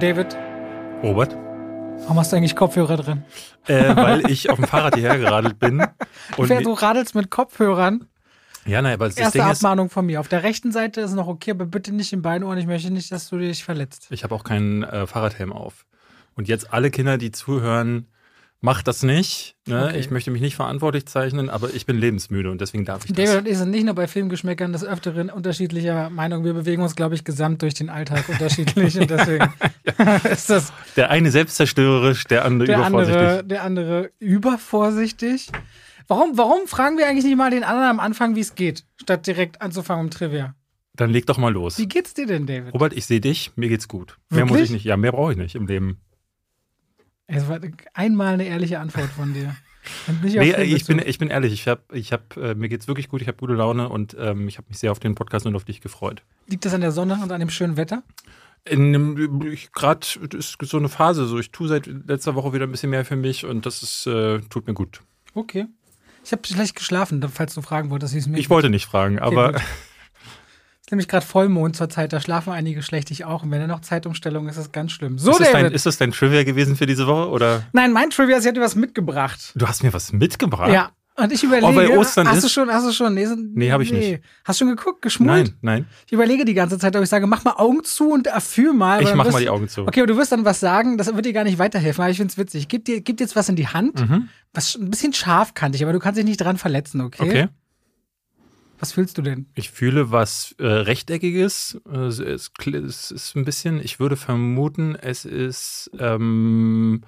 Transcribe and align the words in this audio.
David, 0.00 0.36
Robert? 1.02 1.36
warum 2.02 2.20
hast 2.20 2.30
du 2.30 2.36
eigentlich 2.36 2.54
Kopfhörer 2.54 2.96
drin? 2.96 3.24
Äh, 3.66 3.96
weil 3.96 4.30
ich 4.30 4.48
auf 4.48 4.56
dem 4.56 4.66
Fahrrad 4.66 4.94
hierher 4.94 5.18
geradelt 5.18 5.58
bin. 5.58 5.84
Und 6.36 6.50
du 6.50 6.72
radelst 6.72 7.16
mit 7.16 7.30
Kopfhörern. 7.30 8.06
ja, 8.64 8.80
naja, 8.80 8.94
aber 8.94 9.06
das 9.06 9.16
Erste 9.16 9.38
Ding 9.38 9.50
ist, 9.50 9.58
Abmahnung 9.58 9.90
von 9.90 10.06
mir. 10.06 10.20
Auf 10.20 10.28
der 10.28 10.44
rechten 10.44 10.70
Seite 10.70 11.00
ist 11.00 11.14
noch 11.14 11.26
okay, 11.26 11.50
aber 11.50 11.66
bitte 11.66 11.92
nicht 11.92 12.12
im 12.12 12.22
Beinohr. 12.22 12.56
Ich 12.56 12.66
möchte 12.66 12.92
nicht, 12.92 13.10
dass 13.10 13.28
du 13.28 13.38
dich 13.38 13.64
verletzt. 13.64 14.06
ich 14.10 14.22
habe 14.22 14.34
auch 14.36 14.44
keinen 14.44 14.84
äh, 14.84 15.06
Fahrradhelm 15.06 15.52
auf. 15.52 15.84
Und 16.34 16.46
jetzt 16.46 16.72
alle 16.72 16.90
Kinder, 16.92 17.18
die 17.18 17.32
zuhören, 17.32 18.06
macht 18.60 18.88
das 18.88 19.02
nicht. 19.02 19.54
Ne? 19.66 19.86
Okay. 19.86 19.98
Ich 20.00 20.10
möchte 20.10 20.30
mich 20.30 20.40
nicht 20.40 20.56
verantwortlich 20.56 21.06
zeichnen, 21.06 21.48
aber 21.48 21.72
ich 21.72 21.86
bin 21.86 21.96
lebensmüde 21.98 22.50
und 22.50 22.60
deswegen 22.60 22.84
darf 22.84 23.04
ich 23.04 23.12
David 23.12 23.28
das. 23.28 23.36
und 23.36 23.48
ich 23.48 23.56
sind 23.58 23.70
nicht 23.70 23.84
nur 23.84 23.94
bei 23.94 24.06
Filmgeschmäckern 24.08 24.72
des 24.72 24.84
Öfteren 24.84 25.30
unterschiedlicher 25.30 26.10
Meinung. 26.10 26.44
Wir 26.44 26.54
bewegen 26.54 26.82
uns, 26.82 26.96
glaube 26.96 27.14
ich, 27.14 27.24
gesamt 27.24 27.62
durch 27.62 27.74
den 27.74 27.88
Alltag 27.88 28.28
unterschiedlich. 28.28 28.98
Und 28.98 29.10
deswegen 29.10 29.52
ist 30.30 30.50
das 30.50 30.72
Der 30.96 31.10
eine 31.10 31.30
selbstzerstörerisch, 31.30 32.24
der 32.24 32.44
andere 32.44 32.66
der 32.66 32.78
übervorsichtig. 32.78 33.16
andere, 33.16 33.44
der 33.44 33.62
andere 33.62 34.10
übervorsichtig. 34.18 35.48
Warum, 36.08 36.38
warum 36.38 36.66
fragen 36.66 36.96
wir 36.96 37.06
eigentlich 37.06 37.24
nicht 37.26 37.36
mal 37.36 37.50
den 37.50 37.64
anderen 37.64 37.88
am 37.90 38.00
Anfang, 38.00 38.34
wie 38.34 38.40
es 38.40 38.54
geht, 38.54 38.84
statt 39.00 39.26
direkt 39.26 39.60
anzufangen 39.60 40.06
um 40.06 40.10
Trivia? 40.10 40.54
Dann 40.94 41.10
leg 41.10 41.26
doch 41.26 41.38
mal 41.38 41.52
los. 41.52 41.78
Wie 41.78 41.86
geht's 41.86 42.14
dir 42.14 42.26
denn, 42.26 42.46
David? 42.46 42.74
Robert, 42.74 42.92
ich 42.92 43.06
sehe 43.06 43.20
dich, 43.20 43.52
mir 43.56 43.68
geht's 43.68 43.86
gut. 43.86 44.16
Mehr 44.30 44.44
muss 44.46 44.54
Wirklich? 44.54 44.70
ich 44.70 44.72
nicht. 44.72 44.84
Ja, 44.84 44.96
mehr 44.96 45.12
brauche 45.12 45.32
ich 45.32 45.38
nicht 45.38 45.54
im 45.54 45.66
Leben. 45.66 46.00
Es 47.28 47.46
war 47.48 47.60
einmal 47.92 48.34
eine 48.34 48.46
ehrliche 48.46 48.80
Antwort 48.80 49.10
von 49.10 49.34
dir. 49.34 49.54
Nee, 50.22 50.52
ich 50.64 50.86
bin, 50.86 51.00
ich 51.04 51.18
bin 51.18 51.28
ehrlich, 51.28 51.52
ich 51.52 51.68
hab, 51.68 51.92
ich 51.94 52.12
hab, 52.12 52.36
äh, 52.36 52.54
mir 52.54 52.68
geht's 52.68 52.88
wirklich 52.88 53.08
gut, 53.08 53.22
ich 53.22 53.28
habe 53.28 53.38
gute 53.38 53.54
Laune 53.54 53.88
und 53.88 54.16
ähm, 54.18 54.48
ich 54.48 54.58
habe 54.58 54.66
mich 54.68 54.78
sehr 54.78 54.92
auf 54.92 54.98
den 54.98 55.14
Podcast 55.14 55.46
und 55.46 55.54
auf 55.54 55.64
dich 55.64 55.80
gefreut. 55.80 56.22
Liegt 56.46 56.64
das 56.64 56.74
an 56.74 56.80
der 56.80 56.92
Sonne 56.92 57.18
und 57.22 57.30
an 57.30 57.40
dem 57.40 57.50
schönen 57.50 57.76
Wetter? 57.76 58.02
Gerade 58.64 60.06
ist 60.36 60.56
so 60.60 60.76
eine 60.76 60.88
Phase, 60.88 61.26
so 61.26 61.38
ich 61.38 61.52
tue 61.52 61.68
seit 61.68 61.86
letzter 61.86 62.34
Woche 62.34 62.52
wieder 62.52 62.66
ein 62.66 62.70
bisschen 62.70 62.90
mehr 62.90 63.04
für 63.04 63.16
mich 63.16 63.46
und 63.46 63.64
das 63.64 63.82
ist, 63.82 64.06
äh, 64.06 64.40
tut 64.50 64.66
mir 64.66 64.74
gut. 64.74 65.00
Okay. 65.34 65.66
Ich 66.24 66.32
habe 66.32 66.46
schlecht 66.46 66.76
geschlafen, 66.76 67.26
falls 67.32 67.54
du 67.54 67.62
fragen 67.62 67.90
wolltest, 67.90 68.14
wie 68.14 68.18
es 68.18 68.26
mir 68.26 68.38
Ich 68.38 68.50
wollte 68.50 68.68
nicht 68.68 68.86
fragen, 68.86 69.18
aber 69.18 69.52
gut. 69.52 69.62
ist 69.62 69.66
nämlich 70.90 71.08
gerade 71.08 71.24
Vollmond 71.24 71.76
zur 71.76 71.88
Zeit, 71.88 72.12
da 72.12 72.20
schlafen 72.20 72.52
einige 72.52 72.82
schlecht, 72.82 73.10
ich 73.10 73.24
auch. 73.24 73.42
Und 73.42 73.50
wenn 73.50 73.60
da 73.60 73.66
noch 73.66 73.80
Zeitumstellung 73.80 74.46
ist, 74.48 74.56
ist 74.56 74.64
das 74.66 74.72
ganz 74.72 74.92
schlimm. 74.92 75.18
So, 75.18 75.32
ist, 75.32 75.40
das 75.40 75.52
David. 75.52 75.66
dein, 75.66 75.72
ist 75.72 75.86
das 75.86 75.96
dein 75.98 76.12
Trivia 76.12 76.44
gewesen 76.44 76.76
für 76.76 76.86
diese 76.86 77.06
Woche 77.06 77.28
oder? 77.30 77.62
Nein, 77.72 77.92
mein 77.92 78.10
Trivia, 78.10 78.40
sie 78.40 78.48
hat 78.48 78.56
dir 78.56 78.60
was 78.60 78.74
mitgebracht. 78.76 79.52
Du 79.54 79.66
hast 79.66 79.82
mir 79.82 79.92
was 79.92 80.12
mitgebracht? 80.12 80.72
Ja. 80.72 80.90
Und 81.20 81.32
ich 81.32 81.42
überlege, 81.42 81.66
Oh, 81.66 81.74
bei 81.74 81.98
Ostern 81.98 82.28
hast 82.28 82.42
du 82.42 82.46
ist- 82.46 82.52
schon, 82.52 82.70
hast 82.72 82.86
du 82.86 82.92
schon, 82.92 83.12
nee, 83.12 83.26
Nee, 83.54 83.72
hab 83.72 83.80
ich 83.80 83.90
nicht. 83.92 84.20
Hast 84.44 84.60
du 84.60 84.64
schon 84.66 84.76
geguckt, 84.76 85.02
geschmult? 85.02 85.46
Nein, 85.46 85.54
nein. 85.62 85.86
Ich 86.06 86.12
überlege 86.12 86.44
die 86.44 86.54
ganze 86.54 86.78
Zeit, 86.78 86.94
ob 86.94 87.02
ich 87.02 87.08
sage, 87.08 87.26
mach 87.26 87.42
mal 87.42 87.54
Augen 87.56 87.82
zu 87.82 88.10
und 88.12 88.28
erfühl 88.28 88.72
mal. 88.72 89.02
Ich 89.02 89.12
mach 89.16 89.24
wirst- 89.24 89.32
mal 89.32 89.40
die 89.42 89.48
Augen 89.48 89.68
zu. 89.68 89.82
Okay, 89.82 89.98
aber 89.98 90.06
du 90.06 90.16
wirst 90.16 90.30
dann 90.30 90.44
was 90.44 90.60
sagen, 90.60 90.96
das 90.96 91.12
wird 91.12 91.26
dir 91.26 91.32
gar 91.32 91.42
nicht 91.42 91.58
weiterhelfen, 91.58 92.02
aber 92.02 92.10
ich 92.12 92.18
find's 92.18 92.38
witzig. 92.38 92.68
Gib 92.68 92.84
dir, 92.84 93.00
gib 93.00 93.16
dir 93.16 93.24
jetzt 93.24 93.34
was 93.34 93.48
in 93.48 93.56
die 93.56 93.66
Hand, 93.66 94.08
Mhm. 94.08 94.28
was 94.54 94.76
ein 94.76 94.90
bisschen 94.90 95.12
scharfkantig, 95.12 95.82
aber 95.82 95.92
du 95.92 95.98
kannst 95.98 96.18
dich 96.18 96.24
nicht 96.24 96.40
dran 96.40 96.56
verletzen, 96.56 97.00
okay? 97.00 97.22
Okay. 97.28 97.48
Was 98.78 98.92
fühlst 98.92 99.18
du 99.18 99.22
denn? 99.22 99.46
Ich 99.54 99.70
fühle 99.70 100.10
was 100.12 100.54
äh, 100.58 100.66
rechteckiges. 100.66 101.80
Äh, 101.90 101.96
es, 101.98 102.18
es 102.20 102.50
es 102.64 103.10
ist 103.10 103.36
ein 103.36 103.44
bisschen, 103.44 103.80
ich 103.80 103.98
würde 103.98 104.16
vermuten, 104.16 104.94
es 104.94 105.24
ist 105.24 105.90
ähm, 105.98 107.02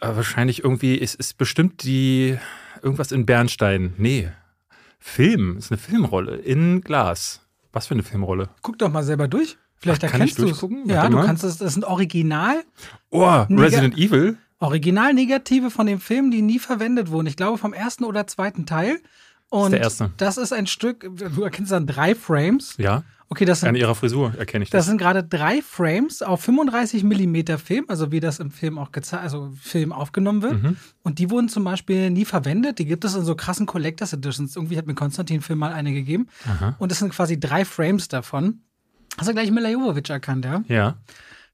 äh, 0.00 0.08
wahrscheinlich 0.08 0.62
irgendwie, 0.64 1.00
es 1.00 1.14
ist 1.14 1.38
bestimmt 1.38 1.82
die 1.82 2.38
irgendwas 2.82 3.12
in 3.12 3.26
Bernstein. 3.26 3.94
Nee. 3.98 4.30
Film, 4.98 5.58
ist 5.58 5.70
eine 5.70 5.78
Filmrolle 5.78 6.36
in 6.36 6.80
Glas. 6.80 7.40
Was 7.72 7.86
für 7.86 7.94
eine 7.94 8.02
Filmrolle? 8.02 8.48
Guck 8.62 8.78
doch 8.78 8.90
mal 8.90 9.02
selber 9.04 9.28
durch. 9.28 9.56
Vielleicht 9.76 10.04
Ach, 10.04 10.12
erkennst 10.12 10.38
du 10.38 10.42
durchgucken? 10.42 10.88
Ja, 10.88 11.08
du 11.08 11.20
kannst 11.22 11.44
es, 11.44 11.58
das 11.58 11.72
ist 11.72 11.76
ein 11.76 11.84
Original, 11.84 12.64
Oh, 13.10 13.44
Resident 13.48 13.96
Evil. 13.96 14.36
Original 14.58 15.14
Negative 15.14 15.70
von 15.70 15.86
dem 15.86 16.00
Film, 16.00 16.32
die 16.32 16.42
nie 16.42 16.58
verwendet 16.58 17.10
wurden. 17.10 17.28
Ich 17.28 17.36
glaube 17.36 17.58
vom 17.58 17.72
ersten 17.72 18.04
oder 18.04 18.26
zweiten 18.26 18.66
Teil. 18.66 19.00
Und 19.50 19.72
der 19.72 19.80
erste. 19.80 20.10
das 20.16 20.36
ist 20.36 20.52
ein 20.52 20.66
Stück, 20.66 21.08
du 21.34 21.42
erkennst 21.42 21.72
dann 21.72 21.86
drei 21.86 22.14
Frames. 22.14 22.74
Ja, 22.76 23.02
Okay, 23.30 23.44
das 23.44 23.62
an 23.62 23.74
sind, 23.74 23.80
ihrer 23.80 23.94
Frisur 23.94 24.32
erkenne 24.38 24.64
ich 24.64 24.70
das 24.70 24.80
das. 24.80 24.86
sind 24.86 24.96
gerade 24.98 25.22
drei 25.22 25.60
Frames 25.60 26.22
auf 26.22 26.40
35 26.40 27.04
Millimeter 27.04 27.58
Film, 27.58 27.84
also 27.88 28.10
wie 28.10 28.20
das 28.20 28.38
im 28.38 28.50
Film 28.50 28.78
auch 28.78 28.90
gezeigt, 28.90 29.22
also 29.22 29.52
Film 29.60 29.92
aufgenommen 29.92 30.40
wird. 30.40 30.62
Mhm. 30.62 30.76
Und 31.02 31.18
die 31.18 31.30
wurden 31.30 31.50
zum 31.50 31.62
Beispiel 31.62 32.10
nie 32.10 32.24
verwendet. 32.24 32.78
Die 32.78 32.86
gibt 32.86 33.04
es 33.04 33.14
in 33.14 33.24
so 33.24 33.34
krassen 33.34 33.66
Collectors 33.66 34.14
Editions. 34.14 34.56
Irgendwie 34.56 34.78
hat 34.78 34.86
mir 34.86 34.94
Konstantin 34.94 35.42
Film 35.42 35.58
mal 35.58 35.72
eine 35.72 35.92
gegeben. 35.92 36.28
Aha. 36.46 36.76
Und 36.78 36.90
das 36.90 37.00
sind 37.00 37.10
quasi 37.10 37.38
drei 37.38 37.66
Frames 37.66 38.08
davon. 38.08 38.60
Hast 39.18 39.28
du 39.28 39.34
gleich 39.34 39.50
Mila 39.50 39.68
Jovovich 39.68 40.08
erkannt, 40.08 40.46
ja? 40.46 40.62
Ja. 40.68 40.96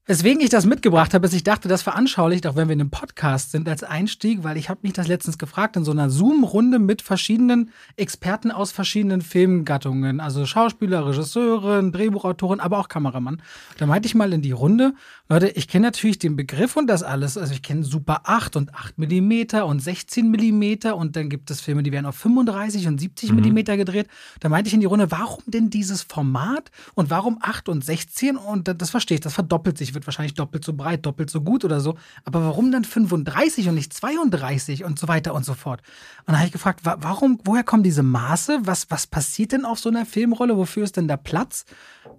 Weswegen 0.07 0.39
ich 0.39 0.49
das 0.49 0.67
mitgebracht 0.67 1.15
habe, 1.15 1.25
ist, 1.25 1.33
ich 1.33 1.43
dachte, 1.43 1.67
das 1.67 1.81
veranschaulicht, 1.81 2.45
auch 2.45 2.55
wenn 2.55 2.67
wir 2.67 2.73
in 2.73 2.81
einem 2.81 2.91
Podcast 2.91 3.49
sind, 3.49 3.67
als 3.67 3.81
Einstieg, 3.81 4.43
weil 4.43 4.55
ich 4.55 4.69
habe 4.69 4.81
mich 4.83 4.93
das 4.93 5.07
letztens 5.07 5.39
gefragt, 5.39 5.77
in 5.77 5.83
so 5.83 5.89
einer 5.89 6.11
Zoom-Runde 6.11 6.77
mit 6.77 7.01
verschiedenen 7.01 7.71
Experten 7.95 8.51
aus 8.51 8.71
verschiedenen 8.71 9.23
Filmgattungen, 9.23 10.19
also 10.19 10.45
Schauspieler, 10.45 11.07
Regisseurin, 11.07 11.91
Drehbuchautoren, 11.91 12.59
aber 12.59 12.77
auch 12.77 12.87
Kameramann. 12.87 13.41
Da 13.79 13.87
meinte 13.87 14.05
ich 14.05 14.13
mal 14.13 14.31
in 14.31 14.43
die 14.43 14.51
Runde, 14.51 14.93
Leute, 15.27 15.47
ich 15.47 15.67
kenne 15.67 15.87
natürlich 15.87 16.19
den 16.19 16.35
Begriff 16.35 16.75
und 16.75 16.85
das 16.85 17.01
alles, 17.01 17.35
also 17.35 17.51
ich 17.51 17.63
kenne 17.63 17.83
Super 17.83 18.21
8 18.25 18.57
und 18.57 18.75
8 18.75 18.99
Millimeter 18.99 19.65
und 19.65 19.79
16 19.79 20.29
Millimeter 20.29 20.95
und 20.95 21.15
dann 21.15 21.29
gibt 21.29 21.49
es 21.49 21.61
Filme, 21.61 21.81
die 21.81 21.91
werden 21.91 22.05
auf 22.05 22.15
35 22.15 22.87
und 22.87 22.99
70 22.99 23.31
Millimeter 23.31 23.75
gedreht. 23.75 24.07
Da 24.39 24.49
meinte 24.49 24.67
ich 24.67 24.75
in 24.75 24.81
die 24.81 24.85
Runde, 24.85 25.09
warum 25.09 25.41
denn 25.47 25.71
dieses 25.71 26.03
Format 26.03 26.69
und 26.93 27.09
warum 27.09 27.39
8 27.41 27.69
und 27.69 27.83
16 27.83 28.37
und 28.37 28.79
das 28.79 28.91
verstehe 28.91 29.15
ich, 29.15 29.21
das 29.21 29.33
verdoppelt 29.33 29.79
sich, 29.79 29.95
wird 29.95 30.05
wahrscheinlich 30.05 30.35
doppelt 30.35 30.63
so 30.63 30.73
breit, 30.73 31.07
doppelt 31.07 31.31
so 31.31 31.41
gut 31.41 31.65
oder 31.65 31.79
so. 31.79 31.95
Aber 32.23 32.43
warum 32.43 32.71
dann 32.71 32.83
35 32.83 33.67
und 33.67 33.73
nicht 33.73 33.93
32 33.93 34.83
und 34.83 34.99
so 34.99 35.07
weiter 35.07 35.33
und 35.33 35.43
so 35.43 35.55
fort? 35.55 35.81
Und 36.19 36.33
dann 36.33 36.37
habe 36.37 36.45
ich 36.45 36.53
gefragt, 36.53 36.81
wa 36.85 36.97
warum, 36.99 37.39
woher 37.45 37.63
kommen 37.63 37.81
diese 37.81 38.03
Maße? 38.03 38.59
Was, 38.65 38.91
was 38.91 39.07
passiert 39.07 39.53
denn 39.53 39.65
auf 39.65 39.79
so 39.79 39.89
einer 39.89 40.05
Filmrolle? 40.05 40.55
Wofür 40.55 40.83
ist 40.83 40.97
denn 40.97 41.07
da 41.07 41.17
Platz? 41.17 41.65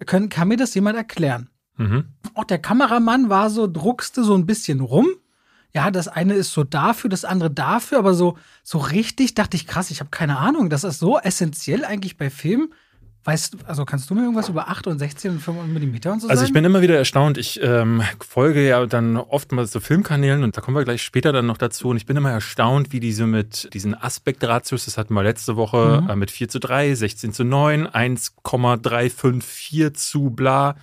Können, 0.06 0.28
kann 0.28 0.48
mir 0.48 0.56
das 0.56 0.74
jemand 0.74 0.96
erklären? 0.96 1.50
Mhm. 1.76 2.04
Auch 2.34 2.44
der 2.44 2.58
Kameramann 2.58 3.28
war 3.28 3.50
so, 3.50 3.66
druckste 3.66 4.24
so 4.24 4.34
ein 4.34 4.46
bisschen 4.46 4.80
rum. 4.80 5.06
Ja, 5.74 5.90
das 5.90 6.08
eine 6.08 6.32
ist 6.34 6.52
so 6.52 6.64
dafür, 6.64 7.10
das 7.10 7.24
andere 7.26 7.50
dafür, 7.50 7.98
aber 7.98 8.14
so, 8.14 8.38
so 8.62 8.78
richtig 8.78 9.34
dachte 9.34 9.56
ich, 9.56 9.66
krass, 9.66 9.90
ich 9.90 10.00
habe 10.00 10.08
keine 10.10 10.38
Ahnung. 10.38 10.70
Das 10.70 10.84
ist 10.84 11.00
so 11.00 11.18
essentiell 11.18 11.84
eigentlich 11.84 12.16
bei 12.16 12.30
Filmen. 12.30 12.72
Weißt 13.24 13.54
du, 13.54 13.58
also 13.66 13.84
kannst 13.84 14.08
du 14.08 14.14
mir 14.14 14.20
irgendwas 14.22 14.48
über 14.48 14.68
8 14.68 14.86
und 14.86 15.00
16 15.00 15.32
und 15.32 15.40
5 15.40 15.66
Millimeter 15.66 16.12
und 16.12 16.20
so 16.22 16.28
Also 16.28 16.38
sagen? 16.38 16.46
ich 16.46 16.52
bin 16.54 16.64
immer 16.64 16.80
wieder 16.80 16.96
erstaunt. 16.96 17.36
Ich 17.38 17.60
ähm, 17.60 18.00
folge 18.26 18.64
ja 18.66 18.86
dann 18.86 19.16
oftmals 19.16 19.72
so 19.72 19.80
Filmkanälen 19.80 20.44
und 20.44 20.56
da 20.56 20.60
kommen 20.60 20.76
wir 20.76 20.84
gleich 20.84 21.02
später 21.02 21.32
dann 21.32 21.44
noch 21.44 21.58
dazu. 21.58 21.88
Und 21.88 21.96
ich 21.96 22.06
bin 22.06 22.16
immer 22.16 22.30
erstaunt, 22.30 22.92
wie 22.92 23.00
diese 23.00 23.26
mit 23.26 23.68
diesen 23.74 24.00
Aspektratios, 24.00 24.84
das 24.84 24.96
hatten 24.96 25.12
wir 25.12 25.24
letzte 25.24 25.56
Woche 25.56 26.02
Mhm. 26.04 26.10
äh, 26.10 26.16
mit 26.16 26.30
4 26.30 26.48
zu 26.48 26.60
3, 26.60 26.94
16 26.94 27.32
zu 27.32 27.42
9, 27.44 27.88
1,354 27.88 29.94
zu 29.94 30.30
bla. 30.30 30.76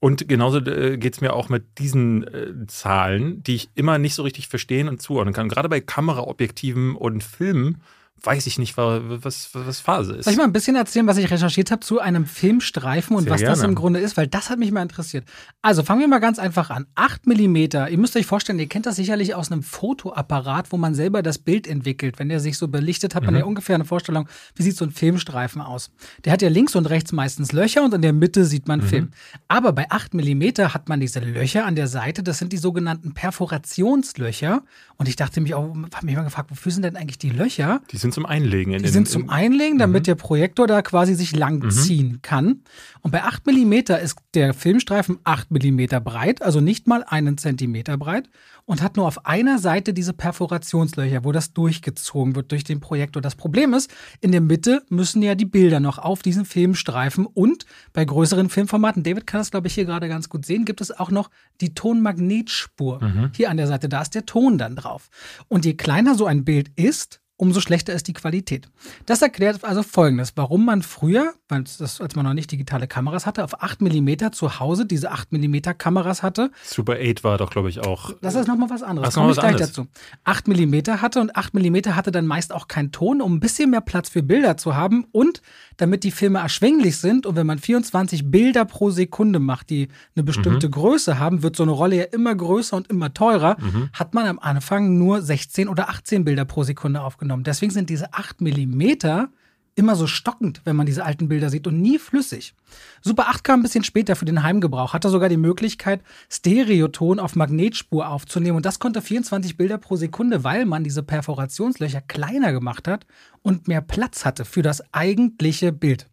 Und 0.00 0.28
genauso 0.28 0.58
äh, 0.58 0.96
geht 0.96 1.14
es 1.14 1.20
mir 1.20 1.34
auch 1.34 1.50
mit 1.50 1.78
diesen 1.78 2.24
äh, 2.24 2.66
Zahlen, 2.66 3.42
die 3.42 3.54
ich 3.54 3.68
immer 3.74 3.98
nicht 3.98 4.14
so 4.14 4.22
richtig 4.22 4.48
verstehen 4.48 4.88
und 4.88 5.02
zuordnen 5.02 5.34
kann. 5.34 5.50
Gerade 5.50 5.68
bei 5.68 5.80
Kameraobjektiven 5.80 6.96
und 6.96 7.22
Filmen 7.22 7.82
weiß 8.22 8.46
ich 8.46 8.58
nicht, 8.58 8.76
wa- 8.76 9.00
was, 9.04 9.50
was 9.54 9.80
Phase 9.80 10.14
ist. 10.14 10.24
Soll 10.24 10.32
ich 10.32 10.38
mal 10.38 10.44
ein 10.44 10.52
bisschen 10.52 10.76
erzählen, 10.76 11.06
was 11.06 11.16
ich 11.16 11.30
recherchiert 11.30 11.70
habe 11.70 11.80
zu 11.80 12.00
einem 12.00 12.26
Filmstreifen 12.26 13.16
und 13.16 13.24
Sehr 13.24 13.32
was 13.32 13.40
das 13.40 13.58
gerne. 13.60 13.70
im 13.70 13.74
Grunde 13.74 14.00
ist, 14.00 14.16
weil 14.16 14.26
das 14.26 14.50
hat 14.50 14.58
mich 14.58 14.70
mal 14.72 14.82
interessiert. 14.82 15.24
Also 15.62 15.82
fangen 15.82 16.00
wir 16.00 16.08
mal 16.08 16.18
ganz 16.18 16.38
einfach 16.38 16.70
an. 16.70 16.86
8 16.94 17.26
Millimeter. 17.26 17.88
Ihr 17.90 17.98
müsst 17.98 18.16
euch 18.16 18.26
vorstellen, 18.26 18.58
ihr 18.58 18.68
kennt 18.68 18.86
das 18.86 18.96
sicherlich 18.96 19.34
aus 19.34 19.50
einem 19.50 19.62
Fotoapparat, 19.62 20.72
wo 20.72 20.76
man 20.76 20.94
selber 20.94 21.22
das 21.22 21.38
Bild 21.38 21.66
entwickelt. 21.66 22.18
Wenn 22.18 22.28
der 22.28 22.40
sich 22.40 22.58
so 22.58 22.68
belichtet, 22.68 23.14
hat 23.14 23.24
man 23.24 23.34
Mhm. 23.34 23.40
ja 23.40 23.46
ungefähr 23.46 23.74
eine 23.74 23.84
Vorstellung, 23.84 24.28
wie 24.54 24.62
sieht 24.62 24.76
so 24.76 24.84
ein 24.84 24.90
Filmstreifen 24.90 25.60
aus. 25.62 25.90
Der 26.24 26.32
hat 26.32 26.42
ja 26.42 26.48
links 26.48 26.76
und 26.76 26.86
rechts 26.86 27.12
meistens 27.12 27.52
Löcher 27.52 27.82
und 27.84 27.94
in 27.94 28.02
der 28.02 28.12
Mitte 28.12 28.44
sieht 28.44 28.66
Mhm. 28.66 28.68
man 28.68 28.82
Film. 28.82 29.10
Aber 29.48 29.72
bei 29.72 29.90
8 29.90 30.14
Millimeter 30.14 30.74
hat 30.74 30.88
man 30.88 31.00
diese 31.00 31.20
Löcher 31.20 31.64
an 31.66 31.74
der 31.76 31.88
Seite, 31.88 32.22
das 32.22 32.38
sind 32.38 32.52
die 32.52 32.58
sogenannten 32.58 33.12
Perforationslöcher. 33.14 34.62
Und 34.96 35.08
ich 35.08 35.16
dachte 35.16 35.40
mich 35.40 35.54
auch, 35.54 35.74
habe 35.94 36.06
mich 36.06 36.14
mal 36.16 36.22
gefragt, 36.24 36.50
wofür 36.50 36.72
sind 36.72 36.82
denn 36.82 36.96
eigentlich 36.96 37.18
die 37.18 37.30
Löcher? 37.30 37.80
die 37.90 37.96
sind 37.96 38.09
zum 38.12 38.26
Einlegen. 38.26 38.72
In 38.72 38.82
Die 38.82 38.88
sind 38.88 39.08
zum 39.08 39.24
in, 39.24 39.30
Einlegen, 39.30 39.78
damit 39.78 40.06
der 40.06 40.14
Projektor 40.14 40.66
da 40.66 40.82
quasi 40.82 41.14
sich 41.14 41.34
lang 41.34 41.70
ziehen 41.70 42.20
kann. 42.22 42.62
Und 43.00 43.10
bei 43.10 43.22
8 43.22 43.46
mm 43.46 43.72
ist 44.02 44.16
der 44.34 44.54
Filmstreifen 44.54 45.18
8 45.24 45.50
mm 45.50 46.02
breit, 46.02 46.42
also 46.42 46.60
nicht 46.60 46.86
mal 46.86 47.04
einen 47.04 47.38
Zentimeter 47.38 47.96
breit 47.96 48.28
und 48.64 48.82
hat 48.82 48.96
nur 48.96 49.06
auf 49.06 49.26
einer 49.26 49.58
Seite 49.58 49.92
diese 49.92 50.12
Perforationslöcher, 50.12 51.24
wo 51.24 51.32
das 51.32 51.52
durchgezogen 51.52 52.36
wird 52.36 52.52
durch 52.52 52.62
den 52.62 52.80
Projektor. 52.80 53.20
Das 53.20 53.34
Problem 53.34 53.74
ist, 53.74 53.90
in 54.20 54.32
der 54.32 54.40
Mitte 54.40 54.82
müssen 54.88 55.22
ja 55.22 55.34
die 55.34 55.44
Bilder 55.44 55.80
noch 55.80 55.98
auf 55.98 56.22
diesen 56.22 56.44
Filmstreifen 56.44 57.26
und 57.26 57.64
bei 57.92 58.04
größeren 58.04 58.48
Filmformaten, 58.48 59.02
David 59.02 59.26
kann 59.26 59.40
das 59.40 59.50
glaube 59.50 59.66
ich 59.66 59.74
hier 59.74 59.86
gerade 59.86 60.08
ganz 60.08 60.28
gut 60.28 60.46
sehen, 60.46 60.64
gibt 60.64 60.80
es 60.80 60.90
auch 60.92 61.10
noch 61.10 61.30
die 61.60 61.74
Tonmagnetspur. 61.74 63.00
Hier 63.34 63.50
an 63.50 63.56
der 63.56 63.66
Seite, 63.66 63.88
da 63.88 64.02
ist 64.02 64.14
der 64.14 64.26
Ton 64.26 64.58
dann 64.58 64.76
drauf. 64.76 65.08
Und 65.48 65.64
je 65.64 65.74
kleiner 65.74 66.14
so 66.14 66.26
ein 66.26 66.44
Bild 66.44 66.70
ist, 66.76 67.20
umso 67.40 67.60
schlechter 67.60 67.94
ist 67.94 68.06
die 68.06 68.12
Qualität. 68.12 68.68
Das 69.06 69.22
erklärt 69.22 69.64
also 69.64 69.82
folgendes, 69.82 70.32
warum 70.36 70.66
man 70.66 70.82
früher, 70.82 71.32
das, 71.48 72.00
als 72.00 72.14
man 72.14 72.26
noch 72.26 72.34
nicht 72.34 72.52
digitale 72.52 72.86
Kameras 72.86 73.24
hatte, 73.24 73.42
auf 73.42 73.62
8 73.62 73.80
mm 73.80 74.32
zu 74.32 74.60
Hause 74.60 74.84
diese 74.84 75.10
8 75.10 75.32
mm 75.32 75.56
Kameras 75.78 76.22
hatte. 76.22 76.50
Super 76.62 76.96
8 77.00 77.24
war 77.24 77.38
doch, 77.38 77.50
glaube 77.50 77.70
ich, 77.70 77.80
auch. 77.80 78.12
Das 78.20 78.34
ist 78.34 78.46
nochmal 78.46 78.68
was 78.68 78.82
anderes. 78.82 79.08
Ach, 79.08 79.14
Komme 79.14 79.32
ich 79.32 79.38
gleich 79.38 79.52
anderes. 79.52 79.72
dazu. 79.72 79.86
8 80.24 80.48
mm 80.48 80.74
hatte 81.00 81.20
und 81.20 81.34
8 81.34 81.54
mm 81.54 81.76
hatte 81.94 82.12
dann 82.12 82.26
meist 82.26 82.52
auch 82.52 82.68
keinen 82.68 82.92
Ton, 82.92 83.22
um 83.22 83.36
ein 83.36 83.40
bisschen 83.40 83.70
mehr 83.70 83.80
Platz 83.80 84.10
für 84.10 84.22
Bilder 84.22 84.58
zu 84.58 84.74
haben 84.74 85.06
und 85.10 85.40
damit 85.78 86.04
die 86.04 86.10
Filme 86.10 86.40
erschwinglich 86.40 86.98
sind 86.98 87.24
und 87.24 87.36
wenn 87.36 87.46
man 87.46 87.58
24 87.58 88.30
Bilder 88.30 88.66
pro 88.66 88.90
Sekunde 88.90 89.38
macht, 89.38 89.70
die 89.70 89.88
eine 90.14 90.24
bestimmte 90.24 90.66
mhm. 90.66 90.72
Größe 90.72 91.18
haben, 91.18 91.42
wird 91.42 91.56
so 91.56 91.62
eine 91.62 91.72
Rolle 91.72 91.96
ja 91.96 92.04
immer 92.04 92.34
größer 92.34 92.76
und 92.76 92.88
immer 92.88 93.14
teurer, 93.14 93.56
mhm. 93.58 93.88
hat 93.94 94.12
man 94.12 94.26
am 94.26 94.38
Anfang 94.38 94.98
nur 94.98 95.22
16 95.22 95.68
oder 95.68 95.88
18 95.88 96.26
Bilder 96.26 96.44
pro 96.44 96.64
Sekunde 96.64 97.00
aufgenommen. 97.00 97.29
Deswegen 97.38 97.72
sind 97.72 97.90
diese 97.90 98.12
8 98.12 98.40
Millimeter 98.40 99.30
immer 99.74 99.96
so 99.96 100.06
stockend, 100.06 100.60
wenn 100.64 100.76
man 100.76 100.86
diese 100.86 101.04
alten 101.04 101.28
Bilder 101.28 101.48
sieht 101.48 101.66
und 101.66 101.80
nie 101.80 101.98
flüssig. 101.98 102.54
Super 103.00 103.28
8 103.28 103.44
kam 103.44 103.60
ein 103.60 103.62
bisschen 103.62 103.84
später 103.84 104.16
für 104.16 104.24
den 104.24 104.42
Heimgebrauch, 104.42 104.92
hatte 104.92 105.08
sogar 105.08 105.28
die 105.28 105.36
Möglichkeit, 105.36 106.02
Stereoton 106.30 107.18
auf 107.18 107.36
Magnetspur 107.36 108.08
aufzunehmen 108.08 108.56
und 108.56 108.66
das 108.66 108.78
konnte 108.78 109.00
24 109.00 109.56
Bilder 109.56 109.78
pro 109.78 109.96
Sekunde, 109.96 110.44
weil 110.44 110.66
man 110.66 110.84
diese 110.84 111.02
Perforationslöcher 111.02 112.02
kleiner 112.02 112.52
gemacht 112.52 112.88
hat 112.88 113.06
und 113.42 113.68
mehr 113.68 113.80
Platz 113.80 114.24
hatte 114.24 114.44
für 114.44 114.62
das 114.62 114.82
eigentliche 114.92 115.72
Bild. 115.72 116.06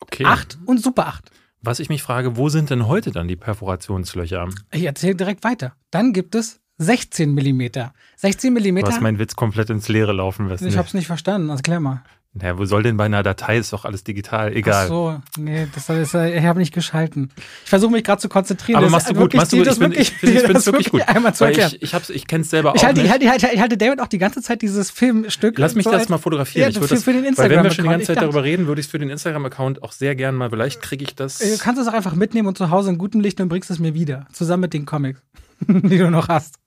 Okay. 0.00 0.24
8 0.24 0.58
und 0.66 0.82
Super 0.82 1.06
8. 1.06 1.30
Was 1.60 1.80
ich 1.80 1.88
mich 1.88 2.02
frage, 2.02 2.36
wo 2.36 2.48
sind 2.48 2.70
denn 2.70 2.86
heute 2.86 3.10
dann 3.10 3.26
die 3.26 3.36
Perforationslöcher? 3.36 4.48
Ich 4.70 4.84
erzähle 4.84 5.16
direkt 5.16 5.42
weiter. 5.42 5.74
Dann 5.90 6.12
gibt 6.12 6.34
es 6.36 6.60
16 6.78 7.34
mm. 7.34 7.70
16 8.16 8.54
mm. 8.54 8.76
Du 8.76 8.86
hast 8.86 9.00
meinen 9.00 9.18
Witz 9.18 9.36
komplett 9.36 9.70
ins 9.70 9.88
Leere 9.88 10.12
laufen 10.12 10.48
lassen. 10.48 10.66
Ich 10.66 10.78
hab's 10.78 10.94
nicht 10.94 11.06
verstanden, 11.06 11.50
also 11.50 11.62
klär 11.62 11.80
mal. 11.80 12.02
Naja, 12.34 12.58
wo 12.58 12.64
soll 12.66 12.82
denn 12.82 12.96
bei 12.96 13.06
einer 13.06 13.22
Datei? 13.22 13.58
Ist 13.58 13.72
doch 13.72 13.84
alles 13.84 14.04
digital, 14.04 14.54
egal. 14.54 14.84
Ach 14.84 14.88
so, 14.88 15.20
nee, 15.38 15.66
das 15.74 15.88
ist, 15.88 16.14
ich 16.14 16.44
habe 16.44 16.58
nicht 16.58 16.74
geschalten. 16.74 17.30
Ich 17.64 17.70
versuche 17.70 17.90
mich 17.90 18.04
gerade 18.04 18.20
zu 18.20 18.28
konzentrieren. 18.28 18.78
Aber 18.78 18.90
machst 18.90 19.10
du 19.10 19.14
gut, 19.14 19.34
machst 19.34 19.52
du 19.52 19.56
gut. 19.56 19.66
Ich, 19.66 19.78
bin, 19.78 19.92
ich, 19.92 19.98
ich, 19.98 20.22
ich 20.22 20.40
finde 20.40 20.58
es 20.58 20.66
wirklich 20.66 20.90
gut. 20.90 21.02
Einmal 21.08 21.34
zu 21.34 21.46
erklären. 21.46 21.72
Ich, 21.80 21.92
ich, 21.92 22.10
ich 22.10 22.26
kenne 22.26 22.42
es 22.42 22.50
selber 22.50 22.74
ich 22.76 22.82
auch 22.82 22.86
halte, 22.86 23.00
nicht. 23.00 23.22
Ich 23.22 23.30
halte, 23.30 23.48
ich 23.52 23.60
halte 23.60 23.76
David 23.78 24.00
auch 24.00 24.06
die 24.06 24.18
ganze 24.18 24.42
Zeit 24.42 24.62
dieses 24.62 24.90
Filmstück. 24.90 25.58
Lass 25.58 25.74
mich 25.74 25.84
so 25.84 25.90
das 25.90 26.08
mal 26.10 26.18
fotografieren. 26.18 26.70
Ja, 26.70 26.80
für, 26.80 26.86
das, 26.86 27.02
für 27.02 27.12
den 27.12 27.24
Instagram 27.24 27.50
weil 27.50 27.56
wenn 27.56 27.64
wir 27.64 27.70
schon 27.72 27.84
die 27.84 27.90
ganze 27.90 28.06
Zeit 28.06 28.22
darüber 28.22 28.44
reden, 28.44 28.66
würde 28.66 28.80
ich 28.80 28.86
es 28.86 28.90
für 28.90 28.98
den 28.98 29.10
Instagram-Account 29.10 29.82
auch 29.82 29.92
sehr 29.92 30.14
gerne 30.14 30.36
mal, 30.36 30.50
vielleicht 30.50 30.82
kriege 30.82 31.04
ich 31.04 31.16
das. 31.16 31.38
Du 31.38 31.58
kannst 31.58 31.80
es 31.80 31.88
auch 31.88 31.94
einfach 31.94 32.14
mitnehmen 32.14 32.46
und 32.46 32.58
zu 32.58 32.70
Hause 32.70 32.90
in 32.90 32.98
gutem 32.98 33.20
Licht 33.20 33.40
und 33.40 33.48
bringst 33.48 33.70
es 33.70 33.78
mir 33.78 33.94
wieder. 33.94 34.26
Zusammen 34.32 34.60
mit 34.60 34.74
den 34.74 34.84
Comics, 34.84 35.20
die 35.66 35.98
du 35.98 36.10
noch 36.10 36.28
hast. 36.28 36.58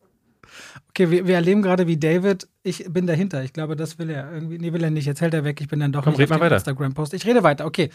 Okay, 0.91 1.09
wir, 1.09 1.25
wir, 1.25 1.35
erleben 1.35 1.61
gerade, 1.61 1.88
wie 1.88 1.95
David, 1.95 2.49
ich 2.63 2.83
bin 2.89 3.07
dahinter. 3.07 3.43
Ich 3.43 3.53
glaube, 3.53 3.77
das 3.77 3.97
will 3.97 4.09
er 4.09 4.29
irgendwie. 4.29 4.57
Nee, 4.57 4.73
will 4.73 4.83
er 4.83 4.91
nicht. 4.91 5.05
Jetzt 5.05 5.21
hält 5.21 5.33
er 5.33 5.45
weg. 5.45 5.61
Ich 5.61 5.69
bin 5.69 5.79
dann 5.79 5.93
doch 5.93 6.03
Komm, 6.03 6.15
nicht 6.15 6.29
auf 6.29 6.41
Instagram-Post. 6.41 7.13
Ich 7.13 7.25
rede 7.25 7.43
weiter. 7.43 7.65
Okay. 7.65 7.89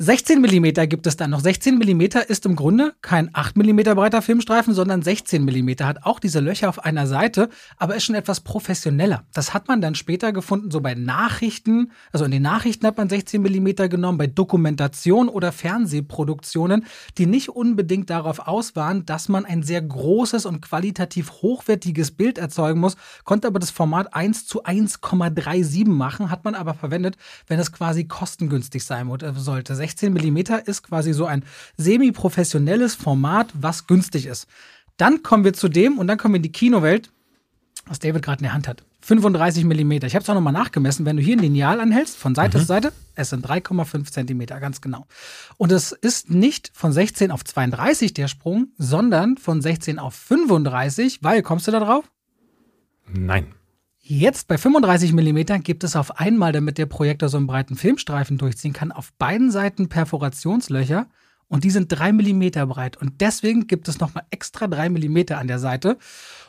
16 0.00 0.40
mm 0.40 0.88
gibt 0.88 1.08
es 1.08 1.16
dann 1.16 1.30
noch. 1.30 1.40
16 1.40 1.76
mm 1.76 2.02
ist 2.28 2.46
im 2.46 2.54
Grunde 2.54 2.94
kein 3.02 3.30
8 3.32 3.56
mm 3.56 3.78
breiter 3.96 4.22
Filmstreifen, 4.22 4.72
sondern 4.72 5.02
16 5.02 5.44
mm. 5.44 5.70
Hat 5.80 6.04
auch 6.04 6.20
diese 6.20 6.38
Löcher 6.38 6.68
auf 6.68 6.84
einer 6.84 7.08
Seite, 7.08 7.48
aber 7.78 7.96
ist 7.96 8.04
schon 8.04 8.14
etwas 8.14 8.38
professioneller. 8.38 9.24
Das 9.32 9.54
hat 9.54 9.66
man 9.66 9.80
dann 9.80 9.96
später 9.96 10.32
gefunden, 10.32 10.70
so 10.70 10.80
bei 10.80 10.94
Nachrichten. 10.94 11.90
Also 12.12 12.26
in 12.26 12.30
den 12.30 12.42
Nachrichten 12.42 12.86
hat 12.86 12.96
man 12.96 13.08
16 13.08 13.42
mm 13.42 13.88
genommen, 13.88 14.18
bei 14.18 14.28
Dokumentation 14.28 15.28
oder 15.28 15.50
Fernsehproduktionen, 15.50 16.86
die 17.18 17.26
nicht 17.26 17.48
unbedingt 17.48 18.08
darauf 18.08 18.46
aus 18.46 18.76
waren, 18.76 19.04
dass 19.04 19.28
man 19.28 19.44
ein 19.46 19.64
sehr 19.64 19.82
großes 19.82 20.46
und 20.46 20.62
qualitativ 20.62 21.42
hochwertiges 21.42 22.12
Bild 22.12 22.38
erzeugen 22.38 22.78
muss, 22.78 22.94
konnte 23.24 23.48
aber 23.48 23.58
das 23.58 23.72
Format 23.72 24.14
1 24.14 24.46
zu 24.46 24.62
1,37 24.62 25.88
machen, 25.88 26.30
hat 26.30 26.44
man 26.44 26.54
aber 26.54 26.74
verwendet, 26.74 27.16
wenn 27.48 27.58
es 27.58 27.72
quasi 27.72 28.04
kostengünstig 28.04 28.84
sein 28.84 29.10
sollte. 29.34 29.87
16 29.88 30.12
mm 30.12 30.38
ist 30.66 30.82
quasi 30.82 31.12
so 31.12 31.26
ein 31.26 31.44
semi-professionelles 31.76 32.94
Format, 32.94 33.48
was 33.54 33.86
günstig 33.86 34.26
ist. 34.26 34.46
Dann 34.96 35.22
kommen 35.22 35.44
wir 35.44 35.54
zu 35.54 35.68
dem 35.68 35.98
und 35.98 36.06
dann 36.06 36.18
kommen 36.18 36.34
wir 36.34 36.38
in 36.38 36.42
die 36.42 36.52
Kinowelt, 36.52 37.10
was 37.86 37.98
David 37.98 38.22
gerade 38.22 38.40
in 38.40 38.44
der 38.44 38.52
Hand 38.52 38.68
hat. 38.68 38.84
35 39.00 39.64
mm. 39.64 39.92
Ich 39.92 40.14
habe 40.14 40.22
es 40.22 40.28
auch 40.28 40.34
nochmal 40.34 40.52
nachgemessen. 40.52 41.06
Wenn 41.06 41.16
du 41.16 41.22
hier 41.22 41.36
ein 41.36 41.40
Lineal 41.40 41.80
anhältst, 41.80 42.16
von 42.16 42.34
Seite 42.34 42.58
mhm. 42.58 42.62
zu 42.62 42.66
Seite, 42.66 42.92
es 43.14 43.30
sind 43.30 43.46
3,5 43.46 44.12
cm, 44.12 44.60
ganz 44.60 44.80
genau. 44.80 45.06
Und 45.56 45.72
es 45.72 45.92
ist 45.92 46.28
nicht 46.30 46.70
von 46.74 46.92
16 46.92 47.30
auf 47.30 47.44
32 47.44 48.12
der 48.12 48.28
Sprung, 48.28 48.68
sondern 48.76 49.38
von 49.38 49.62
16 49.62 49.98
auf 49.98 50.14
35, 50.14 51.20
weil, 51.22 51.42
kommst 51.42 51.66
du 51.66 51.70
da 51.70 51.80
drauf? 51.80 52.04
Nein. 53.06 53.54
Jetzt 54.10 54.48
bei 54.48 54.56
35 54.56 55.12
mm 55.12 55.60
gibt 55.62 55.84
es 55.84 55.94
auf 55.94 56.18
einmal, 56.18 56.50
damit 56.50 56.78
der 56.78 56.86
Projektor 56.86 57.28
so 57.28 57.36
einen 57.36 57.46
breiten 57.46 57.76
Filmstreifen 57.76 58.38
durchziehen 58.38 58.72
kann, 58.72 58.90
auf 58.90 59.12
beiden 59.18 59.50
Seiten 59.50 59.90
Perforationslöcher 59.90 61.10
und 61.48 61.64
die 61.64 61.70
sind 61.70 61.88
3 61.88 62.12
mm 62.12 62.68
breit. 62.68 62.96
Und 62.96 63.20
deswegen 63.20 63.66
gibt 63.66 63.88
es 63.88 64.00
nochmal 64.00 64.24
extra 64.30 64.66
3 64.66 64.90
mm 64.90 65.32
an 65.32 65.48
der 65.48 65.58
Seite. 65.58 65.98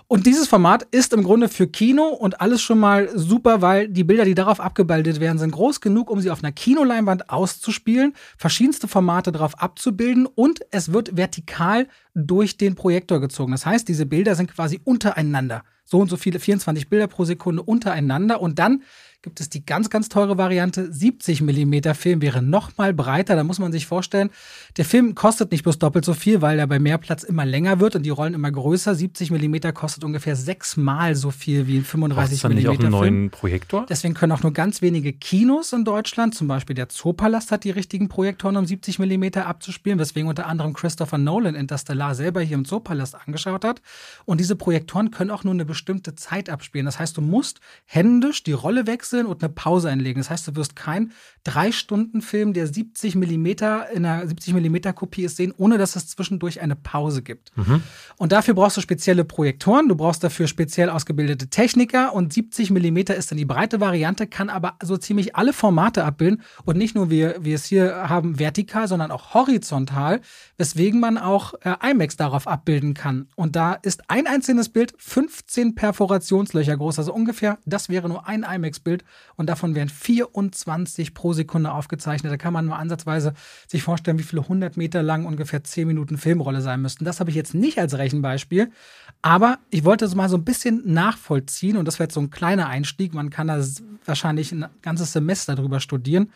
Und 0.07 0.25
dieses 0.25 0.47
Format 0.47 0.87
ist 0.89 1.13
im 1.13 1.23
Grunde 1.23 1.49
für 1.49 1.67
Kino 1.67 2.07
und 2.07 2.41
alles 2.41 2.61
schon 2.61 2.79
mal 2.79 3.09
super, 3.15 3.61
weil 3.61 3.87
die 3.87 4.03
Bilder, 4.03 4.25
die 4.25 4.33
darauf 4.33 4.59
abgebildet 4.59 5.19
werden, 5.19 5.37
sind 5.37 5.51
groß 5.51 5.81
genug, 5.81 6.09
um 6.09 6.19
sie 6.19 6.31
auf 6.31 6.43
einer 6.43 6.51
Kinoleinwand 6.51 7.29
auszuspielen, 7.29 8.15
verschiedenste 8.35 8.87
Formate 8.87 9.31
darauf 9.31 9.61
abzubilden 9.61 10.25
und 10.25 10.61
es 10.71 10.91
wird 10.91 11.15
vertikal 11.15 11.87
durch 12.15 12.57
den 12.57 12.73
Projektor 12.73 13.21
gezogen. 13.21 13.51
Das 13.51 13.67
heißt, 13.67 13.87
diese 13.87 14.07
Bilder 14.07 14.33
sind 14.33 14.51
quasi 14.51 14.81
untereinander 14.83 15.63
so 15.89 15.97
und 15.99 16.09
so 16.09 16.17
viele, 16.17 16.39
24 16.39 16.87
Bilder 16.87 17.07
pro 17.07 17.25
Sekunde 17.25 17.63
untereinander 17.63 18.41
und 18.41 18.59
dann 18.59 18.83
gibt 19.21 19.41
es 19.41 19.49
die 19.49 19.65
ganz, 19.65 19.89
ganz 19.89 20.07
teure 20.07 20.37
Variante. 20.37 20.91
70 20.91 21.41
mm 21.41 21.93
Film 21.93 22.21
wäre 22.21 22.41
noch 22.41 22.77
mal 22.77 22.93
breiter. 22.93 23.35
Da 23.35 23.43
muss 23.43 23.59
man 23.59 23.73
sich 23.73 23.85
vorstellen, 23.85 24.29
der 24.77 24.85
Film 24.85 25.13
kostet 25.13 25.51
nicht 25.51 25.63
bloß 25.63 25.77
doppelt 25.77 26.05
so 26.05 26.13
viel, 26.13 26.41
weil 26.41 26.57
er 26.57 26.67
bei 26.67 26.79
mehr 26.79 26.97
Platz 26.97 27.23
immer 27.23 27.45
länger 27.45 27.81
wird 27.81 27.97
und 27.97 28.03
die 28.03 28.11
Rollen 28.11 28.33
immer 28.33 28.49
größer. 28.49 28.95
70 28.95 29.31
mm 29.31 29.73
kostet 29.73 30.05
ungefähr 30.05 30.37
sechsmal 30.37 31.15
so 31.15 31.31
viel 31.31 31.67
wie 31.67 31.79
ein 31.79 31.83
35 31.83 32.43
mm 32.43 32.49
nicht 32.53 32.67
auch 32.69 32.71
einen 32.71 32.79
Film. 32.79 32.91
neuen 32.91 33.29
Projektor? 33.29 33.85
Deswegen 33.89 34.13
können 34.13 34.31
auch 34.31 34.41
nur 34.41 34.53
ganz 34.53 34.81
wenige 34.81 35.11
Kinos 35.11 35.73
in 35.73 35.83
Deutschland, 35.83 36.33
zum 36.33 36.47
Beispiel 36.47 36.75
der 36.75 36.87
Zoopalast 36.87 37.51
hat 37.51 37.65
die 37.65 37.71
richtigen 37.71 38.07
Projektoren, 38.07 38.55
um 38.55 38.65
70 38.65 38.99
mm 38.99 39.39
abzuspielen, 39.39 39.99
weswegen 39.99 40.29
unter 40.29 40.47
anderem 40.47 40.71
Christopher 40.71 41.17
Nolan 41.17 41.55
Interstellar 41.55 42.15
selber 42.15 42.39
hier 42.39 42.55
im 42.55 42.63
Zoopalast 42.63 43.15
angeschaut 43.15 43.65
hat. 43.65 43.81
Und 44.23 44.39
diese 44.39 44.55
Projektoren 44.55 45.11
können 45.11 45.29
auch 45.29 45.43
nur 45.43 45.53
eine 45.53 45.65
bestimmte 45.65 46.15
Zeit 46.15 46.49
abspielen. 46.49 46.85
Das 46.85 46.99
heißt, 46.99 47.17
du 47.17 47.21
musst 47.21 47.59
händisch 47.85 48.43
die 48.43 48.53
Rolle 48.53 48.87
wechseln 48.87 49.08
wechseln 49.09 49.25
und 49.25 49.43
eine 49.43 49.51
Pause 49.51 49.89
einlegen. 49.89 50.21
Das 50.21 50.29
heißt, 50.29 50.47
du 50.47 50.55
wirst 50.55 50.75
kein 50.75 51.11
drei 51.43 51.71
Stunden 51.71 52.21
Film, 52.21 52.53
der 52.53 52.67
70 52.67 53.15
mm 53.15 53.45
in 53.93 54.05
einer 54.05 54.27
70 54.27 54.53
mm 54.53 54.93
Kopie 54.93 55.23
ist, 55.23 55.37
sehen, 55.37 55.53
ohne 55.57 55.77
dass 55.77 55.95
es 55.95 56.07
zwischendurch 56.07 56.61
eine 56.61 56.75
Pause 56.75 57.21
gibt. 57.21 57.55
Mhm. 57.57 57.81
Und 58.17 58.31
dafür 58.31 58.53
brauchst 58.53 58.77
du 58.77 58.81
spezielle 58.81 59.23
Projektoren, 59.23 59.87
du 59.87 59.95
brauchst 59.95 60.23
dafür 60.23 60.47
speziell 60.47 60.89
ausgebildete 60.89 61.49
Techniker 61.49 62.13
und 62.13 62.33
70 62.33 62.71
mm 62.71 62.97
ist 63.17 63.31
dann 63.31 63.37
die 63.37 63.45
breite 63.45 63.79
Variante, 63.79 64.27
kann 64.27 64.49
aber 64.49 64.75
so 64.83 64.97
ziemlich 64.97 65.35
alle 65.35 65.53
Formate 65.53 66.03
abbilden 66.03 66.41
und 66.65 66.77
nicht 66.77 66.95
nur 66.95 67.09
wie 67.09 67.29
wir 67.39 67.55
es 67.55 67.65
hier 67.65 68.09
haben 68.09 68.39
vertikal, 68.39 68.87
sondern 68.87 69.11
auch 69.11 69.33
horizontal, 69.33 70.21
weswegen 70.57 70.99
man 70.99 71.17
auch 71.17 71.53
äh, 71.61 71.75
IMAX 71.91 72.17
darauf 72.17 72.47
abbilden 72.47 72.93
kann. 72.93 73.27
Und 73.35 73.55
da 73.55 73.73
ist 73.73 74.09
ein 74.09 74.27
einzelnes 74.27 74.69
Bild 74.69 74.93
15 74.97 75.75
Perforationslöcher 75.75 76.77
groß, 76.77 76.99
also 76.99 77.13
ungefähr, 77.13 77.57
das 77.65 77.89
wäre 77.89 78.09
nur 78.09 78.27
ein 78.27 78.43
IMAX-Bild 78.43 78.98
Bild 78.99 79.03
und 79.35 79.49
davon 79.49 79.75
werden 79.75 79.89
24 79.89 81.13
pro 81.13 81.33
Sekunde 81.33 81.71
aufgezeichnet. 81.71 82.31
Da 82.31 82.37
kann 82.37 82.53
man 82.53 82.65
nur 82.65 82.77
ansatzweise 82.77 83.33
sich 83.67 83.83
vorstellen, 83.83 84.19
wie 84.19 84.23
viele 84.23 84.41
100 84.43 84.77
Meter 84.77 85.03
lang 85.03 85.25
ungefähr 85.25 85.63
10 85.63 85.87
Minuten 85.87 86.17
Filmrolle 86.17 86.61
sein 86.61 86.81
müssten. 86.81 87.05
Das 87.05 87.19
habe 87.19 87.29
ich 87.29 87.35
jetzt 87.35 87.53
nicht 87.53 87.79
als 87.79 87.97
Rechenbeispiel, 87.97 88.71
aber 89.21 89.59
ich 89.69 89.83
wollte 89.83 90.05
es 90.05 90.15
mal 90.15 90.29
so 90.29 90.37
ein 90.37 90.45
bisschen 90.45 90.81
nachvollziehen 90.85 91.77
und 91.77 91.85
das 91.85 91.99
wäre 91.99 92.05
jetzt 92.05 92.15
so 92.15 92.21
ein 92.21 92.29
kleiner 92.29 92.67
Einstieg. 92.67 93.13
Man 93.13 93.29
kann 93.29 93.47
da 93.47 93.63
wahrscheinlich 94.05 94.51
ein 94.51 94.65
ganzes 94.81 95.13
Semester 95.13 95.55
drüber 95.55 95.79
studieren. 95.79 96.31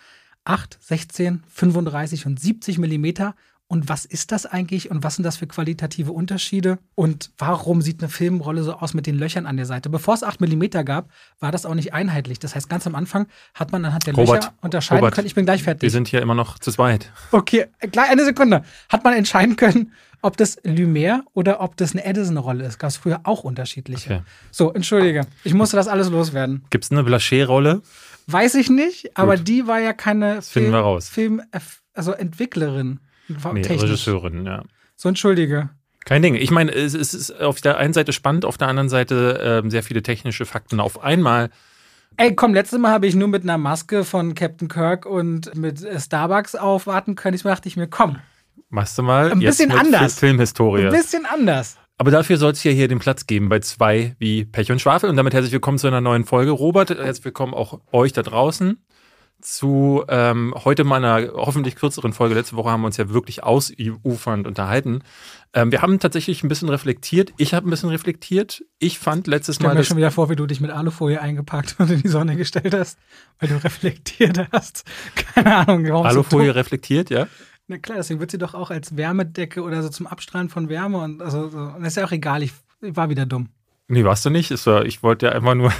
8, 0.45 0.77
16, 0.81 1.43
35 1.47 2.25
und 2.25 2.37
70 2.37 2.77
Millimeter 2.77 3.33
und 3.73 3.89
was 3.89 4.05
ist 4.05 4.31
das 4.31 4.45
eigentlich 4.45 4.91
und 4.91 5.03
was 5.03 5.15
sind 5.15 5.23
das 5.23 5.37
für 5.37 5.47
qualitative 5.47 6.11
Unterschiede 6.11 6.77
und 6.93 7.31
warum 7.39 7.81
sieht 7.81 8.03
eine 8.03 8.09
Filmrolle 8.09 8.61
so 8.61 8.73
aus 8.73 8.93
mit 8.93 9.07
den 9.07 9.17
Löchern 9.17 9.47
an 9.47 9.57
der 9.57 9.65
Seite? 9.65 9.89
Bevor 9.89 10.13
es 10.13 10.21
8 10.21 10.39
mm 10.41 10.85
gab, 10.85 11.09
war 11.39 11.51
das 11.51 11.65
auch 11.65 11.73
nicht 11.73 11.91
einheitlich. 11.91 12.37
Das 12.37 12.53
heißt, 12.53 12.69
ganz 12.69 12.85
am 12.85 12.93
Anfang 12.93 13.25
hat 13.55 13.71
man 13.71 13.83
anhand 13.83 14.05
der 14.05 14.13
Robert, 14.13 14.43
Löcher 14.43 14.53
unterscheiden 14.61 14.99
Robert, 14.99 15.15
können. 15.15 15.25
Ich 15.25 15.33
bin 15.33 15.45
gleich 15.45 15.63
fertig. 15.63 15.81
Wir 15.81 15.89
sind 15.89 16.07
hier 16.07 16.21
immer 16.21 16.35
noch 16.35 16.59
zu 16.59 16.71
zweit. 16.71 17.11
Okay, 17.31 17.65
gleich 17.79 18.11
eine 18.11 18.23
Sekunde. 18.23 18.63
Hat 18.89 19.03
man 19.03 19.15
entscheiden 19.15 19.55
können, 19.55 19.91
ob 20.21 20.37
das 20.37 20.63
Lumière 20.63 21.21
oder 21.33 21.59
ob 21.59 21.75
das 21.75 21.93
eine 21.93 22.05
Edison-Rolle 22.05 22.65
ist. 22.65 22.77
Gab 22.77 22.91
es 22.91 22.97
früher 22.97 23.21
auch 23.23 23.43
unterschiedliche. 23.43 24.13
Okay. 24.13 24.23
So, 24.51 24.71
entschuldige. 24.71 25.25
Ich 25.43 25.55
musste 25.55 25.77
das 25.77 25.87
alles 25.87 26.11
loswerden. 26.11 26.63
Gibt 26.69 26.83
es 26.83 26.91
eine 26.91 27.01
Blaché-Rolle? 27.01 27.81
Weiß 28.27 28.53
ich 28.53 28.69
nicht, 28.69 29.17
aber 29.17 29.37
Gut. 29.37 29.47
die 29.47 29.65
war 29.65 29.79
ja 29.79 29.93
keine 29.93 30.35
das 30.35 30.49
Film, 30.49 30.71
wir 30.71 30.77
raus. 30.77 31.09
Film 31.09 31.41
also 31.95 32.11
Entwicklerin. 32.11 32.99
Nee, 33.53 33.61
Regisseurin, 33.67 34.45
ja. 34.45 34.63
So, 34.95 35.09
entschuldige. 35.09 35.69
Kein 36.05 36.21
Ding. 36.21 36.35
Ich 36.35 36.51
meine, 36.51 36.71
es 36.73 36.93
ist 36.93 37.39
auf 37.41 37.61
der 37.61 37.77
einen 37.77 37.93
Seite 37.93 38.11
spannend, 38.13 38.45
auf 38.45 38.57
der 38.57 38.67
anderen 38.67 38.89
Seite 38.89 39.61
äh, 39.65 39.69
sehr 39.69 39.83
viele 39.83 40.03
technische 40.03 40.45
Fakten 40.45 40.79
auf 40.79 41.01
einmal 41.03 41.49
Ey, 42.15 42.35
komm, 42.35 42.53
letztes 42.53 42.77
Mal 42.77 42.91
habe 42.91 43.07
ich 43.07 43.15
nur 43.15 43.27
mit 43.27 43.41
einer 43.41 43.57
Maske 43.57 44.03
von 44.03 44.35
Captain 44.35 44.67
Kirk 44.67 45.07
und 45.07 45.55
mit 45.55 45.83
äh, 45.83 45.99
Starbucks 45.99 46.53
aufwarten 46.53 47.15
können. 47.15 47.33
Ich 47.35 47.41
dachte 47.41 47.67
ich 47.67 47.75
mir, 47.75 47.87
komm, 47.87 48.17
Machst 48.69 48.97
du 48.97 49.01
mal. 49.03 49.31
Ein 49.31 49.39
bisschen 49.39 49.71
anders. 49.71 50.13
Fi- 50.15 50.27
Filmhistorie. 50.27 50.85
ein 50.85 50.91
bisschen 50.91 51.25
anders. 51.25 51.77
Aber 51.97 52.11
dafür 52.11 52.37
soll 52.37 52.51
es 52.51 52.63
ja 52.63 52.71
hier 52.71 52.87
den 52.87 52.99
Platz 52.99 53.25
geben 53.27 53.49
bei 53.49 53.59
zwei 53.59 54.15
wie 54.19 54.45
Pech 54.45 54.71
und 54.71 54.79
Schwafel. 54.79 55.09
Und 55.09 55.15
damit 55.17 55.33
herzlich 55.33 55.53
willkommen 55.53 55.77
zu 55.79 55.87
einer 55.87 56.01
neuen 56.01 56.23
Folge. 56.25 56.51
Robert, 56.51 56.89
herzlich 56.89 57.25
willkommen 57.25 57.53
auch 57.53 57.81
euch 57.91 58.13
da 58.13 58.21
draußen 58.23 58.77
zu 59.43 60.03
ähm, 60.07 60.53
heute 60.63 60.83
mal 60.83 61.03
einer 61.03 61.33
hoffentlich 61.33 61.75
kürzeren 61.75 62.13
Folge. 62.13 62.35
Letzte 62.35 62.55
Woche 62.55 62.71
haben 62.71 62.81
wir 62.81 62.87
uns 62.87 62.97
ja 62.97 63.09
wirklich 63.09 63.43
ausufernd 63.43 64.47
unterhalten. 64.47 65.01
Ähm, 65.53 65.71
wir 65.71 65.81
haben 65.81 65.99
tatsächlich 65.99 66.43
ein 66.43 66.47
bisschen 66.47 66.69
reflektiert. 66.69 67.33
Ich 67.37 67.53
habe 67.53 67.67
ein 67.67 67.69
bisschen 67.69 67.89
reflektiert. 67.89 68.63
Ich 68.79 68.99
fand 68.99 69.27
letztes 69.27 69.57
Ich 69.57 69.61
Mal, 69.61 69.69
mir 69.69 69.79
dass 69.79 69.87
schon 69.87 69.97
wieder 69.97 70.11
vor, 70.11 70.29
wie 70.29 70.35
du 70.35 70.45
dich 70.45 70.61
mit 70.61 70.71
Alufolie 70.71 71.21
eingepackt 71.21 71.75
und 71.77 71.91
in 71.91 72.01
die 72.01 72.07
Sonne 72.07 72.35
gestellt 72.35 72.73
hast, 72.73 72.97
weil 73.39 73.49
du 73.49 73.63
reflektiert 73.63 74.47
hast. 74.51 74.85
Keine 75.33 75.55
Ahnung, 75.55 75.87
warum 75.89 76.05
Alufolie 76.05 76.47
so 76.47 76.53
reflektiert, 76.53 77.09
ja. 77.09 77.27
Na 77.67 77.77
klar, 77.77 77.97
deswegen 77.97 78.19
wird 78.19 78.31
sie 78.31 78.37
doch 78.37 78.53
auch 78.53 78.71
als 78.71 78.97
Wärmedecke 78.97 79.61
oder 79.61 79.83
so 79.83 79.89
zum 79.89 80.07
Abstrahlen 80.07 80.49
von 80.49 80.69
Wärme 80.69 80.99
und 80.99 81.21
also 81.21 81.49
so. 81.49 81.59
Und 81.59 81.81
das 81.81 81.89
ist 81.89 81.97
ja 81.97 82.05
auch 82.05 82.11
egal, 82.11 82.43
ich, 82.43 82.53
ich 82.81 82.95
war 82.95 83.09
wieder 83.09 83.25
dumm. 83.25 83.49
Nee, 83.87 84.05
warst 84.05 84.25
du 84.25 84.29
nicht. 84.29 84.51
Ich 84.51 85.03
wollte 85.03 85.25
ja 85.27 85.31
einfach 85.33 85.55
nur. 85.55 85.71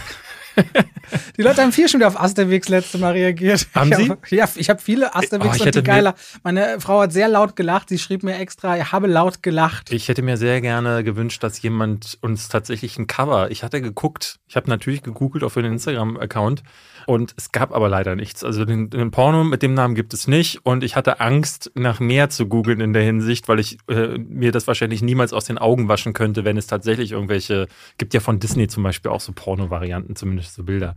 Die 1.37 1.41
Leute 1.41 1.61
haben 1.61 1.71
viel 1.71 1.87
schon 1.89 1.99
wieder 1.99 2.07
auf 2.07 2.19
Asterix 2.19 2.69
letzte 2.69 2.97
Mal 2.97 3.11
reagiert. 3.11 3.67
Haben 3.73 3.91
ich 3.91 3.97
Sie? 3.97 4.09
Hab, 4.09 4.31
ja, 4.31 4.49
ich 4.55 4.69
habe 4.69 4.81
viele 4.81 5.07
Oh, 5.13 5.19
Asterix 5.19 5.57
ich 5.57 5.65
und 5.65 5.75
die 5.75 5.83
geiler. 5.83 6.15
Meine 6.43 6.79
Frau 6.79 7.01
hat 7.01 7.13
sehr 7.13 7.27
laut 7.27 7.55
gelacht. 7.55 7.89
Sie 7.89 7.99
schrieb 7.99 8.23
mir 8.23 8.37
extra, 8.37 8.77
ich 8.77 8.91
habe 8.91 9.07
laut 9.07 9.43
gelacht. 9.43 9.91
Ich 9.91 10.07
hätte 10.07 10.21
mir 10.21 10.37
sehr 10.37 10.61
gerne 10.61 11.03
gewünscht, 11.03 11.43
dass 11.43 11.61
jemand 11.61 12.17
uns 12.21 12.49
tatsächlich 12.49 12.97
ein 12.97 13.07
Cover. 13.07 13.51
Ich 13.51 13.63
hatte 13.63 13.81
geguckt, 13.81 14.39
ich 14.47 14.55
habe 14.55 14.69
natürlich 14.69 15.03
gegoogelt 15.03 15.43
auf 15.43 15.53
den 15.53 15.65
Instagram-Account 15.65 16.63
und 17.05 17.33
es 17.37 17.51
gab 17.51 17.73
aber 17.73 17.89
leider 17.89 18.15
nichts. 18.15 18.43
Also 18.43 18.65
den, 18.65 18.89
den 18.89 19.11
Porno 19.11 19.43
mit 19.43 19.61
dem 19.61 19.73
Namen 19.73 19.95
gibt 19.95 20.13
es 20.13 20.27
nicht 20.27 20.65
und 20.65 20.83
ich 20.83 20.95
hatte 20.95 21.19
Angst, 21.19 21.71
nach 21.75 21.99
mehr 21.99 22.29
zu 22.29 22.47
googeln 22.47 22.79
in 22.79 22.93
der 22.93 23.03
Hinsicht, 23.03 23.47
weil 23.47 23.59
ich 23.59 23.77
äh, 23.89 24.17
mir 24.17 24.51
das 24.51 24.67
wahrscheinlich 24.67 25.01
niemals 25.01 25.33
aus 25.33 25.45
den 25.45 25.57
Augen 25.57 25.87
waschen 25.87 26.13
könnte, 26.13 26.45
wenn 26.45 26.57
es 26.57 26.67
tatsächlich 26.67 27.11
irgendwelche, 27.11 27.67
gibt 27.97 28.13
ja 28.13 28.19
von 28.19 28.39
Disney 28.39 28.67
zum 28.67 28.83
Beispiel 28.83 29.11
auch 29.11 29.21
so 29.21 29.31
Porno-Varianten, 29.33 30.15
zumindest 30.15 30.42
so 30.49 30.63
Bilder. 30.63 30.95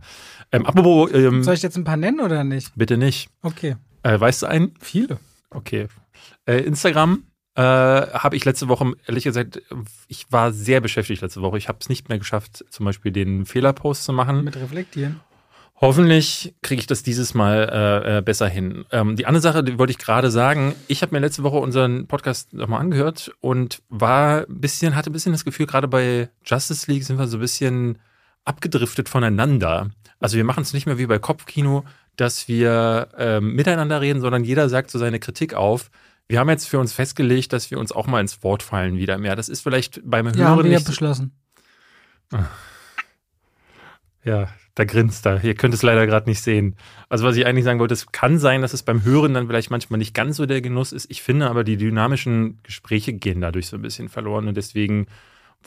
Ähm, 0.51 0.65
apropos, 0.65 1.11
ähm, 1.13 1.43
Soll 1.43 1.53
ich 1.55 1.61
jetzt 1.61 1.77
ein 1.77 1.83
paar 1.83 1.97
nennen 1.97 2.19
oder 2.19 2.43
nicht? 2.43 2.71
bitte 2.75 2.97
nicht. 2.97 3.29
Okay. 3.41 3.75
Äh, 4.03 4.19
weißt 4.19 4.43
du 4.43 4.47
einen? 4.47 4.73
Viele. 4.79 5.19
Okay. 5.49 5.87
Äh, 6.45 6.59
Instagram 6.59 7.23
äh, 7.55 7.61
habe 7.61 8.35
ich 8.35 8.45
letzte 8.45 8.67
Woche, 8.67 8.93
ehrlich 9.07 9.23
gesagt, 9.23 9.61
ich 10.07 10.31
war 10.31 10.53
sehr 10.53 10.79
beschäftigt 10.79 11.21
letzte 11.21 11.41
Woche. 11.41 11.57
Ich 11.57 11.67
habe 11.67 11.79
es 11.81 11.89
nicht 11.89 12.07
mehr 12.07 12.19
geschafft, 12.19 12.63
zum 12.69 12.85
Beispiel 12.85 13.11
den 13.11 13.45
Fehlerpost 13.45 14.03
zu 14.03 14.13
machen. 14.13 14.43
Mit 14.43 14.55
reflektieren. 14.55 15.19
Hoffentlich 15.79 16.55
kriege 16.63 16.79
ich 16.79 16.87
das 16.87 17.03
dieses 17.03 17.35
Mal 17.35 17.69
äh, 17.71 18.17
äh, 18.17 18.21
besser 18.21 18.47
hin. 18.47 18.85
Ähm, 18.91 19.15
die 19.15 19.27
andere 19.27 19.41
Sache, 19.41 19.63
die 19.63 19.77
wollte 19.77 19.91
ich 19.91 19.99
gerade 19.99 20.31
sagen. 20.31 20.73
Ich 20.87 21.03
habe 21.03 21.13
mir 21.13 21.19
letzte 21.19 21.43
Woche 21.43 21.57
unseren 21.57 22.07
Podcast 22.07 22.51
nochmal 22.53 22.81
angehört 22.81 23.31
und 23.41 23.83
war 23.89 24.47
ein 24.47 24.59
bisschen, 24.59 24.95
hatte 24.95 25.11
ein 25.11 25.13
bisschen 25.13 25.33
das 25.33 25.45
Gefühl, 25.45 25.67
gerade 25.67 25.87
bei 25.87 26.29
Justice 26.43 26.91
League 26.91 27.03
sind 27.03 27.19
wir 27.19 27.27
so 27.27 27.37
ein 27.37 27.41
bisschen 27.41 27.99
abgedriftet 28.47 29.09
voneinander. 29.09 29.89
Also 30.19 30.37
wir 30.37 30.43
machen 30.43 30.61
es 30.63 30.73
nicht 30.73 30.85
mehr 30.85 30.97
wie 30.97 31.05
bei 31.05 31.19
Kopfkino, 31.19 31.83
dass 32.15 32.47
wir 32.47 33.09
ähm, 33.17 33.53
miteinander 33.53 34.01
reden, 34.01 34.21
sondern 34.21 34.43
jeder 34.43 34.69
sagt 34.69 34.89
so 34.89 34.97
seine 34.97 35.19
Kritik 35.19 35.53
auf. 35.53 35.91
Wir 36.27 36.39
haben 36.39 36.49
jetzt 36.49 36.67
für 36.67 36.79
uns 36.79 36.91
festgelegt, 36.91 37.53
dass 37.53 37.69
wir 37.71 37.79
uns 37.79 37.91
auch 37.91 38.07
mal 38.07 38.19
ins 38.19 38.43
Wort 38.43 38.63
fallen 38.63 38.97
wieder 38.97 39.17
mehr. 39.17 39.35
Das 39.35 39.49
ist 39.49 39.61
vielleicht 39.61 40.01
beim 40.03 40.25
Ja, 40.27 40.31
haben 40.49 40.55
Hören 40.55 40.63
wir 40.65 40.71
ja 40.71 40.77
nicht. 40.79 40.87
beschlossen. 40.87 41.31
Ja, 44.23 44.49
da 44.75 44.83
grinst 44.83 45.25
er. 45.25 45.43
Ihr 45.43 45.55
könnt 45.55 45.73
es 45.73 45.83
leider 45.83 46.05
gerade 46.05 46.29
nicht 46.29 46.41
sehen. 46.41 46.75
Also 47.07 47.25
was 47.25 47.37
ich 47.37 47.45
eigentlich 47.45 47.63
sagen 47.63 47.79
wollte, 47.79 47.93
es 47.93 48.11
kann 48.11 48.39
sein, 48.39 48.61
dass 48.61 48.73
es 48.73 48.83
beim 48.83 49.03
Hören 49.03 49.33
dann 49.33 49.47
vielleicht 49.47 49.71
manchmal 49.71 49.99
nicht 49.99 50.13
ganz 50.13 50.37
so 50.37 50.45
der 50.45 50.61
Genuss 50.61 50.91
ist. 50.91 51.09
Ich 51.09 51.21
finde 51.21 51.49
aber, 51.49 51.63
die 51.63 51.77
dynamischen 51.77 52.59
Gespräche 52.63 53.13
gehen 53.13 53.41
dadurch 53.41 53.67
so 53.67 53.77
ein 53.77 53.81
bisschen 53.81 54.09
verloren 54.09 54.47
und 54.47 54.57
deswegen 54.57 55.07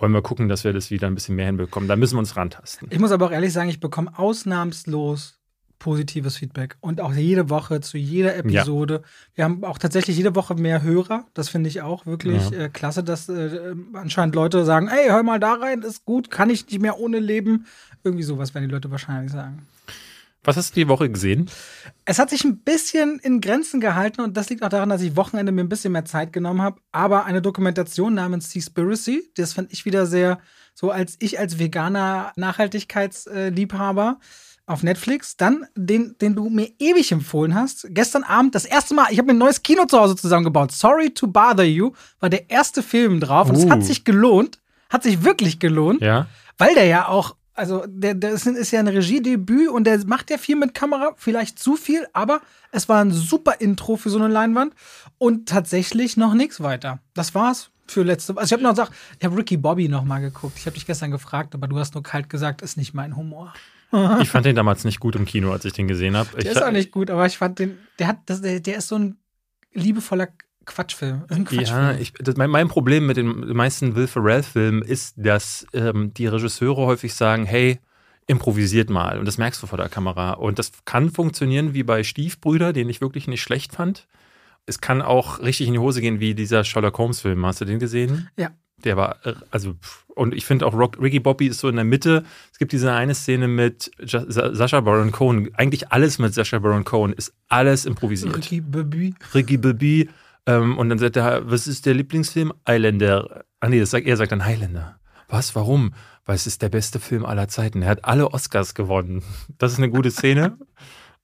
wollen 0.00 0.12
wir 0.12 0.22
gucken, 0.22 0.48
dass 0.48 0.64
wir 0.64 0.72
das 0.72 0.90
wieder 0.90 1.06
ein 1.06 1.14
bisschen 1.14 1.36
mehr 1.36 1.46
hinbekommen. 1.46 1.88
Da 1.88 1.96
müssen 1.96 2.14
wir 2.16 2.20
uns 2.20 2.36
rantasten. 2.36 2.88
Ich 2.90 2.98
muss 2.98 3.12
aber 3.12 3.26
auch 3.26 3.30
ehrlich 3.32 3.52
sagen, 3.52 3.68
ich 3.68 3.80
bekomme 3.80 4.18
ausnahmslos 4.18 5.36
positives 5.78 6.36
Feedback 6.36 6.76
und 6.80 7.00
auch 7.00 7.14
jede 7.14 7.48
Woche 7.48 7.80
zu 7.80 7.96
jeder 7.96 8.36
Episode. 8.36 9.02
Wir 9.34 9.44
haben 9.44 9.64
auch 9.64 9.78
tatsächlich 9.78 10.14
jede 10.16 10.34
Woche 10.36 10.54
mehr 10.54 10.82
Hörer. 10.82 11.24
Das 11.32 11.48
finde 11.48 11.68
ich 11.70 11.80
auch 11.80 12.04
wirklich 12.04 12.50
Ja. 12.50 12.64
äh, 12.64 12.68
klasse, 12.68 13.02
dass 13.02 13.30
äh, 13.30 13.74
anscheinend 13.94 14.34
Leute 14.34 14.66
sagen, 14.66 14.88
ey, 14.88 15.08
hör 15.08 15.22
mal 15.22 15.40
da 15.40 15.54
rein, 15.54 15.80
ist 15.80 16.04
gut, 16.04 16.30
kann 16.30 16.50
ich 16.50 16.66
nicht 16.66 16.82
mehr 16.82 16.98
ohne 16.98 17.18
leben. 17.18 17.64
Irgendwie 18.04 18.24
sowas 18.24 18.54
werden 18.54 18.68
die 18.68 18.74
Leute 18.74 18.90
wahrscheinlich 18.90 19.32
sagen. 19.32 19.66
Was 20.44 20.56
hast 20.56 20.70
du 20.74 20.80
die 20.80 20.88
Woche 20.88 21.10
gesehen? 21.10 21.50
Es 22.06 22.18
hat 22.18 22.30
sich 22.30 22.44
ein 22.44 22.60
bisschen 22.60 23.18
in 23.18 23.40
Grenzen 23.42 23.78
gehalten 23.80 24.22
und 24.22 24.36
das 24.38 24.48
liegt 24.48 24.62
auch 24.62 24.70
daran, 24.70 24.88
dass 24.88 25.02
ich 25.02 25.14
Wochenende 25.16 25.52
mir 25.52 25.60
ein 25.62 25.68
bisschen 25.68 25.92
mehr 25.92 26.06
Zeit 26.06 26.32
genommen 26.32 26.62
habe. 26.62 26.80
Aber 26.92 27.26
eine 27.26 27.42
Dokumentation 27.42 28.14
namens 28.14 28.50
Seaspiracy, 28.50 29.30
das 29.36 29.52
fand 29.52 29.70
ich 29.72 29.84
wieder 29.84 30.06
sehr, 30.06 30.38
so 30.74 30.90
als 30.90 31.16
ich 31.18 31.38
als 31.38 31.58
veganer 31.58 32.32
Nachhaltigkeitsliebhaber 32.36 34.18
auf 34.66 34.82
Netflix. 34.82 35.36
Dann 35.36 35.66
den, 35.76 36.16
den 36.20 36.34
du 36.36 36.48
mir 36.48 36.70
ewig 36.78 37.12
empfohlen 37.12 37.54
hast. 37.54 37.86
Gestern 37.90 38.22
Abend 38.24 38.54
das 38.54 38.64
erste 38.64 38.94
Mal, 38.94 39.06
ich 39.10 39.18
habe 39.18 39.26
mir 39.26 39.34
ein 39.34 39.38
neues 39.38 39.62
Kino 39.62 39.84
zu 39.86 39.98
Hause 39.98 40.16
zusammengebaut. 40.16 40.72
Sorry 40.72 41.10
to 41.10 41.26
bother 41.26 41.64
you 41.64 41.92
war 42.20 42.30
der 42.30 42.48
erste 42.50 42.82
Film 42.82 43.20
drauf 43.20 43.48
und 43.48 43.56
es 43.56 43.64
Uh. 43.64 43.70
hat 43.70 43.84
sich 43.84 44.04
gelohnt. 44.04 44.58
Hat 44.88 45.02
sich 45.04 45.22
wirklich 45.22 45.60
gelohnt 45.60 46.00
Ja. 46.00 46.26
weil 46.58 46.74
der 46.74 46.86
ja 46.86 47.08
auch, 47.08 47.36
also 47.60 47.84
der, 47.86 48.14
der 48.14 48.30
ist, 48.30 48.70
ja 48.70 48.80
ein 48.80 48.88
Regiedebüt 48.88 49.68
und 49.68 49.84
der 49.84 50.04
macht 50.06 50.30
ja 50.30 50.38
viel 50.38 50.56
mit 50.56 50.72
Kamera, 50.74 51.12
vielleicht 51.16 51.58
zu 51.58 51.76
viel, 51.76 52.06
aber 52.14 52.40
es 52.72 52.88
war 52.88 53.04
ein 53.04 53.12
super 53.12 53.60
Intro 53.60 53.96
für 53.96 54.08
so 54.08 54.18
eine 54.18 54.28
Leinwand 54.28 54.74
und 55.18 55.48
tatsächlich 55.48 56.16
noch 56.16 56.32
nichts 56.32 56.60
weiter. 56.60 57.00
Das 57.12 57.34
war's 57.34 57.70
für 57.86 58.02
letzte. 58.02 58.36
Also 58.36 58.46
ich 58.46 58.52
habe 58.52 58.62
noch 58.62 58.70
gesagt, 58.70 58.92
ich 59.18 59.24
habe 59.24 59.36
Ricky 59.36 59.58
Bobby 59.58 59.88
noch 59.88 60.04
mal 60.04 60.20
geguckt. 60.20 60.56
Ich 60.56 60.64
habe 60.64 60.74
dich 60.74 60.86
gestern 60.86 61.10
gefragt, 61.10 61.54
aber 61.54 61.68
du 61.68 61.78
hast 61.78 61.94
nur 61.94 62.02
kalt 62.02 62.30
gesagt, 62.30 62.62
ist 62.62 62.78
nicht 62.78 62.94
mein 62.94 63.14
Humor. 63.14 63.52
Ich 64.20 64.30
fand 64.30 64.46
den 64.46 64.56
damals 64.56 64.84
nicht 64.84 65.00
gut 65.00 65.16
im 65.16 65.26
Kino, 65.26 65.52
als 65.52 65.64
ich 65.64 65.72
den 65.72 65.88
gesehen 65.88 66.16
habe. 66.16 66.40
Der 66.40 66.52
ist 66.52 66.62
auch 66.62 66.70
nicht 66.70 66.92
gut, 66.92 67.10
aber 67.10 67.26
ich 67.26 67.36
fand 67.36 67.58
den, 67.58 67.76
der 67.98 68.06
hat, 68.06 68.18
das, 68.26 68.40
der, 68.40 68.60
der 68.60 68.78
ist 68.78 68.88
so 68.88 68.96
ein 68.96 69.18
liebevoller 69.72 70.28
Quatschfilm. 70.66 71.22
Ein 71.28 71.44
Quatschfilm. 71.44 71.82
Ja, 71.82 71.92
ich, 71.94 72.12
das, 72.12 72.36
mein, 72.36 72.50
mein 72.50 72.68
Problem 72.68 73.06
mit 73.06 73.16
den 73.16 73.54
meisten 73.54 73.96
Will 73.96 74.06
Ferrell-Filmen 74.06 74.82
ist, 74.82 75.14
dass 75.16 75.66
ähm, 75.72 76.12
die 76.14 76.26
Regisseure 76.26 76.86
häufig 76.86 77.14
sagen, 77.14 77.44
hey, 77.44 77.80
improvisiert 78.26 78.90
mal. 78.90 79.18
Und 79.18 79.26
das 79.26 79.38
merkst 79.38 79.62
du 79.62 79.66
vor 79.66 79.78
der 79.78 79.88
Kamera. 79.88 80.32
Und 80.32 80.58
das 80.58 80.72
kann 80.84 81.10
funktionieren 81.10 81.74
wie 81.74 81.82
bei 81.82 82.04
Stiefbrüder, 82.04 82.72
den 82.72 82.88
ich 82.88 83.00
wirklich 83.00 83.26
nicht 83.26 83.42
schlecht 83.42 83.72
fand. 83.72 84.06
Es 84.66 84.80
kann 84.80 85.02
auch 85.02 85.40
richtig 85.40 85.66
in 85.66 85.72
die 85.72 85.80
Hose 85.80 86.00
gehen, 86.00 86.20
wie 86.20 86.34
dieser 86.34 86.62
Sherlock 86.62 86.96
Holmes-Film. 86.96 87.44
Hast 87.44 87.60
du 87.60 87.64
den 87.64 87.80
gesehen? 87.80 88.28
Ja. 88.36 88.50
Der 88.84 88.96
war, 88.96 89.16
äh, 89.26 89.34
also, 89.50 89.74
und 90.14 90.34
ich 90.34 90.46
finde 90.46 90.66
auch 90.66 90.74
Rock, 90.74 90.98
Ricky 91.00 91.18
Bobby 91.18 91.48
ist 91.48 91.58
so 91.58 91.68
in 91.68 91.76
der 91.76 91.84
Mitte. 91.84 92.24
Es 92.52 92.58
gibt 92.58 92.72
diese 92.72 92.92
eine 92.92 93.14
Szene 93.14 93.48
mit 93.48 93.90
Sascha 93.98 94.80
Baron 94.80 95.10
Cohen. 95.10 95.50
Eigentlich 95.54 95.90
alles 95.90 96.18
mit 96.18 96.32
Sascha 96.32 96.58
Baron 96.60 96.84
Cohen 96.84 97.12
ist 97.12 97.34
alles 97.48 97.84
improvisiert. 97.84 98.36
Ricky 98.36 98.60
Bobby. 98.60 99.14
Ricky 99.34 99.56
Bobby. 99.56 100.08
Ähm, 100.46 100.78
und 100.78 100.88
dann 100.88 100.98
sagt 100.98 101.16
er, 101.16 101.50
was 101.50 101.66
ist 101.66 101.86
der 101.86 101.94
Lieblingsfilm? 101.94 102.52
Highlander. 102.66 103.44
Ah 103.60 103.68
nee, 103.68 103.80
das 103.80 103.90
sagt, 103.90 104.06
er 104.06 104.16
sagt 104.16 104.32
dann 104.32 104.44
Highlander. 104.44 104.98
Was? 105.28 105.54
Warum? 105.54 105.94
Weil 106.24 106.36
es 106.36 106.46
ist 106.46 106.62
der 106.62 106.68
beste 106.68 106.98
Film 107.00 107.24
aller 107.24 107.48
Zeiten. 107.48 107.82
Er 107.82 107.88
hat 107.90 108.04
alle 108.04 108.32
Oscars 108.32 108.74
gewonnen. 108.74 109.22
Das 109.58 109.72
ist 109.72 109.78
eine 109.78 109.90
gute 109.90 110.10
Szene. 110.10 110.58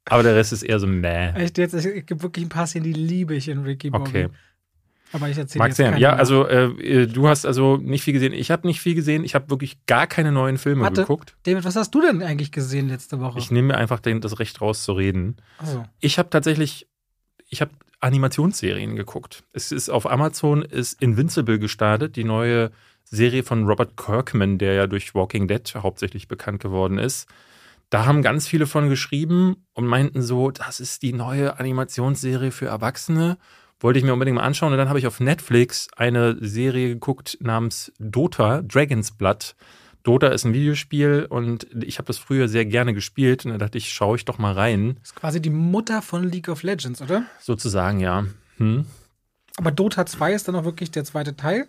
aber 0.04 0.22
der 0.22 0.36
Rest 0.36 0.52
ist 0.52 0.62
eher 0.62 0.78
so 0.78 0.86
meh. 0.86 1.30
Echt 1.32 1.58
jetzt, 1.58 1.74
es 1.74 1.84
gibt 1.84 2.22
wirklich 2.22 2.44
ein 2.44 2.50
paar 2.50 2.66
Szenen, 2.66 2.84
die 2.84 2.92
liebe 2.92 3.34
ich 3.34 3.48
in 3.48 3.62
Ricky 3.62 3.90
Bobby. 3.90 4.08
Okay. 4.08 4.28
Aber 5.12 5.28
ich 5.28 5.38
erzähle 5.38 5.60
Mag 5.60 5.68
jetzt 5.68 5.76
sein. 5.76 5.96
Ja, 5.98 6.10
mehr. 6.10 6.18
also 6.18 6.46
äh, 6.46 7.06
du 7.06 7.28
hast 7.28 7.46
also 7.46 7.76
nicht 7.76 8.02
viel 8.02 8.12
gesehen. 8.12 8.32
Ich 8.32 8.50
habe 8.50 8.66
nicht 8.66 8.80
viel 8.80 8.94
gesehen. 8.94 9.24
Ich 9.24 9.34
habe 9.34 9.48
wirklich 9.50 9.84
gar 9.86 10.06
keine 10.06 10.32
neuen 10.32 10.58
Filme 10.58 10.82
Warte. 10.82 11.02
geguckt. 11.02 11.36
David, 11.44 11.64
was 11.64 11.76
hast 11.76 11.94
du 11.94 12.00
denn 12.00 12.22
eigentlich 12.22 12.50
gesehen 12.52 12.88
letzte 12.88 13.20
Woche? 13.20 13.38
Ich 13.38 13.50
nehme 13.50 13.68
mir 13.68 13.76
einfach 13.76 14.00
den, 14.00 14.20
das 14.20 14.38
Recht 14.40 14.60
raus 14.60 14.82
zu 14.82 14.92
reden. 14.92 15.36
Achso. 15.58 15.84
Ich 16.00 16.18
habe 16.18 16.28
tatsächlich, 16.28 16.88
ich 17.48 17.60
habe 17.60 17.70
Animationsserien 18.00 18.96
geguckt. 18.96 19.44
Es 19.52 19.72
ist 19.72 19.88
auf 19.88 20.10
Amazon 20.10 20.62
ist 20.62 21.00
Invincible 21.00 21.58
gestartet, 21.58 22.16
die 22.16 22.24
neue 22.24 22.70
Serie 23.04 23.42
von 23.42 23.66
Robert 23.66 23.96
Kirkman, 23.96 24.58
der 24.58 24.74
ja 24.74 24.86
durch 24.86 25.14
Walking 25.14 25.48
Dead 25.48 25.74
hauptsächlich 25.76 26.28
bekannt 26.28 26.62
geworden 26.62 26.98
ist. 26.98 27.28
Da 27.90 28.04
haben 28.04 28.22
ganz 28.22 28.48
viele 28.48 28.66
von 28.66 28.88
geschrieben 28.88 29.64
und 29.72 29.86
meinten 29.86 30.20
so, 30.20 30.50
das 30.50 30.80
ist 30.80 31.02
die 31.02 31.12
neue 31.12 31.58
Animationsserie 31.58 32.50
für 32.50 32.66
Erwachsene. 32.66 33.38
Wollte 33.78 33.98
ich 33.98 34.04
mir 34.04 34.12
unbedingt 34.12 34.36
mal 34.36 34.42
anschauen. 34.42 34.72
Und 34.72 34.78
dann 34.78 34.88
habe 34.88 34.98
ich 34.98 35.06
auf 35.06 35.20
Netflix 35.20 35.88
eine 35.96 36.36
Serie 36.40 36.88
geguckt 36.88 37.38
namens 37.40 37.92
Dota, 37.98 38.62
Dragon's 38.62 39.12
Blood. 39.16 39.54
Dota 40.06 40.28
ist 40.28 40.44
ein 40.44 40.54
Videospiel 40.54 41.26
und 41.28 41.66
ich 41.82 41.98
habe 41.98 42.06
das 42.06 42.16
früher 42.18 42.46
sehr 42.48 42.64
gerne 42.64 42.94
gespielt 42.94 43.44
und 43.44 43.50
da 43.50 43.58
dachte 43.58 43.76
ich, 43.76 43.92
schaue 43.92 44.16
ich 44.16 44.24
doch 44.24 44.38
mal 44.38 44.52
rein. 44.52 44.98
Ist 45.02 45.16
quasi 45.16 45.42
die 45.42 45.50
Mutter 45.50 46.00
von 46.00 46.22
League 46.30 46.48
of 46.48 46.62
Legends, 46.62 47.02
oder? 47.02 47.24
Sozusagen, 47.40 47.98
ja. 47.98 48.24
Hm. 48.58 48.86
Aber 49.56 49.72
Dota 49.72 50.06
2 50.06 50.32
ist 50.34 50.46
dann 50.46 50.54
auch 50.54 50.64
wirklich 50.64 50.92
der 50.92 51.04
zweite 51.04 51.34
Teil. 51.36 51.66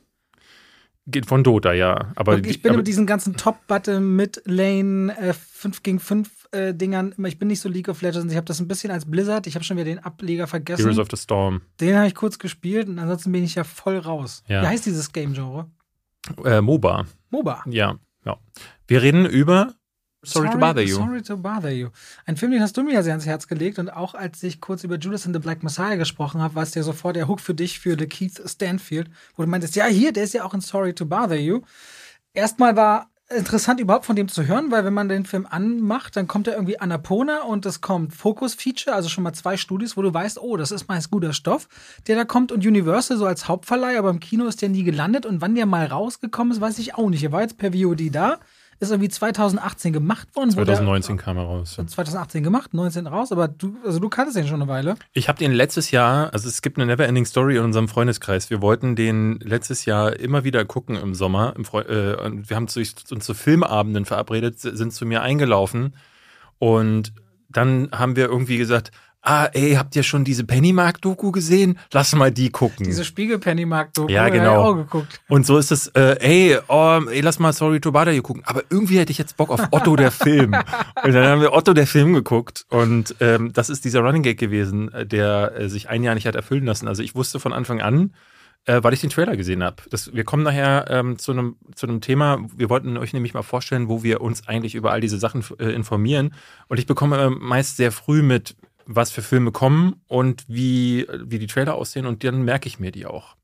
Geht 1.08 1.26
von 1.26 1.44
Dota, 1.44 1.74
ja. 1.74 2.12
Aber 2.16 2.38
ich 2.38 2.62
bin 2.62 2.72
aber, 2.72 2.78
mit 2.80 2.88
diesen 2.88 3.08
ganzen 3.08 3.38
Top-Button, 3.38 4.16
Mid-Lane, 4.18 5.18
äh, 5.18 5.34
5 5.34 5.82
gegen 5.82 6.00
5 6.00 6.30
äh, 6.52 6.74
Dingern, 6.76 7.14
immer- 7.18 7.30
ich 7.30 7.40
bin 7.40 7.48
nicht 7.48 7.62
so 7.62 7.70
League 7.70 7.90
of 7.90 8.02
Legends. 8.04 8.32
Ich 8.32 8.38
habe 8.38 8.46
das 8.46 8.60
ein 8.60 8.68
bisschen 8.68 8.92
als 8.92 9.10
Blizzard, 9.10 9.48
ich 9.48 9.56
habe 9.56 9.64
schon 9.66 9.78
wieder 9.78 9.86
den 9.86 10.00
Ableger 10.00 10.46
vergessen. 10.46 10.82
Heroes 10.84 11.00
of 11.00 11.08
the 11.10 11.18
Storm. 11.18 11.62
den 11.80 11.96
habe 11.96 12.08
ich 12.08 12.14
kurz 12.14 12.38
gespielt 12.38 12.88
und 12.88 13.00
ansonsten 13.00 13.32
bin 13.32 13.44
ich 13.44 13.56
ja 13.56 13.64
voll 13.64 13.98
raus. 13.98 14.44
Ja. 14.48 14.62
Wie 14.62 14.68
heißt 14.68 14.86
dieses 14.86 15.12
Game-Genre? 15.12 15.72
Äh, 16.46 16.62
MOBA. 16.62 17.06
MOBA. 17.32 17.64
Ja, 17.68 17.98
ja. 18.28 18.38
Wir 18.88 19.02
reden 19.02 19.26
über 19.26 19.74
Sorry, 20.24 20.50
to 20.50 20.58
Bother 20.58 20.82
You. 20.82 20.96
Sorry 20.96 21.22
to 21.22 21.38
Bother 21.38 21.72
You. 21.72 21.90
Ein 22.26 22.38
Film, 22.38 22.52
den 22.52 22.62
hast 22.62 22.76
du 22.76 22.84
mir 22.84 22.94
ja 22.94 23.04
sehr 23.04 23.14
ans 23.14 23.26
Herz 23.26 23.48
gelegt 23.48 23.80
und 23.80 23.90
auch 23.90 24.14
als 24.14 24.44
ich 24.44 24.60
kurz 24.60 24.84
über 24.84 24.98
Judas 24.98 25.26
and 25.26 25.36
the 25.36 25.40
Black 25.40 25.64
Messiah 25.64 25.96
gesprochen 25.96 26.42
habe, 26.42 26.56
war 26.56 26.64
es 26.64 26.76
ja 26.76 26.84
sofort 26.84 27.16
der 27.16 27.28
Hook 27.28 27.40
für 27.40 27.54
dich 27.54 27.80
für 27.80 27.98
The 27.98 28.08
Keith 28.08 28.42
Stanfield, 28.46 29.10
wo 29.36 29.44
du 29.44 29.50
meintest, 29.50 29.76
ja, 29.76 29.86
hier, 29.86 30.12
der 30.12 30.24
ist 30.24 30.34
ja 30.34 30.44
auch 30.44 30.54
in 30.54 30.62
Sorry 30.62 30.94
to 30.94 31.06
Bother 31.06 31.40
You. 31.40 31.62
Erstmal 32.34 32.76
war 32.76 33.10
interessant 33.30 33.80
überhaupt 33.80 34.06
von 34.06 34.16
dem 34.16 34.30
zu 34.30 34.48
hören, 34.48 34.72
weil 34.72 34.86
wenn 34.86 34.94
man 34.94 35.10
den 35.10 35.26
Film 35.26 35.46
anmacht, 35.50 36.16
dann 36.16 36.28
kommt 36.28 36.48
da 36.48 36.54
irgendwie 36.54 36.80
Annapurna 36.80 37.44
und 37.44 37.66
es 37.66 37.82
kommt 37.82 38.14
Focus 38.14 38.54
Feature, 38.54 38.96
also 38.96 39.10
schon 39.10 39.24
mal 39.24 39.34
zwei 39.34 39.58
Studios, 39.58 39.98
wo 39.98 40.02
du 40.02 40.14
weißt, 40.14 40.42
oh, 40.42 40.56
das 40.56 40.72
ist 40.72 40.88
meist 40.88 41.12
guter 41.12 41.34
Stoff, 41.34 41.68
der 42.08 42.16
da 42.16 42.24
kommt. 42.24 42.52
Und 42.52 42.66
Universal 42.66 43.18
so 43.18 43.26
als 43.26 43.48
Hauptverleih, 43.48 43.98
aber 43.98 44.10
im 44.10 44.20
Kino 44.20 44.46
ist 44.46 44.62
der 44.62 44.70
nie 44.70 44.84
gelandet. 44.84 45.26
Und 45.26 45.42
wann 45.42 45.56
der 45.56 45.66
mal 45.66 45.86
rausgekommen 45.86 46.54
ist, 46.54 46.62
weiß 46.62 46.80
ich 46.80 46.96
auch 46.96 47.10
nicht. 47.10 47.24
Er 47.24 47.32
war 47.32 47.42
jetzt 47.42 47.58
per 47.58 47.74
VOD 47.74 48.14
da, 48.14 48.40
ist 48.80 48.92
irgendwie 48.92 49.10
2018 49.10 49.92
gemacht 49.94 50.28
worden. 50.36 50.52
wo 50.52 50.58
der- 50.58 50.66
2019 50.76 51.18
kam 51.18 51.38
er 51.38 51.44
raus. 51.44 51.74
2018 51.76 52.44
gemacht, 52.44 52.74
19 52.74 53.08
raus, 53.08 53.32
aber 53.32 53.48
du, 53.48 53.76
also 53.86 54.00
du 54.00 54.10
kanntest 54.10 54.38
den 54.38 54.48
schon 54.48 54.62
eine 54.62 54.70
Weile. 54.72 54.96
Ich 55.14 55.28
habe 55.30 55.40
den 55.40 55.52
letztes 55.52 55.92
Jahr, 55.92 56.32
also 56.34 56.48
es 56.48 56.62
gibt 56.62 56.78
eine 56.78 56.86
Neverending 56.86 57.26
Story 57.26 57.58
in 57.58 57.64
unserem 57.64 57.88
Freundeskreis. 57.88 58.50
Wir 58.50 58.62
wollten 58.62 58.96
den 58.96 59.40
letztes 59.40 59.86
Jahr 59.86 60.20
immer 60.20 60.44
wieder 60.44 60.64
gucken 60.66 60.96
im 60.96 61.16
Sommer. 61.16 61.54
Im 61.56 61.66
Freu 61.66 61.82
äh, 61.82 62.32
wir 62.48 62.56
haben 62.56 62.68
zu, 62.68 62.80
uns 62.80 63.26
zu 63.26 63.34
Filmabenden 63.34 64.06
verabredet, 64.06 64.60
sind 64.60 64.94
zu 64.94 65.06
mir 65.06 65.22
eingelaufen 65.22 65.96
und 66.60 67.14
dann 67.50 67.90
haben 67.92 68.16
wir 68.16 68.26
irgendwie 68.26 68.58
gesagt, 68.58 68.92
ah, 69.22 69.46
ey, 69.54 69.74
habt 69.74 69.96
ihr 69.96 70.04
schon 70.04 70.24
diese 70.24 70.44
Pennymark-Doku 70.44 71.32
gesehen? 71.32 71.78
Lass 71.92 72.16
mal 72.16 72.32
die 72.32 72.50
gucken. 72.50 72.86
Diese 72.86 73.04
Spiegel-Pennymark-Doku. 73.04 74.12
Ja, 74.12 74.30
genau. 74.30 74.64
auch 74.64 74.76
geguckt. 74.76 75.20
Und 75.28 75.46
so 75.46 75.58
ist 75.58 75.72
es, 75.72 75.88
äh, 75.88 76.18
ey, 76.20 76.58
oh, 76.68 77.02
ey, 77.10 77.22
lass 77.22 77.40
mal 77.40 77.54
Sorry 77.54 77.80
to 77.80 77.92
Bother 77.92 78.14
You 78.14 78.22
gucken. 78.22 78.44
Aber 78.46 78.64
irgendwie 78.70 79.00
hätte 79.00 79.12
ich 79.12 79.18
jetzt 79.18 79.38
Bock 79.38 79.50
auf 79.50 79.62
Otto 79.72 79.96
der 79.96 80.12
Film. 80.12 80.54
und 80.54 81.14
dann 81.14 81.26
haben 81.26 81.42
wir 81.42 81.54
Otto 81.54 81.74
der 81.74 81.88
Film 81.88 82.14
geguckt. 82.14 82.66
Und 82.70 83.16
ähm, 83.20 83.52
das 83.54 83.70
ist 83.70 83.86
dieser 83.86 84.02
Running 84.02 84.24
Gag 84.24 84.38
gewesen, 84.38 84.92
äh, 84.94 85.06
der 85.06 85.54
äh, 85.58 85.70
sich 85.70 85.90
ein 85.90 86.04
Jahr 86.04 86.16
nicht 86.16 86.28
hat 86.28 86.36
erfüllen 86.36 86.66
lassen. 86.66 86.88
Also 86.88 87.04
ich 87.04 87.16
wusste 87.16 87.40
von 87.40 87.54
Anfang 87.54 87.82
an, 87.82 88.14
äh, 88.68 88.84
weil 88.84 88.94
ich 88.94 89.02
den 89.02 89.10
Trailer 89.10 89.36
gesehen 89.36 89.64
habe. 89.64 89.78
Wir 90.12 90.24
kommen 90.24 90.44
nachher 90.44 90.86
ähm, 90.90 91.18
zu 91.18 91.32
einem 91.32 91.56
zu 91.74 91.88
einem 91.88 92.02
Thema. 92.02 92.40
Wir 92.56 92.70
wollten 92.70 92.98
euch 92.98 93.14
nämlich 93.14 93.34
mal 93.34 93.42
vorstellen, 93.42 93.88
wo 93.88 94.04
wir 94.04 94.22
uns 94.22 94.48
eigentlich 94.48 94.76
über 94.76 94.92
all 94.92 95.02
diese 95.02 95.18
Sachen 95.18 95.44
äh, 95.60 95.70
informieren. 95.72 96.34
Und 96.68 96.78
ich 96.78 96.86
bekomme 96.86 97.18
äh, 97.18 97.30
meist 97.30 97.78
sehr 97.78 97.92
früh 97.92 98.22
mit, 98.22 98.56
was 98.88 99.12
für 99.12 99.22
Filme 99.22 99.52
kommen 99.52 100.02
und 100.08 100.46
wie, 100.48 101.08
wie 101.26 101.40
die 101.40 101.48
Trailer 101.48 101.76
aussehen. 101.76 102.06
Und 102.06 102.24
dann 102.24 102.42
merke 102.44 102.68
ich 102.68 102.80
mir 102.80 102.92
die 102.92 103.06
auch. 103.06 103.36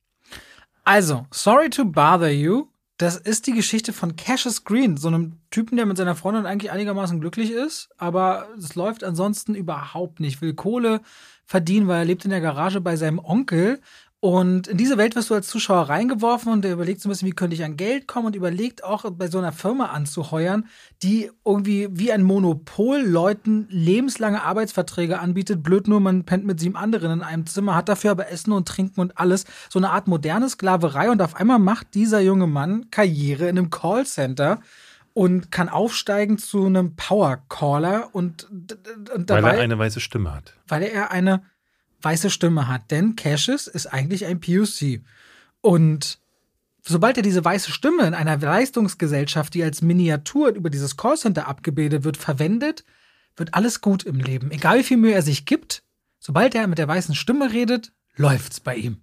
Also, 0.83 1.25
Sorry 1.31 1.69
to 1.69 1.85
Bother 1.85 2.31
You, 2.31 2.67
das 2.97 3.17
ist 3.17 3.47
die 3.47 3.53
Geschichte 3.53 3.93
von 3.93 4.15
Cassius 4.15 4.63
Green, 4.63 4.97
so 4.97 5.07
einem 5.07 5.39
Typen, 5.49 5.77
der 5.77 5.85
mit 5.85 5.97
seiner 5.97 6.15
Freundin 6.15 6.45
eigentlich 6.45 6.71
einigermaßen 6.71 7.19
glücklich 7.19 7.51
ist, 7.51 7.89
aber 7.97 8.47
es 8.57 8.75
läuft 8.75 9.03
ansonsten 9.03 9.55
überhaupt 9.55 10.19
nicht. 10.19 10.41
Will 10.41 10.53
Kohle 10.53 11.01
verdienen, 11.45 11.87
weil 11.87 11.99
er 11.99 12.05
lebt 12.05 12.23
in 12.23 12.31
der 12.31 12.41
Garage 12.41 12.81
bei 12.81 12.95
seinem 12.95 13.19
Onkel. 13.19 13.81
Und 14.23 14.69
in 14.69 14.77
diese 14.77 14.97
Welt 14.97 15.17
wirst 15.17 15.31
du 15.31 15.33
als 15.33 15.49
Zuschauer 15.49 15.89
reingeworfen 15.89 16.49
und 16.53 16.61
der 16.61 16.71
überlegt 16.71 17.01
so 17.01 17.09
ein 17.09 17.11
bisschen, 17.11 17.27
wie 17.27 17.33
könnte 17.33 17.55
ich 17.57 17.63
an 17.65 17.75
Geld 17.75 18.07
kommen 18.07 18.27
und 18.27 18.37
überlegt 18.37 18.81
auch 18.81 19.03
bei 19.11 19.27
so 19.27 19.37
einer 19.37 19.51
Firma 19.51 19.87
anzuheuern, 19.87 20.65
die 21.01 21.29
irgendwie 21.43 21.89
wie 21.91 22.09
ein 22.13 22.23
Monopol 22.23 23.01
Leuten 23.01 23.67
lebenslange 23.69 24.41
Arbeitsverträge 24.41 25.19
anbietet. 25.19 25.61
Blöd 25.61 25.89
nur, 25.89 25.99
man 25.99 26.23
pennt 26.23 26.45
mit 26.45 26.61
sieben 26.61 26.77
anderen 26.77 27.11
in 27.11 27.21
einem 27.21 27.45
Zimmer, 27.47 27.75
hat 27.75 27.89
dafür 27.89 28.11
aber 28.11 28.31
Essen 28.31 28.53
und 28.53 28.65
Trinken 28.65 29.01
und 29.01 29.17
alles. 29.17 29.43
So 29.67 29.77
eine 29.77 29.89
Art 29.89 30.07
moderne 30.07 30.47
Sklaverei 30.47 31.11
und 31.11 31.21
auf 31.21 31.35
einmal 31.35 31.59
macht 31.59 31.93
dieser 31.93 32.21
junge 32.21 32.47
Mann 32.47 32.89
Karriere 32.91 33.49
in 33.49 33.57
einem 33.57 33.71
Callcenter 33.71 34.61
und 35.11 35.51
kann 35.51 35.67
aufsteigen 35.67 36.37
zu 36.37 36.65
einem 36.65 36.95
Powercaller 36.95 38.07
und, 38.13 38.49
und 39.13 39.29
dabei 39.29 39.43
Weil 39.43 39.55
er 39.57 39.63
eine 39.63 39.77
weiße 39.77 39.99
Stimme 39.99 40.33
hat. 40.33 40.53
weil 40.69 40.83
er 40.83 41.11
eine 41.11 41.43
weiße 42.03 42.29
Stimme 42.29 42.67
hat. 42.67 42.91
Denn 42.91 43.15
Cassius 43.15 43.67
ist 43.67 43.87
eigentlich 43.87 44.25
ein 44.25 44.39
POC. 44.39 45.01
Und 45.61 46.19
sobald 46.85 47.17
er 47.17 47.23
diese 47.23 47.43
weiße 47.43 47.71
Stimme 47.71 48.05
in 48.05 48.13
einer 48.13 48.37
Leistungsgesellschaft, 48.37 49.53
die 49.53 49.63
als 49.63 49.81
Miniatur 49.81 50.49
über 50.49 50.69
dieses 50.69 50.97
Callcenter 50.97 51.47
abgebildet 51.47 52.03
wird, 52.03 52.17
verwendet, 52.17 52.83
wird 53.37 53.53
alles 53.53 53.81
gut 53.81 54.03
im 54.03 54.19
Leben. 54.19 54.51
Egal 54.51 54.79
wie 54.79 54.83
viel 54.83 54.97
Mühe 54.97 55.13
er 55.13 55.21
sich 55.21 55.45
gibt, 55.45 55.83
sobald 56.19 56.55
er 56.55 56.67
mit 56.67 56.77
der 56.77 56.87
weißen 56.87 57.15
Stimme 57.15 57.51
redet, 57.53 57.91
läuft's 58.15 58.59
bei 58.59 58.75
ihm. 58.75 58.97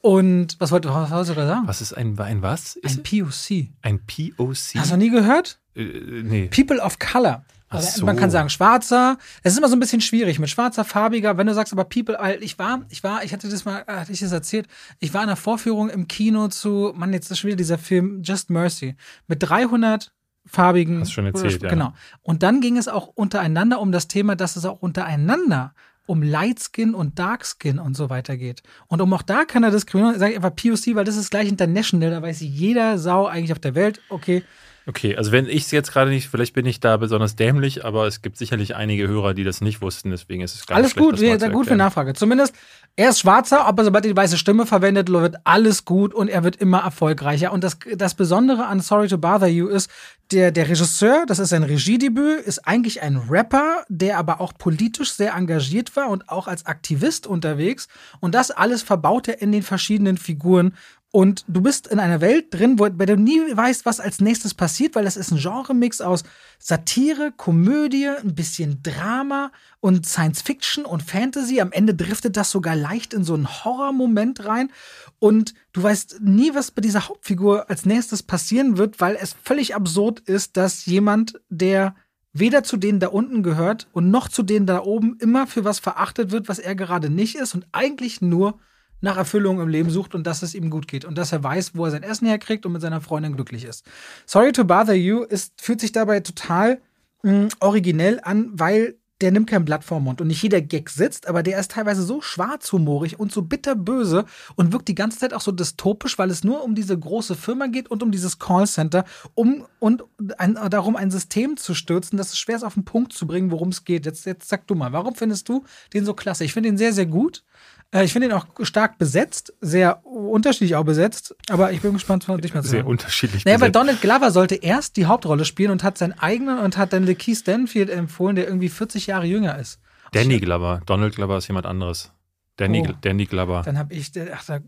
Und 0.00 0.56
was 0.58 0.72
wollte 0.72 0.88
was 0.88 1.10
wolltest 1.12 1.30
du 1.30 1.34
da 1.36 1.46
sagen? 1.46 1.68
Was 1.68 1.80
ist 1.80 1.92
ein, 1.92 2.18
ein 2.18 2.42
was? 2.42 2.74
Ist 2.76 2.98
Ein 2.98 3.02
POC. 3.04 3.68
ein 3.82 4.00
POC? 4.04 4.74
Hast 4.74 4.90
du 4.90 4.94
noch 4.94 4.96
nie 4.96 5.10
gehört? 5.10 5.60
äh, 5.76 5.84
nee. 5.84 6.48
People 6.48 6.80
of 6.80 6.98
Color. 6.98 7.44
So. 7.80 8.06
Man 8.06 8.16
kann 8.16 8.30
sagen 8.30 8.50
schwarzer. 8.50 9.18
Es 9.42 9.52
ist 9.52 9.58
immer 9.58 9.68
so 9.68 9.76
ein 9.76 9.80
bisschen 9.80 10.00
schwierig 10.00 10.38
mit 10.38 10.50
schwarzer, 10.50 10.84
farbiger. 10.84 11.36
Wenn 11.38 11.46
du 11.46 11.54
sagst 11.54 11.72
aber 11.72 11.84
People, 11.84 12.18
ich 12.40 12.58
war, 12.58 12.82
ich 12.88 13.02
war, 13.02 13.24
ich 13.24 13.32
hatte 13.32 13.48
das 13.48 13.64
mal, 13.64 13.84
äh, 13.86 13.92
hatte 13.92 14.12
ich 14.12 14.20
das 14.20 14.32
erzählt. 14.32 14.66
Ich 14.98 15.14
war 15.14 15.22
in 15.22 15.28
einer 15.28 15.36
Vorführung 15.36 15.88
im 15.90 16.08
Kino 16.08 16.48
zu, 16.48 16.92
Mann, 16.94 17.12
jetzt 17.12 17.30
ist 17.30 17.38
schon 17.38 17.48
wieder 17.48 17.56
dieser 17.56 17.78
Film 17.78 18.22
Just 18.22 18.50
Mercy 18.50 18.96
mit 19.26 19.42
300 19.42 20.12
farbigen. 20.46 21.00
Hast 21.00 21.12
schon 21.12 21.26
erzählt, 21.26 21.62
ja. 21.62 21.68
Genau. 21.68 21.92
Und 22.22 22.42
dann 22.42 22.60
ging 22.60 22.76
es 22.76 22.88
auch 22.88 23.08
untereinander 23.08 23.80
um 23.80 23.92
das 23.92 24.08
Thema, 24.08 24.36
dass 24.36 24.56
es 24.56 24.64
auch 24.64 24.80
untereinander 24.80 25.74
um 26.06 26.22
Lightskin 26.22 26.94
und 26.94 27.18
Darkskin 27.18 27.78
und 27.78 27.96
so 27.96 28.10
weiter 28.10 28.36
geht. 28.36 28.62
Und 28.88 29.00
um 29.00 29.12
auch 29.12 29.22
da 29.22 29.44
kann 29.44 29.62
er 29.62 29.70
diskriminieren, 29.70 30.18
sage 30.18 30.32
ich 30.32 30.36
einfach 30.36 30.54
POC, 30.54 30.96
weil 30.96 31.04
das 31.04 31.16
ist 31.16 31.30
gleich 31.30 31.48
international, 31.48 32.10
da 32.10 32.22
weiß 32.22 32.40
jeder 32.40 32.98
Sau 32.98 33.26
eigentlich 33.26 33.52
auf 33.52 33.60
der 33.60 33.74
Welt, 33.74 34.00
okay, 34.08 34.42
Okay, 34.86 35.16
also 35.16 35.30
wenn 35.30 35.46
ich 35.46 35.62
es 35.62 35.70
jetzt 35.70 35.92
gerade 35.92 36.10
nicht, 36.10 36.28
vielleicht 36.28 36.54
bin 36.54 36.66
ich 36.66 36.80
da 36.80 36.96
besonders 36.96 37.36
dämlich, 37.36 37.84
aber 37.84 38.06
es 38.06 38.20
gibt 38.20 38.36
sicherlich 38.36 38.74
einige 38.74 39.06
Hörer, 39.06 39.32
die 39.32 39.44
das 39.44 39.60
nicht 39.60 39.80
wussten, 39.80 40.10
deswegen 40.10 40.42
ist 40.42 40.54
es 40.54 40.66
gar 40.66 40.76
Alles 40.76 40.88
nicht 40.88 40.92
schlecht, 40.94 41.04
gut, 41.04 41.14
das 41.14 41.20
wir, 41.20 41.38
zu 41.38 41.50
gut 41.50 41.66
für. 41.68 41.76
Nachfrage. 41.76 42.14
Zumindest, 42.14 42.54
er 42.96 43.10
ist 43.10 43.20
schwarzer, 43.20 43.64
aber 43.64 43.84
sobald 43.84 44.04
er 44.04 44.10
die 44.10 44.16
weiße 44.16 44.36
Stimme 44.36 44.66
verwendet, 44.66 45.10
wird 45.10 45.36
alles 45.44 45.84
gut 45.84 46.12
und 46.12 46.28
er 46.28 46.42
wird 46.42 46.56
immer 46.56 46.78
erfolgreicher. 46.78 47.52
Und 47.52 47.62
das, 47.62 47.78
das 47.96 48.14
Besondere 48.14 48.66
an 48.66 48.80
Sorry 48.80 49.06
to 49.06 49.18
Bother 49.18 49.46
You 49.46 49.68
ist, 49.68 49.88
der, 50.32 50.50
der 50.50 50.68
Regisseur, 50.68 51.24
das 51.26 51.38
ist 51.38 51.50
sein 51.50 51.62
Regiedebüt, 51.62 52.40
ist 52.40 52.66
eigentlich 52.66 53.02
ein 53.02 53.16
Rapper, 53.16 53.84
der 53.88 54.18
aber 54.18 54.40
auch 54.40 54.52
politisch 54.54 55.12
sehr 55.12 55.34
engagiert 55.34 55.94
war 55.94 56.08
und 56.08 56.28
auch 56.28 56.48
als 56.48 56.66
Aktivist 56.66 57.26
unterwegs. 57.26 57.86
Und 58.20 58.34
das 58.34 58.50
alles 58.50 58.82
verbaut 58.82 59.28
er 59.28 59.40
in 59.40 59.52
den 59.52 59.62
verschiedenen 59.62 60.18
Figuren. 60.18 60.74
Und 61.14 61.44
du 61.46 61.60
bist 61.60 61.88
in 61.88 61.98
einer 61.98 62.22
Welt 62.22 62.46
drin, 62.54 62.78
wo, 62.78 62.88
bei 62.88 63.04
der 63.04 63.16
du 63.16 63.22
nie 63.22 63.38
weißt, 63.54 63.84
was 63.84 64.00
als 64.00 64.20
nächstes 64.20 64.54
passiert, 64.54 64.94
weil 64.94 65.04
das 65.04 65.18
ist 65.18 65.30
ein 65.30 65.36
Genremix 65.36 66.00
aus 66.00 66.24
Satire, 66.58 67.32
Komödie, 67.36 68.08
ein 68.08 68.34
bisschen 68.34 68.82
Drama 68.82 69.52
und 69.80 70.06
Science 70.06 70.40
Fiction 70.40 70.86
und 70.86 71.02
Fantasy. 71.02 71.60
Am 71.60 71.70
Ende 71.70 71.94
driftet 71.94 72.38
das 72.38 72.50
sogar 72.50 72.76
leicht 72.76 73.12
in 73.12 73.24
so 73.24 73.34
einen 73.34 73.46
Horrormoment 73.46 74.46
rein. 74.46 74.72
Und 75.18 75.52
du 75.74 75.82
weißt 75.82 76.22
nie, 76.22 76.54
was 76.54 76.70
bei 76.70 76.80
dieser 76.80 77.06
Hauptfigur 77.06 77.68
als 77.68 77.84
nächstes 77.84 78.22
passieren 78.22 78.78
wird, 78.78 78.98
weil 78.98 79.18
es 79.20 79.36
völlig 79.44 79.74
absurd 79.74 80.20
ist, 80.20 80.56
dass 80.56 80.86
jemand, 80.86 81.42
der 81.50 81.94
weder 82.32 82.64
zu 82.64 82.78
denen 82.78 83.00
da 83.00 83.08
unten 83.08 83.42
gehört 83.42 83.86
und 83.92 84.10
noch 84.10 84.28
zu 84.28 84.42
denen 84.42 84.64
da 84.64 84.80
oben 84.80 85.18
immer 85.20 85.46
für 85.46 85.64
was 85.64 85.78
verachtet 85.78 86.30
wird, 86.30 86.48
was 86.48 86.58
er 86.58 86.74
gerade 86.74 87.10
nicht 87.10 87.34
ist 87.34 87.54
und 87.54 87.66
eigentlich 87.72 88.22
nur 88.22 88.58
nach 89.02 89.16
Erfüllung 89.18 89.60
im 89.60 89.68
Leben 89.68 89.90
sucht 89.90 90.14
und 90.14 90.26
dass 90.26 90.42
es 90.42 90.54
ihm 90.54 90.70
gut 90.70 90.88
geht 90.88 91.04
und 91.04 91.18
dass 91.18 91.32
er 91.32 91.44
weiß, 91.44 91.72
wo 91.74 91.84
er 91.84 91.90
sein 91.90 92.02
Essen 92.02 92.26
herkriegt 92.26 92.64
und 92.64 92.72
mit 92.72 92.80
seiner 92.80 93.00
Freundin 93.00 93.34
glücklich 93.34 93.64
ist. 93.64 93.84
Sorry 94.24 94.52
to 94.52 94.64
Bother 94.64 94.94
You 94.94 95.24
ist, 95.24 95.60
fühlt 95.60 95.80
sich 95.80 95.92
dabei 95.92 96.20
total 96.20 96.80
mh, 97.22 97.48
originell 97.60 98.20
an, 98.22 98.50
weil 98.52 98.96
der 99.22 99.30
nimmt 99.30 99.48
kein 99.48 99.64
Blatt 99.64 99.84
vorm 99.84 100.04
Mund 100.04 100.20
und 100.20 100.26
nicht 100.26 100.42
jeder 100.42 100.60
Gag 100.60 100.90
sitzt, 100.90 101.28
aber 101.28 101.44
der 101.44 101.58
ist 101.58 101.70
teilweise 101.70 102.02
so 102.02 102.20
schwarzhumorig 102.20 103.20
und 103.20 103.32
so 103.32 103.42
bitterböse 103.42 104.24
und 104.56 104.72
wirkt 104.72 104.88
die 104.88 104.96
ganze 104.96 105.20
Zeit 105.20 105.32
auch 105.32 105.40
so 105.40 105.52
dystopisch, 105.52 106.18
weil 106.18 106.28
es 106.30 106.42
nur 106.42 106.64
um 106.64 106.74
diese 106.74 106.98
große 106.98 107.36
Firma 107.36 107.68
geht 107.68 107.88
und 107.88 108.02
um 108.02 108.10
dieses 108.10 108.40
Callcenter, 108.40 109.04
um 109.34 109.64
und 109.78 110.02
ein, 110.38 110.58
darum 110.70 110.96
ein 110.96 111.12
System 111.12 111.56
zu 111.56 111.74
stürzen, 111.74 112.16
dass 112.18 112.30
es 112.30 112.38
schwer 112.38 112.56
ist 112.56 112.64
auf 112.64 112.74
den 112.74 112.84
Punkt 112.84 113.12
zu 113.12 113.26
bringen, 113.26 113.52
worum 113.52 113.68
es 113.68 113.84
geht. 113.84 114.06
Jetzt, 114.06 114.26
jetzt 114.26 114.48
sag 114.48 114.66
du 114.66 114.74
mal, 114.74 114.92
warum 114.92 115.14
findest 115.14 115.48
du 115.48 115.64
den 115.92 116.04
so 116.04 116.14
klasse? 116.14 116.44
Ich 116.44 116.52
finde 116.52 116.68
ihn 116.68 116.76
sehr, 116.76 116.92
sehr 116.92 117.06
gut. 117.06 117.44
Äh, 117.92 118.04
Ich 118.04 118.12
finde 118.12 118.28
ihn 118.28 118.32
auch 118.32 118.46
stark 118.62 118.98
besetzt, 118.98 119.52
sehr 119.60 120.04
unterschiedlich 120.06 120.76
auch 120.76 120.84
besetzt, 120.84 121.34
aber 121.50 121.72
ich 121.72 121.80
bin 121.82 121.92
gespannt 121.92 122.24
von 122.24 122.40
dich 122.40 122.54
mal 122.54 122.62
zu 122.62 122.68
Sehr 122.70 122.80
hören. 122.80 122.88
unterschiedlich. 122.90 123.44
Naja, 123.44 123.60
weil 123.60 123.70
besetzt. 123.70 123.76
Donald 123.76 124.00
Glover 124.00 124.30
sollte 124.30 124.54
erst 124.56 124.96
die 124.96 125.06
Hauptrolle 125.06 125.44
spielen 125.44 125.70
und 125.70 125.82
hat 125.82 125.98
seinen 125.98 126.18
eigenen 126.18 126.58
und 126.58 126.76
hat 126.76 126.92
dann 126.92 127.04
Lakeith 127.06 127.36
Stanfield 127.38 127.90
empfohlen, 127.90 128.36
der 128.36 128.46
irgendwie 128.46 128.68
40 128.68 129.06
Jahre 129.06 129.26
jünger 129.26 129.58
ist. 129.58 129.80
Danny 130.12 130.38
Glover. 130.40 130.80
Donald 130.86 131.14
Glover 131.14 131.36
ist 131.38 131.48
jemand 131.48 131.66
anderes. 131.66 132.12
Danny, 132.56 132.86
Oh. 132.88 132.92
Danny 133.00 133.24
Glover. 133.26 133.62
Dann 133.64 133.78
habe 133.78 133.94
ich, 133.94 134.10
ach, 134.34 134.44
da, 134.44 134.58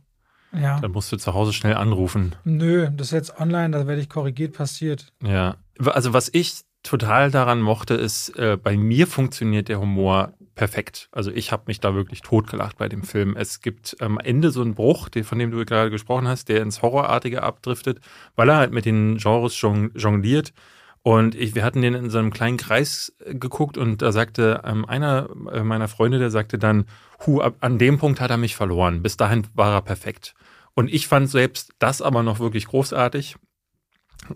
Ja. 0.58 0.80
Dann 0.80 0.92
musst 0.92 1.12
du 1.12 1.16
zu 1.16 1.34
Hause 1.34 1.52
schnell 1.52 1.74
anrufen. 1.74 2.34
Nö, 2.44 2.88
das 2.96 3.08
ist 3.08 3.12
jetzt 3.12 3.38
online, 3.40 3.70
da 3.76 3.86
werde 3.86 4.00
ich 4.00 4.08
korrigiert, 4.08 4.54
passiert. 4.54 5.12
Ja. 5.22 5.56
Also 5.84 6.12
was 6.14 6.30
ich 6.32 6.60
total 6.82 7.30
daran 7.30 7.60
mochte, 7.60 7.94
ist, 7.94 8.30
äh, 8.38 8.56
bei 8.56 8.76
mir 8.76 9.06
funktioniert 9.06 9.68
der 9.68 9.80
Humor 9.80 10.32
perfekt. 10.54 11.08
Also 11.12 11.30
ich 11.30 11.52
habe 11.52 11.64
mich 11.66 11.80
da 11.80 11.94
wirklich 11.94 12.22
totgelacht 12.22 12.78
bei 12.78 12.88
dem 12.88 13.02
Film. 13.02 13.36
Es 13.36 13.60
gibt 13.60 13.96
am 14.00 14.18
Ende 14.18 14.50
so 14.50 14.62
einen 14.62 14.74
Bruch, 14.74 15.08
von 15.22 15.38
dem 15.38 15.50
du 15.50 15.64
gerade 15.64 15.90
gesprochen 15.90 16.28
hast, 16.28 16.48
der 16.48 16.62
ins 16.62 16.82
Horrorartige 16.82 17.42
abdriftet, 17.42 18.00
weil 18.36 18.48
er 18.48 18.56
halt 18.56 18.72
mit 18.72 18.84
den 18.84 19.18
Genres 19.18 19.60
jongliert. 19.60 20.52
Und 21.02 21.34
ich, 21.34 21.54
wir 21.54 21.64
hatten 21.64 21.82
den 21.82 21.92
in 21.92 22.08
so 22.08 22.18
einem 22.18 22.32
kleinen 22.32 22.56
Kreis 22.56 23.14
äh, 23.24 23.34
geguckt 23.34 23.76
und 23.76 24.00
da 24.00 24.10
sagte 24.10 24.62
ähm, 24.64 24.86
einer 24.86 25.28
äh, 25.52 25.62
meiner 25.62 25.86
Freunde, 25.86 26.18
der 26.18 26.30
sagte 26.30 26.58
dann, 26.58 26.86
hu, 27.26 27.42
ab, 27.42 27.56
an 27.60 27.78
dem 27.78 27.98
Punkt 27.98 28.22
hat 28.22 28.30
er 28.30 28.38
mich 28.38 28.56
verloren. 28.56 29.02
Bis 29.02 29.18
dahin 29.18 29.46
war 29.52 29.74
er 29.74 29.82
perfekt. 29.82 30.34
Und 30.72 30.92
ich 30.92 31.06
fand 31.06 31.28
selbst 31.28 31.74
das 31.78 32.00
aber 32.00 32.22
noch 32.22 32.40
wirklich 32.40 32.66
großartig. 32.66 33.36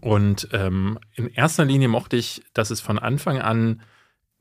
Und 0.02 0.48
ähm, 0.52 0.98
in 1.14 1.28
erster 1.28 1.64
Linie 1.64 1.88
mochte 1.88 2.16
ich, 2.16 2.42
dass 2.52 2.70
es 2.70 2.82
von 2.82 2.98
Anfang 2.98 3.38
an 3.40 3.80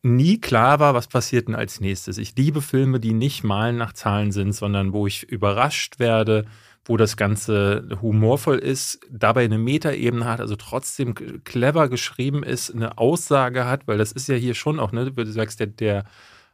nie 0.03 0.39
klar 0.39 0.79
war, 0.79 0.93
was 0.93 1.07
passiert 1.07 1.47
denn 1.47 1.55
als 1.55 1.79
nächstes. 1.79 2.17
Ich 2.17 2.36
liebe 2.36 2.62
Filme, 2.62 2.99
die 2.99 3.13
nicht 3.13 3.43
malen 3.43 3.77
nach 3.77 3.93
Zahlen 3.93 4.31
sind, 4.31 4.53
sondern 4.53 4.93
wo 4.93 5.07
ich 5.07 5.23
überrascht 5.23 5.99
werde, 5.99 6.45
wo 6.86 6.97
das 6.97 7.17
Ganze 7.17 7.88
humorvoll 8.01 8.60
ist, 8.60 8.99
dabei 9.10 9.43
eine 9.45 9.57
Metaebene 9.57 10.25
hat, 10.25 10.39
also 10.39 10.55
trotzdem 10.55 11.15
clever 11.43 11.89
geschrieben 11.89 12.43
ist, 12.43 12.73
eine 12.73 12.97
Aussage 12.97 13.65
hat, 13.65 13.88
weil 13.88 13.97
das 13.97 14.12
ist 14.12 14.29
ja 14.29 14.36
hier 14.36 14.55
schon 14.55 14.79
auch, 14.79 14.91
ne, 14.91 15.12
du 15.12 15.25
sagst, 15.25 15.60
der, 15.60 15.67
der 15.67 16.05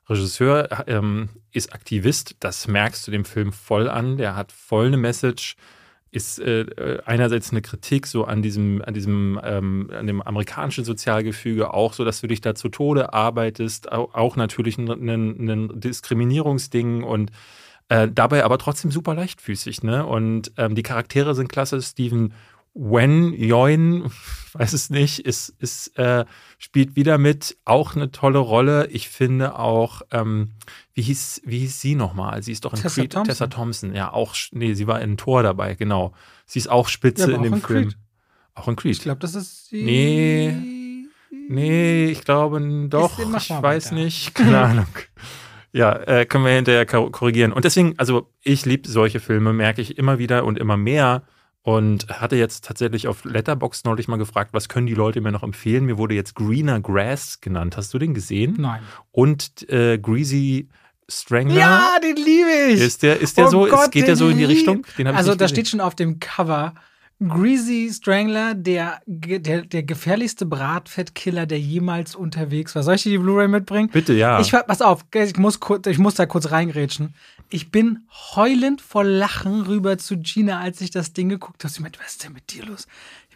Regisseur 0.10 0.88
ähm, 0.88 1.30
ist 1.52 1.74
Aktivist, 1.74 2.36
das 2.40 2.68
merkst 2.68 3.08
du 3.08 3.12
dem 3.12 3.26
Film 3.26 3.54
voll 3.54 3.88
an, 3.88 4.18
der 4.18 4.36
hat 4.36 4.52
voll 4.52 4.88
eine 4.88 4.98
Message, 4.98 5.56
ist 6.14 6.40
äh, 6.40 7.00
einerseits 7.06 7.52
eine 7.52 7.62
Kritik 7.62 8.06
so 8.06 8.26
an 8.26 8.42
diesem, 8.42 8.82
an 8.84 8.94
diesem, 8.94 9.40
ähm, 9.44 9.90
an 9.92 10.06
dem 10.06 10.22
amerikanischen 10.22 10.86
Sozialgefüge, 10.86 11.74
auch 11.74 11.94
so, 11.94 12.06
dass 12.06 12.22
du 12.22 12.28
dich 12.28 12.40
da 12.42 12.54
zu 12.54 12.70
Tode 12.70 13.14
arbeitest, 13.14 13.92
auch, 13.92 14.14
auch 14.14 14.36
natürlich 14.36 14.78
ein, 14.78 14.90
ein, 14.90 15.50
ein 15.50 15.80
Diskriminierungsding 15.80 17.04
und 17.04 17.32
äh, 17.90 18.08
dabei 18.12 18.44
aber 18.44 18.58
trotzdem 18.60 18.92
super 18.92 19.14
leichtfüßig, 19.14 19.84
ne? 19.84 20.06
Und 20.06 20.52
ähm, 20.58 20.76
die 20.76 20.84
Charaktere 20.84 21.36
sind 21.36 21.50
klasse. 21.50 21.82
Steven 21.82 22.34
Wen 22.76 23.34
Yoin, 23.34 24.10
weiß 24.54 24.74
es 24.74 24.90
nicht, 24.90 25.20
ist, 25.20 25.50
ist, 25.60 25.98
äh, 25.98 26.26
spielt 26.58 26.96
wieder 26.96 27.18
mit, 27.18 27.56
auch 27.66 27.96
eine 27.96 28.12
tolle 28.12 28.40
Rolle. 28.40 28.88
Ich 28.88 29.10
finde 29.10 29.60
auch, 29.60 30.02
ähm, 30.12 30.52
wie 30.94 31.02
hieß, 31.04 31.42
wie 31.46 31.60
hieß 31.60 31.80
sie 31.82 31.96
nochmal? 31.96 32.42
Sie 32.44 32.52
ist 32.52 32.66
doch 32.66 32.74
in 32.74 32.82
Tessa 32.82 33.02
Creed, 33.02 33.14
Thompson. 33.14 33.30
Tessa 33.32 33.48
Thompson, 33.48 33.94
ja, 33.96 34.12
auch, 34.12 34.36
nee, 34.52 34.74
sie 34.74 34.88
war 34.88 35.02
in 35.02 35.18
Tor 35.18 35.44
dabei, 35.44 35.76
genau. 35.76 36.14
Sie 36.46 36.60
ist 36.60 36.70
auch 36.70 36.88
Spitze 36.88 37.30
Ja, 37.32 37.36
in 37.36 37.40
auch 37.40 37.44
dem 37.44 37.54
in 37.54 37.62
Film. 37.62 37.84
Creed. 37.90 37.98
Auch 38.56 38.68
in 38.68 38.76
Creed. 38.76 38.92
Ich 38.98 39.02
glaube, 39.02 39.20
das 39.20 39.36
ist 39.36 39.72
die. 39.72 39.84
Nee. 39.84 40.54
Nee, 41.50 42.06
ich 42.06 42.24
glaube 42.24 42.60
doch. 42.90 43.20
Ich 43.20 43.50
weiß 43.50 43.86
weiter. 43.92 43.96
nicht. 43.96 44.34
Keine 44.36 44.60
Ahnung. 44.64 44.88
Ja, 45.72 45.94
äh, 45.96 46.26
können 46.26 46.46
wir 46.46 46.52
hinterher 46.52 46.86
kor- 46.86 47.12
korrigieren. 47.12 47.52
Und 47.52 47.66
deswegen, 47.66 47.98
also 47.98 48.30
ich 48.42 48.66
liebe 48.66 48.88
solche 48.88 49.20
Filme, 49.20 49.54
merke 49.54 49.82
ich 49.82 49.98
immer 49.98 50.20
wieder 50.20 50.46
und 50.46 50.60
immer 50.60 50.78
mehr. 50.78 51.24
Und 51.66 52.10
hatte 52.10 52.36
jetzt 52.36 52.66
tatsächlich 52.66 53.08
auf 53.08 53.24
Letterbox 53.24 53.86
neulich 53.86 54.10
mal 54.10 54.18
gefragt, 54.18 54.50
was 54.54 54.68
können 54.68 54.86
die 54.86 54.94
Leute 54.96 55.22
mir 55.22 55.32
noch 55.32 55.44
empfehlen? 55.44 55.86
Mir 55.86 55.98
wurde 55.98 56.14
jetzt 56.14 56.36
Greener 56.36 56.82
Grass 56.82 57.40
genannt. 57.40 57.78
Hast 57.78 57.94
du 57.94 58.00
den 58.00 58.14
gesehen? 58.14 58.56
Nein. 58.60 58.82
Und 59.14 59.70
äh, 59.70 59.98
Greasy 59.98 60.68
Strangler. 61.08 61.56
Ja, 61.56 61.96
den 62.04 62.18
liebe 62.18 62.50
ich. 62.74 62.82
Ist 62.82 63.02
der, 63.04 63.20
ist 63.22 63.38
der 63.38 63.46
Oh 63.48 63.50
so, 63.50 63.66
Gott, 63.68 63.84
ist, 63.86 63.92
geht 63.92 64.08
der 64.08 64.18
so 64.18 64.28
in 64.28 64.38
die 64.38 64.44
lieb- 64.46 64.58
Richtung? 64.58 64.86
Den 64.98 65.08
hab 65.08 65.14
ich 65.14 65.18
Also 65.20 65.32
da 65.32 65.46
gesehen. 65.46 65.50
steht 65.56 65.68
schon 65.70 65.80
auf 65.80 65.96
dem 65.96 66.20
Cover 66.20 66.76
Greasy 67.28 67.90
Strangler, 67.94 68.54
der, 68.54 69.02
der, 69.06 69.64
der 69.64 69.84
gefährlichste 69.84 70.46
Bratfettkiller, 70.46 71.46
der 71.46 71.60
jemals 71.60 72.16
unterwegs 72.16 72.76
war. 72.76 72.84
Soll 72.84 72.96
ich 72.96 73.04
dir 73.04 73.12
die 73.12 73.18
Blu-ray 73.18 73.48
mitbringen? 73.48 73.90
Bitte, 73.92 74.14
ja. 74.14 74.40
Ich 74.40 74.54
war, 74.54 74.64
pass 74.64 74.82
auf, 74.82 75.06
ich 75.14 75.38
muss, 75.38 75.60
kurz, 75.60 75.88
ich 75.88 75.98
muss 75.98 76.16
da 76.16 76.26
kurz 76.26 76.52
reingrätschen. 76.52 77.14
Ich 77.50 77.72
bin 77.72 78.08
heulend 78.36 78.82
vor 78.82 79.04
Lachen 79.04 79.62
rüber 79.62 79.98
zu 79.98 80.18
Gina, 80.18 80.60
als 80.60 80.82
ich 80.82 80.92
das 80.92 81.14
Ding 81.14 81.30
geguckt 81.30 81.64
habe. 81.64 81.74
Sie 81.74 81.82
meinte, 81.82 82.00
was 82.00 82.14
ist 82.14 82.24
denn 82.24 82.34
mit 82.34 82.52
dir 82.52 82.66
los? 82.66 82.88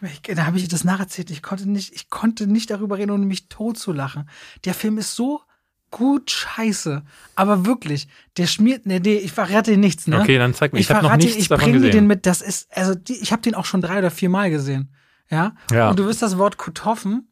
Ich, 0.02 0.22
da 0.22 0.46
habe 0.46 0.58
ich 0.58 0.68
das 0.68 0.84
nacherzählt. 0.84 1.30
Ich 1.30 1.42
konnte 1.42 1.68
nicht, 1.68 1.94
ich 1.94 2.10
konnte 2.10 2.46
nicht 2.46 2.70
darüber 2.70 2.98
reden, 2.98 3.10
ohne 3.10 3.26
mich 3.26 3.48
tot 3.48 3.78
zu 3.78 3.92
lachen. 3.92 4.28
Der 4.64 4.74
Film 4.74 4.98
ist 4.98 5.14
so 5.14 5.40
gut 5.90 6.30
scheiße. 6.30 7.02
Aber 7.34 7.66
wirklich, 7.66 8.08
der 8.36 8.46
schmiert, 8.46 8.86
ne, 8.86 9.00
nee, 9.00 9.16
ich 9.16 9.32
verrate 9.32 9.72
dir 9.72 9.78
nichts, 9.78 10.06
ne? 10.06 10.20
okay, 10.20 10.38
dann 10.38 10.54
zeig 10.54 10.72
mir. 10.72 10.80
Ich, 10.80 10.88
ich 10.88 10.94
habe 10.94 11.06
noch 11.06 11.16
nichts 11.16 11.36
ich 11.36 11.48
davon 11.48 11.64
bringe 11.64 11.78
dir 11.78 11.86
gesehen. 11.86 12.02
den 12.02 12.06
mit. 12.06 12.26
Das 12.26 12.42
ist, 12.42 12.68
also 12.76 12.94
die, 12.94 13.14
ich 13.14 13.32
habe 13.32 13.42
den 13.42 13.54
auch 13.54 13.64
schon 13.64 13.80
drei 13.80 13.98
oder 13.98 14.10
vier 14.10 14.28
Mal 14.28 14.50
gesehen. 14.50 14.92
Ja? 15.30 15.54
Ja. 15.70 15.90
Und 15.90 15.98
du 15.98 16.06
wirst 16.06 16.22
das 16.22 16.38
Wort 16.38 16.56
Kutoffen 16.56 17.28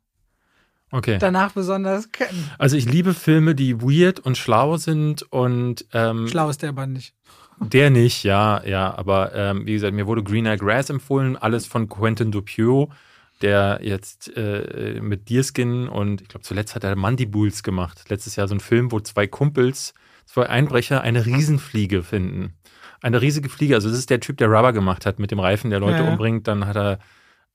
okay. 0.90 1.18
danach 1.18 1.52
besonders 1.52 2.12
kennen. 2.12 2.50
Also 2.58 2.76
ich 2.76 2.86
liebe 2.86 3.14
Filme, 3.14 3.54
die 3.54 3.80
weird 3.80 4.20
und 4.20 4.36
schlau 4.36 4.76
sind 4.76 5.22
und 5.30 5.86
ähm, 5.92 6.28
Schlau 6.28 6.48
ist 6.48 6.62
der 6.62 6.70
aber 6.70 6.86
nicht. 6.86 7.14
der 7.60 7.90
nicht, 7.90 8.22
ja, 8.22 8.62
ja, 8.64 8.94
aber 8.96 9.34
ähm, 9.34 9.66
wie 9.66 9.72
gesagt, 9.72 9.94
mir 9.94 10.06
wurde 10.06 10.22
Greener 10.22 10.56
Grass 10.56 10.90
empfohlen, 10.90 11.36
alles 11.36 11.66
von 11.66 11.88
Quentin 11.88 12.30
Dupieux, 12.30 12.88
der 13.42 13.80
jetzt 13.82 14.34
äh, 14.36 15.00
mit 15.00 15.28
Deerskin 15.28 15.88
und 15.88 16.22
ich 16.22 16.28
glaube 16.28 16.44
zuletzt 16.44 16.74
hat 16.74 16.84
er 16.84 16.96
Mandibules 16.96 17.62
gemacht. 17.62 18.08
Letztes 18.08 18.36
Jahr 18.36 18.48
so 18.48 18.54
ein 18.54 18.60
Film, 18.60 18.92
wo 18.92 19.00
zwei 19.00 19.26
Kumpels, 19.26 19.94
zwei 20.24 20.48
Einbrecher 20.48 21.02
eine 21.02 21.26
Riesenfliege 21.26 22.02
finden. 22.02 22.54
Eine 23.02 23.20
riesige 23.20 23.48
Fliege, 23.48 23.74
also 23.74 23.90
das 23.90 23.98
ist 23.98 24.10
der 24.10 24.20
Typ, 24.20 24.38
der 24.38 24.48
Rubber 24.48 24.72
gemacht 24.72 25.04
hat 25.04 25.18
mit 25.18 25.30
dem 25.30 25.38
Reifen, 25.38 25.70
der 25.70 25.80
Leute 25.80 25.98
Ja, 25.98 26.04
ja. 26.04 26.10
umbringt, 26.10 26.48
dann 26.48 26.66
hat 26.66 26.76
er 26.76 26.98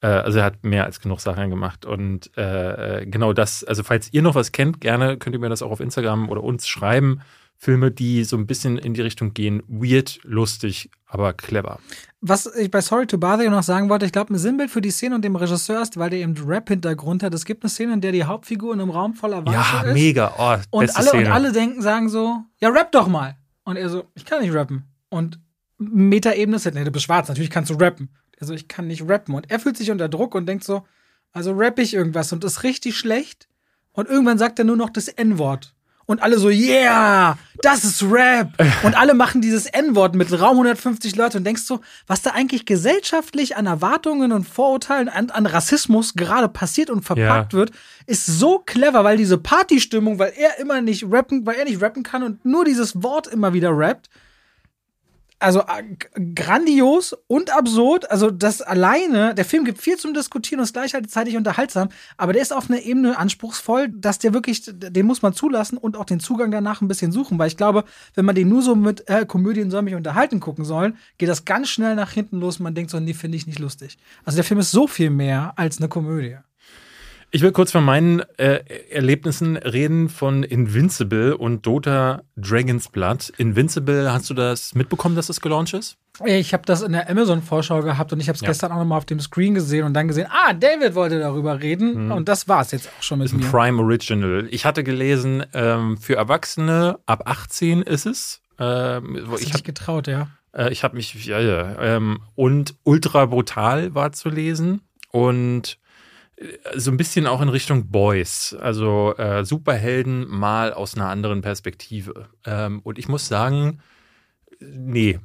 äh, 0.02 0.08
also 0.08 0.40
er 0.40 0.46
hat 0.46 0.64
mehr 0.64 0.86
als 0.86 1.00
genug 1.00 1.20
Sachen 1.20 1.50
gemacht. 1.50 1.86
Und 1.86 2.36
äh, 2.38 3.02
äh, 3.02 3.06
genau 3.06 3.34
das, 3.34 3.64
also 3.64 3.84
falls 3.84 4.12
ihr 4.14 4.22
noch 4.22 4.36
was 4.36 4.52
kennt, 4.52 4.82
gerne 4.82 5.18
könnt 5.18 5.36
ihr 5.36 5.40
mir 5.40 5.50
das 5.50 5.62
auch 5.62 5.72
auf 5.72 5.80
Instagram 5.80 6.30
oder 6.30 6.44
uns 6.44 6.68
schreiben. 6.68 7.22
Filme, 7.58 7.92
die 7.92 8.24
so 8.24 8.38
ein 8.38 8.48
bisschen 8.48 8.80
in 8.80 8.96
die 8.96 9.02
Richtung 9.02 9.36
gehen, 9.36 9.62
weird, 9.68 10.20
lustig, 10.24 10.90
aber 11.06 11.34
clever. 11.34 11.80
Was 12.24 12.46
ich 12.56 12.70
bei 12.70 12.82
Sorry 12.82 13.08
to 13.08 13.18
Bother 13.18 13.44
You 13.46 13.50
noch 13.50 13.64
sagen 13.64 13.90
wollte, 13.90 14.06
ich 14.06 14.12
glaube, 14.12 14.32
ein 14.34 14.38
Sinnbild 14.38 14.70
für 14.70 14.82
die 14.82 14.92
Szene 14.92 15.16
und 15.16 15.24
dem 15.26 15.36
Regisseur 15.36 15.82
ist, 15.82 15.98
weil 15.98 16.12
der 16.12 16.20
eben 16.20 16.36
Rap-Hintergrund 16.38 17.24
hat. 17.24 17.34
Es 17.34 17.46
gibt 17.46 17.64
eine 17.64 17.70
Szene, 17.72 17.94
in 17.94 18.02
der 18.02 18.12
die 18.12 18.24
Hauptfigur 18.26 18.74
in 18.76 18.80
einem 18.80 18.92
Raum 18.92 19.16
voller 19.16 19.44
Wasser 19.46 19.58
Ja, 19.58 19.82
ist. 19.82 19.94
mega. 19.96 20.34
Oh, 20.38 20.78
Und 20.78 20.96
alle, 20.96 21.08
Szene. 21.08 21.26
und 21.26 21.32
alle 21.32 21.52
denken, 21.52 21.82
sagen 21.82 22.10
so, 22.10 22.44
ja, 22.60 22.70
rap 22.70 22.92
doch 22.92 23.08
mal. 23.08 23.36
Und 23.64 23.76
er 23.78 23.90
so, 23.90 24.04
ich 24.14 24.24
kann 24.26 24.42
nicht 24.42 24.54
rappen. 24.54 24.84
Und 25.10 25.40
Metaebene 25.80 26.58
ist 26.58 26.66
halt, 26.66 26.76
nee, 26.76 26.84
du 26.84 26.92
bist 26.92 27.06
schwarz, 27.06 27.28
natürlich 27.28 27.50
kannst 27.50 27.72
du 27.72 27.76
rappen. 27.76 28.10
Er 28.38 28.46
so, 28.46 28.54
ich 28.54 28.68
kann 28.68 28.86
nicht 28.88 29.08
rappen. 29.10 29.34
Und 29.34 29.50
er 29.50 29.60
fühlt 29.60 29.78
sich 29.78 29.90
unter 29.90 30.08
Druck 30.08 30.36
und 30.36 30.46
denkt 30.46 30.64
so, 30.64 30.84
also 31.32 31.54
rapp 31.54 31.80
ich 31.80 31.94
irgendwas 31.96 32.32
und 32.34 32.44
ist 32.44 32.62
richtig 32.64 32.98
schlecht. 32.98 33.48
Und 33.94 34.08
irgendwann 34.10 34.38
sagt 34.38 34.60
er 34.60 34.66
nur 34.66 34.78
noch 34.78 34.92
das 34.92 35.08
N-Wort. 35.08 35.74
Und 36.12 36.22
alle 36.22 36.38
so, 36.38 36.50
yeah, 36.50 37.38
das 37.62 37.84
ist 37.84 38.04
Rap. 38.04 38.50
Und 38.84 38.96
alle 38.98 39.14
machen 39.14 39.42
dieses 39.42 39.66
N-Wort 39.66 40.14
mit 40.16 40.32
Raum 40.32 40.58
150 40.58 41.16
Leute 41.16 41.38
und 41.38 41.44
denkst 41.46 41.64
so, 41.64 41.80
was 42.08 42.22
da 42.22 42.32
eigentlich 42.32 42.66
gesellschaftlich 42.66 43.56
an 43.56 43.66
Erwartungen 43.66 44.32
und 44.32 44.48
Vorurteilen, 44.48 45.10
an, 45.10 45.30
an 45.30 45.46
Rassismus 45.46 46.14
gerade 46.14 46.48
passiert 46.50 46.90
und 46.90 47.04
verpackt 47.04 47.54
Ja. 47.54 47.60
wird, 47.60 47.72
ist 48.06 48.26
so 48.26 48.60
clever, 48.60 49.04
weil 49.04 49.18
diese 49.18 49.38
Partystimmung, 49.38 50.20
weil 50.20 50.34
er 50.36 50.60
immer 50.60 50.82
nicht 50.82 51.06
rappen, 51.10 51.46
weil 51.46 51.56
er 51.56 51.66
nicht 51.66 51.82
rappen 51.82 52.04
kann 52.04 52.24
und 52.24 52.46
nur 52.46 52.66
dieses 52.66 53.02
Wort 53.02 53.28
immer 53.28 53.54
wieder 53.54 53.70
rappt. 53.76 54.10
Also 55.42 55.62
äh, 55.62 56.22
grandios 56.36 57.18
und 57.26 57.50
absurd. 57.50 58.10
Also 58.12 58.30
das 58.30 58.62
alleine, 58.62 59.34
der 59.34 59.44
Film 59.44 59.66
gibt 59.66 59.82
viel 59.82 59.98
zum 59.98 60.14
Diskutieren 60.14 60.60
und 60.60 60.66
ist 60.66 60.74
gleichzeitig 60.74 61.36
unterhaltsam, 61.36 61.90
aber 62.16 62.34
der 62.34 62.44
ist 62.44 62.54
auf 62.54 62.70
einer 62.70 62.82
Ebene 62.82 63.18
anspruchsvoll, 63.18 63.90
dass 63.90 64.20
der 64.20 64.36
wirklich, 64.36 64.62
den 64.68 65.06
muss 65.08 65.24
man 65.24 65.34
zulassen 65.34 65.78
und 65.78 65.98
auch 65.98 66.06
den 66.06 66.20
Zugang 66.20 66.52
danach 66.52 66.82
ein 66.82 66.88
bisschen 66.88 67.12
suchen, 67.12 67.40
weil 67.40 67.48
ich 67.48 67.58
glaube, 67.58 67.86
wenn 68.14 68.26
man 68.26 68.36
den 68.36 68.50
nur 68.50 68.62
so 68.62 68.76
mit 68.76 69.10
äh, 69.10 69.26
Komödien 69.26 69.72
soll 69.72 69.82
mich 69.82 69.96
unterhalten 69.96 70.40
gucken 70.40 70.64
sollen, 70.64 70.98
geht 71.18 71.30
das 71.30 71.44
ganz 71.44 71.70
schnell 71.70 71.96
nach 71.96 72.12
hinten 72.12 72.40
los 72.40 72.58
und 72.58 72.64
man 72.64 72.76
denkt 72.76 72.92
so, 72.92 73.00
nee, 73.00 73.16
finde 73.16 73.38
ich 73.38 73.48
nicht 73.48 73.60
lustig. 73.60 73.98
Also 74.24 74.36
der 74.36 74.44
Film 74.44 74.60
ist 74.60 74.70
so 74.70 74.86
viel 74.86 75.10
mehr 75.10 75.54
als 75.56 75.80
eine 75.80 75.90
Komödie. 75.90 76.38
Ich 77.34 77.42
will 77.42 77.54
kurz 77.54 77.72
von 77.72 77.86
meinen 77.86 78.20
äh, 78.38 78.60
Erlebnissen 78.90 79.56
reden 79.56 80.10
von 80.10 80.44
Invincible 80.44 81.38
und 81.38 81.66
Dota 81.66 82.24
Dragon's 82.36 82.90
Blood. 82.90 83.32
Invincible, 83.38 84.12
hast 84.12 84.30
du 84.30 84.34
das 84.34 84.76
mitbekommen, 84.76 85.16
dass 85.16 85.28
das 85.28 85.40
gelauncht 85.40 85.74
ist? 85.74 85.96
Ich 86.26 86.52
habe 86.54 86.64
das 86.66 86.82
in 86.82 86.92
der 86.92 87.10
Amazon-Vorschau 87.10 87.84
gehabt 87.84 88.12
und 88.12 88.20
ich 88.20 88.28
habe 88.28 88.36
es 88.36 88.42
Ja. 88.42 88.50
gestern 88.50 88.74
auch 88.74 88.78
nochmal 88.80 88.98
auf 88.98 89.06
dem 89.06 89.22
Screen 89.22 89.54
gesehen 89.54 89.86
und 89.86 89.94
dann 89.94 90.10
gesehen, 90.10 90.28
ah, 90.30 90.52
David 90.52 90.94
wollte 90.94 91.20
darüber 91.20 91.62
reden 91.62 92.12
und 92.12 92.28
das 92.28 92.50
war 92.50 92.62
es 92.64 92.72
jetzt 92.72 92.90
auch 92.90 93.02
schon 93.02 93.20
mit 93.20 93.28
Ist 93.28 93.32
ein 93.34 93.40
mir. 93.40 93.46
Prime 93.50 93.82
Original. 93.82 94.48
Ich 94.52 94.66
hatte 94.66 94.84
gelesen, 94.84 95.46
ähm, 95.54 95.98
für 95.98 96.16
Erwachsene 96.18 97.00
ab 97.06 97.24
18 97.28 97.82
ist 97.82 98.06
es. 98.08 98.42
Ähm, 98.60 99.22
wo 99.26 99.34
Hast 99.34 99.42
ich 99.44 99.54
habe 99.54 99.64
getraut, 99.64 100.08
ja. 100.08 100.28
Äh, 100.54 100.70
ich 100.74 100.84
habe 100.84 100.98
mich, 100.98 101.26
ja, 101.26 101.40
ja. 101.40 101.80
Ähm, 101.80 102.20
und 102.36 102.76
ultra 102.84 103.26
brutal 103.26 103.96
war 103.96 104.12
zu 104.12 104.28
lesen 104.28 104.82
und 105.12 105.78
äh, 105.78 105.81
so 106.76 106.92
ein 106.92 106.98
bisschen 106.98 107.28
auch 107.28 107.42
in 107.42 107.50
Richtung 107.50 107.90
Boys. 107.90 108.56
Also 108.60 109.16
äh, 109.18 109.46
Superhelden 109.46 110.28
mal 110.28 110.74
aus 110.74 110.96
einer 110.96 111.08
anderen 111.08 111.42
Perspektive. 111.42 112.30
Ähm, 112.46 112.80
und 112.84 112.98
ich 112.98 113.08
muss 113.08 113.28
sagen, 113.28 113.80
nee. 114.60 115.20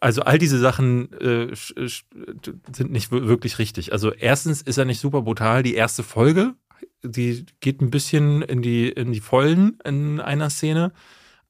also 0.00 0.22
all 0.22 0.38
diese 0.38 0.58
Sachen 0.58 1.12
äh, 1.12 1.54
sind 1.54 2.90
nicht 2.90 3.10
wirklich 3.12 3.58
richtig. 3.58 3.92
Also 3.92 4.12
erstens 4.12 4.62
ist 4.62 4.78
er 4.78 4.84
nicht 4.84 5.00
super 5.00 5.22
brutal. 5.22 5.62
Die 5.62 5.74
erste 5.74 6.02
Folge, 6.02 6.54
die 7.02 7.46
geht 7.60 7.80
ein 7.80 7.90
bisschen 7.90 8.42
in 8.42 8.62
die, 8.62 8.88
in 8.88 9.12
die 9.12 9.20
Vollen 9.20 9.78
in 9.84 10.20
einer 10.20 10.50
Szene. 10.50 10.92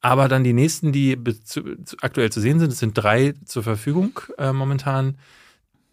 Aber 0.02 0.28
dann 0.28 0.44
die 0.44 0.52
nächsten, 0.52 0.92
die 0.92 1.18
aktuell 2.00 2.30
zu 2.30 2.40
sehen 2.40 2.60
sind, 2.60 2.70
es 2.70 2.78
sind 2.78 2.96
drei 2.96 3.34
zur 3.44 3.62
Verfügung 3.62 4.20
äh, 4.38 4.52
momentan. 4.52 5.16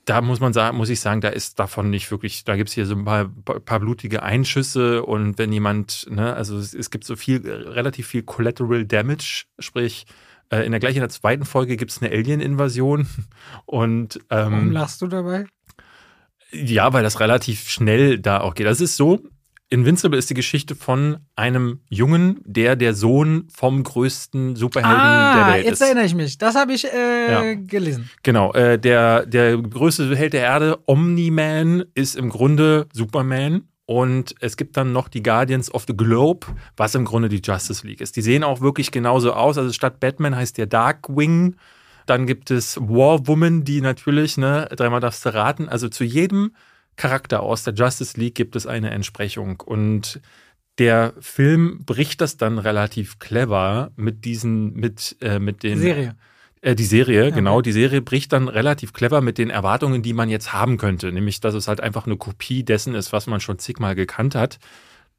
Da 0.06 0.22
muss 0.22 0.40
man 0.40 0.52
sagen, 0.52 0.78
muss 0.78 0.90
ich 0.90 1.00
sagen, 1.00 1.22
da 1.22 1.30
ist 1.30 1.60
davon 1.60 1.90
nicht 1.90 2.12
wirklich, 2.12 2.44
da 2.44 2.58
gibt 2.58 2.70
es 2.70 2.76
hier 2.76 2.86
so 2.86 2.96
ein 2.96 3.06
paar, 3.06 3.30
paar, 3.30 3.80
blutige 3.80 4.22
Einschüsse 4.22 5.04
und 5.04 5.38
wenn 5.38 5.54
jemand, 5.54 6.08
ne, 6.10 6.34
also 6.34 6.58
es, 6.58 6.74
es 6.74 6.92
gibt 6.92 7.06
so 7.06 7.16
viel, 7.16 7.50
relativ 7.50 8.08
viel 8.08 8.24
Collateral 8.24 8.86
Damage, 8.86 9.46
sprich, 9.60 10.06
äh, 10.54 10.66
in 10.66 10.72
der 10.72 10.80
gleichen, 10.80 10.98
in 10.98 11.02
der 11.02 11.10
zweiten 11.10 11.46
Folge 11.46 11.78
gibt 11.78 11.92
es 11.92 12.02
eine 12.02 12.12
Alien-Invasion. 12.12 13.08
Und 13.66 14.18
ähm, 14.30 14.52
warum 14.52 14.72
lachst 14.72 15.02
du 15.02 15.08
dabei? 15.08 15.46
Ja, 16.52 16.94
weil 16.94 17.02
das 17.02 17.20
relativ 17.20 17.68
schnell 17.70 18.20
da 18.20 18.42
auch 18.42 18.54
geht. 18.54 18.68
Das 18.68 18.80
ist 18.80 18.96
so, 18.96 19.20
Invincible 19.74 20.20
ist 20.20 20.30
die 20.30 20.36
Geschichte 20.36 20.76
von 20.76 21.18
einem 21.36 21.80
Jungen, 21.90 22.42
der 22.46 22.76
der 22.76 22.94
Sohn 22.94 23.48
vom 23.52 23.84
größten 23.84 24.56
Superhelden 24.56 25.02
ah, 25.02 25.36
der 25.36 25.54
Welt 25.56 25.64
ist. 25.66 25.70
Jetzt 25.72 25.82
erinnere 25.82 26.06
ich 26.06 26.14
mich. 26.14 26.38
Das 26.38 26.54
habe 26.54 26.74
ich 26.74 26.86
äh, 26.86 27.32
ja. 27.32 27.54
gelesen. 27.56 28.08
Genau. 28.22 28.54
Äh, 28.54 28.78
der, 28.78 29.26
der 29.26 29.58
größte 29.58 30.16
Held 30.16 30.34
der 30.34 30.42
Erde, 30.42 30.78
Omni-Man, 30.86 31.86
ist 31.96 32.16
im 32.16 32.30
Grunde 32.30 32.86
Superman. 32.94 33.64
Und 33.88 34.36
es 34.42 34.58
gibt 34.58 34.78
dann 34.78 34.94
noch 34.94 35.08
die 35.08 35.24
Guardians 35.24 35.74
of 35.74 35.86
the 35.88 35.98
Globe, 35.98 36.46
was 36.78 36.94
im 36.94 37.04
Grunde 37.04 37.28
die 37.28 37.42
Justice 37.44 37.86
League 37.86 38.00
ist. 38.00 38.16
Die 38.16 38.22
sehen 38.22 38.44
auch 38.44 38.62
wirklich 38.62 38.92
genauso 38.92 39.34
aus. 39.34 39.58
Also 39.58 39.74
statt 39.74 40.00
Batman 40.00 40.36
heißt 40.36 40.56
der 40.60 40.68
Darkwing. 40.68 41.56
Dann 42.06 42.28
gibt 42.28 42.52
es 42.52 42.78
War 42.78 43.26
Woman, 43.26 43.64
die 43.64 43.82
natürlich, 43.82 44.38
ne, 44.38 44.70
dreimal 44.76 45.00
darfst 45.00 45.26
du 45.26 45.34
raten. 45.34 45.68
Also 45.68 45.90
zu 45.90 46.04
jedem 46.04 46.52
Charakter 46.96 47.42
aus 47.42 47.64
der 47.64 47.74
Justice 47.74 48.20
League 48.20 48.36
gibt 48.36 48.56
es 48.56 48.68
eine 48.68 48.92
Entsprechung. 48.92 49.62
Und 49.62 50.22
der 50.78 51.14
Film 51.20 51.84
bricht 51.86 52.22
das 52.22 52.38
dann 52.38 52.58
relativ 52.58 53.20
clever 53.20 53.92
mit 53.96 54.26
diesen, 54.26 54.74
mit, 54.74 55.16
äh, 55.22 55.40
mit 55.40 55.64
den. 55.64 55.80
Serie. 55.80 56.16
Äh, 56.62 56.76
die 56.76 56.86
Serie, 56.86 57.26
okay. 57.28 57.36
genau. 57.36 57.62
Die 57.62 57.72
Serie 57.72 58.02
bricht 58.02 58.34
dann 58.34 58.48
relativ 58.48 58.94
clever 58.94 59.22
mit 59.22 59.38
den 59.38 59.50
Erwartungen, 59.50 60.02
die 60.02 60.14
man 60.14 60.30
jetzt 60.30 60.54
haben 60.54 60.78
könnte. 60.78 61.12
Nämlich, 61.12 61.40
dass 61.42 61.54
es 61.54 61.68
halt 61.68 61.82
einfach 61.82 62.06
eine 62.06 62.18
Kopie 62.18 62.64
dessen 62.64 62.96
ist, 62.96 63.14
was 63.14 63.28
man 63.28 63.40
schon 63.40 63.60
zigmal 63.60 63.96
gekannt 63.96 64.36
hat. 64.36 64.60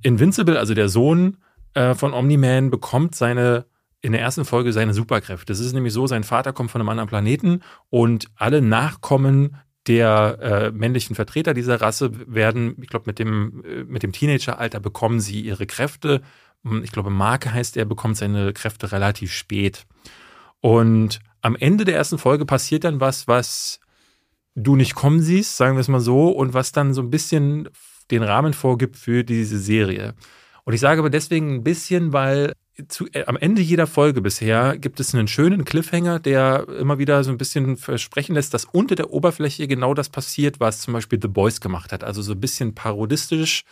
Invincible, 0.03 0.59
also 0.59 0.75
der 0.75 0.89
Sohn 0.89 1.39
äh, 1.75 1.95
von 1.95 2.13
Omni-Man, 2.13 2.71
bekommt 2.71 3.15
seine 3.15 3.67
in 4.05 4.13
der 4.13 4.21
ersten 4.21 4.45
Folge 4.45 4.71
seine 4.75 4.93
Superkräfte. 4.93 5.47
Das 5.47 5.61
ist 5.61 5.73
nämlich 5.73 5.95
so, 5.95 6.07
sein 6.07 6.25
Vater 6.25 6.53
kommt 6.53 6.71
von 6.71 6.79
einem 6.83 6.91
anderen 6.91 7.09
Planeten 7.09 7.63
und 7.89 8.27
alle 8.37 8.61
Nachkommen 8.61 9.57
der 9.87 10.39
äh, 10.41 10.71
männlichen 10.71 11.15
Vertreter 11.15 11.55
dieser 11.55 11.81
Rasse 11.81 12.11
werden, 12.33 12.77
ich 12.81 12.89
glaube, 12.89 13.05
mit 13.07 13.19
dem, 13.19 13.63
äh, 13.65 13.85
mit 13.85 14.03
dem 14.03 14.13
Teenageralter 14.13 14.81
bekommen 14.81 15.21
sie 15.21 15.41
ihre 15.41 15.67
Kräfte. 15.67 16.23
Ich 16.83 16.93
glaube, 16.93 17.11
Marke 17.11 17.53
heißt, 17.53 17.77
er 17.77 17.85
bekommt 17.85 18.17
seine 18.17 18.55
Kräfte 18.55 18.93
relativ 18.93 19.33
spät. 19.33 19.87
Und 20.61 21.21
am 21.43 21.57
Ende 21.57 21.85
der 21.85 21.97
ersten 21.97 22.17
Folge 22.17 22.47
passiert 22.47 22.85
dann 22.85 23.01
was, 23.01 23.29
was 23.29 23.81
du 24.55 24.77
nicht 24.77 24.95
kommen 24.95 25.21
siehst, 25.21 25.59
sagen 25.59 25.77
wir 25.77 25.81
es 25.81 25.89
mal 25.89 26.01
so, 26.01 26.31
und 26.31 26.55
was 26.55 26.73
dann 26.73 26.95
so 26.95 27.03
ein 27.03 27.11
bisschen 27.11 27.69
den 28.11 28.23
Rahmen 28.23 28.55
vorgibt 28.55 28.97
für 28.97 29.25
diese 29.25 29.59
Serie. 29.59 30.15
Und 30.65 30.73
ich 30.73 30.81
sage 30.81 31.01
aber 31.01 31.11
deswegen 31.11 31.57
ein 31.57 31.65
bisschen, 31.65 32.15
weil 32.15 32.55
zu, 32.89 33.07
äh, 33.13 33.25
am 33.27 33.37
Ende 33.37 33.63
jeder 33.63 33.87
Folge 33.87 34.21
bisher 34.21 34.77
gibt 34.79 35.01
es 35.01 35.15
einen 35.15 35.29
schönen 35.29 35.65
Cliffhanger, 35.65 36.19
der 36.19 36.69
immer 36.69 36.99
wieder 36.99 37.23
so 37.23 37.31
ein 37.31 37.39
bisschen 37.39 37.77
versprechen 37.77 38.35
lässt, 38.35 38.55
dass 38.55 38.65
unter 38.65 38.95
der 38.95 39.13
Oberfläche 39.13 39.69
genau 39.69 39.95
das 39.95 40.09
passiert, 40.09 40.61
was 40.61 40.81
zum 40.81 40.95
Beispiel 40.95 41.19
The 41.21 41.29
Boys 41.29 41.61
gemacht 41.61 41.93
hat. 41.93 42.03
Also 42.03 42.23
so 42.23 42.33
ein 42.33 42.41
bisschen 42.41 42.75
parodistisch, 42.75 43.65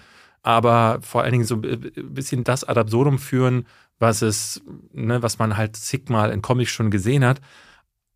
aber 0.42 1.00
vor 1.02 1.22
allen 1.22 1.32
Dingen 1.32 1.44
so 1.44 1.56
ein 1.56 1.92
bisschen 2.14 2.44
das 2.44 2.64
ad 2.64 2.78
absurdum 2.78 3.18
führen, 3.18 3.66
was 3.98 4.22
es, 4.22 4.62
ne, 4.92 5.22
was 5.22 5.38
man 5.38 5.56
halt 5.56 5.76
zigmal 5.76 6.30
in 6.30 6.42
Comics 6.42 6.70
schon 6.70 6.90
gesehen 6.90 7.24
hat. 7.24 7.40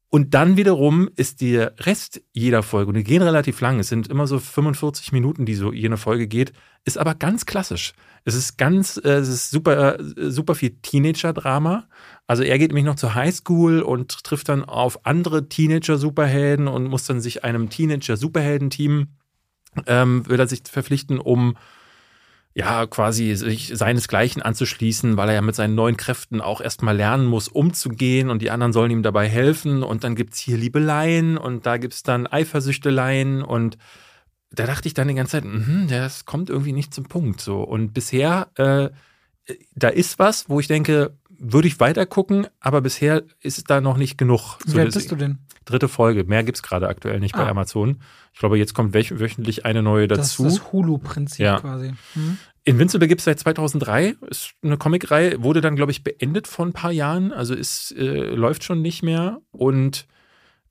Und 0.08 0.34
dann 0.34 0.56
wiederum 0.56 1.10
ist 1.16 1.40
der 1.40 1.74
Rest 1.80 2.22
jeder 2.32 2.62
Folge, 2.62 2.88
und 2.88 2.94
die 2.94 3.04
gehen 3.04 3.22
relativ 3.22 3.60
lang, 3.60 3.80
es 3.80 3.88
sind 3.88 4.08
immer 4.08 4.26
so 4.26 4.38
45 4.38 5.12
Minuten, 5.12 5.46
die 5.46 5.54
so 5.54 5.72
jene 5.72 5.96
Folge 5.96 6.28
geht, 6.28 6.52
ist 6.84 6.96
aber 6.96 7.14
ganz 7.14 7.44
klassisch. 7.44 7.92
Es 8.26 8.34
ist 8.34 8.58
ganz, 8.58 9.00
äh, 9.02 9.10
es 9.10 9.28
ist 9.28 9.52
super, 9.52 10.00
äh, 10.00 10.30
super 10.30 10.56
viel 10.56 10.70
Teenager-Drama. 10.82 11.88
Also 12.26 12.42
er 12.42 12.58
geht 12.58 12.70
nämlich 12.70 12.84
noch 12.84 12.96
zur 12.96 13.14
Highschool 13.14 13.82
und 13.82 14.24
trifft 14.24 14.48
dann 14.48 14.64
auf 14.64 15.06
andere 15.06 15.48
Teenager-Superhelden 15.48 16.66
und 16.66 16.88
muss 16.88 17.04
dann 17.04 17.20
sich 17.20 17.44
einem 17.44 17.70
Teenager-Superhelden-Team, 17.70 19.06
ähm, 19.86 20.28
will 20.28 20.40
er 20.40 20.48
sich 20.48 20.62
verpflichten, 20.68 21.20
um 21.20 21.56
ja, 22.52 22.86
quasi 22.86 23.36
sich 23.36 23.70
seinesgleichen 23.74 24.42
anzuschließen, 24.42 25.16
weil 25.16 25.28
er 25.28 25.34
ja 25.36 25.42
mit 25.42 25.54
seinen 25.54 25.76
neuen 25.76 25.96
Kräften 25.96 26.40
auch 26.40 26.60
erstmal 26.60 26.96
lernen 26.96 27.26
muss, 27.26 27.46
umzugehen 27.46 28.28
und 28.28 28.42
die 28.42 28.50
anderen 28.50 28.72
sollen 28.72 28.90
ihm 28.90 29.02
dabei 29.04 29.28
helfen. 29.28 29.84
Und 29.84 30.02
dann 30.02 30.16
gibt's 30.16 30.40
hier 30.40 30.56
Liebeleien 30.56 31.38
und 31.38 31.64
da 31.64 31.76
gibt's 31.76 32.02
dann 32.02 32.26
Eifersüchteleien 32.26 33.42
und 33.42 33.76
da 34.50 34.66
dachte 34.66 34.88
ich 34.88 34.94
dann 34.94 35.08
die 35.08 35.14
ganze 35.14 35.32
Zeit, 35.32 35.44
mh, 35.44 35.86
das 35.88 36.24
kommt 36.24 36.50
irgendwie 36.50 36.72
nicht 36.72 36.94
zum 36.94 37.04
Punkt 37.04 37.40
so. 37.40 37.62
Und 37.62 37.92
bisher, 37.92 38.48
äh, 38.56 38.90
da 39.74 39.88
ist 39.88 40.18
was, 40.18 40.48
wo 40.48 40.60
ich 40.60 40.68
denke, 40.68 41.16
würde 41.38 41.68
ich 41.68 41.80
weiter 41.80 42.06
gucken, 42.06 42.46
aber 42.60 42.80
bisher 42.80 43.22
ist 43.40 43.58
es 43.58 43.64
da 43.64 43.80
noch 43.80 43.96
nicht 43.96 44.16
genug. 44.16 44.58
Wie 44.66 44.80
alt 44.80 44.94
bist 44.94 45.10
du 45.10 45.16
denn? 45.16 45.38
Dritte 45.64 45.88
Folge. 45.88 46.24
Mehr 46.24 46.44
gibt 46.44 46.56
es 46.56 46.62
gerade 46.62 46.88
aktuell 46.88 47.20
nicht 47.20 47.34
ah. 47.34 47.44
bei 47.44 47.50
Amazon. 47.50 48.00
Ich 48.32 48.38
glaube, 48.38 48.56
jetzt 48.58 48.74
kommt 48.74 48.94
wöchentlich 48.94 49.64
eine 49.64 49.82
neue 49.82 50.08
dazu. 50.08 50.44
Das 50.44 50.52
ist 50.52 50.60
das 50.60 50.72
Hulu-Prinzip 50.72 51.44
ja. 51.44 51.60
quasi. 51.60 51.92
Mhm. 52.14 52.38
Invincible 52.64 53.08
gibt 53.08 53.20
es 53.20 53.26
seit 53.26 53.38
2003. 53.38 54.16
Ist 54.28 54.54
eine 54.62 54.76
Comicreihe, 54.76 55.42
wurde 55.42 55.60
dann, 55.60 55.76
glaube 55.76 55.92
ich, 55.92 56.02
beendet 56.02 56.46
vor 56.46 56.66
ein 56.66 56.72
paar 56.72 56.92
Jahren. 56.92 57.32
Also 57.32 57.54
ist, 57.54 57.92
äh, 57.92 58.34
läuft 58.34 58.64
schon 58.64 58.82
nicht 58.82 59.02
mehr. 59.02 59.40
Und 59.52 60.06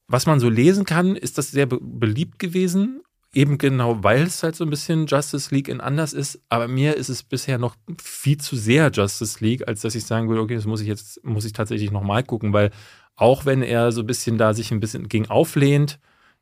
was 0.07 0.25
man 0.25 0.39
so 0.39 0.49
lesen 0.49 0.85
kann, 0.85 1.15
ist 1.15 1.37
das 1.37 1.51
sehr 1.51 1.65
be 1.65 1.79
beliebt 1.81 2.39
gewesen. 2.39 3.01
Eben 3.35 3.57
genau, 3.57 4.01
weil 4.01 4.23
es 4.23 4.43
halt 4.43 4.55
so 4.55 4.63
ein 4.63 4.69
bisschen 4.69 5.07
Justice 5.07 5.53
League 5.53 5.67
in 5.67 5.81
anders 5.81 6.13
ist. 6.13 6.39
Aber 6.47 6.69
mir 6.69 6.95
ist 6.95 7.09
es 7.09 7.21
bisher 7.21 7.57
noch 7.57 7.75
viel 8.01 8.37
zu 8.37 8.55
sehr 8.55 8.89
Justice 8.91 9.43
League, 9.43 9.67
als 9.67 9.81
dass 9.81 9.93
ich 9.93 10.05
sagen 10.05 10.29
würde, 10.29 10.41
okay, 10.41 10.55
das 10.55 10.65
muss 10.65 10.79
ich 10.79 10.87
jetzt, 10.87 11.21
muss 11.25 11.43
ich 11.43 11.51
tatsächlich 11.51 11.91
nochmal 11.91 12.23
gucken, 12.23 12.53
weil 12.53 12.71
auch 13.17 13.45
wenn 13.45 13.61
er 13.61 13.91
so 13.91 14.01
ein 14.01 14.07
bisschen 14.07 14.37
da 14.37 14.53
sich 14.53 14.71
ein 14.71 14.79
bisschen 14.79 15.09
gegen 15.09 15.27
auflehnt, 15.29 15.99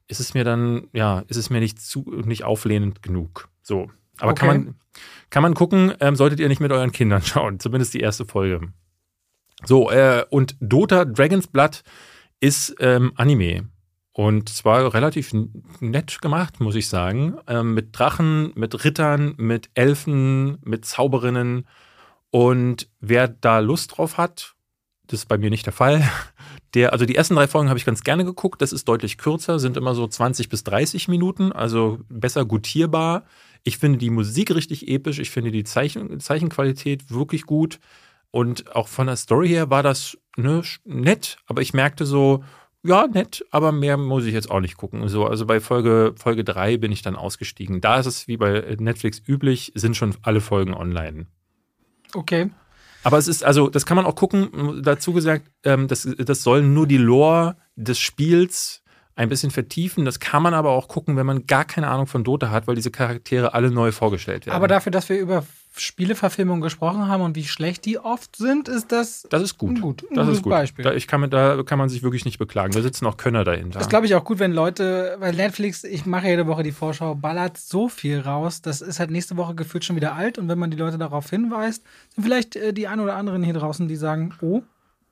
ist 0.08 0.20
es 0.20 0.36
mir 0.36 0.44
dann, 0.44 0.88
ja, 0.94 1.24
ist 1.28 1.38
es 1.38 1.50
mir 1.50 1.60
nicht 1.60 1.82
zu, 1.82 2.06
nicht 2.26 2.44
auflehnend 2.44 3.02
genug. 3.02 3.50
So. 3.64 3.90
Aber 4.20 4.34
okay. 4.34 4.46
kann 4.46 4.48
man, 4.48 4.76
kann 5.32 5.42
man 5.42 5.54
gucken, 5.56 5.94
ähm, 6.00 6.16
solltet 6.16 6.40
ihr 6.40 6.48
nicht 6.48 6.62
mit 6.62 6.72
euren 6.72 6.92
Kindern 6.92 7.22
schauen. 7.26 7.60
Zumindest 7.60 7.96
die 7.96 8.02
erste 8.02 8.26
Folge. 8.26 8.72
So, 9.66 9.90
äh, 9.90 10.26
und 10.30 10.56
Dota 10.60 11.06
Dragon's 11.06 11.48
Blood 11.48 11.82
ist 12.40 12.76
ähm, 12.80 13.14
Anime. 13.16 13.68
Und 14.14 14.48
zwar 14.50 14.94
relativ 14.94 15.34
nett 15.80 16.22
gemacht, 16.22 16.60
muss 16.60 16.76
ich 16.76 16.88
sagen. 16.88 17.36
Ähm, 17.48 17.74
mit 17.74 17.98
Drachen, 17.98 18.52
mit 18.56 18.86
Rittern, 18.86 19.34
mit 19.38 19.72
Elfen, 19.74 20.60
mit 20.64 20.86
Zauberinnen. 20.86 21.68
Und 22.30 22.90
wer 23.00 23.28
da 23.28 23.60
Lust 23.60 23.98
drauf 23.98 24.18
hat, 24.18 24.54
das 25.08 25.22
ist 25.22 25.26
bei 25.26 25.38
mir 25.38 25.50
nicht 25.50 25.66
der 25.66 25.74
Fall. 25.74 26.08
Der, 26.76 26.92
also 26.92 27.06
die 27.06 27.16
ersten 27.16 27.36
drei 27.36 27.48
Folgen 27.48 27.70
habe 27.70 27.78
ich 27.78 27.86
ganz 27.86 28.04
gerne 28.04 28.26
geguckt. 28.26 28.60
Das 28.60 28.74
ist 28.74 28.88
deutlich 28.88 29.20
kürzer, 29.20 29.60
sind 29.60 29.78
immer 29.78 29.94
so 29.94 30.08
20 30.08 30.50
bis 30.50 30.64
30 30.64 31.08
Minuten, 31.08 31.52
also 31.52 32.00
besser 32.10 32.46
gutierbar. 32.46 33.26
Ich 33.64 33.78
finde 33.78 34.00
die 34.00 34.10
Musik 34.10 34.56
richtig 34.56 34.88
episch. 34.88 35.20
Ich 35.20 35.30
finde 35.30 35.52
die 35.52 35.66
Zeichen, 35.66 36.20
Zeichenqualität 36.20 37.12
wirklich 37.12 37.44
gut. 37.44 37.80
Und 38.32 38.76
auch 38.76 38.88
von 38.88 39.06
der 39.06 39.18
Story 39.18 39.50
her 39.50 39.70
war 39.70 39.84
das 39.84 40.18
ne, 40.36 40.64
nett, 40.84 41.38
aber 41.46 41.62
ich 41.62 41.76
merkte 41.76 42.08
so, 42.08 42.44
ja, 42.86 43.08
nett, 43.08 43.46
aber 43.50 43.72
mehr 43.72 43.98
muss 43.98 44.26
ich 44.26 44.34
jetzt 44.34 44.52
auch 44.52 44.60
nicht 44.60 44.76
gucken. 44.76 45.08
So, 45.08 45.26
also 45.26 45.46
bei 45.46 45.60
Folge, 45.60 46.14
Folge 46.18 46.44
3 46.44 46.78
bin 46.78 46.92
ich 46.92 47.02
dann 47.02 47.16
ausgestiegen. 47.16 47.80
Da 47.80 48.00
ist 48.00 48.06
es 48.06 48.28
wie 48.28 48.38
bei 48.38 48.76
Netflix 48.78 49.22
üblich, 49.26 49.72
sind 49.76 49.96
schon 49.96 50.16
alle 50.22 50.42
Folgen 50.42 50.74
online. 50.74 51.28
Okay. 52.14 52.50
Aber 53.04 53.18
es 53.18 53.28
ist, 53.28 53.44
also, 53.44 53.70
das 53.70 53.86
kann 53.86 53.96
man 53.96 54.06
auch 54.06 54.16
gucken, 54.16 54.82
dazu 54.84 55.14
gesagt, 55.14 55.50
ähm, 55.64 55.88
das, 55.88 56.08
das 56.18 56.44
soll 56.44 56.62
nur 56.62 56.88
die 56.88 56.98
Lore 56.98 57.56
des 57.76 58.00
Spiels 58.00 58.84
ein 59.16 59.30
bisschen 59.30 59.52
vertiefen. 59.52 60.06
Das 60.06 60.20
kann 60.20 60.44
man 60.44 60.54
aber 60.54 60.72
auch 60.72 60.88
gucken, 60.88 61.16
wenn 61.16 61.26
man 61.26 61.46
gar 61.46 61.66
keine 61.66 61.88
Ahnung 61.88 62.08
von 62.08 62.24
Dota 62.24 62.50
hat, 62.50 62.68
weil 62.68 62.76
diese 62.76 62.92
Charaktere 62.92 63.54
alle 63.54 63.72
neu 63.72 63.92
vorgestellt 63.92 64.46
werden. 64.46 64.56
Aber 64.56 64.68
dafür, 64.68 64.92
dass 64.92 65.10
wir 65.10 65.20
über 65.20 65.46
Spieleverfilmungen 65.76 66.62
gesprochen 66.62 67.08
haben 67.08 67.24
und 67.24 67.36
wie 67.36 67.46
schlecht 67.46 67.86
die 67.86 67.98
oft 67.98 68.36
sind, 68.36 68.68
ist 68.68 68.92
das. 68.92 69.28
Das 69.30 69.42
ist 69.42 69.58
gut. 69.58 69.82
gut 69.82 70.06
das 70.14 70.28
ist 70.28 70.44
gut. 70.44 70.52
Beispiel. 70.52 70.84
Da, 70.84 70.94
ich 70.94 71.08
kann, 71.08 71.30
da 71.30 71.64
kann 71.64 71.80
man 71.80 71.90
sich 71.90 72.04
wirklich 72.04 72.26
nicht 72.26 72.38
beklagen. 72.38 72.74
Da 72.74 72.82
sitzen 72.82 73.06
auch 73.06 73.18
Könner 73.18 73.44
dahinter. 73.44 73.80
Das 73.80 73.90
glaube 73.90 74.06
ich 74.06 74.16
auch 74.16 74.24
gut, 74.24 74.40
wenn 74.40 74.54
Leute, 74.54 75.16
weil 75.20 75.34
Netflix, 75.34 75.84
ich 75.84 76.06
mache 76.06 76.28
jede 76.28 76.48
Woche 76.48 76.64
die 76.64 76.72
Vorschau, 76.72 77.16
ballert 77.16 77.58
so 77.58 77.90
viel 77.90 78.20
raus. 78.20 78.62
Das 78.62 78.82
ist 78.82 79.00
halt 79.00 79.12
nächste 79.12 79.38
Woche 79.38 79.56
gefühlt 79.56 79.84
schon 79.84 79.96
wieder 79.96 80.16
alt. 80.16 80.38
Und 80.38 80.48
wenn 80.48 80.60
man 80.60 80.72
die 80.72 80.78
Leute 80.78 80.98
darauf 80.98 81.30
hinweist, 81.30 81.84
sind 82.14 82.24
vielleicht 82.24 82.56
äh, 82.56 82.74
die 82.74 82.88
ein 82.88 83.00
oder 83.00 83.16
anderen 83.16 83.44
hier 83.44 83.54
draußen, 83.54 83.88
die 83.88 83.96
sagen: 83.96 84.34
Oh, 84.42 84.62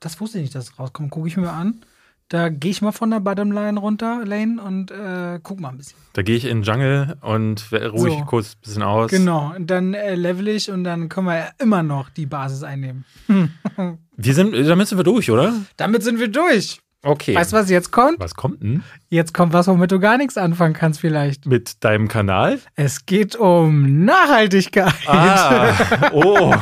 das 0.00 0.20
wusste 0.20 0.38
ich 0.38 0.42
nicht, 0.42 0.54
dass 0.54 0.70
es 0.70 0.78
rauskommt. 0.78 1.10
Gucke 1.10 1.28
ich 1.28 1.36
mir 1.36 1.50
an 1.50 1.82
Da 2.32 2.48
gehe 2.48 2.70
ich 2.70 2.80
mal 2.80 2.92
von 2.92 3.10
der 3.10 3.20
Bottomline 3.20 3.78
runter, 3.78 4.22
Lane, 4.24 4.58
und 4.62 4.90
äh, 4.90 5.38
guck 5.42 5.60
mal 5.60 5.68
ein 5.68 5.76
bisschen. 5.76 5.98
Da 6.14 6.22
gehe 6.22 6.34
ich 6.34 6.46
in 6.46 6.62
den 6.62 6.62
Jungle 6.62 7.18
und 7.20 7.70
ruhe 7.70 8.08
ich 8.08 8.14
So. 8.20 8.24
kurz 8.24 8.54
ein 8.54 8.60
bisschen 8.62 8.82
aus. 8.82 9.10
Genau, 9.10 9.52
und 9.54 9.66
dann 9.70 9.92
äh, 9.92 10.14
level 10.14 10.48
ich 10.48 10.70
und 10.70 10.82
dann 10.82 11.10
können 11.10 11.26
wir 11.26 11.36
ja 11.36 11.48
immer 11.58 11.82
noch 11.82 12.08
die 12.08 12.24
Basis 12.24 12.62
einnehmen. 12.62 13.04
Wir 14.16 14.34
sind, 14.34 14.54
damit 14.54 14.88
sind 14.88 14.96
wir 14.98 15.04
durch, 15.04 15.30
oder? 15.30 15.52
Damit 15.76 16.02
sind 16.04 16.20
wir 16.20 16.28
durch. 16.28 16.80
Okay. 17.02 17.34
Weißt 17.34 17.52
du, 17.52 17.56
was 17.56 17.68
jetzt 17.68 17.90
kommt? 17.90 18.18
was 18.20 18.34
kommt 18.34 18.62
denn 18.62 18.82
Jetzt 19.10 19.34
kommt 19.34 19.52
was, 19.52 19.66
womit 19.66 19.90
du 19.90 19.98
gar 20.00 20.16
nichts 20.16 20.38
anfangen 20.38 20.72
kannst, 20.74 21.00
vielleicht. 21.00 21.44
mit 21.46 21.82
deinem 21.84 22.08
Kanal? 22.08 22.60
Es 22.76 23.04
geht 23.04 23.36
um 23.36 24.04
Nachhaltigkeit. 24.04 24.94
Ah, 25.06 25.72
oh, 26.12 26.54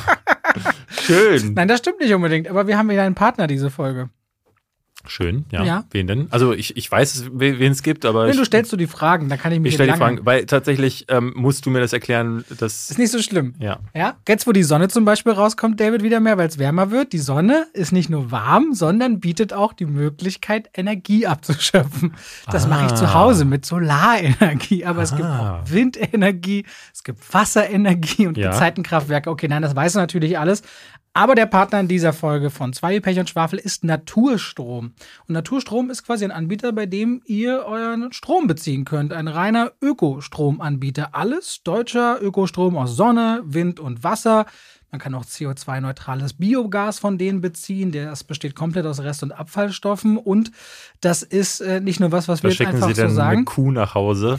schön. 1.03 1.55
Nein, 1.55 1.69
das 1.69 1.79
stimmt 1.81 2.01
nicht 2.01 2.13
unbedingt, 2.15 2.49
aber 2.49 2.67
wir 2.67 2.77
haben 2.79 2.89
wieder 2.89 3.03
einen 3.03 3.15
Partner 3.15 3.47
diese 3.47 3.71
Folge. 3.71 4.09
Schön, 5.07 5.47
ja. 5.51 5.65
Ja. 5.65 5.85
Wen 5.91 6.07
denn? 6.07 6.27
Also 6.31 6.53
ich, 6.53 6.77
ich 6.77 6.91
weiß, 6.91 7.27
we- 7.33 7.59
wen 7.59 7.73
es 7.73 7.83
gibt, 7.83 8.05
aber 8.05 8.27
Wenn 8.27 8.37
du 8.37 8.45
stellst 8.45 8.73
du 8.73 8.77
die 8.77 8.87
Fragen, 8.87 9.29
dann 9.29 9.39
kann 9.39 9.51
ich 9.53 9.59
mich 9.61 9.71
ich 9.71 9.75
stelle 9.75 9.93
die. 9.93 9.99
Fragen, 9.99 10.21
weil 10.25 10.45
tatsächlich 10.47 11.07
ähm, 11.09 11.33
musst 11.37 11.65
du 11.65 11.71
mir 11.71 11.81
das 11.81 11.93
erklären, 11.93 12.45
dass 12.59 12.91
Ist 12.91 12.99
nicht 12.99 13.11
so 13.11 13.21
schlimm. 13.23 13.55
ja. 13.59 13.79
Ja, 13.95 14.17
jetzt 14.29 14.47
wo 14.47 14.53
die 14.53 14.63
Sonne 14.63 14.89
zum 14.89 15.05
Beispiel 15.05 15.33
rauskommt, 15.33 15.81
David, 15.81 16.03
wieder 16.03 16.21
mehr, 16.21 16.37
weil 16.39 16.49
es 16.49 16.59
wärmer 16.59 16.91
wird. 16.91 17.13
Die 17.13 17.19
Sonne 17.19 17.67
ist 17.73 17.93
nicht 17.93 18.11
nur 18.11 18.31
warm, 18.31 18.75
sondern 18.75 19.21
bietet 19.21 19.53
auch 19.53 19.73
die 19.73 19.87
Möglichkeit, 19.87 20.69
Energie 20.75 21.27
abzuschöpfen. 21.27 22.15
Das 22.51 22.69
mache 22.69 22.87
ich 22.87 22.95
zu 22.95 23.05
Ah. 23.07 23.15
Hause 23.15 23.45
mit 23.45 23.65
Solarenergie, 23.67 24.85
aber 24.85 25.03
es 25.03 25.11
gibt 25.17 25.25
Ah. 25.29 25.61
auch 25.65 25.71
Windenergie, 25.71 26.65
es 26.93 27.05
gibt 27.05 27.33
Wasserenergie 27.33 28.27
und 28.27 28.37
Ja. 28.37 28.51
Gezeitenkraftwerke. 28.51 29.31
Okay, 29.31 29.49
nein, 29.49 29.63
das 29.63 29.75
weißt 29.75 29.95
du 29.97 29.99
natürlich 30.01 30.39
alles. 30.39 30.63
Aber 31.13 31.35
der 31.35 31.47
Partner 31.47 31.81
in 31.81 31.89
dieser 31.89 32.13
Folge 32.13 32.51
von 32.51 32.73
Zwei 32.73 33.01
Pech 33.01 33.19
und 33.19 33.29
Schwafel 33.29 33.59
ist 33.59 33.83
Naturstrom. 33.83 34.93
Und 35.27 35.33
Naturstrom 35.33 35.91
ist 35.91 36.05
quasi 36.05 36.25
ein 36.25 36.31
Anbieter, 36.31 36.73
bei 36.73 36.87
dem 36.87 37.21
ihr 37.27 37.65
euren 37.67 38.13
Strom 38.13 38.47
beziehen 38.47 38.85
könnt. 38.85 39.13
Ein 39.13 39.27
reiner 39.27 39.73
Ökostromanbieter. 39.83 41.15
Alles 41.15 41.63
deutscher 41.65 42.23
Ökostrom 42.23 42.77
aus 42.77 42.95
Sonne, 42.95 43.43
Wind 43.45 43.81
und 43.81 44.05
Wasser. 44.05 44.47
Man 44.93 45.01
kann 45.01 45.15
auch 45.15 45.25
CO2-neutrales 45.25 46.35
Biogas 46.35 47.01
von 47.01 47.19
denen 47.19 47.41
beziehen. 47.41 47.91
Das 47.91 48.23
besteht 48.23 48.55
komplett 48.55 48.87
aus 48.87 49.01
Rest- 49.01 49.25
und 49.25 49.33
Abfallstoffen. 49.33 50.17
Und 50.17 50.53
das 51.01 51.25
ist 51.25 51.61
äh, 51.61 51.81
nicht 51.81 51.99
nur 51.99 52.13
was, 52.13 52.29
was 52.29 52.41
Da 52.41 52.45
wir 52.45 52.51
jetzt 52.51 52.59
schicken 52.59 52.75
einfach 52.75 52.89
sie 52.89 52.95
so 52.95 53.03
dann 53.03 53.11
eine 53.11 53.17
sagen. 53.17 53.45
Kuh 53.47 53.73
nach 53.73 53.95
Hause. 53.95 54.39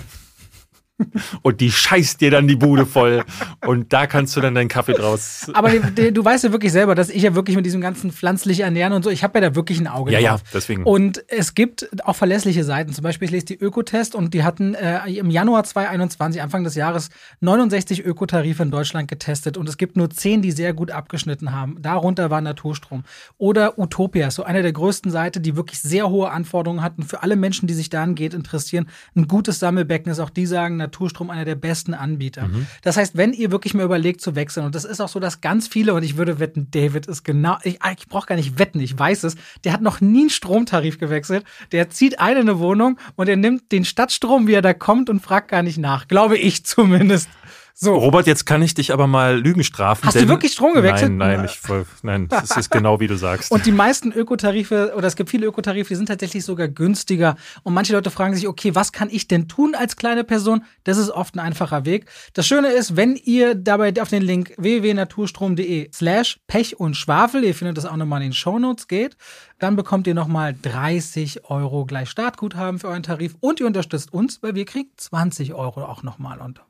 Und 1.42 1.62
die 1.62 1.72
scheißt 1.72 2.22
dir 2.22 2.32
dann 2.32 2.48
die 2.48 2.56
Bude 2.56 2.86
voll. 2.86 3.24
Und 3.66 3.94
da 3.94 4.08
kannst 4.08 4.36
du 4.36 4.42
dann 4.42 4.56
deinen 4.56 4.68
Kaffee 4.68 4.94
draus. 4.94 5.48
Aber 5.54 5.70
du 5.72 6.26
weißt 6.26 6.44
ja 6.44 6.52
wirklich 6.52 6.72
selber, 6.72 6.96
dass 6.96 7.10
ich 7.10 7.24
ja 7.24 7.36
wirklich 7.36 7.56
mit 7.56 7.66
diesem 7.66 7.82
ganzen 7.82 8.12
pflanzlich 8.12 8.62
ernähren 8.62 8.94
und 8.94 9.04
so, 9.04 9.10
ich 9.10 9.24
habe 9.24 9.40
ja 9.40 9.50
da 9.50 9.56
wirklich 9.56 9.80
ein 9.80 9.88
Auge 9.88 10.12
Ja, 10.12 10.20
ja, 10.20 10.32
drauf. 10.32 10.44
deswegen. 10.54 10.84
Und 10.84 11.24
es 11.30 11.56
gibt 11.56 11.90
auch 12.06 12.16
verlässliche 12.16 12.64
Seiten. 12.64 12.94
Zum 12.94 13.04
Beispiel, 13.04 13.26
ich 13.26 13.32
lese 13.32 13.46
die 13.46 13.60
Ökotest 13.60 14.16
und 14.16 14.34
die 14.34 14.44
hatten 14.44 14.74
äh, 14.76 15.08
im 15.12 15.30
Januar 15.30 15.64
2021, 15.64 16.42
Anfang 16.42 16.64
des 16.64 16.76
Jahres, 16.76 17.10
69 17.42 18.04
Ökotarife 18.06 18.64
in 18.64 18.72
Deutschland 18.72 19.08
getestet 19.08 19.58
und 19.58 19.68
es 19.70 19.78
gibt 19.78 19.98
nur 19.98 20.10
10, 20.10 20.42
die 20.42 20.52
sehr 20.52 20.74
gut 20.74 20.92
abgeschnitten 20.92 21.52
haben. 21.52 21.78
Darunter 21.82 22.30
war 22.30 22.42
Naturstrom. 22.42 23.04
Oder 23.38 23.78
Utopia, 23.80 24.32
so 24.32 24.44
eine 24.44 24.62
der 24.62 24.74
größten 24.74 25.12
Seiten, 25.12 25.42
die 25.44 25.56
wirklich 25.56 25.80
sehr 25.80 26.10
hohe 26.10 26.30
Anforderungen 26.32 26.82
hatten 26.84 27.04
für 27.04 27.24
alle 27.24 27.36
Menschen, 27.36 27.68
die 27.68 27.74
sich 27.74 27.90
da 27.90 28.04
angeht, 28.04 28.34
interessieren. 28.34 28.88
Ein 29.16 29.28
gutes 29.28 29.60
Sammelbecken 29.60 30.12
ist 30.12 30.20
auch 30.20 30.30
die 30.30 30.46
sagen, 30.46 30.78
Naturstrom 30.92 31.30
einer 31.30 31.46
der 31.46 31.56
besten 31.56 31.94
Anbieter. 31.94 32.50
Das 32.82 32.98
heißt, 32.98 33.16
wenn 33.16 33.34
ihr 33.34 33.52
wirklich 33.52 33.74
mal 33.74 33.84
überlegt 33.84 34.22
zu 34.22 34.36
wechseln, 34.36 34.66
und 34.66 34.76
das 34.76 34.84
ist 34.84 35.00
auch 35.00 35.08
so, 35.08 35.20
dass 35.20 35.42
ganz 35.42 35.68
viele, 35.68 35.94
und 35.94 36.04
ich 36.04 36.18
würde 36.18 36.40
wetten, 36.40 36.68
David 36.72 37.08
ist 37.08 37.24
genau, 37.24 37.58
ich, 37.64 37.80
ich 37.98 38.08
brauche 38.08 38.28
gar 38.28 38.36
nicht 38.36 38.60
wetten, 38.60 38.80
ich 38.80 38.98
weiß 38.98 39.24
es, 39.24 39.36
der 39.64 39.74
hat 39.74 39.82
noch 39.82 40.02
nie 40.02 40.22
einen 40.22 40.30
Stromtarif 40.30 41.00
gewechselt. 41.00 41.46
Der 41.72 41.90
zieht 41.90 42.20
ein 42.20 42.38
in 42.38 42.50
eine 42.50 42.60
Wohnung 42.60 43.00
und 43.16 43.30
er 43.30 43.38
nimmt 43.38 43.72
den 43.72 43.86
Stadtstrom, 43.86 44.48
wie 44.48 44.54
er 44.54 44.62
da 44.62 44.74
kommt, 44.74 45.10
und 45.10 45.22
fragt 45.22 45.50
gar 45.50 45.64
nicht 45.64 45.78
nach. 45.78 46.08
Glaube 46.08 46.38
ich 46.38 46.66
zumindest. 46.66 47.30
So. 47.74 47.96
Robert, 47.96 48.28
jetzt 48.28 48.46
kann 48.46 48.62
ich 48.62 48.74
dich 48.74 48.94
aber 48.94 49.08
mal 49.08 49.40
Lügen 49.40 49.64
strafen. 49.64 50.06
Hast 50.06 50.16
du 50.16 50.28
wirklich 50.28 50.54
Strom 50.54 50.74
gewechselt? 50.74 51.12
Nein, 51.14 51.38
nein, 51.38 51.46
ich, 51.46 51.60
voll- 51.60 51.86
nein, 52.04 52.28
das 52.28 52.56
ist 52.58 52.70
genau 52.70 53.00
wie 53.00 53.08
du 53.08 53.16
sagst. 53.16 53.52
Und 53.52 53.66
die 53.66 53.72
meisten 53.72 54.12
Ökotarife, 54.12 54.94
oder 54.96 55.08
es 55.08 55.16
gibt 55.16 55.30
viele 55.30 55.48
Ökotarife, 55.48 55.90
die 55.90 55.96
sind 55.96 56.06
tatsächlich 56.08 56.46
sogar 56.46 56.68
günstiger. 56.68 57.36
Und 57.64 57.74
manche 57.74 57.94
Leute 57.94 58.12
fragen 58.12 58.36
sich, 58.36 58.48
okay, 58.48 58.76
was 58.76 58.92
kann 58.92 59.10
ich 59.10 59.28
denn 59.28 59.48
tun 59.48 59.74
als 59.76 59.96
kleine 59.96 60.24
Person? 60.24 60.64
Das 60.84 60.98
ist 60.98 61.10
oft 61.10 61.36
ein 61.36 61.40
einfacher 61.40 61.86
Weg. 61.86 62.06
Das 62.34 62.46
Schöne 62.46 62.70
ist, 62.70 62.96
wenn 62.96 63.16
ihr 63.16 63.56
dabei 63.56 63.94
auf 64.02 64.10
den 64.10 64.22
Link 64.22 64.54
www.naturstrom.de 64.58 65.90
slash 65.94 66.40
Pech 66.48 66.80
und 66.80 66.96
Schwafel, 66.96 67.44
ihr 67.44 67.56
findet 67.56 67.78
das 67.78 67.86
auch 67.86 67.96
nochmal 67.98 68.22
in 68.22 68.30
den 68.30 68.34
Shownotes 68.34 68.88
geht, 68.88 69.18
dann 69.60 69.76
bekommt 69.76 70.08
ihr 70.08 70.14
nochmal 70.14 70.56
30 70.62 71.46
Euro 71.50 71.86
gleich 71.86 72.10
Startguthaben 72.10 72.80
für 72.80 72.88
euren 72.90 73.04
Tarif 73.04 73.36
und 73.40 73.60
ihr 73.60 73.68
unterstützt 73.68 74.14
uns, 74.14 74.42
weil 74.44 74.56
wir 74.56 74.66
kriegen 74.66 74.90
20 74.98 75.54
Euro 75.54 75.84
auch 75.86 76.04
nochmal 76.04 76.40
unter. 76.40 76.64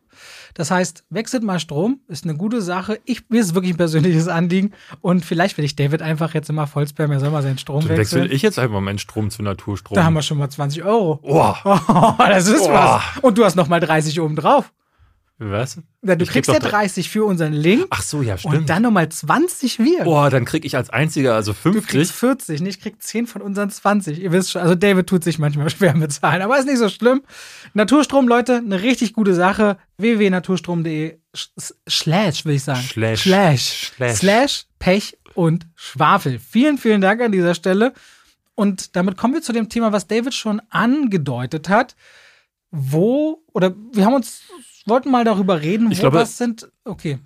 Das 0.54 0.70
heißt, 0.72 1.06
wechselt 1.10 1.44
mal 1.44 1.60
Strom, 1.60 2.00
ist 2.08 2.26
eine 2.26 2.36
gute 2.36 2.62
Sache. 2.62 3.00
Ich, 3.06 3.30
mir 3.30 3.40
ist 3.42 3.48
es 3.48 3.54
wirklich 3.56 3.74
ein 3.74 3.78
persönliches 3.78 4.28
Anliegen. 4.28 4.72
Und 5.02 5.24
vielleicht 5.26 5.58
will 5.58 5.66
ich 5.66 5.76
David 5.76 6.02
einfach 6.02 6.34
jetzt 6.34 6.50
immer 6.50 6.68
voll 6.68 6.88
spammen, 6.88 7.14
er 7.14 7.20
soll 7.20 7.30
mal 7.32 7.42
seinen 7.44 7.58
Strom 7.58 7.82
Dann 7.88 7.98
wechseln. 7.98 8.24
wechsle 8.24 8.36
ich 8.36 8.42
jetzt 8.42 8.60
einfach 8.60 8.82
meinen 8.82 9.00
Strom 9.00 9.30
zu 9.30 9.42
Naturstrom. 9.44 9.96
Da 9.96 10.04
haben 10.04 10.14
wir 10.14 10.22
schon 10.22 10.38
mal 10.38 10.50
20 10.50 10.84
Euro. 10.84 11.20
Oh, 11.24 11.54
Oh, 11.64 12.14
das 12.18 12.48
ist 12.48 12.62
Oh. 12.62 12.70
was. 12.74 13.02
Und 13.22 13.38
du 13.38 13.46
hast 13.46 13.56
noch 13.56 13.68
mal 13.68 13.80
30 13.80 14.20
oben 14.20 14.36
drauf. 14.36 14.72
Was? 15.50 15.78
Ja, 16.04 16.16
du 16.16 16.24
Ich 16.24 16.30
krieg 16.30 16.44
kriegst 16.46 16.50
ja 16.54 16.60
doch- 16.60 16.70
30 16.70 17.10
für 17.10 17.26
unseren 17.26 17.54
Link 17.54 17.88
Ach 17.90 18.02
so, 18.04 18.22
ja, 18.22 18.34
und 18.34 18.40
stimmt. 18.40 18.70
dann 18.70 18.84
noch 18.84 18.92
mal 18.92 19.10
20 19.10 19.80
wir. 19.80 20.04
Boah, 20.04 20.30
dann 20.30 20.46
krieg 20.46 20.66
ich 20.66 20.76
als 20.76 20.90
einziger 20.90 21.34
also 21.36 21.54
Du 21.64 21.82
kriegst 21.82 22.12
50. 22.12 22.12
40, 22.12 22.62
nicht 22.62 22.82
krieg 22.82 23.02
10 23.02 23.26
von 23.28 23.42
unseren 23.42 23.70
20. 23.70 24.20
Ihr 24.20 24.32
wisst 24.32 24.52
schon, 24.52 24.62
also 24.62 24.76
David 24.76 25.08
tut 25.08 25.24
sich 25.24 25.40
manchmal 25.40 25.70
schwer 25.72 25.96
mit 25.96 26.12
Zahlen, 26.14 26.42
aber 26.42 26.60
ist 26.60 26.68
nicht 26.68 26.78
so 26.78 26.90
schlimm. 26.90 27.22
Naturstrom, 27.74 28.28
Leute, 28.28 28.58
eine 28.58 28.82
richtig 28.82 29.14
gute 29.14 29.34
Sache. 29.34 29.78
www.naturstrom.de 29.98 31.18
slash, 31.90 32.46
will 32.46 32.56
ich 32.56 32.64
sagen. 32.64 32.82
Slash. 32.82 33.22
Slash. 33.24 33.92
Slash. 33.96 34.18
Slash 34.18 34.66
Pech 34.80 35.18
und 35.34 35.66
Schwafel. 35.76 36.40
Vielen, 36.40 36.78
vielen 36.78 37.02
Dank 37.02 37.22
an 37.22 37.32
dieser 37.32 37.56
Stelle. 37.56 37.94
Und 38.56 38.96
damit 38.96 39.18
kommen 39.18 39.34
wir 39.34 39.42
zu 39.42 39.54
dem 39.54 39.70
Thema, 39.70 39.92
was 39.92 40.08
David 40.08 40.34
schon 40.34 40.62
angedeutet 40.70 41.70
hat. 41.70 41.96
Wo, 42.72 43.44
oder 43.54 43.74
wir 43.94 44.06
haben 44.06 44.14
uns, 44.14 44.44
wollten 44.88 45.12
mal 45.12 45.24
darüber 45.26 45.62
reden, 45.62 45.92
Ich 45.92 45.98
wo 46.00 46.02
glaube- 46.04 46.18
was 46.18 46.38
sind. 46.38 46.70
Okay. 46.86 47.20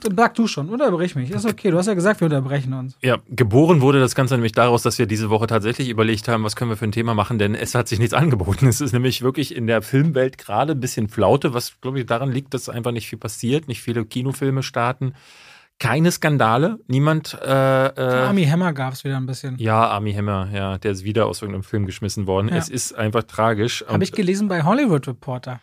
Dann 0.00 0.16
sag 0.16 0.34
du 0.34 0.48
schon, 0.48 0.68
unterbrich 0.68 1.14
mich. 1.14 1.30
Ist 1.30 1.46
okay, 1.46 1.70
du 1.70 1.78
hast 1.78 1.86
ja 1.86 1.94
gesagt, 1.94 2.20
wir 2.20 2.24
unterbrechen 2.24 2.72
uns. 2.72 2.96
Ja, 3.02 3.18
geboren 3.28 3.80
wurde 3.80 4.00
das 4.00 4.16
Ganze 4.16 4.34
nämlich 4.34 4.50
daraus, 4.50 4.82
dass 4.82 4.98
wir 4.98 5.06
diese 5.06 5.30
Woche 5.30 5.46
tatsächlich 5.46 5.88
überlegt 5.90 6.26
haben, 6.26 6.42
was 6.42 6.56
können 6.56 6.70
wir 6.70 6.76
für 6.76 6.86
ein 6.86 6.90
Thema 6.92 7.14
machen, 7.14 7.38
denn 7.38 7.54
es 7.54 7.76
hat 7.76 7.86
sich 7.86 8.00
nichts 8.00 8.12
angeboten. 8.12 8.66
Es 8.66 8.80
ist 8.80 8.92
nämlich 8.92 9.22
wirklich 9.22 9.54
in 9.54 9.68
der 9.68 9.80
Filmwelt 9.80 10.38
gerade 10.38 10.72
ein 10.72 10.80
bisschen 10.80 11.08
Flaute, 11.08 11.54
was 11.54 11.80
glaube 11.80 12.00
ich 12.00 12.06
daran 12.06 12.32
liegt, 12.32 12.52
dass 12.52 12.68
einfach 12.68 12.90
nicht 12.90 13.08
viel 13.08 13.18
passiert, 13.18 13.68
nicht 13.68 13.80
viele 13.80 14.04
Kinofilme 14.04 14.64
starten, 14.64 15.14
keine 15.78 16.10
Skandale, 16.10 16.78
niemand. 16.88 17.38
Äh, 17.40 17.46
äh, 17.46 18.00
Army 18.00 18.44
Hammer 18.46 18.72
gab 18.72 18.94
es 18.94 19.04
wieder 19.04 19.16
ein 19.18 19.26
bisschen. 19.26 19.56
ja, 19.58 19.86
Army 19.86 20.12
Hammer, 20.14 20.48
ja, 20.52 20.78
der 20.78 20.90
ist 20.92 21.04
wieder 21.04 21.26
aus 21.26 21.42
irgendeinem 21.42 21.62
Film 21.64 21.86
geschmissen 21.86 22.26
worden. 22.26 22.48
Ja. 22.48 22.56
Es 22.56 22.68
ist 22.68 22.92
einfach 22.92 23.22
tragisch. 23.22 23.84
Habe 23.86 24.02
ich 24.02 24.10
gelesen 24.10 24.48
bei 24.48 24.64
Hollywood 24.64 25.06
Reporter. 25.06 25.60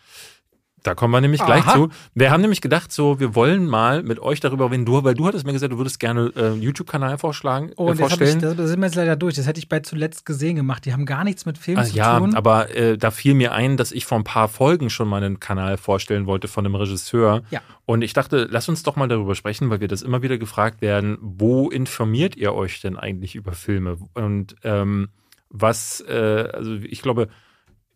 Da 0.83 0.95
kommen 0.95 1.13
wir 1.13 1.21
nämlich 1.21 1.43
gleich 1.43 1.65
Aha. 1.65 1.73
zu. 1.73 1.89
Wir 2.15 2.31
haben 2.31 2.41
nämlich 2.41 2.61
gedacht, 2.61 2.91
so, 2.91 3.19
wir 3.19 3.35
wollen 3.35 3.67
mal 3.67 4.01
mit 4.03 4.19
euch 4.19 4.39
darüber 4.39 4.71
reden, 4.71 4.85
du, 4.85 5.03
weil 5.03 5.13
du 5.13 5.27
hattest 5.27 5.45
mir 5.45 5.53
gesagt, 5.53 5.73
du 5.73 5.77
würdest 5.77 5.99
gerne 5.99 6.31
äh, 6.35 6.45
einen 6.45 6.61
YouTube-Kanal 6.61 7.17
vorschlagen, 7.17 7.71
Oh, 7.75 7.87
äh, 7.87 7.91
und 7.91 7.99
das, 7.99 8.11
hab 8.11 8.21
ich, 8.21 8.29
vorstellen. 8.29 8.41
das, 8.41 8.55
das 8.55 8.69
sind 8.69 8.79
wir 8.79 8.85
jetzt 8.85 8.95
leider 8.95 9.15
durch. 9.15 9.35
Das 9.35 9.45
hätte 9.47 9.59
ich 9.59 9.67
bei 9.69 9.79
zuletzt 9.81 10.25
gesehen 10.25 10.55
gemacht. 10.55 10.85
Die 10.85 10.93
haben 10.93 11.05
gar 11.05 11.23
nichts 11.23 11.45
mit 11.45 11.57
Filmen 11.57 11.81
Ah, 11.81 11.85
zu 11.85 11.95
ja, 11.95 12.19
tun. 12.19 12.35
aber 12.35 12.73
äh, 12.75 12.97
da 12.97 13.11
fiel 13.11 13.33
mir 13.33 13.53
ein, 13.53 13.77
dass 13.77 13.91
ich 13.91 14.05
vor 14.05 14.17
ein 14.17 14.23
paar 14.23 14.47
Folgen 14.47 14.89
schon 14.89 15.07
mal 15.07 15.23
einen 15.23 15.39
Kanal 15.39 15.77
vorstellen 15.77 16.25
wollte 16.25 16.47
von 16.47 16.65
einem 16.65 16.75
Regisseur. 16.75 17.43
Ja. 17.51 17.61
Und 17.85 18.01
ich 18.01 18.13
dachte, 18.13 18.47
lass 18.49 18.69
uns 18.69 18.83
doch 18.83 18.95
mal 18.95 19.07
darüber 19.07 19.35
sprechen, 19.35 19.69
weil 19.69 19.81
wir 19.81 19.87
das 19.87 20.01
immer 20.01 20.21
wieder 20.21 20.37
gefragt 20.37 20.81
werden, 20.81 21.17
wo 21.21 21.69
informiert 21.69 22.35
ihr 22.37 22.53
euch 22.53 22.81
denn 22.81 22.95
eigentlich 22.97 23.35
über 23.35 23.51
Filme? 23.53 23.97
Und 24.13 24.55
ähm, 24.63 25.09
was, 25.49 26.01
äh, 26.07 26.47
also 26.53 26.73
ich 26.75 27.01
glaube, 27.01 27.27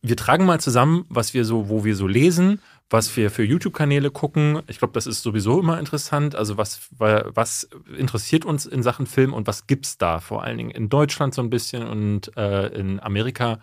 wir 0.01 0.17
tragen 0.17 0.45
mal 0.45 0.59
zusammen, 0.59 1.05
was 1.07 1.33
wir 1.33 1.45
so, 1.45 1.69
wo 1.69 1.85
wir 1.85 1.95
so 1.95 2.07
lesen, 2.07 2.59
was 2.89 3.15
wir 3.17 3.31
für 3.31 3.43
YouTube-Kanäle 3.43 4.11
gucken. 4.11 4.61
Ich 4.67 4.77
glaube, 4.79 4.93
das 4.93 5.07
ist 5.07 5.23
sowieso 5.23 5.59
immer 5.59 5.79
interessant. 5.79 6.35
Also 6.35 6.57
was, 6.57 6.81
wa- 6.97 7.25
was 7.33 7.67
interessiert 7.97 8.45
uns 8.45 8.65
in 8.65 8.83
Sachen 8.83 9.07
Film 9.07 9.33
und 9.33 9.47
was 9.47 9.65
gibt's 9.67 9.97
da? 9.97 10.19
Vor 10.19 10.43
allen 10.43 10.57
Dingen 10.57 10.69
in 10.71 10.89
Deutschland 10.89 11.33
so 11.33 11.41
ein 11.41 11.49
bisschen 11.49 11.87
und 11.87 12.35
äh, 12.37 12.67
in 12.67 12.99
Amerika. 12.99 13.59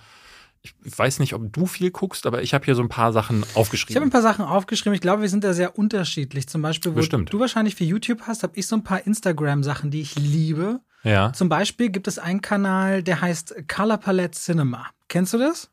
Ich 0.62 0.74
weiß 0.98 1.20
nicht, 1.20 1.32
ob 1.32 1.50
du 1.52 1.64
viel 1.64 1.90
guckst, 1.90 2.26
aber 2.26 2.42
ich 2.42 2.52
habe 2.52 2.66
hier 2.66 2.74
so 2.74 2.82
ein 2.82 2.88
paar 2.90 3.12
Sachen 3.14 3.36
Ich 3.38 3.42
habe 3.44 3.52
ein 3.54 3.60
aufgeschrieben. 3.60 4.10
paar 4.10 4.20
Sachen 4.20 4.44
aufgeschrieben. 4.44 4.94
Ich 4.94 5.00
glaube, 5.00 5.22
wir 5.22 5.28
sind 5.30 5.42
da 5.42 5.54
sehr 5.54 5.78
unterschiedlich. 5.78 6.48
Zum 6.48 6.60
Beispiel, 6.60 6.92
wo 6.92 6.96
Bestimmt. 6.96 7.32
du 7.32 7.40
wahrscheinlich 7.40 7.76
für 7.76 7.84
YouTube 7.84 8.22
hast, 8.26 8.42
habe 8.42 8.52
ich 8.56 8.66
so 8.66 8.76
ein 8.76 8.84
paar 8.84 9.06
Instagram-Sachen, 9.06 9.90
die 9.90 10.02
ich 10.02 10.16
liebe. 10.18 10.80
Ja. 11.02 11.32
Zum 11.32 11.48
Beispiel 11.48 11.88
gibt 11.88 12.08
es 12.08 12.18
einen 12.18 12.42
Kanal, 12.42 13.02
der 13.02 13.22
heißt 13.22 13.54
Color 13.74 13.96
Palette 13.96 14.38
Cinema. 14.38 14.88
Kennst 15.08 15.32
du 15.32 15.38
das? 15.38 15.70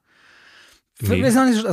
Nee. 1.01 1.19
Ist 1.21 1.35
noch 1.35 1.45
nicht 1.45 1.65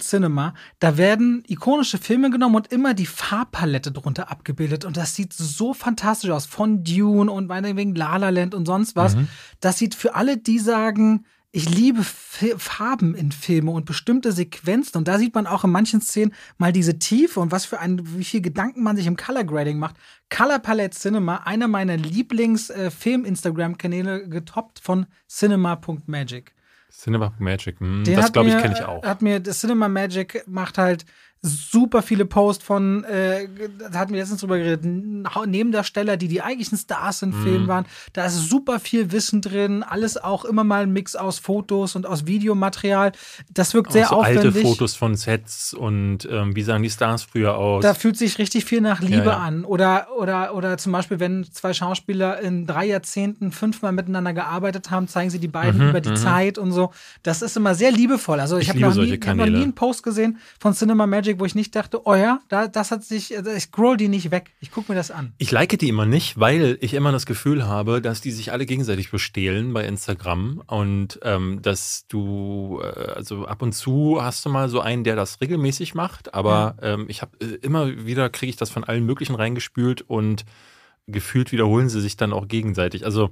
Cinema, 0.00 0.54
da 0.78 0.96
werden 0.96 1.42
ikonische 1.48 1.98
Filme 1.98 2.30
genommen 2.30 2.56
und 2.56 2.72
immer 2.72 2.94
die 2.94 3.06
Farbpalette 3.06 3.92
drunter 3.92 4.30
abgebildet. 4.30 4.84
Und 4.84 4.96
das 4.96 5.14
sieht 5.14 5.32
so 5.32 5.74
fantastisch 5.74 6.30
aus. 6.30 6.46
Von 6.46 6.84
Dune 6.84 7.30
und 7.30 7.48
meinetwegen 7.48 7.94
La 7.94 8.16
La 8.16 8.30
Land 8.30 8.54
und 8.54 8.66
sonst 8.66 8.96
was. 8.96 9.16
Mhm. 9.16 9.28
Das 9.60 9.78
sieht 9.78 9.94
für 9.94 10.14
alle, 10.14 10.36
die 10.36 10.58
sagen, 10.58 11.24
ich 11.52 11.68
liebe 11.68 12.04
Farben 12.04 13.16
in 13.16 13.32
Filme 13.32 13.72
und 13.72 13.84
bestimmte 13.84 14.30
Sequenzen. 14.30 14.98
Und 14.98 15.08
da 15.08 15.18
sieht 15.18 15.34
man 15.34 15.48
auch 15.48 15.64
in 15.64 15.70
manchen 15.70 16.00
Szenen 16.00 16.32
mal 16.58 16.72
diese 16.72 17.00
Tiefe 17.00 17.40
und 17.40 17.50
was 17.50 17.64
für 17.64 17.80
ein, 17.80 18.16
wie 18.16 18.22
viel 18.22 18.40
Gedanken 18.40 18.84
man 18.84 18.96
sich 18.96 19.06
im 19.06 19.16
Color 19.16 19.42
Grading 19.44 19.78
macht. 19.78 19.96
Color 20.28 20.60
Palette 20.60 20.96
Cinema, 20.96 21.38
einer 21.38 21.66
meiner 21.66 21.96
Lieblings-Film-Instagram-Kanäle, 21.96 24.28
getoppt 24.28 24.78
von 24.78 25.06
cinema.magic. 25.28 26.54
Cinema 26.90 27.32
Magic, 27.38 27.80
hm, 27.80 28.04
das 28.04 28.32
glaube 28.32 28.48
ich 28.50 28.58
kenne 28.58 28.74
ich 28.74 28.84
auch. 28.84 29.02
Hat 29.04 29.22
mir 29.22 29.40
das 29.40 29.60
Cinema 29.60 29.88
Magic 29.88 30.44
macht 30.46 30.78
halt 30.78 31.04
super 31.42 32.02
viele 32.02 32.26
Posts 32.26 32.64
von, 32.64 33.04
äh, 33.04 33.48
da 33.90 33.98
hatten 33.98 34.12
wir 34.12 34.20
letztens 34.20 34.40
drüber 34.40 34.58
geredet, 34.58 34.84
Nebendarsteller, 34.84 36.18
die 36.18 36.28
die 36.28 36.42
eigentlichen 36.42 36.76
Stars 36.76 37.22
in 37.22 37.30
mhm. 37.30 37.42
Filmen 37.42 37.68
waren. 37.68 37.86
Da 38.12 38.26
ist 38.26 38.50
super 38.50 38.78
viel 38.78 39.10
Wissen 39.10 39.40
drin, 39.40 39.82
alles 39.82 40.18
auch 40.18 40.44
immer 40.44 40.64
mal 40.64 40.82
ein 40.82 40.92
Mix 40.92 41.16
aus 41.16 41.38
Fotos 41.38 41.96
und 41.96 42.06
aus 42.06 42.26
Videomaterial. 42.26 43.12
Das 43.54 43.72
wirkt 43.72 43.88
auch 43.88 43.92
sehr 43.92 44.06
so 44.08 44.16
aufwendig. 44.16 44.44
alte 44.44 44.60
Fotos 44.60 44.96
von 44.96 45.14
Sets 45.14 45.72
und 45.72 46.28
ähm, 46.30 46.54
wie 46.54 46.62
sahen 46.62 46.82
die 46.82 46.90
Stars 46.90 47.22
früher 47.22 47.56
aus. 47.56 47.82
Da 47.82 47.94
fühlt 47.94 48.18
sich 48.18 48.38
richtig 48.38 48.66
viel 48.66 48.82
nach 48.82 49.00
Liebe 49.00 49.16
ja, 49.16 49.24
ja. 49.24 49.38
an. 49.38 49.64
Oder, 49.64 50.08
oder, 50.18 50.54
oder 50.54 50.76
zum 50.76 50.92
Beispiel, 50.92 51.20
wenn 51.20 51.44
zwei 51.44 51.72
Schauspieler 51.72 52.40
in 52.40 52.66
drei 52.66 52.84
Jahrzehnten 52.84 53.50
fünfmal 53.50 53.92
miteinander 53.92 54.34
gearbeitet 54.34 54.90
haben, 54.90 55.08
zeigen 55.08 55.30
sie 55.30 55.38
die 55.38 55.48
beiden 55.48 55.80
mhm, 55.80 55.88
über 55.88 56.02
die 56.02 56.10
mhm. 56.10 56.16
Zeit 56.16 56.58
und 56.58 56.72
so. 56.72 56.90
Das 57.22 57.40
ist 57.40 57.56
immer 57.56 57.74
sehr 57.74 57.92
liebevoll. 57.92 58.40
Also 58.40 58.58
ich, 58.58 58.64
ich 58.64 58.68
habe 58.70 58.80
noch, 58.80 58.94
hab 58.94 59.36
noch 59.36 59.46
nie 59.46 59.62
einen 59.62 59.74
Post 59.74 60.02
gesehen 60.02 60.38
von 60.58 60.74
Cinema 60.74 61.06
Magic 61.06 61.29
Magic, 61.30 61.40
wo 61.40 61.44
ich 61.44 61.54
nicht 61.54 61.74
dachte, 61.74 62.06
oh 62.06 62.14
ja, 62.14 62.40
da, 62.48 62.68
das 62.68 62.90
hat 62.90 63.04
sich, 63.04 63.36
also 63.36 63.50
ich 63.50 63.64
scroll 63.64 63.96
die 63.96 64.08
nicht 64.08 64.30
weg. 64.30 64.50
Ich 64.60 64.70
gucke 64.70 64.92
mir 64.92 64.96
das 64.96 65.10
an. 65.10 65.32
Ich 65.38 65.50
like 65.50 65.78
die 65.78 65.88
immer 65.88 66.06
nicht, 66.06 66.38
weil 66.38 66.78
ich 66.80 66.94
immer 66.94 67.12
das 67.12 67.26
Gefühl 67.26 67.66
habe, 67.66 68.00
dass 68.00 68.20
die 68.20 68.32
sich 68.32 68.52
alle 68.52 68.66
gegenseitig 68.66 69.10
bestehlen 69.10 69.72
bei 69.72 69.84
Instagram 69.84 70.62
und 70.66 71.20
ähm, 71.22 71.62
dass 71.62 72.06
du, 72.08 72.80
äh, 72.82 73.12
also 73.12 73.46
ab 73.46 73.62
und 73.62 73.72
zu 73.72 74.18
hast 74.20 74.44
du 74.44 74.50
mal 74.50 74.68
so 74.68 74.80
einen, 74.80 75.04
der 75.04 75.16
das 75.16 75.40
regelmäßig 75.40 75.94
macht, 75.94 76.34
aber 76.34 76.76
ja. 76.82 76.94
ähm, 76.94 77.06
ich 77.08 77.22
habe 77.22 77.32
äh, 77.40 77.56
immer 77.62 78.04
wieder 78.04 78.28
kriege 78.30 78.50
ich 78.50 78.56
das 78.56 78.70
von 78.70 78.84
allen 78.84 79.04
möglichen 79.04 79.34
reingespült 79.34 80.02
und 80.02 80.44
gefühlt 81.06 81.52
wiederholen 81.52 81.88
sie 81.88 82.00
sich 82.00 82.16
dann 82.16 82.32
auch 82.32 82.48
gegenseitig. 82.48 83.04
Also 83.04 83.30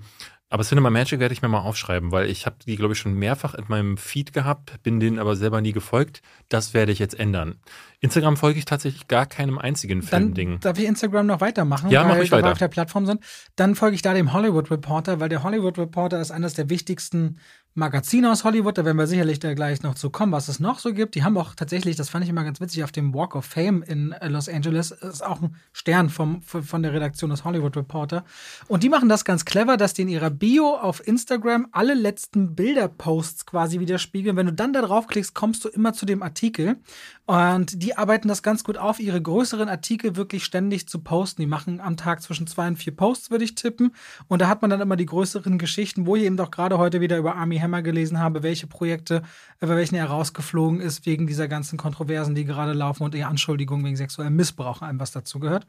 aber 0.51 0.64
Cinema 0.64 0.88
Magic 0.88 1.20
werde 1.20 1.34
ich 1.34 1.42
mir 1.42 1.49
mal 1.49 1.61
aufschreiben, 1.61 2.11
weil 2.11 2.30
ich 2.30 2.46
habe 2.46 2.57
die, 2.66 2.76
glaube 2.76 2.94
ich, 2.94 2.99
schon 2.99 3.14
mehrfach 3.14 3.55
in 3.55 3.64
meinem 3.68 3.99
Feed 3.99 4.32
gehabt, 4.32 4.82
bin 4.82 4.99
denen 4.99 5.18
aber 5.18 5.36
selber 5.36 5.61
nie 5.61 5.72
gefolgt. 5.72 6.22
Das 6.49 6.72
werde 6.72 6.90
ich 6.90 6.99
jetzt 6.99 7.18
ändern. 7.18 7.57
Instagram 8.01 8.38
folge 8.38 8.59
ich 8.59 8.64
tatsächlich 8.64 9.09
gar 9.09 9.26
keinem 9.26 9.59
einzigen 9.59 10.03
Filmding. 10.03 10.61
Darf 10.61 10.78
ich 10.78 10.86
Instagram 10.86 11.26
noch 11.26 11.42
weitermachen? 11.42 11.90
Ja, 11.90 12.09
weil 12.09 12.22
ich 12.22 12.30
wir 12.30 12.38
weiter. 12.38 12.53
auf 12.53 12.59
der 12.59 12.68
Plattform 12.68 13.05
sind. 13.05 13.22
Dann 13.57 13.74
folge 13.74 13.96
ich 13.96 14.03
da 14.03 14.14
dem 14.14 14.32
Hollywood 14.32 14.70
Reporter, 14.70 15.20
weil 15.20 15.28
der 15.28 15.42
Hollywood 15.42 15.78
Reporter 15.78 16.20
ist 16.20 16.30
eines 16.30 16.55
der 16.55 16.70
wichtigsten 16.70 17.38
Magazine 17.79 18.31
aus 18.31 18.43
Hollywood, 18.43 18.76
da 18.76 18.85
werden 18.85 18.97
wir 18.97 19.07
sicherlich 19.07 19.39
da 19.39 19.55
gleich 19.55 19.83
noch 19.83 19.95
zu 19.95 20.11
kommen, 20.11 20.33
was 20.33 20.49
es 20.49 20.59
noch 20.59 20.81
so 20.81 20.93
gibt. 20.93 21.14
Die 21.14 21.22
haben 21.22 21.39
auch 21.39 21.55
tatsächlich, 21.55 21.95
das 21.95 22.11
fand 22.11 22.24
ich 22.24 22.31
immer 22.31 22.43
ganz 22.43 22.61
witzig, 22.61 22.83
auf 22.83 22.91
dem 22.91 23.14
Walk 23.14 23.37
of 23.37 23.45
Fame 23.45 23.83
in 23.83 24.12
äh, 24.12 24.29
Los 24.29 24.49
Angeles 24.49 24.91
ist 24.91 25.24
auch 25.24 25.41
ein 25.41 25.55
Stern 25.72 26.11
vom, 26.11 26.43
von 26.43 26.83
der 26.83 26.93
Redaktion 26.93 27.31
des 27.31 27.45
Hollywood 27.45 27.76
Reporter. 27.76 28.24
Und 28.66 28.83
die 28.83 28.89
machen 28.89 29.09
das 29.09 29.24
ganz 29.24 29.45
clever, 29.45 29.76
dass 29.76 29.95
die 29.95 30.03
in 30.03 30.09
ihrer 30.09 30.31
Bio 30.31 30.74
auf 30.74 31.07
Instagram 31.07 31.68
alle 31.70 31.95
letzten 31.95 32.57
Bilderposts 32.57 33.47
quasi 33.47 33.79
widerspiegeln. 33.79 34.37
Wenn 34.37 34.47
du 34.47 34.53
dann 34.53 34.72
da 34.72 34.83
draufklickst, 34.83 35.35
kommst 35.35 35.64
du 35.64 35.68
immer 35.68 35.93
zu 35.93 36.05
dem 36.05 36.22
Artikel. 36.22 36.79
Und 37.26 37.83
die 37.83 37.97
arbeiten 37.97 38.26
das 38.26 38.43
ganz 38.43 38.64
gut 38.64 38.76
auf, 38.76 38.99
ihre 38.99 39.22
größeren 39.22 39.68
Artikel 39.68 40.16
wirklich 40.16 40.45
ständig 40.45 40.89
zu 40.89 40.99
posten. 40.99 41.43
Die 41.43 41.47
machen 41.47 41.81
am 41.81 41.97
Tag 41.97 42.22
zwischen 42.22 42.49
zwei 42.49 42.66
und 42.66 42.76
vier 42.76 42.97
Posts, 42.97 43.31
würde 43.31 43.45
ich 43.45 43.55
tippen. 43.55 43.95
Und 44.26 44.43
da 44.43 44.49
hat 44.49 44.62
man 44.62 44.70
dann 44.70 44.81
immer 44.81 44.97
die 44.97 45.07
größeren 45.07 45.59
Geschichten, 45.59 46.07
wo 46.07 46.16
ihr 46.16 46.24
eben 46.24 46.37
doch 46.37 46.51
gerade 46.51 46.79
heute 46.79 47.01
wieder 47.01 47.18
über 47.18 47.37
Army 47.37 47.59
Hammer 47.59 47.68
gelesen 47.83 48.19
habe, 48.19 48.43
welche 48.43 48.66
Projekte, 48.66 49.23
bei 49.61 49.69
welchen 49.69 49.95
er 49.95 50.07
rausgeflogen 50.07 50.81
ist, 50.81 51.07
wegen 51.07 51.27
dieser 51.27 51.49
ganzen 51.49 51.77
Kontroversen, 51.77 52.35
die 52.35 52.45
gerade 52.45 52.73
laufen 52.73 53.05
und 53.05 53.14
die 53.14 53.25
Anschuldigungen 53.25 53.85
wegen 53.85 53.97
sexuellem 53.97 54.37
Missbrauch, 54.37 54.83
allem 54.83 55.01
was 55.01 55.12
dazu 55.12 55.39
gehört. 55.39 55.66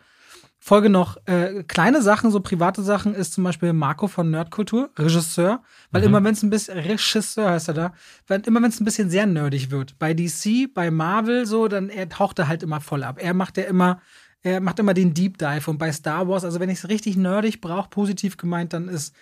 Folge 0.61 0.89
noch 0.89 1.17
äh, 1.25 1.63
kleine 1.63 2.01
Sachen, 2.01 2.31
so 2.31 2.41
private 2.41 2.83
Sachen, 2.83 3.15
ist 3.15 3.33
zum 3.33 3.43
Beispiel 3.45 3.71
Marco 3.71 4.07
von 4.07 4.29
Nerdkultur, 4.29 4.89
Regisseur, 4.97 5.63
weil 5.91 6.01
mhm. 6.01 6.07
immer 6.07 6.23
wenn 6.23 6.33
es 6.33 6.43
ein 6.43 6.49
bisschen, 6.49 6.77
Regisseur 6.77 7.51
heißt 7.51 7.69
er 7.69 7.73
da, 7.73 7.93
weil 8.27 8.41
immer 8.41 8.61
wenn 8.61 8.69
es 8.69 8.79
ein 8.79 8.85
bisschen 8.85 9.09
sehr 9.09 9.25
nerdig 9.25 9.71
wird, 9.71 9.97
bei 9.99 10.13
DC, 10.13 10.73
bei 10.73 10.91
Marvel 10.91 11.45
so, 11.45 11.67
dann 11.67 11.89
er 11.89 12.09
taucht 12.09 12.39
er 12.39 12.47
halt 12.47 12.61
immer 12.61 12.81
voll 12.81 13.03
ab. 13.03 13.17
Er 13.19 13.33
macht 13.33 13.57
ja 13.57 13.63
immer, 13.63 14.01
er 14.41 14.59
macht 14.59 14.79
immer 14.79 14.93
den 14.93 15.13
Deep 15.13 15.37
Dive 15.37 15.69
und 15.69 15.77
bei 15.77 15.91
Star 15.91 16.27
Wars, 16.27 16.43
also 16.43 16.59
wenn 16.59 16.69
ich 16.69 16.79
es 16.79 16.89
richtig 16.89 17.15
nerdig 17.15 17.61
brauche, 17.61 17.89
positiv 17.89 18.35
gemeint, 18.35 18.73
dann 18.73 18.89
ist 18.89 19.15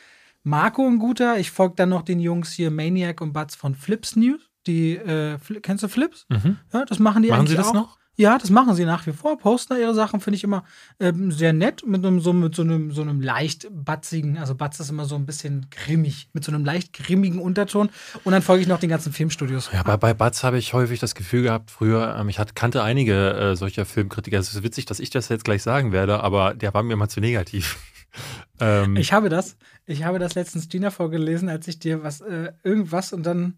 Marco 0.47 0.87
ein 0.87 0.97
guter. 0.97 1.37
Ich 1.37 1.51
folge 1.51 1.75
dann 1.75 1.89
noch 1.89 2.03
den 2.03 2.19
Jungs 2.19 2.53
hier 2.53 2.71
Maniac 2.71 3.21
und 3.21 3.33
Butz 3.33 3.55
von 3.55 3.75
Flips 3.75 4.15
News. 4.15 4.41
Die, 4.65 4.95
äh, 4.95 5.37
kennst 5.61 5.83
du 5.83 5.87
Flips? 5.87 6.25
Mhm. 6.29 6.57
Ja, 6.73 6.85
das 6.85 6.99
machen 6.99 7.23
die 7.23 7.29
machen 7.29 7.41
eigentlich 7.41 7.51
sie 7.51 7.57
das 7.57 7.67
auch. 7.67 7.73
noch? 7.73 7.97
Ja, 8.19 8.39
das 8.39 8.49
machen 8.49 8.73
sie 8.73 8.83
nach 8.83 9.05
wie 9.05 9.11
vor. 9.11 9.37
Posten 9.37 9.75
da 9.75 9.79
ihre 9.79 9.93
Sachen, 9.93 10.19
finde 10.21 10.37
ich 10.37 10.43
immer 10.43 10.63
ähm, 10.99 11.31
sehr 11.31 11.53
nett. 11.53 11.85
Mit, 11.85 12.03
einem, 12.03 12.19
so, 12.19 12.33
mit 12.33 12.55
so, 12.55 12.63
einem, 12.63 12.91
so 12.91 13.03
einem 13.03 13.21
leicht 13.21 13.67
batzigen, 13.69 14.39
also 14.39 14.55
Batz 14.55 14.79
ist 14.79 14.89
immer 14.89 15.05
so 15.05 15.15
ein 15.15 15.27
bisschen 15.27 15.67
grimmig, 15.69 16.29
mit 16.33 16.43
so 16.43 16.51
einem 16.51 16.65
leicht 16.65 16.93
grimmigen 16.93 17.39
Unterton. 17.39 17.89
Und 18.23 18.31
dann 18.31 18.41
folge 18.41 18.63
ich 18.63 18.67
noch 18.67 18.79
den 18.79 18.89
ganzen 18.89 19.13
Filmstudios. 19.13 19.69
Ja, 19.71 19.83
bei, 19.83 19.97
bei 19.97 20.15
Batz 20.15 20.43
habe 20.43 20.57
ich 20.57 20.73
häufig 20.73 20.99
das 20.99 21.13
Gefühl 21.13 21.43
gehabt, 21.43 21.69
früher, 21.69 22.17
ähm, 22.19 22.27
ich 22.27 22.39
hat, 22.39 22.55
kannte 22.55 22.81
einige 22.81 23.33
äh, 23.33 23.55
solcher 23.55 23.85
Filmkritiker. 23.85 24.39
Es 24.39 24.51
ist 24.51 24.63
witzig, 24.63 24.87
dass 24.87 24.99
ich 24.99 25.11
das 25.11 25.29
jetzt 25.29 25.43
gleich 25.43 25.61
sagen 25.61 25.91
werde, 25.91 26.23
aber 26.23 26.55
der 26.55 26.73
war 26.73 26.81
mir 26.81 26.93
immer 26.93 27.09
zu 27.09 27.19
negativ. 27.19 27.77
ähm, 28.59 28.95
ich 28.95 29.13
habe 29.13 29.29
das, 29.29 29.57
ich 29.87 30.03
habe 30.03 30.19
das 30.19 30.35
letztens 30.35 30.69
Gina 30.69 30.91
vorgelesen, 30.91 31.49
als 31.49 31.67
ich 31.67 31.79
dir 31.79 32.03
was, 32.03 32.21
äh, 32.21 32.51
irgendwas 32.63 33.13
und 33.13 33.25
dann 33.25 33.57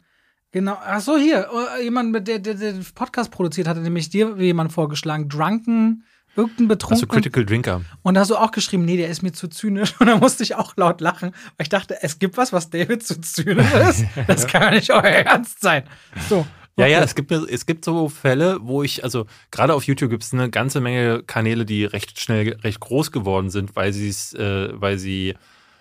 Genau. 0.51 0.77
Ach 0.83 0.99
so, 0.99 1.17
hier. 1.17 1.47
Oh, 1.53 1.81
jemand, 1.81 2.27
der, 2.27 2.39
der, 2.39 2.55
der 2.55 2.73
Podcast 2.95 3.29
produziert, 3.31 3.67
hatte 3.67 3.81
nämlich 3.81 4.09
dir 4.09 4.35
jemand 4.37 4.73
vorgeschlagen. 4.73 5.29
Drunken, 5.29 6.03
irgendein 6.35 6.67
Betrunken. 6.67 6.95
Also 6.95 7.07
Critical 7.07 7.45
Drinker. 7.45 7.81
Und 8.01 8.15
da 8.15 8.21
hast 8.21 8.31
du 8.31 8.35
auch 8.35 8.51
geschrieben, 8.51 8.83
nee, 8.83 8.97
der 8.97 9.09
ist 9.09 9.21
mir 9.21 9.31
zu 9.31 9.47
zynisch. 9.47 9.93
Und 9.99 10.07
da 10.07 10.17
musste 10.17 10.41
ich 10.41 10.55
auch 10.55 10.75
laut 10.75 11.01
lachen, 11.01 11.31
weil 11.57 11.63
ich 11.63 11.69
dachte, 11.69 12.01
es 12.01 12.17
gibt 12.17 12.37
was, 12.37 12.51
was 12.51 12.69
David 12.71 13.05
zu 13.05 13.21
zynisch 13.21 13.73
ist. 13.73 14.05
Das 14.27 14.47
kann 14.47 14.63
ja 14.63 14.71
nicht 14.71 14.91
euer 14.91 15.03
Ernst 15.03 15.61
sein. 15.61 15.83
So. 16.27 16.47
Ja, 16.77 16.87
ja, 16.87 17.01
es 17.01 17.13
gibt, 17.13 17.31
es 17.31 17.65
gibt 17.65 17.83
so 17.83 18.07
Fälle, 18.07 18.59
wo 18.61 18.83
ich, 18.83 19.03
also 19.03 19.25
gerade 19.51 19.73
auf 19.73 19.83
YouTube 19.83 20.09
gibt 20.09 20.23
es 20.23 20.33
eine 20.33 20.49
ganze 20.49 20.79
Menge 20.79 21.23
Kanäle, 21.23 21.65
die 21.65 21.83
recht 21.83 22.19
schnell, 22.19 22.55
recht 22.63 22.79
groß 22.79 23.11
geworden 23.11 23.49
sind, 23.49 23.75
weil 23.75 23.91
sie 23.91 24.07
es, 24.07 24.33
äh, 24.33 24.69
weil 24.71 24.97
sie 24.97 25.35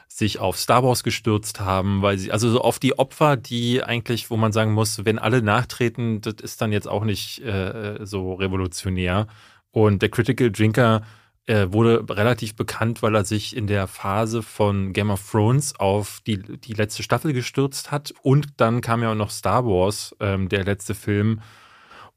sich 0.08 0.38
auf 0.38 0.58
Star 0.58 0.82
Wars 0.82 1.04
gestürzt 1.04 1.60
haben, 1.60 2.02
weil 2.02 2.18
sie, 2.18 2.32
also 2.32 2.50
so 2.50 2.60
auf 2.62 2.78
die 2.78 2.98
Opfer, 2.98 3.36
die 3.36 3.84
eigentlich, 3.84 4.30
wo 4.30 4.36
man 4.36 4.52
sagen 4.52 4.72
muss, 4.72 5.04
wenn 5.04 5.18
alle 5.18 5.42
nachtreten, 5.42 6.20
das 6.22 6.34
ist 6.42 6.60
dann 6.60 6.72
jetzt 6.72 6.88
auch 6.88 7.04
nicht 7.04 7.40
äh, 7.44 7.98
so 8.04 8.32
revolutionär. 8.32 9.26
Und 9.70 10.02
der 10.02 10.08
Critical 10.08 10.50
Drinker 10.50 11.02
äh, 11.46 11.72
wurde 11.72 12.04
relativ 12.10 12.56
bekannt, 12.56 13.02
weil 13.02 13.14
er 13.14 13.24
sich 13.24 13.56
in 13.56 13.66
der 13.66 13.86
Phase 13.86 14.42
von 14.42 14.92
Game 14.92 15.10
of 15.10 15.30
Thrones 15.30 15.78
auf 15.78 16.20
die, 16.26 16.38
die 16.38 16.72
letzte 16.72 17.02
Staffel 17.02 17.32
gestürzt 17.32 17.90
hat. 17.90 18.12
Und 18.22 18.48
dann 18.56 18.80
kam 18.80 19.02
ja 19.02 19.12
auch 19.12 19.16
noch 19.16 19.30
Star 19.30 19.64
Wars, 19.66 20.16
ähm, 20.20 20.48
der 20.48 20.64
letzte 20.64 20.94
Film. 20.94 21.40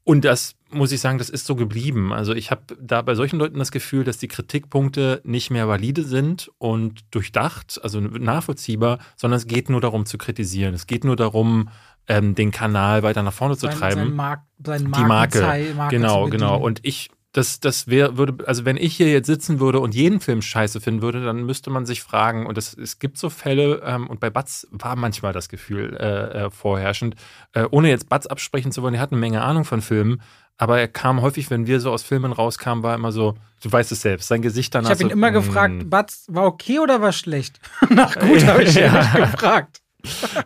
Und 0.04 0.24
das 0.24 0.54
muss 0.72 0.92
ich 0.92 1.00
sagen, 1.00 1.18
das 1.18 1.30
ist 1.30 1.46
so 1.46 1.54
geblieben. 1.54 2.12
Also 2.12 2.34
ich 2.34 2.50
habe 2.50 2.62
da 2.80 3.02
bei 3.02 3.14
solchen 3.14 3.38
Leuten 3.38 3.58
das 3.58 3.72
Gefühl, 3.72 4.04
dass 4.04 4.18
die 4.18 4.28
Kritikpunkte 4.28 5.20
nicht 5.24 5.50
mehr 5.50 5.68
valide 5.68 6.04
sind 6.04 6.50
und 6.58 7.00
durchdacht, 7.10 7.80
also 7.82 8.00
nachvollziehbar, 8.00 8.98
sondern 9.16 9.38
es 9.38 9.46
geht 9.46 9.70
nur 9.70 9.80
darum 9.80 10.06
zu 10.06 10.18
kritisieren. 10.18 10.74
Es 10.74 10.86
geht 10.86 11.04
nur 11.04 11.16
darum, 11.16 11.68
ähm, 12.08 12.34
den 12.34 12.50
Kanal 12.50 13.02
weiter 13.02 13.22
nach 13.22 13.32
vorne 13.32 13.56
zu 13.56 13.66
sein, 13.66 13.76
treiben. 13.76 14.00
Sein 14.00 14.14
Mark, 14.14 14.42
sein 14.64 14.84
die 14.84 15.04
Marke, 15.04 15.74
Marke 15.76 15.96
genau, 15.96 16.28
genau. 16.28 16.58
Und 16.58 16.80
ich 16.82 17.10
das, 17.32 17.60
das 17.60 17.88
wäre, 17.88 18.18
würde, 18.18 18.46
also 18.46 18.66
wenn 18.66 18.76
ich 18.76 18.94
hier 18.96 19.10
jetzt 19.10 19.26
sitzen 19.26 19.58
würde 19.58 19.80
und 19.80 19.94
jeden 19.94 20.20
Film 20.20 20.42
scheiße 20.42 20.80
finden 20.82 21.00
würde, 21.00 21.24
dann 21.24 21.44
müsste 21.44 21.70
man 21.70 21.86
sich 21.86 22.02
fragen, 22.02 22.44
und 22.46 22.58
das, 22.58 22.74
es 22.74 22.98
gibt 22.98 23.16
so 23.16 23.30
Fälle, 23.30 23.82
ähm, 23.84 24.06
und 24.06 24.20
bei 24.20 24.28
Batz 24.28 24.66
war 24.70 24.96
manchmal 24.96 25.32
das 25.32 25.48
Gefühl 25.48 25.96
äh, 25.98 26.44
äh, 26.44 26.50
vorherrschend, 26.50 27.16
äh, 27.54 27.64
ohne 27.70 27.88
jetzt 27.88 28.10
Batz 28.10 28.26
absprechen 28.26 28.70
zu 28.70 28.82
wollen, 28.82 28.94
er 28.94 29.00
hat 29.00 29.12
eine 29.12 29.20
Menge 29.20 29.40
Ahnung 29.40 29.64
von 29.64 29.80
Filmen, 29.80 30.20
aber 30.58 30.78
er 30.78 30.88
kam 30.88 31.22
häufig, 31.22 31.50
wenn 31.50 31.66
wir 31.66 31.80
so 31.80 31.90
aus 31.90 32.02
Filmen 32.02 32.32
rauskamen, 32.32 32.84
war 32.84 32.94
immer 32.94 33.12
so, 33.12 33.34
du 33.62 33.72
weißt 33.72 33.90
es 33.92 34.02
selbst, 34.02 34.28
sein 34.28 34.42
Gesicht 34.42 34.74
danach. 34.74 34.90
Ich 34.90 34.96
habe 34.96 35.04
ihn 35.04 35.08
so, 35.08 35.12
immer 35.14 35.30
gefragt, 35.30 35.80
hm. 35.80 35.90
Batz, 35.90 36.26
war 36.28 36.44
okay 36.44 36.80
oder 36.80 37.00
war 37.00 37.12
schlecht? 37.12 37.60
Nach 37.88 38.14
gut 38.14 38.46
habe 38.46 38.64
ich 38.64 38.76
ihn 38.76 38.82
ja. 38.82 39.16
gefragt. 39.16 39.80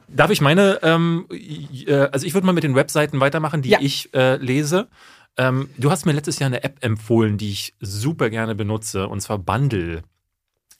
Darf 0.09 0.31
ich 0.31 0.41
meine, 0.41 0.79
ähm, 0.83 1.27
äh, 1.31 1.95
also 2.13 2.27
ich 2.27 2.35
würde 2.35 2.47
mal 2.47 2.53
mit 2.53 2.63
den 2.63 2.75
Webseiten 2.75 3.21
weitermachen, 3.21 3.63
die 3.63 3.71
ja. 3.71 3.79
ich 3.81 4.15
äh, 4.15 4.37
lese. 4.37 4.87
Ähm, 5.39 5.69
du 5.77 5.91
hast 5.91 6.07
mir 6.07 6.13
letztes 6.13 6.39
Jahr 6.39 6.47
eine 6.49 6.65
App 6.65 6.79
empfohlen, 6.83 7.39
die 7.39 7.51
ich 7.51 7.75
super 7.81 8.31
gerne 8.31 8.55
benutze, 8.55 9.09
und 9.09 9.21
zwar 9.21 9.39
Bundle. 9.39 10.03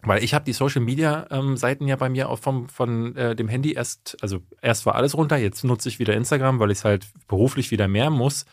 weil 0.03 0.23
ich 0.23 0.35
habe 0.35 0.45
die 0.45 0.53
Social 0.53 0.83
Media 0.83 1.27
ähm, 1.31 1.57
Seiten 1.57 1.87
ja 1.89 1.97
bei 1.97 2.09
mir 2.09 2.29
auch 2.31 2.39
vom, 2.39 2.69
von 2.69 3.17
äh, 3.17 3.35
dem 3.35 3.49
Handy 3.49 3.73
erst, 3.73 4.17
also 4.23 4.41
erst 4.63 4.87
war 4.87 4.95
alles 4.95 5.17
runter, 5.17 5.37
jetzt 5.37 5.65
nutze 5.65 5.89
ich 5.89 5.99
wieder 5.99 6.15
Instagram, 6.15 6.61
weil 6.61 6.71
ich 6.71 6.79
es 6.79 6.85
halt 6.85 7.07
beruflich 7.29 7.71
wieder 7.71 7.89
mehr 7.89 8.11
muss. 8.11 8.47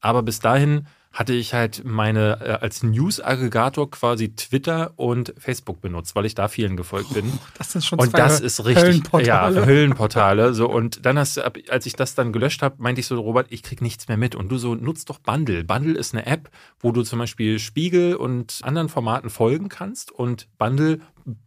Aber 0.00 0.22
bis 0.22 0.40
dahin 0.40 0.86
hatte 1.16 1.32
ich 1.32 1.54
halt 1.54 1.82
meine 1.82 2.38
äh, 2.42 2.50
als 2.62 2.82
News-Aggregator 2.82 3.90
quasi 3.90 4.34
Twitter 4.36 4.92
und 4.96 5.32
Facebook 5.38 5.80
benutzt, 5.80 6.14
weil 6.14 6.26
ich 6.26 6.34
da 6.34 6.46
vielen 6.48 6.76
gefolgt 6.76 7.14
bin. 7.14 7.32
Oh, 7.34 7.38
das 7.56 7.72
sind 7.72 7.82
schon 7.82 7.98
und 7.98 8.10
zwei 8.10 8.18
das 8.18 8.40
ist 8.40 8.66
richtig, 8.66 8.84
Höllenportale. 8.84 9.60
ja, 9.60 9.66
Höllenportale. 9.66 10.52
So 10.52 10.68
und 10.68 11.06
dann 11.06 11.18
hast 11.18 11.38
du, 11.38 11.52
als 11.70 11.86
ich 11.86 11.96
das 11.96 12.14
dann 12.14 12.34
gelöscht 12.34 12.60
habe, 12.60 12.76
meinte 12.82 13.00
ich 13.00 13.06
so, 13.06 13.18
Robert, 13.18 13.46
ich 13.48 13.62
krieg 13.62 13.80
nichts 13.80 14.08
mehr 14.08 14.18
mit. 14.18 14.34
Und 14.34 14.50
du 14.50 14.58
so 14.58 14.74
nutzt 14.74 15.08
doch 15.08 15.18
Bundle. 15.18 15.64
Bundle 15.64 15.98
ist 15.98 16.12
eine 16.14 16.26
App, 16.26 16.50
wo 16.80 16.92
du 16.92 17.02
zum 17.02 17.18
Beispiel 17.18 17.58
Spiegel 17.58 18.14
und 18.14 18.60
anderen 18.62 18.90
Formaten 18.90 19.30
folgen 19.30 19.70
kannst 19.70 20.12
und 20.12 20.48
Bundle 20.58 21.00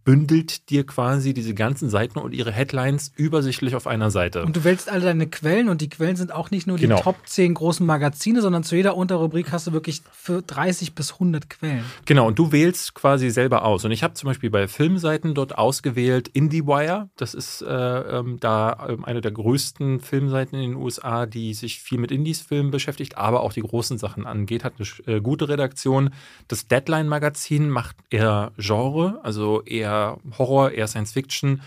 bündelt 0.03 0.69
dir 0.69 0.85
quasi 0.85 1.33
diese 1.33 1.53
ganzen 1.53 1.89
Seiten 1.89 2.19
und 2.19 2.33
ihre 2.33 2.51
Headlines 2.51 3.13
übersichtlich 3.15 3.75
auf 3.75 3.87
einer 3.87 4.11
Seite. 4.11 4.43
Und 4.43 4.55
du 4.55 4.63
wählst 4.65 4.89
alle 4.89 5.05
deine 5.05 5.27
Quellen 5.27 5.69
und 5.69 5.79
die 5.79 5.89
Quellen 5.89 6.17
sind 6.17 6.33
auch 6.33 6.51
nicht 6.51 6.67
nur 6.67 6.77
die 6.77 6.83
Genau. 6.83 7.01
Top 7.01 7.15
10 7.25 7.53
großen 7.53 7.85
Magazine, 7.85 8.41
sondern 8.41 8.63
zu 8.63 8.75
jeder 8.75 8.97
Unterrubrik 8.97 9.51
hast 9.51 9.67
du 9.67 9.71
wirklich 9.71 10.01
für 10.11 10.41
30 10.41 10.95
bis 10.95 11.13
100 11.13 11.49
Quellen. 11.49 11.85
Genau, 12.05 12.27
und 12.27 12.37
du 12.37 12.51
wählst 12.51 12.93
quasi 12.93 13.29
selber 13.29 13.63
aus. 13.63 13.85
Und 13.85 13.91
ich 13.91 14.03
habe 14.03 14.15
zum 14.15 14.27
Beispiel 14.27 14.49
bei 14.49 14.67
Filmseiten 14.67 15.33
dort 15.33 15.57
ausgewählt 15.57 16.27
IndieWire. 16.27 17.09
Das 17.15 17.33
ist 17.33 17.61
äh, 17.61 17.65
ähm, 17.67 18.37
da 18.39 18.87
ähm, 18.89 19.05
eine 19.05 19.21
der 19.21 19.31
größten 19.31 20.01
Filmseiten 20.01 20.59
in 20.59 20.71
den 20.71 20.75
USA, 20.75 21.25
die 21.25 21.53
sich 21.53 21.79
viel 21.79 21.99
mit 21.99 22.11
Indies-Filmen 22.11 22.71
beschäftigt, 22.71 23.17
aber 23.17 23.41
auch 23.41 23.53
die 23.53 23.61
großen 23.61 23.97
Sachen 23.97 24.25
angeht. 24.25 24.63
Hat 24.63 24.73
eine 24.77 25.15
äh, 25.15 25.21
gute 25.21 25.47
Redaktion. 25.47 26.09
Das 26.49 26.67
Deadline-Magazin 26.67 27.69
macht 27.69 27.95
eher 28.09 28.51
Genre, 28.57 29.19
also 29.23 29.61
eher 29.69 30.17
Horror, 30.37 30.71
eher 30.71 30.87
Science-Fiction. 30.87 31.61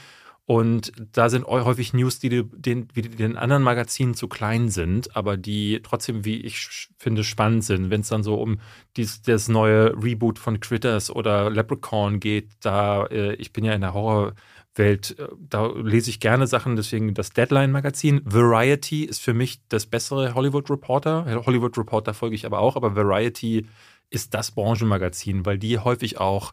Und 0.44 0.92
da 1.12 1.28
sind 1.30 1.46
häufig 1.46 1.94
News, 1.94 2.18
die 2.18 2.28
den, 2.28 2.88
die 2.88 3.02
den 3.02 3.36
anderen 3.36 3.62
Magazinen 3.62 4.14
zu 4.14 4.26
klein 4.26 4.68
sind, 4.70 5.14
aber 5.14 5.36
die 5.36 5.80
trotzdem, 5.84 6.24
wie 6.24 6.40
ich 6.40 6.88
finde, 6.98 7.22
spannend 7.22 7.64
sind. 7.64 7.90
Wenn 7.90 8.00
es 8.00 8.08
dann 8.08 8.24
so 8.24 8.34
um 8.34 8.58
dies, 8.96 9.22
das 9.22 9.48
neue 9.48 9.94
Reboot 10.02 10.40
von 10.40 10.58
Critters 10.58 11.10
oder 11.10 11.48
Leprechaun 11.48 12.18
geht, 12.18 12.48
da 12.60 13.06
äh, 13.06 13.34
ich 13.34 13.52
bin 13.52 13.64
ja 13.64 13.72
in 13.72 13.82
der 13.82 13.94
Horrorwelt, 13.94 15.16
äh, 15.18 15.28
da 15.38 15.66
lese 15.76 16.10
ich 16.10 16.18
gerne 16.18 16.48
Sachen, 16.48 16.74
deswegen 16.74 17.14
das 17.14 17.30
Deadline-Magazin. 17.30 18.22
Variety 18.24 19.04
ist 19.04 19.20
für 19.20 19.34
mich 19.34 19.60
das 19.68 19.86
bessere 19.86 20.34
Hollywood 20.34 20.68
Reporter. 20.68 21.24
Hollywood 21.46 21.78
Reporter 21.78 22.14
folge 22.14 22.34
ich 22.34 22.46
aber 22.46 22.58
auch, 22.58 22.74
aber 22.74 22.96
Variety 22.96 23.64
ist 24.10 24.34
das 24.34 24.50
Branchenmagazin, 24.50 25.46
weil 25.46 25.58
die 25.58 25.78
häufig 25.78 26.18
auch 26.18 26.52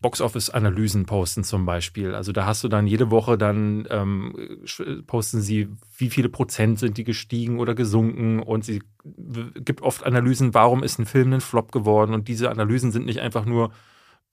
Box-Office-Analysen 0.00 1.06
posten 1.06 1.42
zum 1.42 1.66
Beispiel. 1.66 2.14
Also 2.14 2.32
da 2.32 2.46
hast 2.46 2.62
du 2.62 2.68
dann 2.68 2.86
jede 2.86 3.10
Woche 3.10 3.36
dann 3.36 3.86
ähm, 3.90 4.32
posten 5.06 5.40
sie, 5.40 5.68
wie 5.96 6.10
viele 6.10 6.28
Prozent 6.28 6.78
sind 6.78 6.96
die 6.98 7.04
gestiegen 7.04 7.58
oder 7.58 7.74
gesunken 7.74 8.40
und 8.40 8.64
sie 8.64 8.82
gibt 9.04 9.82
oft 9.82 10.04
Analysen, 10.04 10.54
warum 10.54 10.82
ist 10.84 10.98
ein 10.98 11.06
Film 11.06 11.32
ein 11.32 11.40
Flop 11.40 11.72
geworden 11.72 12.14
und 12.14 12.28
diese 12.28 12.50
Analysen 12.50 12.92
sind 12.92 13.06
nicht 13.06 13.20
einfach 13.20 13.44
nur 13.44 13.72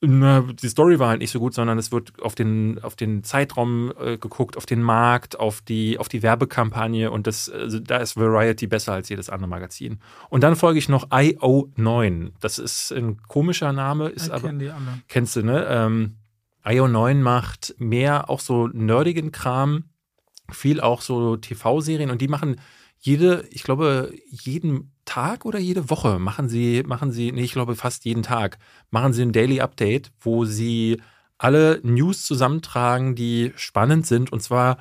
na, 0.08 0.42
die 0.42 0.70
Story 0.70 1.00
war 1.00 1.10
halt 1.10 1.20
nicht 1.20 1.32
so 1.32 1.40
gut, 1.40 1.54
sondern 1.54 1.78
es 1.78 1.92
wird 1.92 2.22
auf 2.22 2.36
den, 2.36 2.80
auf 2.84 2.96
den 2.96 3.24
Zeitraum 3.24 3.92
äh, 4.00 4.18
geguckt, 4.18 4.58
auf 4.58 4.66
den 4.66 4.82
Markt, 4.82 5.40
auf 5.40 5.62
die, 5.62 5.98
auf 5.98 6.08
die 6.08 6.24
Werbekampagne 6.24 7.12
und 7.12 7.28
das, 7.28 7.50
also 7.50 7.80
da 7.80 7.98
ist 7.98 8.18
Variety 8.18 8.68
besser 8.68 8.94
als 8.94 9.10
jedes 9.10 9.30
andere 9.30 9.50
Magazin. 9.50 10.00
Und 10.30 10.42
dann 10.42 10.56
folge 10.56 10.80
ich 10.80 10.90
noch 10.90 11.10
IO9. 11.10 12.32
Das 12.40 12.58
ist 12.58 12.92
ein 12.92 13.22
komischer 13.28 13.74
Name, 13.74 14.10
ist 14.10 14.28
Ich 14.28 14.34
aber 14.34 14.48
kenn 14.48 14.60
die 14.60 14.70
alle. 14.70 15.02
kennst 15.08 15.36
du, 15.36 15.44
ne? 15.44 15.66
Ähm, 15.70 16.16
IO9 16.64 17.16
macht 17.16 17.76
mehr 17.78 18.30
auch 18.30 18.40
so 18.40 18.68
nerdigen 18.68 19.32
Kram, 19.32 19.86
viel 20.52 20.82
auch 20.82 21.02
so 21.02 21.38
TV-Serien 21.38 22.10
und 22.10 22.22
die 22.22 22.28
machen 22.28 22.60
jede, 23.00 23.48
ich 23.52 23.64
glaube, 23.64 24.14
jeden 24.30 24.95
Tag 25.06 25.46
oder 25.46 25.60
jede 25.60 25.90
Woche 25.90 26.20
machen 26.20 26.50
sie, 26.50 26.84
machen 26.86 27.12
sie, 27.12 27.32
nee, 27.32 27.44
ich 27.44 27.54
glaube 27.54 27.76
fast 27.76 28.06
jeden 28.06 28.24
Tag, 28.24 28.58
machen 28.90 29.14
sie 29.14 29.22
ein 29.22 29.32
Daily 29.32 29.62
Update, 29.62 30.12
wo 30.20 30.46
sie 30.46 31.02
alle 31.38 31.80
News 31.84 32.24
zusammentragen, 32.24 33.16
die 33.16 33.54
spannend 33.56 34.08
sind 34.08 34.32
und 34.32 34.42
zwar 34.42 34.78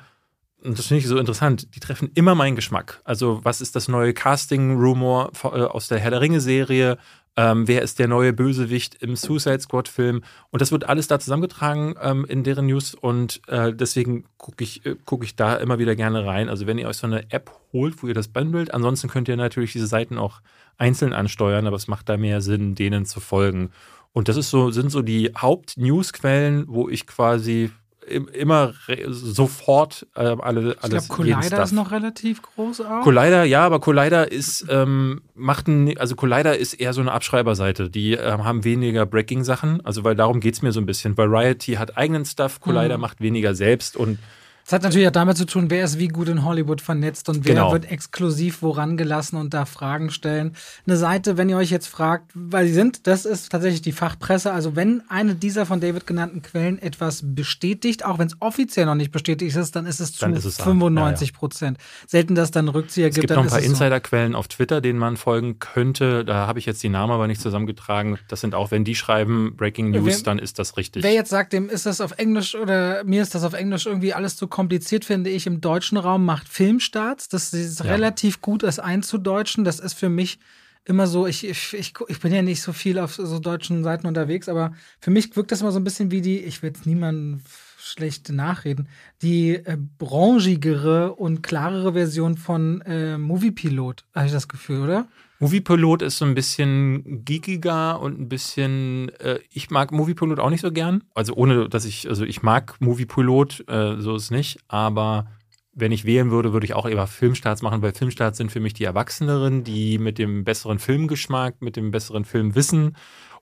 das 0.73 0.87
finde 0.87 0.99
ich 1.01 1.07
so 1.07 1.17
interessant, 1.17 1.75
die 1.75 1.79
treffen 1.79 2.09
immer 2.15 2.33
meinen 2.33 2.55
Geschmack. 2.55 3.01
Also, 3.03 3.39
was 3.43 3.61
ist 3.61 3.75
das 3.75 3.87
neue 3.87 4.13
Casting-Rumor 4.13 5.31
äh, 5.43 5.47
aus 5.47 5.87
der 5.87 5.99
Herr 5.99 6.09
der 6.09 6.21
Ringe-Serie? 6.21 6.97
Ähm, 7.37 7.67
wer 7.67 7.81
ist 7.81 7.99
der 7.99 8.07
neue 8.07 8.31
Bösewicht 8.31 8.95
im 9.01 9.15
Suicide 9.15 9.59
Squad-Film? 9.59 10.23
Und 10.51 10.61
das 10.61 10.71
wird 10.71 10.87
alles 10.87 11.07
da 11.07 11.19
zusammengetragen 11.19 11.95
ähm, 12.01 12.25
in 12.25 12.43
deren 12.43 12.67
News 12.67 12.93
und 12.95 13.41
äh, 13.47 13.73
deswegen 13.73 14.23
gucke 14.37 14.63
ich, 14.63 14.85
äh, 14.85 14.95
guck 15.03 15.23
ich 15.25 15.35
da 15.35 15.55
immer 15.55 15.77
wieder 15.77 15.95
gerne 15.97 16.25
rein. 16.25 16.47
Also, 16.47 16.65
wenn 16.65 16.77
ihr 16.77 16.87
euch 16.87 16.97
so 16.97 17.07
eine 17.07 17.29
App 17.31 17.51
holt, 17.73 18.01
wo 18.01 18.07
ihr 18.07 18.13
das 18.13 18.29
bundelt, 18.29 18.73
ansonsten 18.73 19.09
könnt 19.09 19.27
ihr 19.27 19.35
natürlich 19.35 19.73
diese 19.73 19.87
Seiten 19.87 20.17
auch 20.17 20.41
einzeln 20.77 21.13
ansteuern, 21.13 21.67
aber 21.67 21.75
es 21.75 21.87
macht 21.87 22.07
da 22.07 22.15
mehr 22.15 22.41
Sinn, 22.41 22.75
denen 22.75 23.05
zu 23.05 23.19
folgen. 23.19 23.71
Und 24.13 24.29
das 24.29 24.37
ist 24.37 24.49
so, 24.49 24.71
sind 24.71 24.89
so 24.91 25.01
die 25.01 25.31
Haupt-News-Quellen, 25.35 26.65
wo 26.69 26.87
ich 26.87 27.05
quasi 27.05 27.71
immer 28.07 28.73
sofort 29.07 30.05
äh, 30.15 30.19
alle, 30.21 30.73
Ich 30.73 30.83
alles 30.83 31.07
glaube, 31.07 31.25
jeden 31.27 31.39
Collider 31.39 31.63
ist 31.63 31.71
noch 31.71 31.91
relativ 31.91 32.41
groß 32.41 32.81
auch. 32.81 33.01
Collider, 33.01 33.43
ja, 33.43 33.65
aber 33.65 33.79
Collider 33.79 34.31
ist, 34.31 34.65
ähm, 34.69 35.21
macht 35.33 35.67
ein, 35.67 35.97
also 35.97 36.15
Collider 36.15 36.57
ist 36.57 36.73
eher 36.75 36.93
so 36.93 37.01
eine 37.01 37.11
Abschreiberseite. 37.11 37.89
Die 37.89 38.13
ähm, 38.13 38.43
haben 38.43 38.63
weniger 38.63 39.05
Breaking-Sachen, 39.05 39.85
also 39.85 40.03
weil 40.03 40.15
darum 40.15 40.39
geht's 40.39 40.61
mir 40.61 40.71
so 40.71 40.79
ein 40.79 40.85
bisschen. 40.85 41.17
Variety 41.17 41.73
hat 41.73 41.97
eigenen 41.97 42.25
Stuff, 42.25 42.59
Collider 42.61 42.97
Mhm. 42.97 43.01
macht 43.01 43.21
weniger 43.21 43.55
selbst 43.55 43.95
und 43.97 44.19
Das 44.65 44.73
hat 44.73 44.81
natürlich 44.81 45.07
auch 45.07 45.11
damit 45.11 45.37
zu 45.37 45.45
tun, 45.45 45.69
wer 45.69 45.83
ist 45.85 45.99
wie 45.99 46.07
gut 46.07 46.27
in 46.27 46.43
Hollywood 46.43 46.81
vernetzt 46.81 47.29
und 47.29 47.45
wer 47.45 47.53
Genau. 47.53 47.71
wird 47.71 47.85
exklusiv 47.91 48.63
woran 48.63 48.97
gelassen 48.97 49.37
und 49.37 49.53
da 49.53 49.65
Fragen 49.65 50.09
stellen. 50.09 50.55
Eine 50.87 50.97
Seite, 50.97 51.37
wenn 51.37 51.49
ihr 51.49 51.57
euch 51.57 51.69
jetzt 51.69 51.85
fragt, 51.87 52.31
weil 52.33 52.65
sie 52.65 52.73
sind, 52.73 53.05
das 53.05 53.25
ist 53.25 53.51
tatsächlich 53.51 53.83
die 53.83 53.91
Fachpresse. 53.91 54.51
Also 54.51 54.75
wenn 54.75 55.03
eine 55.07 55.35
dieser 55.35 55.67
von 55.67 55.81
David 55.81 56.07
genannten 56.07 56.41
Quellen 56.41 56.81
etwas 56.81 57.21
bestätigt, 57.23 58.03
auch 58.05 58.17
wenn 58.17 58.25
es 58.25 58.35
offiziell 58.39 58.87
noch 58.87 58.95
nicht 58.95 59.11
bestätigt 59.11 59.55
ist, 59.55 59.75
dann 59.75 59.85
ist 59.85 59.99
es 59.99 60.13
zu 60.13 60.25
ist 60.29 60.45
es 60.45 60.57
da. 60.57 60.63
95 60.63 61.33
Prozent. 61.33 61.77
Selten, 62.07 62.33
dass 62.33 62.49
dann 62.49 62.67
Rückzieher 62.67 63.09
es 63.09 63.13
gibt. 63.13 63.21
gibt 63.27 63.29
dann 63.31 63.37
noch 63.37 63.43
ein 63.45 63.49
paar 63.49 63.59
es 63.59 63.65
so. 63.65 63.69
Insiderquellen 63.71 64.33
auf 64.33 64.47
Twitter, 64.47 64.81
denen 64.81 64.97
man 64.97 65.15
folgen 65.17 65.59
könnte. 65.59 66.25
Da 66.25 66.47
habe 66.47 66.57
ich 66.57 66.65
jetzt 66.65 66.81
die 66.81 66.89
Namen 66.89 67.11
aber 67.13 67.27
nicht 67.27 67.39
zusammengetragen. 67.39 68.17
Das 68.29 68.41
sind 68.41 68.55
auch, 68.55 68.71
wenn 68.71 68.83
die 68.83 68.95
schreiben 68.95 69.55
Breaking 69.55 69.91
News, 69.91 70.05
Wer- 70.05 70.23
dann 70.23 70.39
ist 70.39 70.57
das 70.57 70.75
richtig. 70.75 71.03
Wer 71.03 71.13
jetzt 71.13 71.29
sagt, 71.29 71.53
dem 71.53 71.69
ist 71.69 71.85
das 71.85 72.01
auf 72.01 72.13
Englisch 72.17 72.55
oder 72.55 73.03
mir 73.03 73.21
ist 73.21 73.35
das 73.35 73.43
auf 73.43 73.53
Englisch 73.53 73.85
irgendwie 73.85 74.15
alles 74.15 74.35
zu 74.35 74.47
kompliziert, 74.55 75.03
finde 75.03 75.29
ich, 75.31 75.47
im 75.47 75.59
deutschen 75.59 75.97
Raum 75.97 76.23
macht 76.23 76.47
Filmstarts. 76.47 77.27
Das 77.27 77.53
ist 77.53 77.83
Ja. 77.83 77.91
relativ 77.91 78.39
gut, 78.39 78.63
das 78.63 78.79
einzudeutschen. 78.79 79.65
Das 79.65 79.81
ist 79.81 79.95
für 79.95 80.07
mich 80.07 80.39
immer 80.85 81.07
so, 81.07 81.27
ich, 81.27 81.45
ich, 81.45 81.73
ich, 81.73 82.19
bin 82.21 82.33
ja 82.33 82.41
nicht 82.41 82.61
so 82.61 82.71
viel 82.71 82.97
auf 82.97 83.15
so 83.15 83.39
deutschen 83.39 83.83
Seiten 83.83 84.07
unterwegs, 84.07 84.47
aber 84.47 84.71
für 85.01 85.11
mich 85.11 85.35
wirkt 85.35 85.51
das 85.51 85.59
immer 85.59 85.73
so 85.73 85.79
ein 85.79 85.83
bisschen 85.83 86.09
wie 86.09 86.21
die, 86.21 86.39
ich 86.39 86.61
will 86.61 86.69
jetzt 86.69 86.85
niemanden 86.85 87.43
schlecht 87.77 88.29
nachreden, 88.29 88.87
die 89.21 89.55
äh, 89.55 89.77
branchigere 89.97 91.13
und 91.15 91.43
klarere 91.43 91.91
Version 91.91 92.37
von 92.37 92.79
äh, 92.81 93.17
Moviepilot, 93.17 94.05
habe 94.15 94.27
ich 94.27 94.31
das 94.31 94.47
Gefühl, 94.47 94.83
oder? 94.83 95.07
Moviepilot 95.39 96.01
ist 96.01 96.17
so 96.17 96.25
ein 96.25 96.35
bisschen 96.35 97.25
geekiger 97.25 97.99
und 97.99 98.19
ein 98.19 98.29
bisschen, 98.29 99.09
äh, 99.19 99.39
ich 99.49 99.69
mag 99.69 99.91
Moviepilot 99.91 100.39
auch 100.39 100.49
nicht 100.49 100.61
so 100.61 100.71
gern. 100.71 101.03
Also 101.13 101.33
ohne, 101.33 101.67
dass 101.67 101.85
ich, 101.85 102.07
also 102.07 102.23
ich 102.23 102.41
mag 102.41 102.75
Moviepilot, 102.79 103.65
äh, 103.67 103.97
so 103.99 104.15
ist 104.15 104.31
nicht, 104.31 104.59
aber 104.67 105.27
wenn 105.73 105.91
ich 105.91 106.05
wählen 106.05 106.31
würde, 106.31 106.53
würde 106.53 106.65
ich 106.65 106.73
auch 106.73 106.87
eher 106.87 107.05
Filmstarts 107.05 107.61
machen, 107.61 107.81
weil 107.81 107.93
Filmstarts 107.93 108.37
sind 108.37 108.49
für 108.51 108.61
mich 108.61 108.73
die 108.73 108.85
Erwachseneren, 108.85 109.65
die 109.65 109.97
mit 109.97 110.17
dem 110.17 110.45
besseren 110.45 110.79
Filmgeschmack, 110.79 111.61
mit 111.61 111.75
dem 111.75 111.91
besseren 111.91 112.23
Filmwissen 112.23 112.95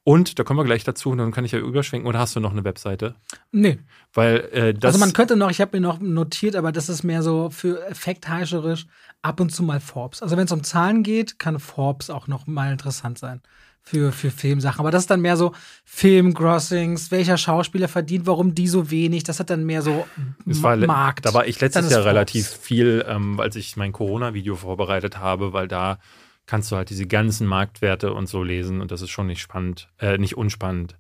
und 0.04 0.38
da 0.38 0.44
kommen 0.44 0.60
wir 0.60 0.66
gleich 0.66 0.84
dazu 0.84 1.12
und 1.12 1.18
dann 1.18 1.32
kann 1.32 1.46
ich 1.46 1.54
ja 1.54 1.60
überschwenken. 1.60 2.08
Oder 2.08 2.20
hast 2.20 2.36
du 2.36 2.40
noch 2.42 2.52
eine 2.52 2.66
Webseite? 2.66 3.16
Nee. 3.52 3.80
Weil 4.14 4.50
äh, 4.52 4.74
das 4.74 4.94
also 4.94 5.00
man 5.00 5.14
könnte 5.14 5.38
noch, 5.38 5.50
ich 5.50 5.62
habe 5.62 5.78
mir 5.78 5.82
noch 5.82 6.00
notiert, 6.00 6.56
aber 6.56 6.72
das 6.72 6.90
ist 6.90 7.04
mehr 7.04 7.24
so 7.24 7.50
für 7.50 7.86
effektheischerisch 7.88 8.86
ab 9.22 9.40
und 9.40 9.52
zu 9.52 9.64
mal 9.64 9.80
Forbes. 9.80 10.22
Also 10.22 10.36
wenn 10.36 10.46
es 10.46 10.52
um 10.52 10.64
Zahlen 10.64 11.04
geht, 11.04 11.40
kann 11.40 11.60
Forbes 11.60 12.10
auch 12.10 12.28
noch 12.28 12.48
mal 12.48 12.72
interessant 12.72 13.18
sein 13.18 13.42
für, 13.84 14.12
für 14.12 14.32
Filmsachen. 14.32 14.80
Aber 14.80 14.92
das 14.92 15.04
ist 15.04 15.10
dann 15.10 15.22
mehr 15.22 15.38
so 15.38 15.54
Filmgrossings, 15.86 17.12
welcher 17.12 17.38
Schauspieler 17.38 17.88
verdient, 17.88 18.26
warum 18.26 18.56
die 18.56 18.68
so 18.68 18.90
wenig. 18.90 19.24
Das 19.24 19.40
hat 19.40 19.50
dann 19.50 19.66
mehr 19.66 19.82
so 19.82 20.06
Es 20.46 20.64
war, 20.64 20.76
Markt. 20.76 21.26
Da 21.26 21.34
war 21.34 21.46
ich 21.46 21.60
letztes 21.62 21.84
Jahr 21.84 22.02
Forbes. 22.02 22.08
relativ 22.08 22.48
viel, 22.48 23.06
ähm, 23.08 23.40
als 23.40 23.56
ich 23.56 23.78
mein 23.78 23.92
Corona-Video 23.92 24.56
vorbereitet 24.56 25.18
habe, 25.18 25.54
weil 25.54 25.68
da 25.68 26.00
kannst 26.46 26.72
du 26.72 26.76
halt 26.76 26.90
diese 26.90 27.08
ganzen 27.08 27.48
Marktwerte 27.48 28.14
und 28.14 28.28
so 28.28 28.44
lesen 28.44 28.82
und 28.82 28.92
das 28.92 29.02
ist 29.02 29.10
schon 29.10 29.28
nicht 29.28 29.42
spannend, 29.42 29.90
äh, 30.00 30.18
nicht 30.18 30.36
unspannend. 30.36 30.98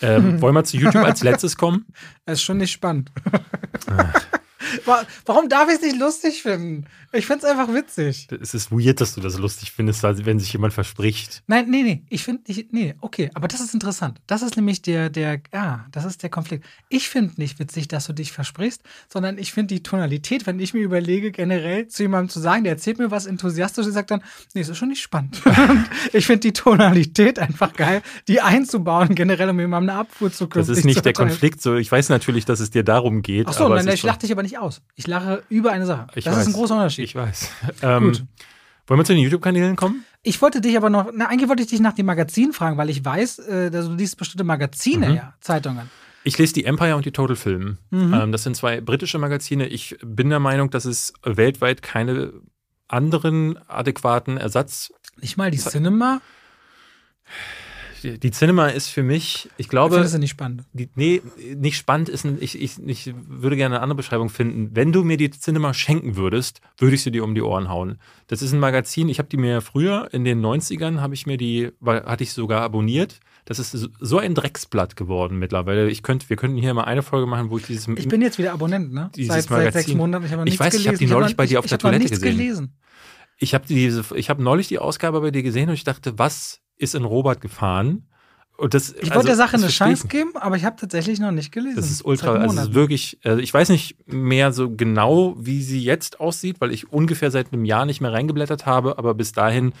Ähm, 0.00 0.40
wollen 0.40 0.54
wir 0.54 0.64
zu 0.64 0.76
YouTube 0.76 1.04
als 1.04 1.22
letztes 1.24 1.56
kommen? 1.56 1.86
Das 2.24 2.38
ist 2.38 2.42
schon 2.42 2.58
nicht 2.58 2.72
spannend. 2.72 3.10
Warum 5.26 5.48
darf 5.48 5.68
ich 5.68 5.76
es 5.76 5.82
nicht 5.82 5.98
lustig 5.98 6.42
finden? 6.42 6.86
Ich 7.12 7.26
finde 7.26 7.46
es 7.46 7.50
einfach 7.50 7.72
witzig. 7.72 8.26
Es 8.40 8.54
ist 8.54 8.72
weird, 8.72 9.00
dass 9.00 9.14
du 9.14 9.20
das 9.20 9.38
lustig 9.38 9.70
findest, 9.70 10.02
wenn 10.02 10.40
sich 10.40 10.52
jemand 10.52 10.72
verspricht. 10.72 11.44
Nein, 11.46 11.70
nee, 11.70 11.82
nee. 11.82 12.02
Ich 12.08 12.24
finde 12.24 12.42
nicht, 12.48 12.72
nee, 12.72 12.94
okay. 13.00 13.30
Aber 13.34 13.46
das 13.46 13.60
ist 13.60 13.72
interessant. 13.72 14.20
Das 14.26 14.42
ist 14.42 14.56
nämlich 14.56 14.82
der, 14.82 15.10
der, 15.10 15.40
ja, 15.52 15.86
das 15.92 16.04
ist 16.04 16.24
der 16.24 16.30
Konflikt. 16.30 16.64
Ich 16.88 17.08
finde 17.08 17.34
nicht 17.36 17.60
witzig, 17.60 17.86
dass 17.86 18.06
du 18.06 18.12
dich 18.12 18.32
versprichst, 18.32 18.82
sondern 19.08 19.38
ich 19.38 19.52
finde 19.52 19.74
die 19.74 19.82
Tonalität, 19.82 20.46
wenn 20.46 20.58
ich 20.58 20.74
mir 20.74 20.80
überlege, 20.80 21.30
generell 21.30 21.86
zu 21.86 22.02
jemandem 22.02 22.30
zu 22.30 22.40
sagen, 22.40 22.64
der 22.64 22.72
erzählt 22.72 22.98
mir 22.98 23.12
was 23.12 23.26
enthusiastisch 23.26 23.86
und 23.86 23.92
sagt 23.92 24.10
dann, 24.10 24.22
nee, 24.54 24.62
ist 24.62 24.76
schon 24.76 24.88
nicht 24.88 25.02
spannend. 25.02 25.40
ich 26.12 26.26
finde 26.26 26.40
die 26.40 26.52
Tonalität 26.52 27.38
einfach 27.38 27.74
geil, 27.74 28.02
die 28.26 28.40
einzubauen, 28.40 29.14
generell, 29.14 29.50
um 29.50 29.60
jemandem 29.60 29.90
eine 29.90 30.00
Abfuhr 30.00 30.32
zu 30.32 30.48
kümmern. 30.48 30.66
Das 30.66 30.76
ist 30.76 30.84
nicht 30.84 31.04
der 31.04 31.12
Konflikt. 31.12 31.62
So, 31.62 31.76
ich 31.76 31.90
weiß 31.90 32.08
natürlich, 32.08 32.44
dass 32.44 32.58
es 32.58 32.70
dir 32.70 32.82
darum 32.82 33.22
geht. 33.22 33.46
Ach 33.46 33.52
so, 33.52 33.68
nein, 33.68 33.86
ich 33.88 34.02
lache 34.02 34.18
dich 34.18 34.32
aber 34.32 34.42
nicht 34.42 34.53
aus. 34.58 34.82
Ich 34.94 35.06
lache 35.06 35.42
über 35.48 35.72
eine 35.72 35.86
Sache. 35.86 36.06
Ich 36.14 36.24
das 36.24 36.34
weiß. 36.34 36.42
ist 36.42 36.48
ein 36.48 36.52
großer 36.54 36.74
Unterschied. 36.74 37.04
Ich 37.04 37.14
weiß. 37.14 37.50
Ähm, 37.82 38.04
Gut. 38.04 38.24
Wollen 38.86 39.00
wir 39.00 39.04
zu 39.04 39.14
den 39.14 39.22
YouTube-Kanälen 39.22 39.76
kommen? 39.76 40.04
Ich 40.22 40.40
wollte 40.42 40.60
dich 40.60 40.76
aber 40.76 40.90
noch, 40.90 41.10
na, 41.14 41.28
eigentlich 41.28 41.48
wollte 41.48 41.62
ich 41.62 41.68
dich 41.68 41.80
nach 41.80 41.94
dem 41.94 42.06
Magazin 42.06 42.52
fragen, 42.52 42.76
weil 42.76 42.90
ich 42.90 43.04
weiß, 43.04 43.38
äh, 43.40 43.70
dass 43.70 43.86
du 43.86 43.94
liest 43.94 44.18
bestimmte 44.18 44.44
Magazine, 44.44 45.08
mhm. 45.08 45.14
ja, 45.16 45.34
Zeitungen. 45.40 45.90
Ich 46.22 46.38
lese 46.38 46.54
die 46.54 46.64
Empire 46.64 46.96
und 46.96 47.04
die 47.04 47.12
Total 47.12 47.36
Film. 47.36 47.78
Mhm. 47.90 48.14
Ähm, 48.14 48.32
das 48.32 48.42
sind 48.42 48.56
zwei 48.56 48.80
britische 48.80 49.18
Magazine. 49.18 49.66
Ich 49.66 49.96
bin 50.02 50.30
der 50.30 50.40
Meinung, 50.40 50.70
dass 50.70 50.84
es 50.86 51.12
weltweit 51.22 51.82
keine 51.82 52.32
anderen 52.88 53.58
adäquaten 53.68 54.36
Ersatz. 54.36 54.92
Nicht 55.20 55.36
mal 55.36 55.50
die 55.50 55.58
Cinema? 55.58 56.20
Die, 58.04 58.30
Cinema 58.30 58.68
ist 58.68 58.88
für 58.88 59.02
mich, 59.02 59.48
ich 59.56 59.68
glaube. 59.68 59.94
Findest 59.94 60.14
du 60.14 60.18
nicht 60.18 60.30
spannend? 60.30 60.64
Die, 60.72 60.88
nee, 60.94 61.22
nicht 61.56 61.76
spannend 61.76 62.08
ist, 62.08 62.24
ein, 62.24 62.38
ich, 62.40 62.60
ich, 62.60 62.78
ich 62.84 63.14
würde 63.26 63.56
gerne 63.56 63.76
eine 63.76 63.82
andere 63.82 63.96
Beschreibung 63.96 64.28
finden. 64.28 64.70
Wenn 64.74 64.92
du 64.92 65.04
mir 65.04 65.16
die 65.16 65.30
Cinema 65.30 65.74
schenken 65.74 66.16
würdest, 66.16 66.60
würde 66.78 66.94
ich 66.94 67.02
sie 67.02 67.10
dir 67.10 67.24
um 67.24 67.34
die 67.34 67.42
Ohren 67.42 67.68
hauen. 67.68 67.98
Das 68.26 68.42
ist 68.42 68.52
ein 68.52 68.60
Magazin, 68.60 69.08
ich 69.08 69.18
habe 69.18 69.28
die 69.28 69.36
mir 69.36 69.60
früher, 69.60 70.08
in 70.12 70.24
den 70.24 70.44
90ern, 70.44 71.00
habe 71.00 71.14
ich 71.14 71.26
mir 71.26 71.36
die, 71.36 71.72
hatte 71.84 72.22
ich 72.22 72.32
sogar 72.32 72.62
abonniert. 72.62 73.20
Das 73.46 73.58
ist 73.58 73.90
so 74.00 74.18
ein 74.18 74.34
Drecksblatt 74.34 74.96
geworden 74.96 75.38
mittlerweile. 75.38 75.90
Ich 75.90 76.02
könnte, 76.02 76.30
wir 76.30 76.36
könnten 76.36 76.56
hier 76.56 76.72
mal 76.72 76.84
eine 76.84 77.02
Folge 77.02 77.26
machen, 77.26 77.50
wo 77.50 77.58
ich 77.58 77.66
dieses. 77.66 77.86
Ich 77.88 78.08
bin 78.08 78.22
jetzt 78.22 78.38
wieder 78.38 78.52
Abonnent, 78.52 78.92
ne? 78.92 79.10
Seit, 79.16 79.44
seit, 79.44 79.72
sechs 79.72 79.92
Monaten. 79.92 80.24
Ich 80.24 80.32
habe 80.32 80.44
nichts 80.44 80.54
ich 80.54 80.60
weiß, 80.60 80.72
gelesen. 80.72 80.82
Ich 80.82 80.88
habe 80.88 80.98
die 80.98 81.06
neulich 81.06 81.30
ich 81.32 81.36
bei 81.36 81.46
dir 81.46 81.58
auf 81.58 81.66
ich, 81.66 81.70
der 81.70 81.78
Toilette 81.78 82.08
gesehen. 82.08 82.38
Gelesen. 82.38 82.72
Ich 83.36 83.52
habe 83.52 83.66
diese, 83.66 84.04
ich 84.14 84.30
habe 84.30 84.42
neulich 84.42 84.68
die 84.68 84.78
Ausgabe 84.78 85.20
bei 85.20 85.30
dir 85.30 85.42
gesehen 85.42 85.68
und 85.68 85.74
ich 85.74 85.84
dachte, 85.84 86.18
was 86.18 86.60
ist 86.76 86.94
in 86.94 87.04
Robert 87.04 87.40
gefahren. 87.40 88.06
Und 88.56 88.74
das, 88.74 88.92
ich 88.92 89.02
wollte 89.10 89.16
also, 89.16 89.26
der 89.26 89.36
Sache 89.36 89.56
eine 89.56 89.66
Chance 89.66 90.06
geben, 90.06 90.36
aber 90.36 90.56
ich 90.56 90.64
habe 90.64 90.76
tatsächlich 90.76 91.18
noch 91.18 91.32
nicht 91.32 91.50
gelesen. 91.50 91.76
Das 91.76 91.90
ist 91.90 92.04
ultra, 92.04 92.34
also 92.34 92.60
ist 92.60 92.74
wirklich, 92.74 93.18
also 93.24 93.40
ich 93.40 93.52
weiß 93.52 93.68
nicht 93.70 93.96
mehr 94.06 94.52
so 94.52 94.70
genau, 94.70 95.34
wie 95.36 95.60
sie 95.60 95.82
jetzt 95.82 96.20
aussieht, 96.20 96.60
weil 96.60 96.70
ich 96.70 96.92
ungefähr 96.92 97.32
seit 97.32 97.52
einem 97.52 97.64
Jahr 97.64 97.84
nicht 97.84 98.00
mehr 98.00 98.12
reingeblättert 98.12 98.64
habe, 98.64 98.96
aber 98.96 99.14
bis 99.14 99.32
dahin 99.32 99.72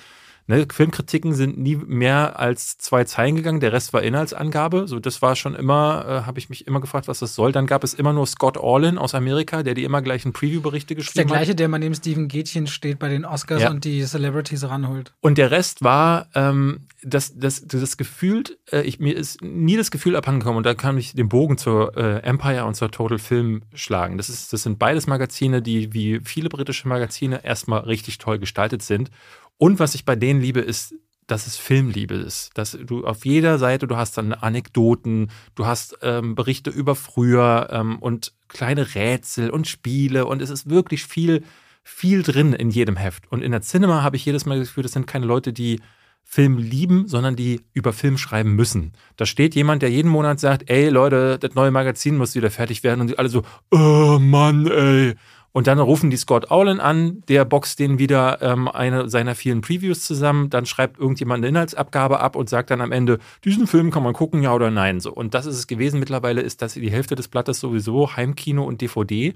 Ne, 0.46 0.66
Filmkritiken 0.70 1.32
sind 1.32 1.58
nie 1.58 1.76
mehr 1.76 2.38
als 2.38 2.76
zwei 2.76 3.04
Zeilen 3.04 3.34
gegangen, 3.34 3.60
der 3.60 3.72
Rest 3.72 3.94
war 3.94 4.02
Inhaltsangabe. 4.02 4.86
So, 4.86 5.00
das 5.00 5.22
war 5.22 5.36
schon 5.36 5.54
immer, 5.54 6.04
äh, 6.06 6.26
habe 6.26 6.38
ich 6.38 6.50
mich 6.50 6.66
immer 6.66 6.80
gefragt, 6.80 7.08
was 7.08 7.20
das 7.20 7.34
soll. 7.34 7.50
Dann 7.50 7.66
gab 7.66 7.82
es 7.82 7.94
immer 7.94 8.12
nur 8.12 8.26
Scott 8.26 8.58
Orlin 8.58 8.98
aus 8.98 9.14
Amerika, 9.14 9.62
der 9.62 9.72
die 9.72 9.84
immer 9.84 10.02
gleichen 10.02 10.34
Preview-Berichte 10.34 10.94
geschrieben 10.94 11.24
hat. 11.24 11.30
Der 11.30 11.36
gleiche, 11.38 11.50
hat. 11.52 11.58
der 11.60 11.68
mal 11.68 11.78
neben 11.78 11.94
Steven 11.94 12.28
Gätchen 12.28 12.66
steht 12.66 12.98
bei 12.98 13.08
den 13.08 13.24
Oscars 13.24 13.62
ja. 13.62 13.70
und 13.70 13.84
die 13.84 14.04
Celebrities 14.04 14.68
ranholt. 14.68 15.14
Und 15.22 15.38
der 15.38 15.50
Rest 15.50 15.82
war, 15.82 16.26
ähm, 16.34 16.80
das, 17.02 17.38
das, 17.38 17.66
das 17.66 17.96
Gefühl, 17.96 18.44
äh, 18.70 18.82
ich, 18.82 18.98
mir 18.98 19.16
ist 19.16 19.42
nie 19.42 19.78
das 19.78 19.90
Gefühl 19.90 20.14
abhandengekommen 20.14 20.58
und 20.58 20.66
da 20.66 20.74
kann 20.74 20.98
ich 20.98 21.14
den 21.14 21.30
Bogen 21.30 21.56
zur 21.56 21.96
äh, 21.96 22.18
Empire 22.18 22.66
und 22.66 22.74
zur 22.74 22.90
Total 22.90 23.18
Film 23.18 23.62
schlagen. 23.72 24.18
Das, 24.18 24.28
ist, 24.28 24.52
das 24.52 24.62
sind 24.62 24.78
beides 24.78 25.06
Magazine, 25.06 25.62
die 25.62 25.94
wie 25.94 26.20
viele 26.22 26.50
britische 26.50 26.86
Magazine 26.86 27.44
erstmal 27.44 27.80
richtig 27.80 28.18
toll 28.18 28.38
gestaltet 28.38 28.82
sind 28.82 29.10
und 29.58 29.78
was 29.78 29.94
ich 29.94 30.04
bei 30.04 30.16
denen 30.16 30.40
liebe, 30.40 30.60
ist, 30.60 30.94
dass 31.26 31.46
es 31.46 31.56
Filmliebe 31.56 32.14
ist. 32.14 32.50
Dass 32.54 32.72
du 32.72 33.06
auf 33.06 33.24
jeder 33.24 33.58
Seite, 33.58 33.86
du 33.86 33.96
hast 33.96 34.18
dann 34.18 34.32
Anekdoten, 34.32 35.30
du 35.54 35.66
hast 35.66 35.98
ähm, 36.02 36.34
Berichte 36.34 36.70
über 36.70 36.94
früher 36.94 37.68
ähm, 37.70 37.98
und 37.98 38.32
kleine 38.48 38.94
Rätsel 38.94 39.50
und 39.50 39.66
Spiele 39.66 40.26
und 40.26 40.42
es 40.42 40.50
ist 40.50 40.68
wirklich 40.68 41.04
viel, 41.04 41.42
viel 41.82 42.22
drin 42.22 42.52
in 42.52 42.70
jedem 42.70 42.96
Heft. 42.96 43.30
Und 43.30 43.42
in 43.42 43.52
der 43.52 43.62
Cinema 43.62 44.02
habe 44.02 44.16
ich 44.16 44.24
jedes 44.24 44.46
Mal 44.46 44.58
das 44.58 44.68
Gefühl, 44.68 44.82
das 44.82 44.92
sind 44.92 45.06
keine 45.06 45.26
Leute, 45.26 45.52
die 45.52 45.80
Film 46.26 46.56
lieben, 46.56 47.06
sondern 47.06 47.36
die 47.36 47.60
über 47.74 47.92
Film 47.92 48.16
schreiben 48.16 48.54
müssen. 48.56 48.92
Da 49.16 49.26
steht 49.26 49.54
jemand, 49.54 49.82
der 49.82 49.90
jeden 49.90 50.10
Monat 50.10 50.40
sagt, 50.40 50.70
ey 50.70 50.88
Leute, 50.88 51.38
das 51.38 51.54
neue 51.54 51.70
Magazin 51.70 52.16
muss 52.16 52.34
wieder 52.34 52.50
fertig 52.50 52.82
werden 52.82 53.02
und 53.02 53.10
die 53.10 53.18
alle 53.18 53.28
so, 53.28 53.42
oh 53.70 54.18
Mann, 54.18 54.66
ey. 54.66 55.14
Und 55.56 55.68
dann 55.68 55.78
rufen 55.78 56.10
die 56.10 56.16
Scott 56.16 56.50
Owlin 56.50 56.80
an, 56.80 57.22
der 57.28 57.44
boxt 57.44 57.78
denen 57.78 58.00
wieder 58.00 58.42
ähm, 58.42 58.66
eine 58.66 59.08
seiner 59.08 59.36
vielen 59.36 59.60
Previews 59.60 60.04
zusammen. 60.04 60.50
Dann 60.50 60.66
schreibt 60.66 60.98
irgendjemand 60.98 61.38
eine 61.38 61.46
Inhaltsabgabe 61.46 62.18
ab 62.18 62.34
und 62.34 62.48
sagt 62.48 62.70
dann 62.70 62.80
am 62.80 62.90
Ende, 62.90 63.20
diesen 63.44 63.68
Film 63.68 63.92
kann 63.92 64.02
man 64.02 64.14
gucken, 64.14 64.42
ja 64.42 64.52
oder 64.52 64.72
nein. 64.72 64.98
So. 64.98 65.12
Und 65.12 65.32
das 65.32 65.46
ist 65.46 65.56
es 65.56 65.68
gewesen. 65.68 66.00
Mittlerweile 66.00 66.40
ist 66.40 66.60
das 66.60 66.74
die 66.74 66.90
Hälfte 66.90 67.14
des 67.14 67.28
Blattes 67.28 67.60
sowieso 67.60 68.16
Heimkino 68.16 68.64
und 68.64 68.80
DVD. 68.80 69.34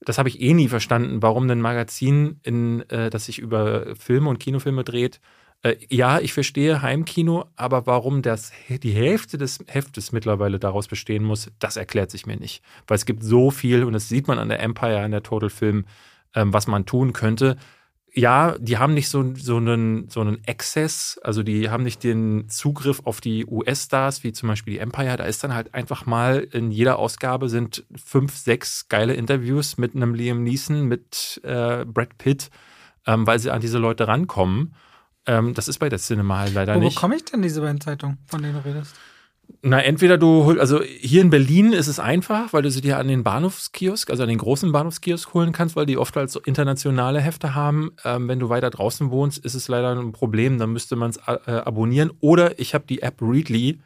Das 0.00 0.16
habe 0.16 0.30
ich 0.30 0.40
eh 0.40 0.54
nie 0.54 0.68
verstanden, 0.68 1.20
warum 1.20 1.50
ein 1.50 1.60
Magazin, 1.60 2.40
in, 2.42 2.88
äh, 2.88 3.10
das 3.10 3.26
sich 3.26 3.38
über 3.38 3.94
Filme 3.94 4.30
und 4.30 4.40
Kinofilme 4.40 4.84
dreht, 4.84 5.20
äh, 5.62 5.76
ja, 5.88 6.18
ich 6.18 6.32
verstehe 6.32 6.82
Heimkino, 6.82 7.46
aber 7.56 7.86
warum 7.86 8.22
das, 8.22 8.52
die 8.68 8.92
Hälfte 8.92 9.38
des 9.38 9.60
Heftes 9.68 10.12
mittlerweile 10.12 10.58
daraus 10.58 10.88
bestehen 10.88 11.22
muss, 11.22 11.50
das 11.58 11.76
erklärt 11.76 12.10
sich 12.10 12.26
mir 12.26 12.36
nicht. 12.36 12.62
Weil 12.86 12.96
es 12.96 13.06
gibt 13.06 13.22
so 13.22 13.50
viel, 13.50 13.84
und 13.84 13.92
das 13.92 14.08
sieht 14.08 14.26
man 14.26 14.38
an 14.38 14.48
der 14.48 14.60
Empire, 14.60 15.00
an 15.00 15.12
der 15.12 15.22
Total 15.22 15.50
Film, 15.50 15.86
ähm, 16.34 16.52
was 16.52 16.66
man 16.66 16.84
tun 16.84 17.12
könnte. 17.12 17.56
Ja, 18.14 18.56
die 18.58 18.76
haben 18.76 18.92
nicht 18.92 19.08
so, 19.08 19.34
so, 19.36 19.56
einen, 19.56 20.08
so 20.10 20.20
einen 20.20 20.42
Access, 20.46 21.18
also 21.22 21.42
die 21.42 21.70
haben 21.70 21.84
nicht 21.84 22.04
den 22.04 22.48
Zugriff 22.48 23.00
auf 23.04 23.22
die 23.22 23.46
US-Stars, 23.46 24.22
wie 24.22 24.32
zum 24.32 24.48
Beispiel 24.48 24.74
die 24.74 24.80
Empire. 24.80 25.16
Da 25.16 25.24
ist 25.24 25.42
dann 25.44 25.54
halt 25.54 25.72
einfach 25.74 26.04
mal 26.04 26.40
in 26.40 26.70
jeder 26.72 26.98
Ausgabe 26.98 27.48
sind 27.48 27.86
fünf, 27.94 28.36
sechs 28.36 28.88
geile 28.88 29.14
Interviews 29.14 29.78
mit 29.78 29.94
einem 29.94 30.14
Liam 30.14 30.42
Neeson, 30.42 30.82
mit 30.82 31.40
äh, 31.44 31.86
Brad 31.86 32.18
Pitt, 32.18 32.50
ähm, 33.06 33.26
weil 33.26 33.38
sie 33.38 33.50
an 33.50 33.62
diese 33.62 33.78
Leute 33.78 34.08
rankommen. 34.08 34.74
Ähm, 35.26 35.54
das 35.54 35.68
ist 35.68 35.78
bei 35.78 35.88
der 35.88 35.98
Cinema 35.98 36.40
halt 36.40 36.54
leider 36.54 36.74
Wo 36.74 36.80
nicht. 36.80 36.96
Wo 36.96 37.00
komme 37.00 37.16
ich 37.16 37.24
denn 37.24 37.42
diese 37.42 37.60
beiden 37.60 37.80
Zeitungen, 37.80 38.18
von 38.26 38.42
denen 38.42 38.54
du 38.54 38.64
redest? 38.64 38.94
Na, 39.60 39.80
entweder 39.80 40.18
du, 40.18 40.58
also 40.58 40.82
hier 40.82 41.20
in 41.20 41.30
Berlin 41.30 41.72
ist 41.72 41.86
es 41.86 42.00
einfach, 42.00 42.52
weil 42.52 42.62
du 42.62 42.70
sie 42.70 42.80
dir 42.80 42.98
an 42.98 43.08
den 43.08 43.22
Bahnhofskiosk, 43.22 44.10
also 44.10 44.22
an 44.22 44.28
den 44.28 44.38
großen 44.38 44.72
Bahnhofskiosk 44.72 45.34
holen 45.34 45.52
kannst, 45.52 45.76
weil 45.76 45.86
die 45.86 45.98
oft 45.98 46.16
als 46.16 46.32
so 46.32 46.40
internationale 46.40 47.20
Hefte 47.20 47.54
haben. 47.54 47.92
Ähm, 48.04 48.28
wenn 48.28 48.40
du 48.40 48.48
weiter 48.48 48.70
draußen 48.70 49.10
wohnst, 49.10 49.44
ist 49.44 49.54
es 49.54 49.68
leider 49.68 49.94
ein 49.94 50.12
Problem, 50.12 50.58
dann 50.58 50.72
müsste 50.72 50.96
man 50.96 51.10
es 51.10 51.18
äh, 51.18 51.52
abonnieren. 51.52 52.10
Oder 52.20 52.58
ich 52.58 52.74
habe 52.74 52.86
die 52.88 53.02
App 53.02 53.20
Readly, 53.20 53.80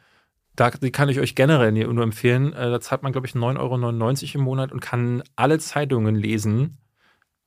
da, 0.55 0.71
die 0.71 0.91
kann 0.91 1.09
ich 1.09 1.19
euch 1.19 1.35
generell 1.35 1.71
nur 1.71 2.03
empfehlen. 2.03 2.53
Äh, 2.53 2.71
da 2.71 2.79
zahlt 2.79 3.03
man, 3.03 3.11
glaube 3.11 3.27
ich, 3.27 3.33
9,99 3.33 3.59
Euro 3.59 4.35
im 4.35 4.41
Monat 4.41 4.71
und 4.71 4.79
kann 4.79 5.21
alle 5.35 5.59
Zeitungen 5.59 6.15
lesen. 6.15 6.77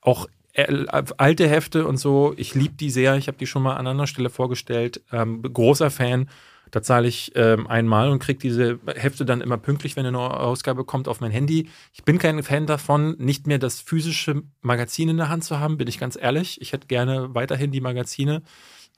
Auch 0.00 0.26
alte 0.54 1.48
Hefte 1.48 1.86
und 1.86 1.96
so, 1.96 2.34
ich 2.36 2.54
liebe 2.54 2.74
die 2.74 2.90
sehr. 2.90 3.16
Ich 3.16 3.28
habe 3.28 3.38
die 3.38 3.46
schon 3.46 3.62
mal 3.62 3.76
an 3.76 3.86
anderer 3.86 4.06
Stelle 4.06 4.30
vorgestellt. 4.30 5.00
Ähm, 5.12 5.42
großer 5.42 5.90
Fan. 5.90 6.28
Da 6.70 6.82
zahle 6.82 7.08
ich 7.08 7.32
ähm, 7.34 7.66
einmal 7.66 8.10
und 8.10 8.20
kriege 8.20 8.38
diese 8.38 8.78
Hefte 8.94 9.24
dann 9.24 9.40
immer 9.40 9.58
pünktlich, 9.58 9.96
wenn 9.96 10.06
eine 10.06 10.12
neue 10.12 10.38
Ausgabe 10.38 10.84
kommt, 10.84 11.08
auf 11.08 11.20
mein 11.20 11.32
Handy. 11.32 11.68
Ich 11.92 12.04
bin 12.04 12.18
kein 12.18 12.42
Fan 12.42 12.66
davon, 12.66 13.16
nicht 13.18 13.46
mehr 13.46 13.58
das 13.58 13.80
physische 13.80 14.42
Magazin 14.60 15.08
in 15.08 15.16
der 15.16 15.28
Hand 15.28 15.44
zu 15.44 15.58
haben, 15.58 15.78
bin 15.78 15.88
ich 15.88 15.98
ganz 15.98 16.16
ehrlich. 16.20 16.60
Ich 16.60 16.72
hätte 16.72 16.86
gerne 16.86 17.34
weiterhin 17.34 17.72
die 17.72 17.80
Magazine. 17.80 18.42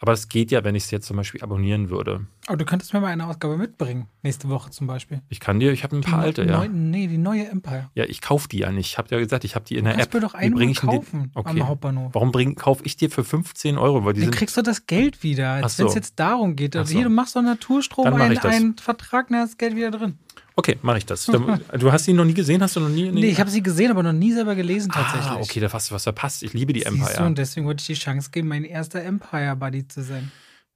Aber 0.03 0.13
es 0.13 0.29
geht 0.29 0.51
ja, 0.51 0.65
wenn 0.65 0.75
ich 0.75 0.83
es 0.83 0.91
jetzt 0.91 1.07
zum 1.07 1.17
Beispiel 1.17 1.41
abonnieren 1.43 1.89
würde. 1.89 2.27
Aber 2.49 2.57
du 2.57 2.65
könntest 2.65 2.93
mir 2.93 3.01
mal 3.01 3.07
eine 3.07 3.25
Ausgabe 3.25 3.57
mitbringen, 3.57 4.09
nächste 4.23 4.49
Woche 4.49 4.71
zum 4.71 4.89
Beispiel. 4.89 5.23
Ich 5.29 5.39
kann 5.39 5.61
dir, 5.61 5.71
ich 5.71 5.85
habe 5.85 5.95
ein 5.95 6.01
paar 6.01 6.23
die 6.23 6.27
alte, 6.27 6.45
ja. 6.45 6.67
nee, 6.67 7.07
die 7.07 7.19
neue 7.19 7.47
Empire. 7.47 7.89
Ja, 7.95 8.03
ich 8.07 8.21
kaufe 8.21 8.49
die 8.49 8.59
ja 8.59 8.73
nicht. 8.73 8.89
Ich 8.89 8.99
habe 8.99 9.15
ja 9.15 9.21
gesagt, 9.21 9.45
ich 9.45 9.55
habe 9.55 9.65
die 9.65 9.77
in 9.77 9.85
der 9.85 9.95
du 9.95 10.03
App. 10.03 10.13
mir 10.13 10.19
doch 10.19 10.35
einen 10.35 10.55
mal 10.57 10.75
kaufen 10.75 11.31
okay. 11.35 11.61
am 11.61 11.69
Hauptbahnhof. 11.69 12.11
Warum 12.15 12.33
kaufe 12.57 12.85
ich 12.85 12.97
dir 12.97 13.13
für 13.13 13.23
15 13.23 13.79
Euro? 13.79 14.05
Weil 14.05 14.15
die 14.15 14.23
Dann 14.23 14.33
kriegst 14.33 14.57
du 14.57 14.63
das 14.63 14.87
Geld 14.87 15.23
wieder, 15.23 15.51
als 15.53 15.77
so. 15.77 15.85
wenn 15.85 15.91
es 15.91 15.95
jetzt 15.95 16.19
darum 16.19 16.57
geht. 16.57 16.75
Also 16.75 16.91
so. 16.91 16.99
hier, 16.99 17.05
du 17.05 17.15
machst 17.15 17.37
doch 17.37 17.43
Naturstrom, 17.43 18.13
einen, 18.13 18.39
einen 18.39 18.77
Vertrag, 18.79 19.29
dann 19.29 19.45
ist 19.45 19.51
das 19.51 19.59
Geld 19.59 19.77
wieder 19.77 19.93
drin. 19.93 20.19
Okay, 20.57 20.79
mache 20.83 20.99
ich 20.99 21.07
das. 21.07 21.27
Du 21.79 21.93
hast 21.93 22.05
sie 22.05 22.13
noch 22.13 22.25
nie 22.25 22.35
gesehen, 22.35 22.63
hast 22.63 22.77
du 22.77 22.81
noch 22.81 22.89
nie? 22.89 23.11
Nee, 23.11 23.31
ich 23.31 23.41
habe 23.41 23.51
sie 23.51 23.63
gesehen, 23.63 23.91
aber 23.91 24.03
noch 24.03 24.13
nie 24.13 24.33
selber 24.33 24.55
gelesen 24.55 24.91
ah, 24.95 25.03
tatsächlich. 25.03 25.31
Ah, 25.31 25.41
okay, 25.41 25.61
da 25.61 25.73
hast 25.73 25.91
du 25.91 25.95
was 25.95 26.05
verpasst. 26.05 26.43
Ich 26.43 26.53
liebe 26.53 26.73
die 26.73 26.81
Siehst 26.81 26.93
Empire. 26.93 27.17
Du, 27.17 27.25
und 27.25 27.39
deswegen 27.39 27.67
wollte 27.67 27.81
ich 27.81 27.87
die 27.87 27.95
Chance 27.95 28.31
geben, 28.31 28.49
mein 28.49 28.65
erster 28.65 29.03
Empire-Buddy 29.03 29.89
zu 29.89 30.03
sein. 30.03 30.31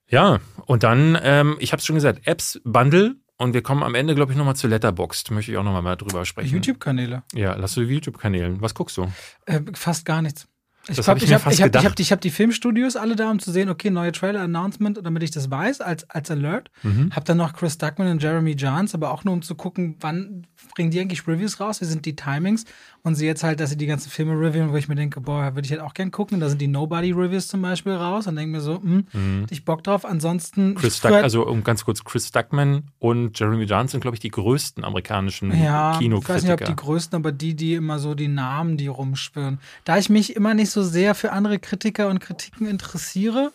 Ja, 0.08 0.40
und 0.66 0.82
dann, 0.82 1.18
ähm, 1.20 1.56
ich 1.58 1.72
habe 1.72 1.80
es 1.80 1.86
schon 1.86 1.96
gesagt, 1.96 2.26
Apps, 2.26 2.60
Bundle 2.64 3.16
und 3.38 3.54
wir 3.54 3.62
kommen 3.62 3.82
am 3.82 3.94
Ende, 3.94 4.14
glaube 4.14 4.32
ich, 4.32 4.38
nochmal 4.38 4.56
zu 4.56 4.66
Letterboxd. 4.66 5.30
Möchte 5.30 5.52
ich 5.52 5.58
auch 5.58 5.64
nochmal 5.64 5.82
mal 5.82 5.96
drüber 5.96 6.24
sprechen. 6.24 6.54
YouTube-Kanäle. 6.54 7.22
Ja, 7.34 7.54
lass 7.54 7.74
du 7.74 7.82
YouTube-Kanälen. 7.82 8.60
Was 8.62 8.74
guckst 8.74 8.96
du? 8.96 9.10
Äh, 9.44 9.60
fast 9.74 10.04
gar 10.04 10.22
nichts. 10.22 10.48
Ich 10.88 10.98
habe 11.08 11.18
ich, 11.18 11.24
ich 11.24 11.34
hab, 11.34 11.50
ich 11.52 11.62
hab, 11.62 11.74
ich 11.74 11.84
hab, 11.84 11.96
die- 11.96 12.02
ich 12.02 12.12
hab 12.12 12.20
die 12.20 12.30
Filmstudios 12.30 12.94
alle 12.96 13.16
da, 13.16 13.30
um 13.30 13.38
zu 13.40 13.50
sehen, 13.50 13.68
okay, 13.68 13.90
neue 13.90 14.12
Trailer-Announcement, 14.12 15.00
damit 15.04 15.22
ich 15.24 15.32
das 15.32 15.50
weiß, 15.50 15.80
als, 15.80 16.08
als 16.10 16.30
Alert. 16.30 16.70
Mhm. 16.84 17.10
Hab 17.14 17.24
dann 17.24 17.38
noch 17.38 17.54
Chris 17.54 17.76
Duckman 17.78 18.08
und 18.08 18.22
Jeremy 18.22 18.52
Johns, 18.52 18.94
aber 18.94 19.10
auch 19.10 19.24
nur 19.24 19.34
um 19.34 19.42
zu 19.42 19.56
gucken, 19.56 19.96
wann 20.00 20.46
bringen 20.74 20.90
die 20.92 21.00
eigentlich 21.00 21.26
Reviews 21.26 21.58
raus, 21.58 21.80
wie 21.80 21.86
sind 21.86 22.06
die 22.06 22.14
Timings. 22.14 22.64
Und 23.06 23.14
sie 23.14 23.24
jetzt 23.24 23.44
halt, 23.44 23.60
dass 23.60 23.70
sie 23.70 23.76
die 23.76 23.86
ganzen 23.86 24.10
Filme 24.10 24.32
reviewen, 24.32 24.72
wo 24.72 24.76
ich 24.76 24.88
mir 24.88 24.96
denke, 24.96 25.20
boah, 25.20 25.54
würde 25.54 25.64
ich 25.64 25.70
halt 25.70 25.80
auch 25.80 25.94
gern 25.94 26.10
gucken. 26.10 26.40
Da 26.40 26.48
sind 26.48 26.60
die 26.60 26.66
Nobody-Reviews 26.66 27.46
zum 27.46 27.62
Beispiel 27.62 27.92
raus 27.92 28.26
und 28.26 28.34
denke 28.34 28.50
mir 28.50 28.60
so, 28.60 28.82
hm, 28.82 29.06
hätte 29.42 29.54
ich 29.54 29.64
Bock 29.64 29.84
drauf. 29.84 30.04
Ansonsten. 30.04 30.70
Mhm. 30.70 30.74
Chris 30.74 31.00
Duck, 31.00 31.12
also 31.12 31.46
um 31.46 31.62
ganz 31.62 31.84
kurz, 31.84 32.02
Chris 32.02 32.32
Duckman 32.32 32.82
und 32.98 33.38
Jeremy 33.38 33.62
Johns 33.64 33.92
sind, 33.92 34.00
glaube 34.00 34.16
ich, 34.16 34.20
die 34.20 34.30
größten 34.30 34.82
amerikanischen 34.82 35.50
Ja, 35.52 35.92
ich 35.92 35.94
weiß 35.94 36.00
nicht, 36.00 36.12
ob 36.14 36.28
Kinokritiker. 36.58 36.64
die 36.64 36.74
größten, 36.74 37.16
aber 37.16 37.30
die, 37.30 37.54
die 37.54 37.74
immer 37.74 38.00
so 38.00 38.16
die 38.16 38.26
Namen, 38.26 38.76
die 38.76 38.88
rumschwirren. 38.88 39.60
Da 39.84 39.98
ich 39.98 40.10
mich 40.10 40.34
immer 40.34 40.54
nicht 40.54 40.70
so 40.70 40.82
sehr 40.82 41.14
für 41.14 41.30
andere 41.30 41.60
Kritiker 41.60 42.08
und 42.08 42.18
Kritiken 42.18 42.66
interessiere, 42.66 43.52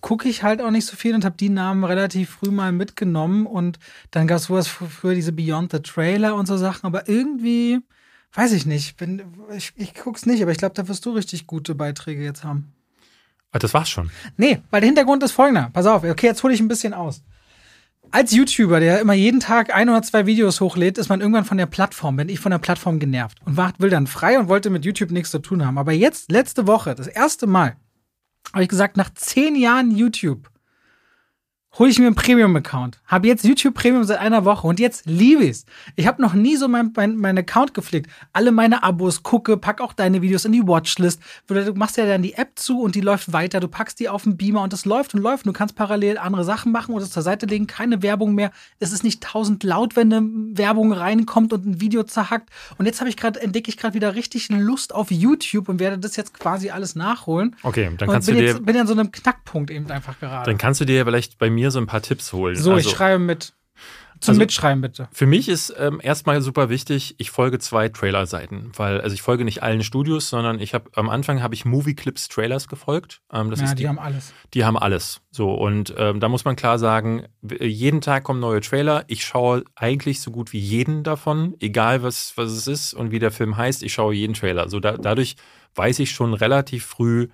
gucke 0.00 0.28
ich 0.28 0.44
halt 0.44 0.62
auch 0.62 0.70
nicht 0.70 0.86
so 0.86 0.94
viel 0.94 1.16
und 1.16 1.24
habe 1.24 1.36
die 1.36 1.48
Namen 1.48 1.82
relativ 1.82 2.30
früh 2.30 2.52
mal 2.52 2.70
mitgenommen. 2.70 3.46
Und 3.46 3.80
dann 4.12 4.28
gab 4.28 4.36
es 4.36 4.44
sowas 4.44 4.68
fr- 4.68 4.86
früher, 4.86 5.14
diese 5.16 5.32
Beyond 5.32 5.72
the 5.72 5.80
Trailer 5.80 6.36
und 6.36 6.46
so 6.46 6.56
Sachen. 6.56 6.86
Aber 6.86 7.08
irgendwie, 7.08 7.80
weiß 8.34 8.52
ich 8.52 8.66
nicht, 8.66 8.96
bin, 8.96 9.22
ich, 9.56 9.72
ich 9.76 9.94
guck's 9.94 10.26
nicht, 10.26 10.42
aber 10.42 10.52
ich 10.52 10.58
glaube, 10.58 10.74
da 10.74 10.88
wirst 10.88 11.06
du 11.06 11.10
richtig 11.12 11.46
gute 11.46 11.74
Beiträge 11.74 12.22
jetzt 12.22 12.44
haben. 12.44 12.72
Ah, 13.52 13.58
das 13.58 13.72
war's 13.72 13.88
schon. 13.88 14.10
Nee, 14.36 14.60
weil 14.70 14.80
der 14.80 14.88
Hintergrund 14.88 15.22
ist 15.22 15.32
folgender. 15.32 15.70
Pass 15.72 15.86
auf, 15.86 16.04
okay, 16.04 16.26
jetzt 16.26 16.42
hole 16.42 16.52
ich 16.52 16.60
ein 16.60 16.68
bisschen 16.68 16.92
aus. 16.92 17.22
Als 18.10 18.32
YouTuber, 18.32 18.80
der 18.80 19.00
immer 19.00 19.14
jeden 19.14 19.40
Tag 19.40 19.74
ein 19.74 19.88
oder 19.88 20.02
zwei 20.02 20.26
Videos 20.26 20.60
hochlädt, 20.60 20.98
ist 20.98 21.08
man 21.08 21.20
irgendwann 21.20 21.44
von 21.44 21.56
der 21.56 21.66
Plattform, 21.66 22.16
bin 22.16 22.28
ich 22.28 22.38
von 22.38 22.50
der 22.50 22.58
Plattform 22.58 22.98
genervt 22.98 23.38
und 23.44 23.56
war, 23.56 23.72
will 23.78 23.90
dann 23.90 24.06
frei 24.06 24.38
und 24.38 24.48
wollte 24.48 24.70
mit 24.70 24.84
YouTube 24.84 25.10
nichts 25.10 25.30
zu 25.30 25.38
tun 25.38 25.64
haben. 25.66 25.78
Aber 25.78 25.92
jetzt, 25.92 26.30
letzte 26.30 26.66
Woche, 26.66 26.94
das 26.94 27.08
erste 27.08 27.46
Mal, 27.46 27.76
habe 28.52 28.62
ich 28.62 28.68
gesagt, 28.68 28.96
nach 28.96 29.12
zehn 29.14 29.56
Jahren 29.56 29.90
YouTube 29.90 30.50
hole 31.78 31.90
ich 31.90 31.98
mir 31.98 32.06
einen 32.06 32.14
Premium-Account. 32.14 32.98
Habe 33.06 33.26
jetzt 33.28 33.44
YouTube 33.44 33.74
Premium 33.74 34.04
seit 34.04 34.18
einer 34.18 34.44
Woche 34.44 34.66
und 34.66 34.80
jetzt 34.80 35.06
liebe 35.06 35.44
ich's. 35.44 35.66
Ich 35.94 36.06
habe 36.06 36.22
noch 36.22 36.34
nie 36.34 36.56
so 36.56 36.68
meinen 36.68 36.92
mein, 36.96 37.16
mein 37.16 37.38
Account 37.38 37.74
gepflegt. 37.74 38.10
Alle 38.32 38.52
meine 38.52 38.82
Abos 38.82 39.22
gucke, 39.22 39.56
pack 39.56 39.80
auch 39.80 39.92
deine 39.92 40.22
Videos 40.22 40.44
in 40.44 40.52
die 40.52 40.66
Watchlist. 40.66 41.20
Du 41.46 41.54
machst 41.74 41.96
ja 41.96 42.06
dann 42.06 42.22
die 42.22 42.34
App 42.34 42.52
zu 42.56 42.80
und 42.80 42.94
die 42.94 43.00
läuft 43.00 43.32
weiter. 43.32 43.60
Du 43.60 43.68
packst 43.68 44.00
die 44.00 44.08
auf 44.08 44.22
den 44.22 44.36
Beamer 44.36 44.62
und 44.62 44.72
das 44.72 44.84
läuft 44.84 45.14
und 45.14 45.20
läuft. 45.20 45.46
Und 45.46 45.52
du 45.52 45.58
kannst 45.58 45.76
parallel 45.76 46.18
andere 46.18 46.44
Sachen 46.44 46.72
machen 46.72 46.94
oder 46.94 47.04
es 47.04 47.10
zur 47.10 47.22
Seite 47.22 47.46
legen. 47.46 47.66
Keine 47.66 48.02
Werbung 48.02 48.34
mehr. 48.34 48.50
Es 48.78 48.92
ist 48.92 49.04
nicht 49.04 49.22
tausend 49.22 49.62
laut, 49.62 49.96
wenn 49.96 50.12
eine 50.12 50.26
Werbung 50.56 50.92
reinkommt 50.92 51.52
und 51.52 51.66
ein 51.66 51.80
Video 51.80 52.02
zerhackt. 52.04 52.50
Und 52.78 52.86
jetzt 52.86 53.00
habe 53.00 53.10
ich 53.10 53.16
gerade 53.16 53.40
entdecke 53.40 53.68
ich 53.68 53.76
gerade 53.76 53.94
wieder 53.94 54.14
richtig 54.14 54.48
Lust 54.48 54.94
auf 54.94 55.10
YouTube 55.10 55.68
und 55.68 55.80
werde 55.80 55.98
das 55.98 56.16
jetzt 56.16 56.32
quasi 56.38 56.70
alles 56.70 56.94
nachholen. 56.94 57.56
Okay, 57.62 57.90
dann 57.96 58.08
und 58.08 58.14
kannst 58.14 58.28
du 58.28 58.32
dir, 58.32 58.42
jetzt 58.42 58.64
bin 58.64 58.76
an 58.76 58.86
so 58.86 58.94
einem 58.94 59.12
Knackpunkt 59.12 59.70
eben 59.70 59.90
einfach 59.90 60.18
gerade. 60.18 60.50
dann 60.50 60.58
kannst 60.58 60.80
du 60.80 60.84
dir 60.84 61.04
vielleicht 61.04 61.38
bei 61.38 61.50
mir 61.50 61.65
so 61.70 61.78
ein 61.78 61.86
paar 61.86 62.02
Tipps 62.02 62.32
holen. 62.32 62.56
So, 62.56 62.72
also, 62.72 62.88
ich 62.88 62.94
schreibe 62.94 63.18
mit. 63.18 63.52
Zum 64.20 64.32
Also- 64.32 64.38
Mitschreiben 64.40 64.80
bitte. 64.80 65.08
Für 65.12 65.26
mich 65.26 65.46
ist 65.48 65.74
ähm, 65.78 66.00
erstmal 66.02 66.40
super 66.40 66.70
wichtig, 66.70 67.16
ich 67.18 67.30
folge 67.30 67.58
zwei 67.58 67.90
Trailer-Seiten, 67.90 68.72
weil 68.74 69.00
also 69.02 69.12
ich 69.12 69.20
folge 69.20 69.44
nicht 69.44 69.62
allen 69.62 69.82
Studios, 69.82 70.30
sondern 70.30 70.58
ich 70.58 70.72
habe 70.72 70.90
am 70.94 71.10
Anfang 71.10 71.42
habe 71.42 71.54
ich 71.54 71.66
Movie 71.66 71.94
Clips 71.94 72.28
Trailers 72.28 72.66
gefolgt. 72.66 73.20
Ähm, 73.30 73.50
das 73.50 73.60
ja, 73.60 73.66
ist 73.66 73.74
die, 73.74 73.82
die, 73.82 73.88
haben 73.88 73.98
alles. 73.98 74.32
die 74.54 74.64
haben 74.64 74.78
alles. 74.78 75.20
So 75.30 75.52
und 75.52 75.94
ähm, 75.98 76.20
da 76.20 76.30
muss 76.30 76.46
man 76.46 76.56
klar 76.56 76.78
sagen, 76.78 77.26
jeden 77.60 78.00
Tag 78.00 78.24
kommen 78.24 78.40
neue 78.40 78.62
Trailer. 78.62 79.04
Ich 79.06 79.22
schaue 79.22 79.64
eigentlich 79.74 80.22
so 80.22 80.30
gut 80.30 80.54
wie 80.54 80.60
jeden 80.60 81.02
davon, 81.02 81.54
egal 81.60 82.02
was 82.02 82.32
was 82.36 82.52
es 82.52 82.66
ist 82.66 82.94
und 82.94 83.10
wie 83.10 83.18
der 83.18 83.30
Film 83.30 83.58
heißt. 83.58 83.82
Ich 83.82 83.92
schaue 83.92 84.14
jeden 84.14 84.32
Trailer. 84.32 84.70
So 84.70 84.80
da, 84.80 84.96
dadurch 84.96 85.36
weiß 85.74 85.98
ich 85.98 86.10
schon 86.12 86.32
relativ 86.32 86.86
früh, 86.86 87.28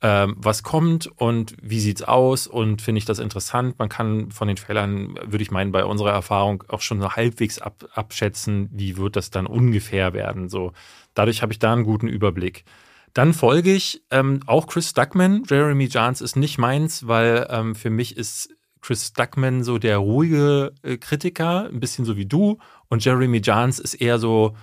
ähm, 0.00 0.36
was 0.38 0.62
kommt 0.62 1.08
und 1.16 1.56
wie 1.60 1.80
sieht's 1.80 2.02
aus 2.02 2.46
und 2.46 2.82
finde 2.82 2.98
ich 3.00 3.04
das 3.04 3.18
interessant. 3.18 3.78
Man 3.78 3.88
kann 3.88 4.30
von 4.30 4.46
den 4.46 4.56
Trailern, 4.56 5.18
würde 5.24 5.42
ich 5.42 5.50
meinen, 5.50 5.72
bei 5.72 5.84
unserer 5.84 6.12
Erfahrung 6.12 6.62
auch 6.68 6.82
schon 6.82 7.00
so 7.00 7.12
halbwegs 7.12 7.58
ab, 7.58 7.84
abschätzen, 7.94 8.68
wie 8.72 8.96
wird 8.96 9.16
das 9.16 9.30
dann 9.30 9.46
ungefähr 9.46 10.12
werden. 10.12 10.48
So, 10.48 10.72
dadurch 11.14 11.42
habe 11.42 11.52
ich 11.52 11.58
da 11.58 11.72
einen 11.72 11.84
guten 11.84 12.06
Überblick. 12.06 12.64
Dann 13.12 13.34
folge 13.34 13.74
ich 13.74 14.02
ähm, 14.12 14.40
auch 14.46 14.68
Chris 14.68 14.94
Duckman. 14.94 15.42
Jeremy 15.48 15.86
Johns 15.86 16.20
ist 16.20 16.36
nicht 16.36 16.58
meins, 16.58 17.08
weil 17.08 17.48
ähm, 17.50 17.74
für 17.74 17.90
mich 17.90 18.16
ist 18.16 18.50
Chris 18.80 19.12
Duckman 19.12 19.64
so 19.64 19.78
der 19.78 19.98
ruhige 19.98 20.72
äh, 20.82 20.96
Kritiker, 20.98 21.68
ein 21.68 21.80
bisschen 21.80 22.04
so 22.04 22.16
wie 22.16 22.26
du. 22.26 22.58
Und 22.88 23.04
Jeremy 23.04 23.38
Johns 23.38 23.80
ist 23.80 23.94
eher 23.94 24.20
so 24.20 24.54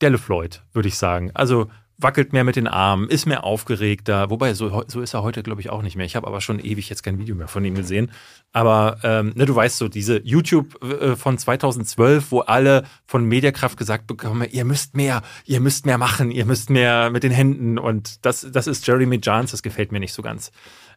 der 0.00 0.10
LeFloid, 0.10 0.64
würde 0.72 0.88
ich 0.88 0.96
sagen. 0.96 1.30
Also 1.34 1.68
wackelt 2.00 2.32
mehr 2.32 2.44
mit 2.44 2.56
den 2.56 2.66
Armen, 2.66 3.08
ist 3.08 3.26
mehr 3.26 3.44
aufgeregter. 3.44 4.30
Wobei, 4.30 4.54
so, 4.54 4.84
so 4.86 5.00
ist 5.00 5.14
er 5.14 5.22
heute, 5.22 5.42
glaube 5.42 5.60
ich, 5.60 5.70
auch 5.70 5.82
nicht 5.82 5.96
mehr. 5.96 6.06
Ich 6.06 6.16
habe 6.16 6.26
aber 6.26 6.40
schon 6.40 6.58
ewig 6.58 6.88
jetzt 6.88 7.02
kein 7.02 7.18
Video 7.18 7.34
mehr 7.34 7.48
von 7.48 7.64
ihm 7.64 7.74
gesehen. 7.74 8.10
Aber 8.52 8.98
ähm, 9.02 9.32
ne, 9.34 9.46
du 9.46 9.54
weißt 9.54 9.78
so, 9.78 9.88
diese 9.88 10.20
YouTube 10.24 10.82
äh, 10.82 11.16
von 11.16 11.38
2012, 11.38 12.32
wo 12.32 12.40
alle 12.40 12.84
von 13.06 13.24
Mediakraft 13.24 13.76
gesagt 13.76 14.06
bekommen, 14.06 14.48
ihr 14.50 14.64
müsst 14.64 14.96
mehr, 14.96 15.22
ihr 15.44 15.60
müsst 15.60 15.86
mehr 15.86 15.98
machen, 15.98 16.30
ihr 16.30 16.44
müsst 16.44 16.70
mehr 16.70 17.10
mit 17.10 17.22
den 17.22 17.32
Händen. 17.32 17.78
Und 17.78 18.24
das, 18.24 18.46
das 18.50 18.66
ist 18.66 18.86
Jeremy 18.86 19.16
Johns, 19.16 19.50
das 19.52 19.62
gefällt 19.62 19.92
mir 19.92 20.00
nicht 20.00 20.12
so 20.12 20.22
ganz. 20.22 20.50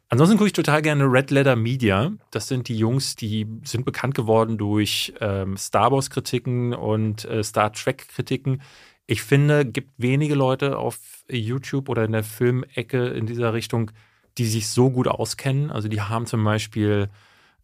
Ansonsten 0.10 0.38
gucke 0.38 0.48
ich 0.48 0.54
total 0.54 0.84
gerne 0.84 1.06
Red 1.06 1.32
Letter 1.32 1.56
Media. 1.56 2.12
Das 2.30 2.48
sind 2.48 2.68
die 2.68 2.78
Jungs, 2.78 3.16
die 3.16 3.48
sind 3.64 3.84
bekannt 3.84 4.14
geworden 4.14 4.60
durch 4.60 5.12
ähm, 5.20 5.58
Star 5.58 5.92
Wars-Kritiken 5.92 6.74
und 6.74 7.26
äh, 7.26 7.44
Star 7.44 7.74
Trek-Kritiken. 7.74 8.62
Ich 9.06 9.22
finde, 9.22 9.66
gibt 9.66 9.92
wenige 9.98 10.36
Leute 10.36 10.78
auf 10.78 10.98
YouTube 11.30 11.90
oder 11.90 12.06
in 12.06 12.14
der 12.14 12.24
Filmecke 12.24 13.08
in 13.08 13.26
dieser 13.26 13.54
Richtung, 13.54 13.92
die 14.38 14.46
sich 14.46 14.70
so 14.70 14.90
gut 14.90 15.08
auskennen. 15.08 15.72
Also 15.72 15.88
die 15.88 16.02
haben 16.02 16.26
zum 16.26 16.44
Beispiel 16.44 17.10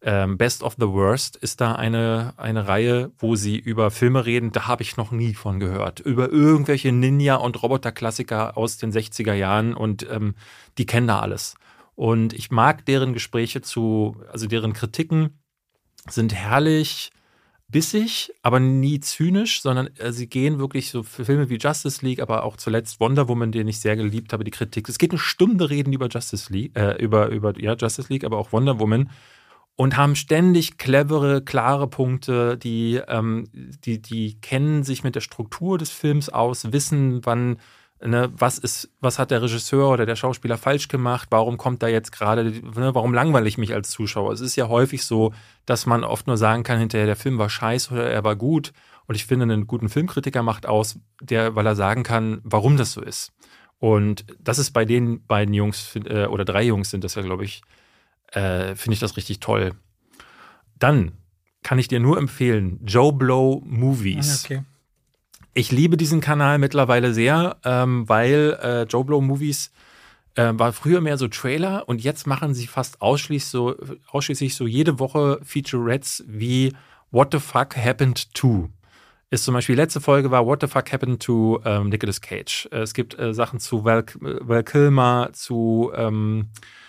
ähm, 0.02 0.38
Best 0.38 0.62
of 0.62 0.76
the 0.78 0.88
Worst 0.88 1.36
ist 1.36 1.60
da 1.60 1.74
eine, 1.74 2.32
eine 2.36 2.66
Reihe, 2.66 3.12
wo 3.18 3.36
sie 3.36 3.58
über 3.58 3.90
Filme 3.90 4.24
reden, 4.24 4.50
da 4.50 4.66
habe 4.66 4.82
ich 4.82 4.96
noch 4.96 5.10
nie 5.10 5.34
von 5.34 5.60
gehört. 5.60 6.00
Über 6.00 6.30
irgendwelche 6.30 6.90
Ninja- 6.90 7.36
und 7.36 7.62
Roboter-Klassiker 7.62 8.56
aus 8.56 8.78
den 8.78 8.92
60er 8.92 9.34
Jahren 9.34 9.74
und 9.74 10.08
ähm, 10.10 10.34
die 10.78 10.86
kennen 10.86 11.08
da 11.08 11.20
alles. 11.20 11.54
Und 11.96 12.32
ich 12.32 12.50
mag 12.50 12.86
deren 12.86 13.12
Gespräche 13.12 13.60
zu, 13.60 14.16
also 14.32 14.46
deren 14.46 14.72
Kritiken 14.72 15.38
sind 16.08 16.34
herrlich 16.34 17.10
bissig, 17.70 18.32
aber 18.42 18.60
nie 18.60 19.00
zynisch, 19.00 19.62
sondern 19.62 19.88
äh, 19.98 20.12
sie 20.12 20.28
gehen 20.28 20.58
wirklich 20.58 20.90
so 20.90 21.02
für 21.02 21.24
Filme 21.24 21.48
wie 21.48 21.58
Justice 21.58 22.04
League, 22.04 22.20
aber 22.20 22.44
auch 22.44 22.56
zuletzt 22.56 23.00
Wonder 23.00 23.28
Woman, 23.28 23.52
den 23.52 23.68
ich 23.68 23.80
sehr 23.80 23.96
geliebt 23.96 24.32
habe, 24.32 24.44
die 24.44 24.50
Kritik. 24.50 24.88
Es 24.88 24.98
geht 24.98 25.12
eine 25.12 25.18
Stunde 25.18 25.70
reden 25.70 25.92
über 25.92 26.08
Justice 26.08 26.52
League, 26.52 26.76
äh, 26.76 26.96
über, 27.02 27.28
über 27.28 27.58
ja, 27.58 27.74
Justice 27.74 28.12
League, 28.12 28.24
aber 28.24 28.38
auch 28.38 28.52
Wonder 28.52 28.78
Woman 28.78 29.10
und 29.80 29.96
haben 29.96 30.14
ständig 30.14 30.76
clevere, 30.76 31.42
klare 31.42 31.88
Punkte, 31.88 32.58
die, 32.58 33.00
ähm, 33.08 33.48
die, 33.52 34.02
die 34.02 34.38
kennen 34.40 34.82
sich 34.82 35.04
mit 35.04 35.14
der 35.14 35.22
Struktur 35.22 35.78
des 35.78 35.90
Films 35.90 36.28
aus, 36.28 36.70
wissen, 36.70 37.24
wann, 37.24 37.56
ne, 38.02 38.32
was 38.36 38.58
ist, 38.58 38.90
was 39.00 39.18
hat 39.18 39.30
der 39.30 39.42
Regisseur 39.42 39.88
oder 39.90 40.06
der 40.06 40.16
Schauspieler 40.16 40.58
falsch 40.58 40.88
gemacht, 40.88 41.28
warum 41.30 41.58
kommt 41.58 41.82
da 41.82 41.88
jetzt 41.88 42.12
gerade, 42.12 42.44
ne, 42.44 42.94
warum 42.94 43.14
langweile 43.14 43.48
ich 43.48 43.58
mich 43.58 43.74
als 43.74 43.90
Zuschauer? 43.90 44.32
Es 44.32 44.40
ist 44.40 44.56
ja 44.56 44.68
häufig 44.68 45.04
so, 45.04 45.32
dass 45.66 45.86
man 45.86 46.04
oft 46.04 46.26
nur 46.26 46.36
sagen 46.36 46.62
kann, 46.62 46.78
hinterher 46.78 47.06
der 47.06 47.16
Film 47.16 47.38
war 47.38 47.50
scheiße 47.50 47.92
oder 47.92 48.10
er 48.10 48.24
war 48.24 48.36
gut. 48.36 48.72
Und 49.06 49.16
ich 49.16 49.26
finde, 49.26 49.42
einen 49.42 49.66
guten 49.66 49.88
Filmkritiker 49.88 50.42
macht 50.42 50.66
aus, 50.66 50.98
der, 51.20 51.56
weil 51.56 51.66
er 51.66 51.74
sagen 51.74 52.02
kann, 52.04 52.40
warum 52.44 52.76
das 52.76 52.92
so 52.92 53.02
ist. 53.02 53.32
Und 53.78 54.24
das 54.38 54.58
ist 54.58 54.70
bei 54.70 54.84
den 54.84 55.26
beiden 55.26 55.54
Jungs, 55.54 55.96
äh, 55.96 56.26
oder 56.26 56.44
drei 56.44 56.62
Jungs 56.62 56.90
sind 56.90 57.02
das 57.02 57.16
ja, 57.16 57.22
glaube 57.22 57.44
ich, 57.44 57.62
äh, 58.32 58.74
finde 58.76 58.94
ich 58.94 59.00
das 59.00 59.16
richtig 59.16 59.40
toll. 59.40 59.72
Dann 60.78 61.12
kann 61.62 61.78
ich 61.78 61.88
dir 61.88 62.00
nur 62.00 62.18
empfehlen, 62.18 62.80
Joe 62.84 63.12
Blow 63.12 63.62
Movies. 63.64 64.44
Okay. 64.44 64.62
Ich 65.52 65.72
liebe 65.72 65.96
diesen 65.96 66.20
Kanal 66.20 66.58
mittlerweile 66.58 67.12
sehr, 67.12 67.56
ähm, 67.64 68.08
weil 68.08 68.58
äh, 68.62 68.82
Joe 68.84 69.04
Blow 69.04 69.20
Movies 69.20 69.72
äh, 70.36 70.52
war 70.52 70.72
früher 70.72 71.00
mehr 71.00 71.18
so 71.18 71.26
Trailer 71.26 71.88
und 71.88 72.02
jetzt 72.02 72.26
machen 72.26 72.54
sie 72.54 72.68
fast 72.68 73.02
ausschließlich 73.02 73.50
so, 73.50 73.74
ausschließlich 74.12 74.54
so 74.54 74.66
jede 74.66 75.00
Woche 75.00 75.40
Featurettes 75.42 76.24
wie 76.26 76.72
What 77.10 77.32
the 77.32 77.40
fuck 77.40 77.76
happened 77.76 78.32
to? 78.34 78.68
Ist 79.30 79.44
zum 79.44 79.54
Beispiel, 79.54 79.74
die 79.74 79.82
letzte 79.82 80.00
Folge 80.00 80.30
war 80.30 80.46
What 80.46 80.60
the 80.60 80.68
fuck 80.68 80.92
happened 80.92 81.20
to 81.22 81.60
ähm, 81.64 81.88
Nicolas 81.88 82.20
Cage. 82.20 82.68
Äh, 82.70 82.82
es 82.82 82.94
gibt 82.94 83.18
äh, 83.18 83.34
Sachen 83.34 83.58
zu 83.58 83.84
Val, 83.84 84.04
Val 84.20 84.62
Kilmer, 84.62 85.30
zu 85.32 85.90
ähm, 85.96 86.50
äh, 86.52 86.79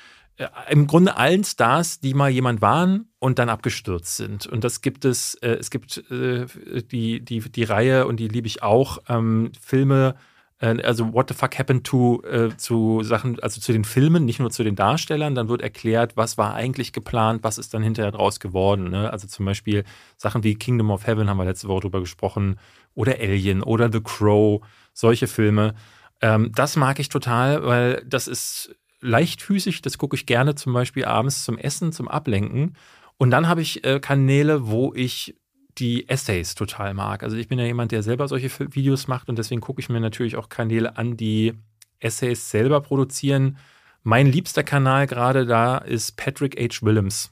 im 0.70 0.88
Grunde 0.88 1.18
allen 1.18 1.44
Stars, 1.44 2.00
die 2.00 2.14
mal 2.14 2.30
jemand 2.30 2.62
waren 2.62 3.10
und 3.20 3.40
dann 3.40 3.50
abgestürzt 3.50 4.18
sind. 4.18 4.48
Und 4.48 4.64
das 4.64 4.82
gibt 4.82 5.06
es, 5.06 5.36
äh, 5.36 5.52
es 5.60 5.70
gibt 5.70 5.98
äh, 6.12 6.46
die, 6.92 7.20
die, 7.20 7.40
die 7.40 7.64
Reihe 7.64 8.08
und 8.08 8.20
die 8.20 8.28
liebe 8.28 8.48
ich 8.48 8.64
auch, 8.64 9.00
ähm, 9.10 9.52
Filme, 9.60 10.16
äh, 10.60 10.82
also 10.84 11.14
What 11.14 11.30
the 11.30 11.34
fuck 11.34 11.58
happened 11.60 11.86
to, 11.86 12.22
äh, 12.24 12.56
zu 12.58 13.04
Sachen, 13.04 13.40
also 13.42 13.62
zu 13.62 13.74
den 13.74 13.84
Filmen, 13.84 14.26
nicht 14.26 14.40
nur 14.40 14.52
zu 14.52 14.64
den 14.64 14.76
Darstellern, 14.76 15.36
dann 15.36 15.50
wird 15.50 15.62
erklärt, 15.62 16.18
was 16.18 16.38
war 16.38 16.54
eigentlich 16.54 16.94
geplant, 16.94 17.44
was 17.44 17.58
ist 17.58 17.74
dann 17.74 17.84
hinterher 17.84 18.12
draus 18.12 18.40
geworden. 18.40 18.90
Ne? 18.90 19.12
Also 19.12 19.28
zum 19.28 19.46
Beispiel 19.46 19.84
Sachen 20.18 20.44
wie 20.44 20.56
Kingdom 20.56 20.92
of 20.92 21.06
Heaven 21.08 21.30
haben 21.30 21.38
wir 21.38 21.46
letzte 21.46 21.68
Woche 21.68 21.82
drüber 21.82 22.00
gesprochen, 22.00 22.58
oder 22.94 23.16
Alien 23.20 23.64
oder 23.64 23.92
The 23.92 24.02
Crow, 24.02 24.62
solche 24.94 25.28
Filme 25.28 25.76
Ähm, 26.22 26.52
das 26.54 26.76
mag 26.76 27.00
ich 27.00 27.10
total, 27.10 27.66
weil 27.66 28.04
das 28.06 28.28
ist 28.28 28.76
leichtfüßig, 29.02 29.82
das 29.82 29.98
gucke 29.98 30.16
ich 30.16 30.26
gerne 30.26 30.56
zum 30.56 30.74
Beispiel 30.74 31.06
abends 31.06 31.44
zum 31.44 31.58
Essen, 31.58 31.92
zum 31.92 32.08
Ablenken. 32.08 32.76
Und 33.18 33.32
dann 33.32 33.48
habe 33.48 33.62
ich 33.62 33.84
äh, 33.84 34.00
Kanäle, 34.00 34.68
wo 34.68 34.94
ich 34.94 35.36
die 35.78 36.08
Essays 36.10 36.56
total 36.56 36.94
mag. 36.94 37.24
Also 37.24 37.38
ich 37.38 37.48
bin 37.48 37.60
ja 37.60 37.66
jemand, 37.66 37.92
der 37.92 38.04
selber 38.04 38.28
solche 38.28 38.50
Videos 38.74 39.08
macht 39.08 39.30
und 39.30 39.38
deswegen 39.38 39.62
gucke 39.62 39.82
ich 39.82 39.90
mir 39.90 40.00
natürlich 40.00 40.36
auch 40.36 40.50
Kanäle 40.50 40.98
an, 40.98 41.18
die 41.18 41.54
Essays 42.00 42.50
selber 42.50 42.82
produzieren. 42.82 43.58
Mein 44.04 44.28
liebster 44.28 44.64
Kanal 44.64 45.08
gerade 45.08 45.46
da 45.46 45.78
ist 45.78 46.18
Patrick 46.18 46.60
H. 46.60 46.86
Willems. 46.86 47.30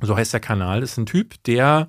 So 0.00 0.16
heißt 0.16 0.32
der 0.32 0.40
Kanal. 0.40 0.80
Das 0.80 0.92
ist 0.92 0.98
ein 0.98 1.06
Typ, 1.06 1.42
der 1.44 1.88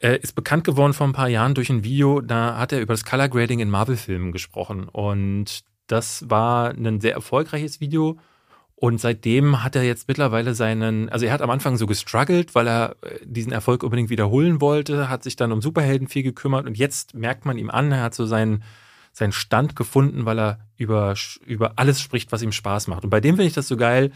äh, 0.00 0.18
ist 0.18 0.34
bekannt 0.34 0.64
geworden 0.64 0.92
vor 0.92 1.06
ein 1.06 1.12
paar 1.12 1.28
Jahren 1.28 1.54
durch 1.54 1.70
ein 1.70 1.84
Video. 1.84 2.20
Da 2.20 2.56
hat 2.58 2.72
er 2.72 2.80
über 2.80 2.94
das 2.94 3.04
Color 3.04 3.28
Grading 3.28 3.60
in 3.60 3.70
Marvel-Filmen 3.70 4.32
gesprochen. 4.32 4.88
Und 4.88 5.64
das 5.86 6.28
war 6.28 6.70
ein 6.70 7.00
sehr 7.00 7.14
erfolgreiches 7.14 7.80
Video. 7.80 8.18
Und 8.78 9.00
seitdem 9.00 9.62
hat 9.62 9.74
er 9.74 9.84
jetzt 9.84 10.06
mittlerweile 10.06 10.54
seinen, 10.54 11.08
also 11.08 11.24
er 11.24 11.32
hat 11.32 11.40
am 11.40 11.48
Anfang 11.48 11.78
so 11.78 11.86
gestruggelt, 11.86 12.54
weil 12.54 12.68
er 12.68 12.96
äh, 13.00 13.20
diesen 13.24 13.50
Erfolg 13.50 13.82
unbedingt 13.82 14.10
wiederholen 14.10 14.60
wollte, 14.60 15.08
hat 15.08 15.22
sich 15.22 15.34
dann 15.34 15.50
um 15.50 15.62
Superhelden 15.62 16.08
viel 16.08 16.22
gekümmert 16.22 16.66
und 16.66 16.76
jetzt 16.76 17.14
merkt 17.14 17.46
man 17.46 17.56
ihm 17.56 17.70
an, 17.70 17.90
er 17.90 18.02
hat 18.02 18.14
so 18.14 18.26
seinen, 18.26 18.62
seinen 19.12 19.32
Stand 19.32 19.76
gefunden, 19.76 20.26
weil 20.26 20.38
er 20.38 20.58
über, 20.76 21.14
über 21.46 21.72
alles 21.76 22.02
spricht, 22.02 22.32
was 22.32 22.42
ihm 22.42 22.52
Spaß 22.52 22.88
macht. 22.88 23.04
Und 23.04 23.10
bei 23.10 23.20
dem 23.20 23.36
finde 23.36 23.48
ich 23.48 23.54
das 23.54 23.66
so 23.66 23.78
geil. 23.78 24.12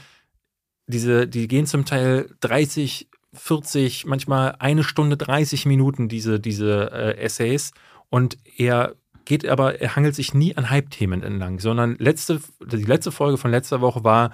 Diese, 0.86 1.26
die 1.26 1.48
gehen 1.48 1.64
zum 1.64 1.86
Teil 1.86 2.28
30, 2.40 3.08
40, 3.32 4.04
manchmal 4.04 4.56
eine 4.58 4.84
Stunde 4.84 5.16
30 5.16 5.64
Minuten, 5.64 6.08
diese, 6.08 6.38
diese 6.38 6.90
äh, 6.92 7.16
Essays. 7.16 7.72
Und 8.10 8.36
er 8.58 8.94
geht 9.30 9.46
aber, 9.46 9.80
er 9.80 9.94
hangelt 9.94 10.16
sich 10.16 10.34
nie 10.34 10.56
an 10.56 10.70
Hype-Themen 10.70 11.22
entlang, 11.22 11.60
sondern 11.60 11.94
letzte, 12.00 12.40
die 12.66 12.82
letzte 12.82 13.12
Folge 13.12 13.38
von 13.38 13.52
letzter 13.52 13.80
Woche 13.80 14.02
war, 14.02 14.32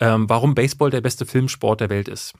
ähm, 0.00 0.28
warum 0.28 0.54
Baseball 0.54 0.90
der 0.90 1.00
beste 1.00 1.24
Filmsport 1.24 1.80
der 1.80 1.88
Welt 1.88 2.08
ist. 2.08 2.34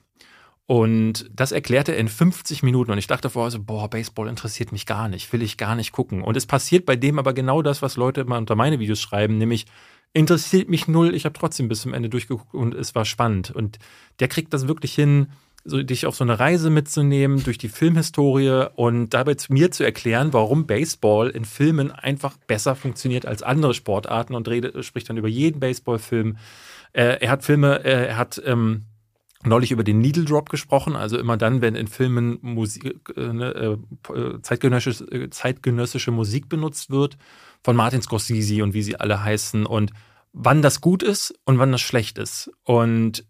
Und 0.67 1.27
das 1.33 1.51
erklärte 1.51 1.93
er 1.93 1.97
in 1.97 2.07
50 2.07 2.61
Minuten. 2.61 2.91
Und 2.91 2.99
ich 2.99 3.07
dachte 3.07 3.31
vorher 3.31 3.49
so, 3.49 3.59
boah, 3.59 3.89
Baseball 3.89 4.27
interessiert 4.27 4.71
mich 4.71 4.85
gar 4.85 5.09
nicht, 5.09 5.33
will 5.33 5.41
ich 5.41 5.57
gar 5.57 5.73
nicht 5.73 5.93
gucken. 5.93 6.21
Und 6.21 6.37
es 6.37 6.45
passiert 6.45 6.85
bei 6.85 6.95
dem 6.95 7.17
aber 7.17 7.33
genau 7.33 7.63
das, 7.63 7.81
was 7.81 7.97
Leute 7.97 8.21
immer 8.21 8.37
unter 8.37 8.55
meine 8.55 8.77
Videos 8.77 9.01
schreiben, 9.01 9.39
nämlich 9.39 9.65
interessiert 10.13 10.69
mich 10.69 10.87
null, 10.87 11.15
ich 11.15 11.25
habe 11.25 11.37
trotzdem 11.37 11.67
bis 11.67 11.81
zum 11.81 11.93
Ende 11.95 12.09
durchgeguckt 12.09 12.53
und 12.53 12.75
es 12.75 12.93
war 12.93 13.05
spannend. 13.05 13.49
Und 13.49 13.79
der 14.19 14.27
kriegt 14.27 14.53
das 14.53 14.67
wirklich 14.67 14.93
hin, 14.93 15.31
so, 15.65 15.81
dich 15.81 16.05
auf 16.05 16.15
so 16.15 16.23
eine 16.23 16.39
Reise 16.39 16.69
mitzunehmen 16.69 17.43
durch 17.43 17.57
die 17.57 17.69
Filmhistorie 17.69 18.67
und 18.75 19.09
dabei 19.09 19.33
zu 19.33 19.51
mir 19.51 19.71
zu 19.71 19.83
erklären, 19.83 20.31
warum 20.31 20.67
Baseball 20.67 21.29
in 21.29 21.43
Filmen 21.43 21.91
einfach 21.91 22.37
besser 22.47 22.75
funktioniert 22.75 23.25
als 23.25 23.41
andere 23.43 23.73
Sportarten 23.73 24.35
und 24.35 24.47
redet, 24.47 24.85
spricht 24.85 25.09
dann 25.09 25.17
über 25.17 25.27
jeden 25.27 25.59
Baseballfilm. 25.59 26.37
Äh, 26.93 27.17
er 27.19 27.31
hat 27.31 27.43
Filme, 27.43 27.83
äh, 27.83 28.07
er 28.07 28.17
hat 28.17 28.41
ähm, 28.45 28.83
neulich 29.43 29.71
über 29.71 29.83
den 29.83 29.99
Needle 29.99 30.25
Drop 30.25 30.49
gesprochen, 30.49 30.95
also 30.95 31.17
immer 31.17 31.35
dann, 31.35 31.61
wenn 31.61 31.75
in 31.75 31.87
Filmen 31.87 32.37
Musik, 32.41 33.01
äh, 33.15 33.33
ne, 33.33 33.77
äh 34.13 34.41
zeitgenössische, 34.41 35.03
äh, 35.05 35.29
zeitgenössische 35.29 36.11
Musik 36.11 36.47
benutzt 36.47 36.91
wird, 36.91 37.17
von 37.63 37.75
Martin 37.75 38.03
Scorsese 38.03 38.63
und 38.63 38.75
wie 38.75 38.83
sie 38.83 38.99
alle 38.99 39.23
heißen 39.23 39.65
und 39.65 39.91
wann 40.31 40.61
das 40.61 40.81
gut 40.81 41.01
ist 41.01 41.33
und 41.45 41.57
wann 41.57 41.71
das 41.71 41.81
schlecht 41.81 42.19
ist. 42.19 42.51
Und 42.63 43.25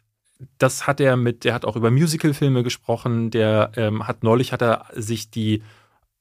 das 0.58 0.88
hat 0.88 1.00
er 1.00 1.16
mit, 1.16 1.44
der 1.44 1.54
hat 1.54 1.66
auch 1.66 1.76
über 1.76 1.92
Musicalfilme 1.92 2.64
gesprochen, 2.64 3.32
der 3.32 3.72
ähm, 3.76 4.08
hat 4.08 4.24
neulich 4.24 4.52
hat 4.52 4.62
er 4.62 4.86
sich 4.94 5.30
die 5.30 5.64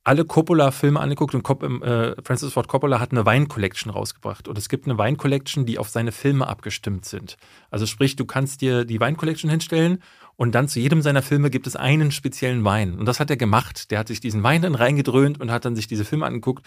alle 0.05 0.27
Coppola-Filme 0.27 1.01
angeguckt 1.01 1.35
und 1.35 1.43
Cop 1.43 1.63
ähm, 1.63 1.83
äh, 1.83 2.15
Francis 2.23 2.53
Ford 2.53 2.69
Coppola 2.69 3.01
hat 3.01 3.13
eine 3.13 3.25
Wein-Collection 3.25 3.91
rausgebracht. 3.91 4.49
Und 4.49 4.59
es 4.59 4.69
gibt 4.69 4.85
eine 4.85 4.99
Wein-Collection, 4.99 5.65
die 5.65 5.79
auf 5.79 5.89
seine 5.89 6.13
Filme 6.13 6.47
abgestimmt 6.47 7.07
sind. 7.07 7.39
Also 7.71 7.87
sprich, 7.87 8.15
du 8.15 8.27
kannst 8.27 8.61
dir 8.61 8.85
die 8.85 9.01
Wein-Collection 9.01 9.49
hinstellen 9.49 10.03
und 10.37 10.55
dann 10.55 10.69
zu 10.69 10.79
jedem 10.79 11.01
seiner 11.01 11.23
Filme 11.23 11.49
gibt 11.49 11.67
es 11.67 11.75
einen 11.75 12.13
speziellen 12.13 12.65
Wein. 12.65 12.99
Und 12.99 13.07
das 13.07 13.19
hat 13.19 13.31
er 13.31 13.39
gemacht. 13.39 13.91
Der 13.91 13.99
hat 13.99 14.09
sich 14.09 14.21
diesen 14.21 14.43
Wein 14.43 14.61
dann 14.61 14.75
reingedröhnt 14.75 15.41
und 15.41 15.51
hat 15.51 15.65
dann 15.65 15.75
sich 15.75 15.87
diese 15.87 16.05
Filme 16.05 16.27
angeguckt. 16.27 16.67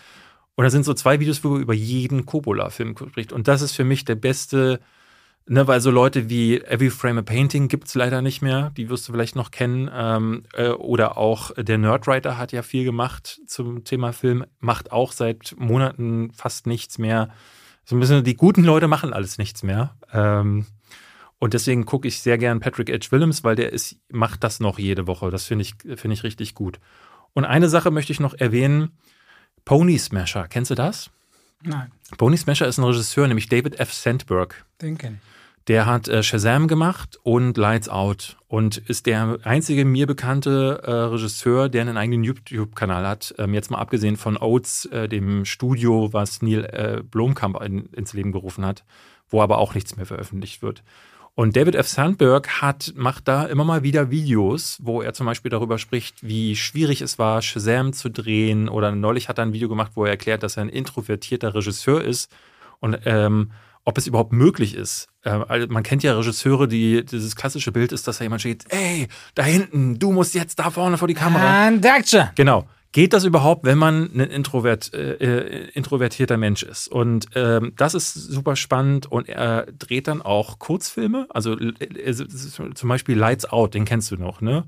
Und 0.55 0.63
da 0.63 0.71
sind 0.71 0.83
so 0.83 0.95
zwei 0.95 1.19
Videos, 1.19 1.43
wo 1.43 1.55
er 1.55 1.61
über 1.61 1.75
jeden 1.75 2.25
Coppola-Film 2.25 2.95
spricht. 2.97 3.31
Und 3.31 3.47
das 3.47 3.61
ist 3.61 3.73
für 3.73 3.83
mich 3.83 4.03
der 4.03 4.15
beste 4.15 4.79
Ne, 5.49 5.65
weil 5.65 5.79
so 5.79 5.91
Leute 5.91 6.29
wie 6.29 6.59
Every 6.59 6.89
Frame 6.89 7.19
a 7.19 7.21
Painting 7.21 7.69
gibt 7.69 7.87
es 7.87 7.95
leider 7.95 8.21
nicht 8.21 8.41
mehr, 8.41 8.71
die 8.75 8.89
wirst 8.89 9.07
du 9.07 9.13
vielleicht 9.13 9.37
noch 9.37 9.49
kennen. 9.49 9.89
Ähm, 9.93 10.43
äh, 10.53 10.71
oder 10.71 11.17
auch 11.17 11.51
der 11.55 11.77
Nerdwriter 11.77 12.37
hat 12.37 12.51
ja 12.51 12.61
viel 12.61 12.83
gemacht 12.83 13.39
zum 13.47 13.85
Thema 13.85 14.11
Film, 14.11 14.45
macht 14.59 14.91
auch 14.91 15.13
seit 15.13 15.55
Monaten 15.57 16.33
fast 16.33 16.67
nichts 16.67 16.97
mehr. 16.97 17.29
So 17.85 17.95
ein 17.95 18.01
bisschen 18.01 18.25
die 18.25 18.35
guten 18.35 18.65
Leute 18.65 18.89
machen 18.89 19.13
alles 19.13 19.37
nichts 19.37 19.63
mehr. 19.63 19.95
Ähm, 20.11 20.65
und 21.39 21.53
deswegen 21.53 21.85
gucke 21.85 22.09
ich 22.09 22.19
sehr 22.19 22.37
gern 22.37 22.59
Patrick 22.59 22.89
H. 22.89 23.09
Willems, 23.11 23.45
weil 23.45 23.55
der 23.55 23.71
ist, 23.71 23.95
macht 24.11 24.43
das 24.43 24.59
noch 24.59 24.77
jede 24.79 25.07
Woche. 25.07 25.31
Das 25.31 25.45
finde 25.45 25.61
ich, 25.61 25.75
find 25.97 26.13
ich 26.13 26.23
richtig 26.23 26.55
gut. 26.55 26.81
Und 27.31 27.45
eine 27.45 27.69
Sache 27.69 27.89
möchte 27.89 28.11
ich 28.11 28.19
noch 28.19 28.33
erwähnen: 28.33 28.97
Pony 29.63 29.97
Smasher. 29.97 30.49
Kennst 30.49 30.71
du 30.71 30.75
das? 30.75 31.09
Nein. 31.63 31.89
Pony 32.17 32.35
Smasher 32.35 32.67
ist 32.67 32.79
ein 32.79 32.83
Regisseur, 32.83 33.29
nämlich 33.29 33.47
David 33.47 33.79
F. 33.79 33.93
Sandberg. 33.93 34.65
Den 34.81 34.97
kenne 34.97 35.19
ich. 35.23 35.36
Der 35.67 35.85
hat 35.85 36.07
äh, 36.07 36.23
Shazam 36.23 36.69
gemacht 36.69 37.19
und 37.23 37.57
Lights 37.57 37.89
Out 37.89 38.37
und 38.47 38.77
ist 38.77 39.05
der 39.05 39.39
einzige 39.43 39.83
mir 39.83 40.07
bekannte 40.07 40.81
äh, 40.85 40.91
Regisseur, 40.91 41.67
der 41.67 41.81
einen 41.81 41.97
eigenen 41.97 42.23
YouTube-Kanal 42.23 43.05
hat. 43.05 43.35
Ähm, 43.37 43.53
jetzt 43.53 43.69
mal 43.69 43.79
abgesehen 43.79 44.15
von 44.15 44.37
Oates, 44.37 44.85
äh, 44.85 45.09
dem 45.09 45.43
Studio, 45.43 46.13
was 46.13 46.41
Neil 46.41 46.63
äh, 46.63 47.03
Blomkamp 47.03 47.61
in, 47.61 47.87
ins 47.87 48.13
Leben 48.13 48.31
gerufen 48.31 48.65
hat, 48.65 48.85
wo 49.29 49.41
aber 49.41 49.57
auch 49.57 49.73
nichts 49.73 49.97
mehr 49.97 50.05
veröffentlicht 50.05 50.61
wird. 50.61 50.83
Und 51.35 51.57
David 51.57 51.75
F. 51.75 51.87
Sandberg 51.87 52.61
hat, 52.61 52.93
macht 52.95 53.27
da 53.27 53.43
immer 53.43 53.65
mal 53.65 53.83
wieder 53.83 54.09
Videos, 54.09 54.79
wo 54.81 55.01
er 55.01 55.13
zum 55.13 55.25
Beispiel 55.25 55.51
darüber 55.51 55.77
spricht, 55.77 56.25
wie 56.25 56.55
schwierig 56.55 57.01
es 57.01 57.19
war, 57.19 57.41
Shazam 57.41 57.91
zu 57.91 58.09
drehen. 58.09 58.69
Oder 58.69 58.93
neulich 58.93 59.27
hat 59.27 59.37
er 59.37 59.45
ein 59.45 59.53
Video 59.53 59.67
gemacht, 59.67 59.91
wo 59.95 60.05
er 60.05 60.11
erklärt, 60.11 60.43
dass 60.43 60.55
er 60.55 60.63
ein 60.63 60.69
introvertierter 60.69 61.53
Regisseur 61.53 62.01
ist 62.01 62.31
und 62.79 62.97
ähm, 63.05 63.51
ob 63.87 63.97
es 63.97 64.05
überhaupt 64.05 64.33
möglich 64.33 64.75
ist. 64.75 65.07
Äh, 65.23 65.65
man 65.67 65.81
kennt 65.81 66.03
ja 66.03 66.13
Regisseure, 66.13 66.67
die 66.67 67.05
dieses 67.05 67.37
klassische 67.37 67.71
Bild 67.71 67.93
ist, 67.93 68.05
dass 68.05 68.17
da 68.17 68.25
jemand 68.25 68.41
steht, 68.41 68.65
ey, 68.67 69.07
da 69.33 69.43
hinten, 69.43 69.97
du 69.97 70.11
musst 70.11 70.35
jetzt 70.35 70.59
da 70.59 70.71
vorne 70.71 70.97
vor 70.97 71.07
die 71.07 71.13
Kamera. 71.13 71.69
Action. 71.69 72.27
Genau. 72.35 72.67
Geht 72.91 73.13
das 73.13 73.23
überhaupt, 73.23 73.63
wenn 73.63 73.77
man 73.77 74.09
ein 74.13 74.19
Introvert, 74.19 74.93
äh, 74.93 75.13
äh, 75.13 75.69
introvertierter 75.69 76.35
Mensch 76.35 76.63
ist? 76.63 76.89
Und 76.89 77.27
ähm, 77.35 77.71
das 77.77 77.93
ist 77.93 78.13
super 78.13 78.57
spannend 78.57 79.09
und 79.09 79.29
er 79.29 79.67
dreht 79.79 80.09
dann 80.09 80.21
auch 80.21 80.59
Kurzfilme, 80.59 81.25
also 81.29 81.57
äh, 81.57 82.13
zum 82.73 82.89
Beispiel 82.89 83.17
Lights 83.17 83.45
Out, 83.45 83.73
den 83.73 83.85
kennst 83.85 84.11
du 84.11 84.17
noch, 84.17 84.41
ne? 84.41 84.65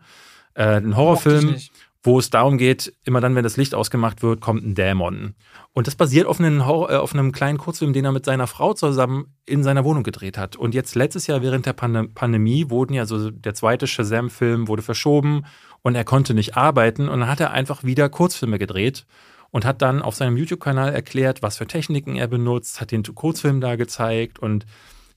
Äh, 0.53 0.78
ein 0.78 0.95
Horrorfilm, 0.95 1.57
wo 2.02 2.18
es 2.18 2.30
darum 2.30 2.58
geht, 2.58 2.93
immer 3.04 3.20
dann, 3.20 3.36
wenn 3.36 3.43
das 3.43 3.58
Licht 3.58 3.76
ausgemacht 3.76 4.24
wird, 4.24 4.39
kommt 4.39 4.64
ein 4.64 4.74
Dämon. 4.74 5.36
Und 5.74 5.88
das 5.88 5.95
basiert 5.95 6.28
auf 6.28 6.39
einem, 6.39 6.60
äh, 6.62 6.64
auf 6.64 7.14
einem 7.14 7.32
kleinen 7.32 7.58
Kurzfilm, 7.58 7.91
den 7.91 8.06
er 8.06 8.12
mit 8.12 8.26
seiner 8.26 8.47
Frau 8.47 8.74
zusammen 8.74 9.36
in 9.45 9.64
seiner 9.64 9.84
Wohnung 9.84 10.04
gedreht 10.04 10.38
hat. 10.38 10.56
Und 10.56 10.74
jetzt 10.74 10.95
letztes 10.95 11.28
Jahr 11.28 11.41
während 11.41 11.66
der 11.66 11.74
Pandem 11.74 12.14
Pandemie 12.14 12.70
wurden 12.70 12.93
ja 12.93 13.06
so 13.06 13.32
der 13.32 13.54
zweite 13.54 13.86
Shazam-Film 13.86 14.68
wurde 14.68 14.82
verschoben 14.82 15.45
und 15.82 15.95
er 15.95 16.06
konnte 16.06 16.34
nicht 16.34 16.56
arbeiten. 16.56 17.10
Und 17.10 17.20
dann 17.20 17.30
hat 17.30 17.41
er 17.41 17.52
einfach 17.52 17.84
wieder 17.84 18.08
Kurzfilme 18.08 18.60
gedreht 18.60 19.06
und 19.52 19.66
hat 19.66 19.82
dann 19.82 20.02
auf 20.02 20.16
seinem 20.16 20.38
YouTube-Kanal 20.38 20.93
erklärt, 20.93 21.41
was 21.41 21.58
für 21.58 21.68
Techniken 21.68 22.16
er 22.16 22.28
benutzt, 22.28 22.80
hat 22.80 22.91
den 22.91 23.04
Kurzfilm 23.04 23.60
da 23.62 23.76
gezeigt 23.76 24.39
und 24.39 24.66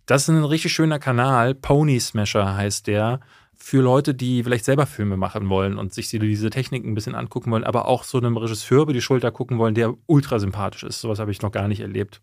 das 0.06 0.22
ist 0.22 0.30
ein 0.30 0.44
richtig 0.44 0.72
schöner 0.72 0.98
Kanal. 0.98 1.54
Pony 1.54 2.00
Smasher 2.00 2.56
heißt 2.56 2.88
der 2.88 3.20
für 3.62 3.80
Leute, 3.80 4.12
die 4.12 4.42
vielleicht 4.42 4.64
selber 4.64 4.86
Filme 4.86 5.16
machen 5.16 5.48
wollen 5.48 5.78
und 5.78 5.94
sich 5.94 6.08
diese 6.08 6.50
Techniken 6.50 6.90
ein 6.90 6.94
bisschen 6.96 7.14
angucken 7.14 7.52
wollen, 7.52 7.62
aber 7.62 7.86
auch 7.86 8.02
so 8.02 8.18
einem 8.18 8.36
Regisseur 8.36 8.82
über 8.82 8.92
die 8.92 9.00
Schulter 9.00 9.30
gucken 9.30 9.56
wollen, 9.58 9.76
der 9.76 9.94
ultra 10.06 10.40
sympathisch 10.40 10.82
ist. 10.82 11.00
Sowas 11.00 11.20
habe 11.20 11.30
ich 11.30 11.42
noch 11.42 11.52
gar 11.52 11.68
nicht 11.68 11.78
erlebt. 11.78 12.22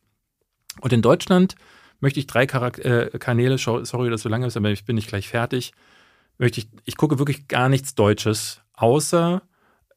Und 0.81 0.91
in 0.91 1.01
Deutschland 1.01 1.55
möchte 2.01 2.19
ich 2.19 2.27
drei 2.27 2.45
Charak 2.45 2.79
äh, 2.79 3.09
Kanäle, 3.19 3.57
sorry, 3.57 4.09
dass 4.09 4.21
so 4.21 4.27
lange 4.27 4.47
ist, 4.47 4.57
aber 4.57 4.69
ich 4.69 4.83
bin 4.83 4.97
nicht 4.97 5.07
gleich 5.07 5.29
fertig. 5.29 5.71
Möchte 6.37 6.59
ich, 6.59 6.67
ich 6.83 6.97
gucke 6.97 7.19
wirklich 7.19 7.47
gar 7.47 7.69
nichts 7.69 7.95
Deutsches, 7.95 8.61
außer 8.73 9.41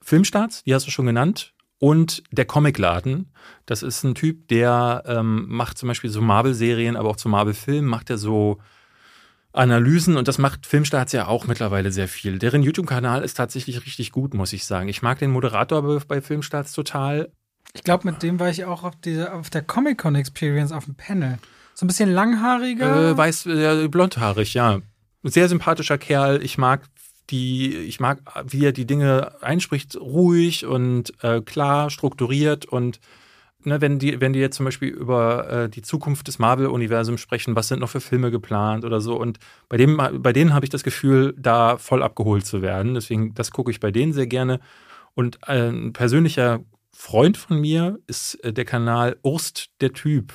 Filmstarts, 0.01 0.63
die 0.63 0.73
hast 0.73 0.87
du 0.87 0.93
schon 0.93 1.07
genannt, 1.07 1.55
und 1.79 2.23
der 2.31 2.45
Comicladen. 2.45 3.33
Das 3.67 3.83
ist 3.83 4.05
ein 4.05 4.15
Typ, 4.15 4.47
der 4.47 5.03
ähm, 5.07 5.47
macht 5.49 5.77
zum 5.77 5.89
Beispiel 5.89 6.11
so 6.11 6.21
Marvel-Serien, 6.21 6.95
aber 6.95 7.09
auch 7.09 7.17
zu 7.17 7.29
Marvel-Filmen 7.29 7.91
macht 7.91 8.11
er 8.11 8.19
so 8.19 8.59
Analysen 9.53 10.17
und 10.17 10.29
das 10.29 10.39
macht 10.39 10.67
Filmstarts 10.67 11.13
ja 11.13 11.29
auch 11.29 11.47
mittlerweile 11.47 11.93
sehr 11.93 12.09
viel. 12.09 12.39
Deren 12.39 12.63
YouTube-Kanal 12.63 13.23
ist 13.23 13.35
tatsächlich 13.35 13.85
richtig 13.85 14.13
gut, 14.13 14.35
muss 14.35 14.53
ich 14.53 14.65
sagen. 14.65 14.89
Ich 14.89 15.03
mag 15.03 15.19
den 15.19 15.31
Moderator 15.31 16.01
bei 16.07 16.23
Filmstarts 16.23 16.73
total. 16.73 17.31
Ich 17.75 17.85
glaube, 17.85 18.11
mit 18.11 18.23
dem 18.23 18.41
war 18.41 18.51
ich 18.51 18.65
auch 18.65 18.83
auf, 18.83 18.95
diese, 19.05 19.33
auf 19.33 19.51
der 19.51 19.63
Comic-Con 19.63 20.15
Experience 20.15 20.73
auf 20.73 20.87
dem 20.87 20.95
Panel. 20.95 21.39
So 21.75 21.85
ein 21.85 21.89
bisschen 21.89 22.13
langhaariger. 22.13 23.11
Äh, 23.11 23.17
weiß, 23.17 23.47
äh, 23.47 23.89
blondhaarig, 23.89 24.55
ja. 24.55 24.81
Sehr 25.23 25.49
sympathischer 25.49 25.99
Kerl. 25.99 26.43
Ich 26.43 26.59
mag 26.59 26.83
die, 27.31 27.75
ich 27.77 28.01
mag, 28.01 28.21
wie 28.45 28.65
er 28.65 28.73
die 28.73 28.87
Dinge 28.87 29.43
einspricht, 29.43 29.97
ruhig 29.97 30.67
und 30.67 31.13
äh, 31.23 31.41
klar, 31.41 31.91
strukturiert 31.91 32.67
und 32.67 33.01
ne, 33.67 33.81
wenn 33.81 33.99
die, 33.99 34.21
wenn 34.21 34.33
die 34.33 34.41
jetzt 34.41 34.57
zum 34.57 34.65
Beispiel 34.65 34.89
über 34.89 35.49
äh, 35.51 35.69
die 35.69 35.83
Zukunft 35.83 36.29
des 36.29 36.39
Marvel-Universums 36.39 37.21
sprechen, 37.21 37.57
was 37.57 37.69
sind 37.69 37.81
noch 37.81 37.91
für 37.91 38.01
Filme 38.01 38.31
geplant 38.31 38.85
oder 38.85 39.01
so. 39.01 39.17
Und 39.17 39.39
bei, 39.69 39.77
dem, 39.77 39.97
bei 39.97 40.33
denen 40.33 40.55
habe 40.55 40.65
ich 40.65 40.71
das 40.71 40.83
Gefühl, 40.83 41.35
da 41.39 41.79
voll 41.79 42.03
abgeholt 42.03 42.47
zu 42.47 42.63
werden. 42.63 42.95
Deswegen, 42.95 43.35
das 43.35 43.51
gucke 43.51 43.71
ich 43.71 43.81
bei 43.81 43.91
denen 43.91 44.13
sehr 44.13 44.27
gerne. 44.27 44.61
Und 45.15 45.47
ein 45.49 45.93
persönlicher 45.93 46.61
Freund 46.93 47.37
von 47.37 47.61
mir 47.61 47.99
ist 48.07 48.35
äh, 48.45 48.53
der 48.53 48.65
Kanal 48.65 49.17
Urst 49.23 49.71
der 49.81 49.93
Typ. 49.93 50.33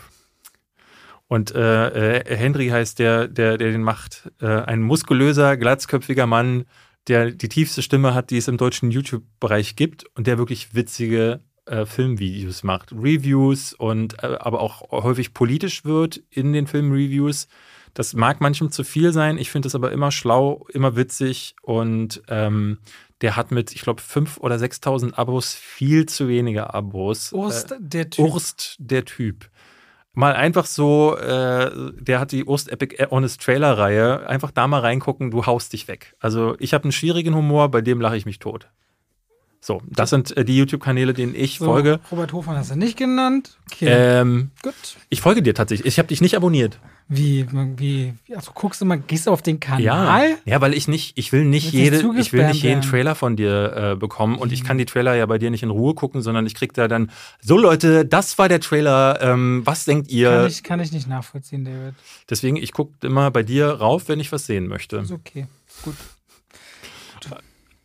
Und 1.27 1.53
äh, 1.53 2.19
äh, 2.19 2.35
Henry 2.35 2.69
heißt 2.69 2.99
der, 2.99 3.27
der, 3.27 3.57
der 3.57 3.71
den 3.71 3.83
macht. 3.83 4.31
Äh, 4.41 4.47
ein 4.47 4.81
muskulöser, 4.81 5.57
glatzköpfiger 5.57 6.25
Mann, 6.25 6.65
der 7.07 7.31
die 7.31 7.49
tiefste 7.49 7.81
Stimme 7.81 8.13
hat, 8.13 8.29
die 8.29 8.37
es 8.37 8.47
im 8.47 8.57
deutschen 8.57 8.91
YouTube-Bereich 8.91 9.75
gibt 9.75 10.05
und 10.15 10.27
der 10.27 10.37
wirklich 10.37 10.73
witzige 10.73 11.41
äh, 11.67 11.85
Filmvideos 11.85 12.63
macht. 12.63 12.91
Reviews 12.91 13.73
und 13.73 14.23
äh, 14.23 14.37
aber 14.39 14.61
auch 14.61 14.91
häufig 14.91 15.33
politisch 15.33 15.85
wird 15.85 16.21
in 16.29 16.53
den 16.53 16.67
Filmreviews. 16.67 17.47
Das 17.93 18.13
mag 18.13 18.41
manchem 18.41 18.71
zu 18.71 18.83
viel 18.83 19.11
sein. 19.11 19.37
Ich 19.37 19.49
finde 19.49 19.67
es 19.67 19.75
aber 19.75 19.91
immer 19.91 20.11
schlau, 20.11 20.67
immer 20.71 20.95
witzig 20.95 21.55
und 21.61 22.21
ähm, 22.27 22.77
der 23.21 23.35
hat 23.35 23.51
mit, 23.51 23.73
ich 23.73 23.81
glaube, 23.81 24.01
5.000 24.01 24.39
oder 24.39 24.55
6.000 24.55 25.13
Abos 25.15 25.55
viel 25.55 26.05
zu 26.05 26.27
wenige 26.27 26.73
Abos. 26.73 27.33
Urst 27.33 27.71
äh, 27.71 27.75
der 27.79 28.09
Typ. 28.09 28.25
Urst 28.25 28.75
der 28.79 29.05
Typ 29.05 29.49
mal 30.17 30.33
einfach 30.33 30.65
so, 30.65 31.15
äh, 31.15 31.69
der 31.93 32.19
hat 32.19 32.31
die 32.31 32.43
Urst 32.43 32.71
Epic 32.71 33.05
Honest 33.11 33.39
Trailer 33.39 33.77
Reihe, 33.77 34.27
einfach 34.27 34.49
da 34.49 34.67
mal 34.67 34.79
reingucken, 34.79 35.29
du 35.29 35.45
haust 35.45 35.73
dich 35.73 35.87
weg. 35.87 36.15
Also 36.19 36.55
ich 36.57 36.73
habe 36.73 36.85
einen 36.85 36.91
schwierigen 36.91 37.35
Humor, 37.35 37.69
bei 37.69 37.81
dem 37.81 38.01
lache 38.01 38.17
ich 38.17 38.25
mich 38.25 38.39
tot. 38.39 38.67
So, 39.59 39.81
das 39.85 40.09
sind 40.09 40.35
äh, 40.37 40.45
die 40.45 40.57
YouTube-Kanäle, 40.57 41.13
denen 41.13 41.35
ich 41.35 41.57
so, 41.57 41.65
folge. 41.65 41.99
Robert 42.11 42.31
Hofmann 42.33 42.57
hast 42.57 42.71
du 42.71 42.75
nicht 42.75 42.97
genannt. 42.97 43.57
Okay. 43.71 43.87
Ähm, 43.89 44.51
Gut. 44.61 44.73
Ich 45.09 45.21
folge 45.21 45.41
dir 45.41 45.53
tatsächlich. 45.53 45.87
Ich 45.87 45.99
habe 45.99 46.07
dich 46.07 46.21
nicht 46.21 46.35
abonniert. 46.35 46.79
Wie, 47.09 47.47
wie, 47.77 48.13
also 48.35 48.51
guckst 48.53 48.81
du 48.81 48.85
mal, 48.85 48.99
gehst 48.99 49.27
du 49.27 49.31
auf 49.31 49.41
den 49.41 49.61
Kanal? 49.61 49.81
Ja, 49.81 50.25
ja 50.43 50.59
weil 50.59 50.73
ich 50.73 50.89
nicht, 50.89 51.17
ich 51.17 51.31
will 51.31 51.45
nicht 51.45 51.71
jede, 51.71 51.97
ich 52.17 52.33
will 52.33 52.45
nicht 52.47 52.63
jeden 52.63 52.81
Trailer 52.81 53.15
von 53.15 53.37
dir 53.37 53.93
äh, 53.93 53.95
bekommen 53.95 54.37
und 54.37 54.51
ich 54.51 54.65
kann 54.65 54.77
die 54.77 54.83
Trailer 54.83 55.15
ja 55.15 55.25
bei 55.25 55.37
dir 55.37 55.49
nicht 55.49 55.63
in 55.63 55.69
Ruhe 55.69 55.93
gucken, 55.93 56.21
sondern 56.21 56.45
ich 56.45 56.53
krieg 56.53 56.73
da 56.73 56.89
dann, 56.89 57.09
so 57.39 57.57
Leute, 57.57 58.05
das 58.05 58.37
war 58.37 58.49
der 58.49 58.59
Trailer, 58.59 59.19
ähm, 59.21 59.61
was 59.63 59.85
denkt 59.85 60.11
ihr? 60.11 60.31
Kann 60.31 60.47
ich, 60.47 60.63
kann 60.63 60.79
ich 60.81 60.91
nicht 60.91 61.07
nachvollziehen, 61.07 61.63
David. 61.63 61.93
Deswegen, 62.29 62.57
ich 62.57 62.73
gucke 62.73 62.91
immer 63.07 63.31
bei 63.31 63.43
dir 63.43 63.69
rauf, 63.69 64.09
wenn 64.09 64.19
ich 64.19 64.33
was 64.33 64.45
sehen 64.45 64.67
möchte. 64.67 64.97
Ist 64.97 65.11
okay, 65.11 65.47
gut. 65.83 65.95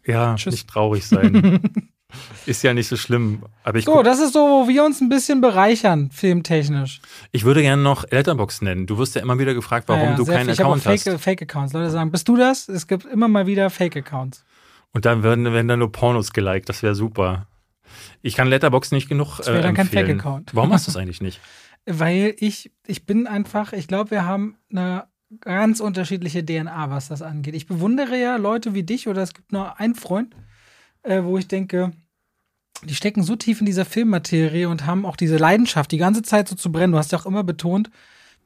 Ja, 0.04 0.34
Tschüss. 0.34 0.52
nicht 0.52 0.68
traurig 0.68 1.06
sein. 1.06 1.60
Ist 2.46 2.62
ja 2.62 2.74
nicht 2.74 2.88
so 2.88 2.96
schlimm. 2.96 3.42
Aber 3.64 3.78
ich 3.78 3.84
so, 3.84 4.02
das 4.02 4.20
ist 4.20 4.34
so, 4.34 4.40
wo 4.40 4.68
wir 4.68 4.84
uns 4.84 5.00
ein 5.00 5.08
bisschen 5.08 5.40
bereichern, 5.40 6.10
filmtechnisch. 6.10 7.00
Ich 7.30 7.44
würde 7.44 7.62
gerne 7.62 7.82
noch 7.82 8.04
Letterbox 8.10 8.62
nennen. 8.62 8.86
Du 8.86 8.98
wirst 8.98 9.14
ja 9.14 9.22
immer 9.22 9.38
wieder 9.38 9.54
gefragt, 9.54 9.88
warum 9.88 10.10
ja, 10.10 10.16
du 10.16 10.24
keinen 10.24 10.54
viel. 10.54 10.60
Account 10.60 10.78
ich 10.78 10.82
Fake, 10.82 11.14
hast. 11.14 11.22
Fake-Accounts. 11.22 11.72
Leute 11.72 11.90
sagen, 11.90 12.10
bist 12.10 12.28
du 12.28 12.36
das? 12.36 12.68
Es 12.68 12.86
gibt 12.86 13.06
immer 13.06 13.28
mal 13.28 13.46
wieder 13.46 13.70
Fake-Accounts. 13.70 14.44
Und 14.92 15.06
dann 15.06 15.22
werden, 15.22 15.44
werden 15.44 15.68
dann 15.68 15.78
nur 15.78 15.90
Pornos 15.90 16.32
geliked. 16.32 16.68
Das 16.68 16.82
wäre 16.82 16.94
super. 16.94 17.46
Ich 18.20 18.34
kann 18.34 18.48
Letterbox 18.48 18.92
nicht 18.92 19.08
genug 19.08 19.38
das 19.38 19.46
wäre 19.46 19.60
äh, 19.60 19.62
dann 19.62 19.74
kein 19.74 19.88
Fake-Account. 19.88 20.54
Warum 20.54 20.72
hast 20.72 20.86
du 20.86 20.90
es 20.90 20.96
eigentlich 20.96 21.20
nicht? 21.20 21.40
Weil 21.86 22.34
ich, 22.38 22.72
ich 22.86 23.06
bin 23.06 23.26
einfach, 23.26 23.72
ich 23.72 23.88
glaube, 23.88 24.10
wir 24.10 24.24
haben 24.24 24.56
eine 24.70 25.04
ganz 25.40 25.80
unterschiedliche 25.80 26.44
DNA, 26.44 26.90
was 26.90 27.08
das 27.08 27.22
angeht. 27.22 27.54
Ich 27.54 27.66
bewundere 27.66 28.18
ja 28.18 28.36
Leute 28.36 28.74
wie 28.74 28.82
dich 28.82 29.08
oder 29.08 29.22
es 29.22 29.34
gibt 29.34 29.52
nur 29.52 29.78
einen 29.80 29.94
Freund, 29.94 30.34
äh, 31.02 31.22
wo 31.22 31.38
ich 31.38 31.48
denke, 31.48 31.92
die 32.84 32.94
stecken 32.94 33.22
so 33.22 33.36
tief 33.36 33.60
in 33.60 33.66
dieser 33.66 33.84
Filmmaterie 33.84 34.66
und 34.66 34.86
haben 34.86 35.06
auch 35.06 35.16
diese 35.16 35.36
Leidenschaft, 35.36 35.92
die 35.92 35.98
ganze 35.98 36.22
Zeit 36.22 36.48
so 36.48 36.56
zu 36.56 36.72
brennen. 36.72 36.92
Du 36.92 36.98
hast 36.98 37.12
ja 37.12 37.18
auch 37.18 37.26
immer 37.26 37.44
betont, 37.44 37.90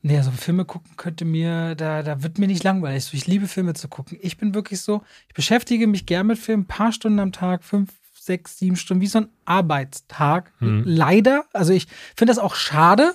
nee, 0.03 0.21
so 0.21 0.31
Filme 0.31 0.65
gucken 0.65 0.97
könnte 0.97 1.25
mir, 1.25 1.75
da, 1.75 2.03
da 2.03 2.23
wird 2.23 2.39
mir 2.39 2.47
nicht 2.47 2.65
langweilig. 2.65 3.05
So, 3.05 3.17
ich 3.17 3.27
liebe 3.27 3.49
Filme 3.49 3.75
zu 3.75 3.89
gucken. 3.89 4.19
Ich 4.21 4.37
bin 4.37 4.55
wirklich 4.55 4.81
so, 4.81 5.03
ich 5.29 5.35
beschäftige 5.35 5.87
mich 5.87 6.07
gern 6.07 6.27
mit 6.27 6.39
Filmen, 6.39 6.65
ein 6.65 6.69
paar 6.69 6.93
Stunden 6.93 7.19
am 7.19 7.33
Tag, 7.33 7.65
fünf, 7.65 7.93
sechs, 8.13 8.59
sieben 8.59 8.77
Stunden, 8.77 9.01
wie 9.01 9.07
so 9.07 9.21
ein 9.21 9.29
Arbeitstag. 9.45 10.53
Mhm. 10.61 10.83
Leider. 10.85 11.47
Also 11.53 11.73
ich 11.73 11.87
finde 12.17 12.33
das 12.33 12.39
auch 12.39 12.55
schade, 12.55 13.15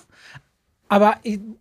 aber, 0.91 1.19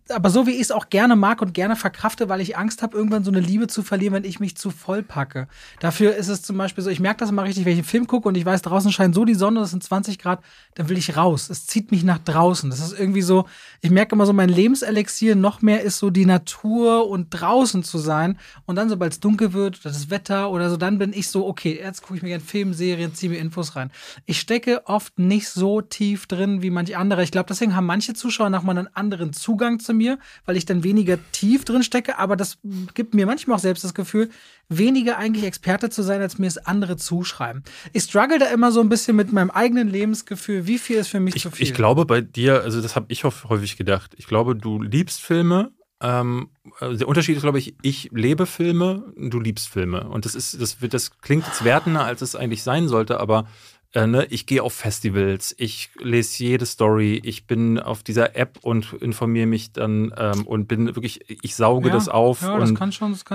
aber 0.09 0.29
so 0.29 0.45
wie 0.45 0.51
ich 0.51 0.59
es 0.59 0.71
auch 0.71 0.89
gerne 0.89 1.15
mag 1.15 1.41
und 1.41 1.53
gerne 1.53 1.77
verkrafte, 1.77 2.27
weil 2.27 2.41
ich 2.41 2.57
Angst 2.57 2.83
habe, 2.83 2.97
irgendwann 2.97 3.23
so 3.23 3.31
eine 3.31 3.39
Liebe 3.39 3.67
zu 3.67 3.81
verlieren, 3.81 4.13
wenn 4.13 4.25
ich 4.25 4.41
mich 4.41 4.57
zu 4.57 4.71
voll 4.71 5.03
packe. 5.03 5.47
Dafür 5.79 6.17
ist 6.17 6.27
es 6.27 6.41
zum 6.41 6.57
Beispiel 6.57 6.83
so, 6.83 6.89
ich 6.89 6.99
merke 6.99 7.19
das 7.21 7.29
immer 7.29 7.45
richtig, 7.45 7.63
wenn 7.63 7.71
ich 7.71 7.77
einen 7.77 7.87
Film 7.87 8.07
gucke 8.07 8.27
und 8.27 8.35
ich 8.35 8.43
weiß, 8.43 8.61
draußen 8.61 8.91
scheint 8.91 9.15
so 9.15 9.23
die 9.23 9.33
Sonne, 9.33 9.61
das 9.61 9.69
sind 9.69 9.85
20 9.85 10.19
Grad, 10.19 10.41
dann 10.75 10.89
will 10.89 10.97
ich 10.97 11.15
raus. 11.15 11.49
Es 11.49 11.65
zieht 11.65 11.91
mich 11.91 12.03
nach 12.03 12.17
draußen. 12.17 12.69
Das 12.69 12.81
ist 12.81 12.91
irgendwie 12.91 13.21
so, 13.21 13.45
ich 13.79 13.89
merke 13.89 14.15
immer 14.15 14.25
so, 14.25 14.33
mein 14.33 14.49
Lebenselixier 14.49 15.37
noch 15.37 15.61
mehr 15.61 15.81
ist 15.81 15.99
so 15.99 16.09
die 16.09 16.25
Natur 16.25 17.07
und 17.07 17.29
draußen 17.29 17.83
zu 17.83 17.99
sein. 17.99 18.37
Und 18.65 18.75
dann, 18.75 18.89
sobald 18.89 19.13
es 19.13 19.21
dunkel 19.21 19.53
wird, 19.53 19.85
das 19.85 20.09
Wetter 20.09 20.51
oder 20.51 20.69
so, 20.69 20.75
dann 20.75 20.97
bin 20.97 21.13
ich 21.13 21.29
so, 21.29 21.47
okay, 21.47 21.79
jetzt 21.81 22.01
gucke 22.01 22.17
ich 22.17 22.21
mir 22.21 22.29
gerne 22.29 22.43
Film, 22.43 22.73
Serien, 22.73 23.13
ziehe 23.13 23.31
mir 23.31 23.39
Infos 23.39 23.77
rein. 23.77 23.91
Ich 24.25 24.41
stecke 24.41 24.81
oft 24.87 25.19
nicht 25.19 25.47
so 25.47 25.79
tief 25.79 26.27
drin 26.27 26.61
wie 26.61 26.69
manche 26.69 26.97
andere. 26.97 27.23
Ich 27.23 27.31
glaube, 27.31 27.47
deswegen 27.47 27.77
haben 27.77 27.85
manche 27.85 28.13
Zuschauer 28.13 28.49
nach 28.49 28.63
mal 28.63 28.77
einen 28.77 28.93
anderen 28.93 29.20
anderen 29.21 29.33
Zugang 29.33 29.79
zu 29.79 29.93
mir, 29.93 30.19
weil 30.45 30.57
ich 30.57 30.65
dann 30.65 30.83
weniger 30.83 31.17
tief 31.31 31.65
drin 31.65 31.83
stecke. 31.83 32.17
Aber 32.17 32.35
das 32.35 32.57
gibt 32.93 33.13
mir 33.13 33.25
manchmal 33.25 33.57
auch 33.57 33.61
selbst 33.61 33.83
das 33.83 33.93
Gefühl, 33.93 34.29
weniger 34.69 35.17
eigentlich 35.17 35.45
Experte 35.45 35.89
zu 35.89 36.01
sein, 36.01 36.21
als 36.21 36.37
mir 36.37 36.47
es 36.47 36.57
andere 36.57 36.97
zuschreiben. 36.97 37.63
Ich 37.93 38.03
struggle 38.03 38.39
da 38.39 38.47
immer 38.47 38.71
so 38.71 38.81
ein 38.81 38.89
bisschen 38.89 39.15
mit 39.15 39.31
meinem 39.31 39.51
eigenen 39.51 39.89
Lebensgefühl. 39.89 40.65
Wie 40.67 40.77
viel 40.77 40.97
ist 40.97 41.09
für 41.09 41.19
mich 41.19 41.35
ich, 41.35 41.43
zu 41.43 41.51
viel? 41.51 41.67
Ich 41.67 41.73
glaube 41.73 42.05
bei 42.05 42.21
dir, 42.21 42.61
also 42.61 42.81
das 42.81 42.95
habe 42.95 43.05
ich 43.09 43.23
häufig 43.23 43.77
gedacht. 43.77 44.13
Ich 44.17 44.27
glaube, 44.27 44.55
du 44.55 44.81
liebst 44.81 45.21
Filme. 45.21 45.71
Ähm, 46.01 46.49
also 46.79 46.97
der 46.97 47.07
Unterschied 47.07 47.35
ist, 47.35 47.43
glaube 47.43 47.59
ich, 47.59 47.75
ich 47.81 48.09
lebe 48.11 48.45
Filme, 48.45 49.13
du 49.17 49.39
liebst 49.39 49.69
Filme. 49.69 50.09
Und 50.09 50.25
das 50.25 50.33
ist, 50.33 50.59
das 50.59 50.81
wird, 50.81 50.93
das 50.93 51.19
klingt 51.19 51.45
jetzt 51.45 51.63
wertender, 51.63 52.03
als 52.03 52.21
es 52.21 52.35
eigentlich 52.35 52.63
sein 52.63 52.87
sollte, 52.87 53.19
aber 53.19 53.47
äh, 53.93 54.07
ne, 54.07 54.25
ich 54.29 54.45
gehe 54.45 54.63
auf 54.63 54.73
Festivals, 54.73 55.53
ich 55.57 55.89
lese 55.99 56.43
jede 56.43 56.65
Story, 56.65 57.21
ich 57.23 57.45
bin 57.45 57.77
auf 57.77 58.03
dieser 58.03 58.37
App 58.37 58.59
und 58.61 58.93
informiere 58.93 59.47
mich 59.47 59.73
dann 59.73 60.13
ähm, 60.17 60.47
und 60.47 60.67
bin 60.67 60.87
wirklich, 60.95 61.19
ich 61.43 61.55
sauge 61.55 61.89
ja, 61.89 61.93
das 61.93 62.07
auf 62.07 62.41
ja, 62.41 62.53
und 62.53 62.79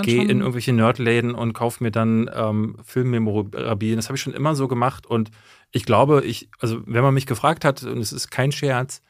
gehe 0.01 0.23
in 0.23 0.39
irgendwelche 0.39 0.73
Nerdläden 0.73 1.35
und 1.35 1.53
kaufe 1.53 1.83
mir 1.83 1.91
dann 1.91 2.29
ähm, 2.33 2.77
Filmmemorabilien. 2.83 3.97
Das 3.97 4.07
habe 4.07 4.15
ich 4.15 4.21
schon 4.21 4.33
immer 4.33 4.55
so 4.55 4.67
gemacht 4.67 5.05
und 5.05 5.29
ich 5.71 5.85
glaube, 5.85 6.23
ich, 6.25 6.49
also 6.59 6.81
wenn 6.85 7.03
man 7.03 7.13
mich 7.13 7.27
gefragt 7.27 7.63
hat, 7.63 7.83
und 7.83 7.99
es 7.99 8.11
ist 8.11 8.31
kein 8.31 8.51
Scherz, 8.51 9.03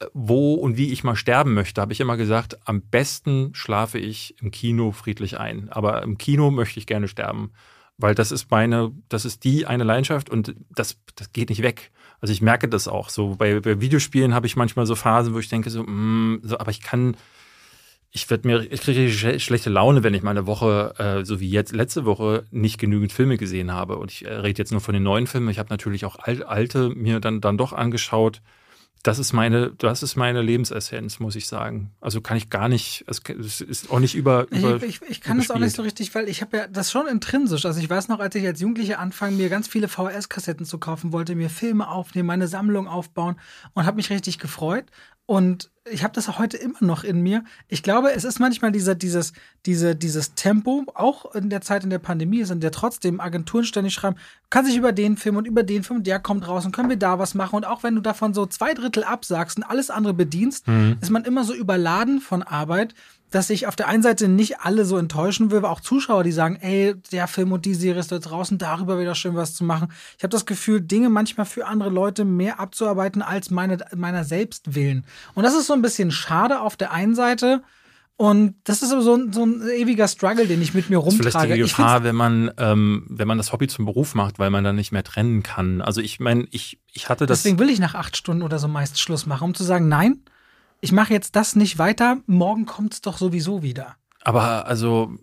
äh, 0.00 0.06
wo 0.14 0.54
und 0.54 0.76
wie 0.76 0.92
ich 0.92 1.04
mal 1.04 1.14
sterben 1.14 1.54
möchte, 1.54 1.80
habe 1.80 1.92
ich 1.92 2.00
immer 2.00 2.16
gesagt, 2.16 2.58
am 2.66 2.80
besten 2.80 3.50
schlafe 3.54 4.00
ich 4.00 4.34
im 4.42 4.50
Kino 4.50 4.90
friedlich 4.90 5.38
ein. 5.38 5.68
Aber 5.68 6.02
im 6.02 6.18
Kino 6.18 6.50
möchte 6.50 6.80
ich 6.80 6.86
gerne 6.86 7.06
sterben 7.06 7.52
weil 7.98 8.14
das 8.14 8.32
ist 8.32 8.50
meine, 8.50 8.92
das 9.08 9.24
ist 9.24 9.44
die 9.44 9.66
eine 9.66 9.84
Leidenschaft 9.84 10.30
und 10.30 10.54
das, 10.70 10.96
das 11.16 11.32
geht 11.32 11.50
nicht 11.50 11.62
weg. 11.62 11.90
Also 12.20 12.32
ich 12.32 12.40
merke 12.40 12.68
das 12.68 12.88
auch 12.88 13.10
so. 13.10 13.36
Bei, 13.36 13.60
bei 13.60 13.80
Videospielen 13.80 14.34
habe 14.34 14.46
ich 14.46 14.56
manchmal 14.56 14.86
so 14.86 14.94
Phasen, 14.94 15.34
wo 15.34 15.38
ich 15.38 15.48
denke 15.48 15.70
so, 15.70 15.82
mm, 15.82 16.40
so 16.42 16.58
aber 16.58 16.70
ich 16.70 16.80
kann, 16.80 17.16
ich 18.10 18.28
werde 18.30 18.48
mir, 18.48 18.72
ich 18.72 18.80
kriege 18.80 19.10
schlechte 19.38 19.70
Laune, 19.70 20.02
wenn 20.02 20.14
ich 20.14 20.22
mal 20.22 20.30
eine 20.30 20.46
Woche, 20.46 20.94
äh, 20.98 21.24
so 21.24 21.40
wie 21.40 21.50
jetzt 21.50 21.74
letzte 21.74 22.04
Woche, 22.04 22.44
nicht 22.50 22.78
genügend 22.78 23.12
Filme 23.12 23.36
gesehen 23.36 23.72
habe. 23.72 23.96
Und 23.96 24.10
ich 24.12 24.24
äh, 24.24 24.32
rede 24.32 24.58
jetzt 24.58 24.72
nur 24.72 24.80
von 24.80 24.94
den 24.94 25.02
neuen 25.02 25.26
Filmen. 25.26 25.48
Ich 25.50 25.58
habe 25.58 25.70
natürlich 25.70 26.04
auch 26.04 26.18
alte 26.18 26.90
mir 26.90 27.20
dann, 27.20 27.40
dann 27.40 27.58
doch 27.58 27.72
angeschaut 27.72 28.40
das 29.02 29.18
ist 29.18 29.32
meine, 29.32 29.72
das 29.78 30.02
ist 30.02 30.16
meine 30.16 30.42
Lebensessenz, 30.42 31.20
muss 31.20 31.36
ich 31.36 31.46
sagen. 31.46 31.92
Also 32.00 32.20
kann 32.20 32.36
ich 32.36 32.50
gar 32.50 32.68
nicht, 32.68 33.04
es 33.08 33.60
ist 33.60 33.90
auch 33.90 34.00
nicht 34.00 34.14
über. 34.14 34.46
über 34.50 34.76
ich, 34.76 35.00
ich, 35.02 35.08
ich 35.08 35.20
kann 35.20 35.38
es 35.38 35.50
auch 35.50 35.58
nicht 35.58 35.76
so 35.76 35.82
richtig, 35.82 36.14
weil 36.14 36.28
ich 36.28 36.42
habe 36.42 36.56
ja 36.56 36.66
das 36.66 36.90
schon 36.90 37.06
intrinsisch. 37.06 37.64
Also 37.64 37.80
ich 37.80 37.88
weiß 37.88 38.08
noch, 38.08 38.18
als 38.18 38.34
ich 38.34 38.46
als 38.46 38.60
Jugendliche 38.60 38.98
anfangen, 38.98 39.36
mir 39.36 39.48
ganz 39.48 39.68
viele 39.68 39.88
VHS-Kassetten 39.88 40.66
zu 40.66 40.78
kaufen 40.78 41.12
wollte, 41.12 41.34
mir 41.34 41.50
Filme 41.50 41.88
aufnehmen, 41.88 42.26
meine 42.26 42.48
Sammlung 42.48 42.88
aufbauen 42.88 43.36
und 43.74 43.86
habe 43.86 43.96
mich 43.96 44.10
richtig 44.10 44.38
gefreut. 44.38 44.86
Und 45.26 45.70
ich 45.90 46.04
habe 46.04 46.14
das 46.14 46.28
auch 46.28 46.38
heute 46.38 46.56
immer 46.56 46.78
noch 46.80 47.04
in 47.04 47.20
mir. 47.20 47.44
Ich 47.68 47.82
glaube, 47.82 48.12
es 48.12 48.24
ist 48.24 48.38
manchmal 48.38 48.72
dieser, 48.72 48.94
dieses, 48.94 49.32
diese, 49.66 49.94
dieses 49.94 50.34
Tempo, 50.34 50.84
auch 50.94 51.34
in 51.34 51.50
der 51.50 51.60
Zeit 51.60 51.84
in 51.84 51.90
der 51.90 51.98
Pandemie, 51.98 52.40
ist, 52.40 52.50
in 52.50 52.60
der 52.60 52.72
trotzdem 52.72 53.20
Agenturen 53.20 53.64
ständig 53.64 53.94
schreiben, 53.94 54.16
kann 54.50 54.64
sich 54.64 54.76
über 54.76 54.92
den 54.92 55.16
Film 55.16 55.36
und 55.36 55.46
über 55.46 55.62
den 55.62 55.82
Film, 55.82 56.02
der 56.02 56.18
kommt 56.18 56.46
raus 56.48 56.64
und 56.64 56.72
können 56.72 56.88
wir 56.88 56.96
da 56.96 57.18
was 57.18 57.34
machen. 57.34 57.56
Und 57.56 57.66
auch 57.66 57.82
wenn 57.82 57.94
du 57.94 58.00
davon 58.00 58.34
so 58.34 58.46
zwei 58.46 58.74
Drittel 58.74 59.04
absagst 59.04 59.58
und 59.58 59.64
alles 59.64 59.90
andere 59.90 60.14
bedienst, 60.14 60.66
mhm. 60.68 60.98
ist 61.00 61.10
man 61.10 61.24
immer 61.24 61.44
so 61.44 61.54
überladen 61.54 62.20
von 62.20 62.42
Arbeit, 62.42 62.94
dass 63.30 63.50
ich 63.50 63.66
auf 63.66 63.76
der 63.76 63.88
einen 63.88 64.02
Seite 64.02 64.28
nicht 64.28 64.60
alle 64.60 64.84
so 64.84 64.96
enttäuschen 64.96 65.50
will, 65.50 65.58
aber 65.58 65.70
auch 65.70 65.80
Zuschauer, 65.80 66.24
die 66.24 66.32
sagen, 66.32 66.56
ey, 66.56 66.94
der 67.12 67.28
Film 67.28 67.52
und 67.52 67.64
die 67.66 67.74
Serie 67.74 68.00
ist 68.00 68.10
da 68.10 68.18
draußen, 68.18 68.56
darüber 68.58 68.98
wieder 68.98 69.14
schön 69.14 69.34
was 69.36 69.54
zu 69.54 69.64
machen. 69.64 69.88
Ich 70.16 70.22
habe 70.22 70.30
das 70.30 70.46
Gefühl, 70.46 70.80
Dinge 70.80 71.10
manchmal 71.10 71.46
für 71.46 71.66
andere 71.66 71.90
Leute 71.90 72.24
mehr 72.24 72.58
abzuarbeiten 72.58 73.20
als 73.22 73.50
meine, 73.50 73.78
meiner 73.94 74.24
selbst 74.24 74.74
willen. 74.74 75.04
Und 75.34 75.42
das 75.42 75.54
ist 75.54 75.66
so 75.66 75.74
ein 75.74 75.82
bisschen 75.82 76.10
schade 76.10 76.60
auf 76.60 76.76
der 76.76 76.92
einen 76.92 77.14
Seite, 77.14 77.62
Und 78.20 78.56
das 78.64 78.82
ist 78.82 78.90
aber 78.92 79.02
so 79.02 79.14
ein, 79.14 79.32
so 79.32 79.44
ein 79.46 79.62
ewiger 79.68 80.08
Struggle, 80.08 80.48
den 80.48 80.60
ich 80.60 80.74
mit 80.74 80.90
mir 80.90 80.96
rumtrage. 80.96 81.22
Das 81.22 81.34
ist 81.34 81.40
vielleicht 81.40 81.56
die 81.56 81.62
Gefahr, 81.62 82.02
wenn 82.02 82.16
man, 82.16 82.50
ähm, 82.58 83.06
wenn 83.08 83.28
man 83.28 83.38
das 83.38 83.52
Hobby 83.52 83.68
zum 83.68 83.84
Beruf 83.84 84.16
macht, 84.16 84.40
weil 84.40 84.50
man 84.50 84.64
dann 84.64 84.74
nicht 84.74 84.90
mehr 84.90 85.04
trennen 85.04 85.44
kann. 85.44 85.80
Also 85.80 86.00
ich 86.00 86.18
meine, 86.18 86.44
ich, 86.50 86.80
ich 86.92 87.08
hatte 87.08 87.26
das. 87.26 87.42
Deswegen 87.42 87.60
will 87.60 87.70
ich 87.70 87.78
nach 87.78 87.94
acht 87.94 88.16
Stunden 88.16 88.42
oder 88.42 88.58
so 88.58 88.66
meist 88.66 88.98
Schluss 88.98 89.26
machen, 89.26 89.44
um 89.44 89.54
zu 89.54 89.62
sagen, 89.62 89.86
nein, 89.86 90.24
ich 90.80 90.92
mache 90.92 91.12
jetzt 91.12 91.36
das 91.36 91.56
nicht 91.56 91.78
weiter, 91.78 92.18
morgen 92.26 92.66
kommt 92.66 92.94
es 92.94 93.00
doch 93.00 93.18
sowieso 93.18 93.62
wieder. 93.62 93.96
Aber 94.22 94.66
also 94.66 95.18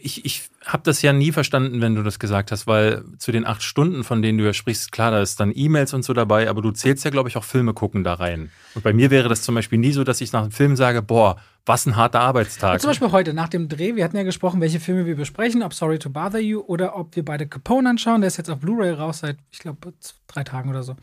ich, 0.00 0.24
ich 0.24 0.50
habe 0.64 0.84
das 0.84 1.02
ja 1.02 1.12
nie 1.12 1.32
verstanden, 1.32 1.80
wenn 1.80 1.96
du 1.96 2.02
das 2.02 2.20
gesagt 2.20 2.52
hast, 2.52 2.68
weil 2.68 3.04
zu 3.18 3.32
den 3.32 3.44
acht 3.44 3.62
Stunden, 3.62 4.04
von 4.04 4.22
denen 4.22 4.38
du 4.38 4.44
ja 4.44 4.52
sprichst, 4.52 4.92
klar, 4.92 5.10
da 5.10 5.20
ist 5.20 5.40
dann 5.40 5.52
E-Mails 5.54 5.94
und 5.94 6.04
so 6.04 6.12
dabei, 6.12 6.48
aber 6.48 6.62
du 6.62 6.70
zählst 6.70 7.04
ja, 7.04 7.10
glaube 7.10 7.28
ich, 7.28 7.36
auch 7.36 7.44
Filme 7.44 7.74
gucken 7.74 8.04
da 8.04 8.14
rein. 8.14 8.50
Und 8.74 8.84
bei 8.84 8.92
mir 8.92 9.10
wäre 9.10 9.28
das 9.28 9.42
zum 9.42 9.56
Beispiel 9.56 9.78
nie 9.78 9.92
so, 9.92 10.04
dass 10.04 10.20
ich 10.20 10.32
nach 10.32 10.42
einem 10.42 10.52
Film 10.52 10.76
sage, 10.76 11.02
boah, 11.02 11.40
was 11.70 11.86
ein 11.86 11.94
harter 11.94 12.18
Arbeitstag. 12.18 12.74
Und 12.74 12.80
zum 12.80 12.90
Beispiel 12.90 13.12
heute 13.12 13.32
nach 13.32 13.48
dem 13.48 13.68
Dreh, 13.68 13.94
wir 13.94 14.02
hatten 14.02 14.16
ja 14.16 14.24
gesprochen, 14.24 14.60
welche 14.60 14.80
Filme 14.80 15.06
wir 15.06 15.14
besprechen, 15.14 15.62
ob 15.62 15.72
Sorry 15.72 16.00
to 16.00 16.10
Bother 16.10 16.40
You 16.40 16.62
oder 16.62 16.96
ob 16.96 17.14
wir 17.14 17.24
beide 17.24 17.46
Capone 17.46 17.88
anschauen. 17.88 18.22
Der 18.22 18.28
ist 18.28 18.38
jetzt 18.38 18.50
auf 18.50 18.58
Blu-ray 18.58 18.90
raus 18.90 19.20
seit, 19.20 19.36
ich 19.52 19.60
glaube, 19.60 19.92
drei 20.26 20.42
Tagen 20.42 20.68
oder 20.68 20.82
so. 20.82 20.96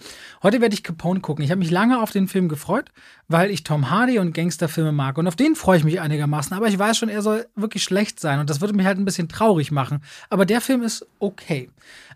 Heute 0.43 0.59
werde 0.59 0.73
ich 0.73 0.83
Capone 0.83 1.21
gucken. 1.21 1.45
Ich 1.45 1.51
habe 1.51 1.59
mich 1.59 1.71
lange 1.71 2.01
auf 2.01 2.11
den 2.11 2.27
Film 2.27 2.49
gefreut, 2.49 2.91
weil 3.29 3.49
ich 3.49 3.63
Tom 3.63 3.89
Hardy 3.89 4.19
und 4.19 4.33
Gangsterfilme 4.33 4.91
mag. 4.91 5.17
Und 5.17 5.27
auf 5.27 5.37
den 5.37 5.55
freue 5.55 5.77
ich 5.77 5.85
mich 5.85 6.01
einigermaßen. 6.01 6.55
Aber 6.55 6.67
ich 6.67 6.77
weiß 6.77 6.97
schon, 6.97 7.07
er 7.07 7.21
soll 7.21 7.47
wirklich 7.55 7.83
schlecht 7.83 8.19
sein. 8.19 8.39
Und 8.39 8.49
das 8.49 8.59
würde 8.59 8.73
mich 8.73 8.85
halt 8.85 8.97
ein 8.97 9.05
bisschen 9.05 9.29
traurig 9.29 9.71
machen. 9.71 10.01
Aber 10.29 10.45
der 10.45 10.59
Film 10.59 10.83
ist 10.83 11.07
okay. 11.19 11.69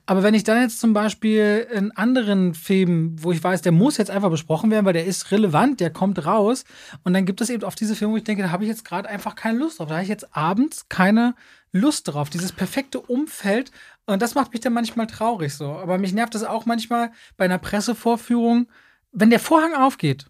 Aber 0.05 0.23
wenn 0.23 0.33
ich 0.33 0.43
dann 0.43 0.61
jetzt 0.61 0.79
zum 0.79 0.93
Beispiel 0.93 1.67
in 1.73 1.91
anderen 1.91 2.53
Filmen, 2.53 3.15
wo 3.21 3.31
ich 3.31 3.43
weiß, 3.43 3.61
der 3.61 3.71
muss 3.71 3.97
jetzt 3.97 4.09
einfach 4.09 4.31
besprochen 4.31 4.71
werden, 4.71 4.85
weil 4.85 4.93
der 4.93 5.05
ist 5.05 5.31
relevant, 5.31 5.79
der 5.79 5.91
kommt 5.91 6.25
raus. 6.25 6.65
Und 7.03 7.13
dann 7.13 7.25
gibt 7.25 7.39
es 7.39 7.49
eben 7.49 7.63
oft 7.63 7.79
diese 7.79 7.95
Filme, 7.95 8.13
wo 8.13 8.17
ich 8.17 8.23
denke, 8.23 8.40
da 8.41 8.51
habe 8.51 8.63
ich 8.63 8.69
jetzt 8.69 8.85
gerade 8.85 9.09
einfach 9.09 9.35
keine 9.35 9.57
Lust 9.57 9.79
drauf. 9.79 9.87
Da 9.87 9.95
habe 9.95 10.03
ich 10.03 10.09
jetzt 10.09 10.35
abends 10.35 10.89
keine 10.89 11.35
Lust 11.71 12.07
drauf. 12.07 12.29
Dieses 12.29 12.51
perfekte 12.51 12.99
Umfeld. 12.99 13.71
Und 14.05 14.21
das 14.21 14.35
macht 14.35 14.51
mich 14.51 14.61
dann 14.61 14.73
manchmal 14.73 15.07
traurig 15.07 15.53
so. 15.53 15.73
Aber 15.73 15.97
mich 15.97 16.13
nervt 16.13 16.35
das 16.35 16.43
auch 16.43 16.65
manchmal 16.65 17.11
bei 17.37 17.45
einer 17.45 17.57
Pressevorführung, 17.57 18.67
wenn 19.11 19.29
der 19.29 19.39
Vorhang 19.39 19.73
aufgeht 19.73 20.25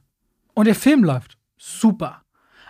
und 0.53 0.66
der 0.66 0.76
Film 0.76 1.03
läuft. 1.03 1.38
Super. 1.57 2.24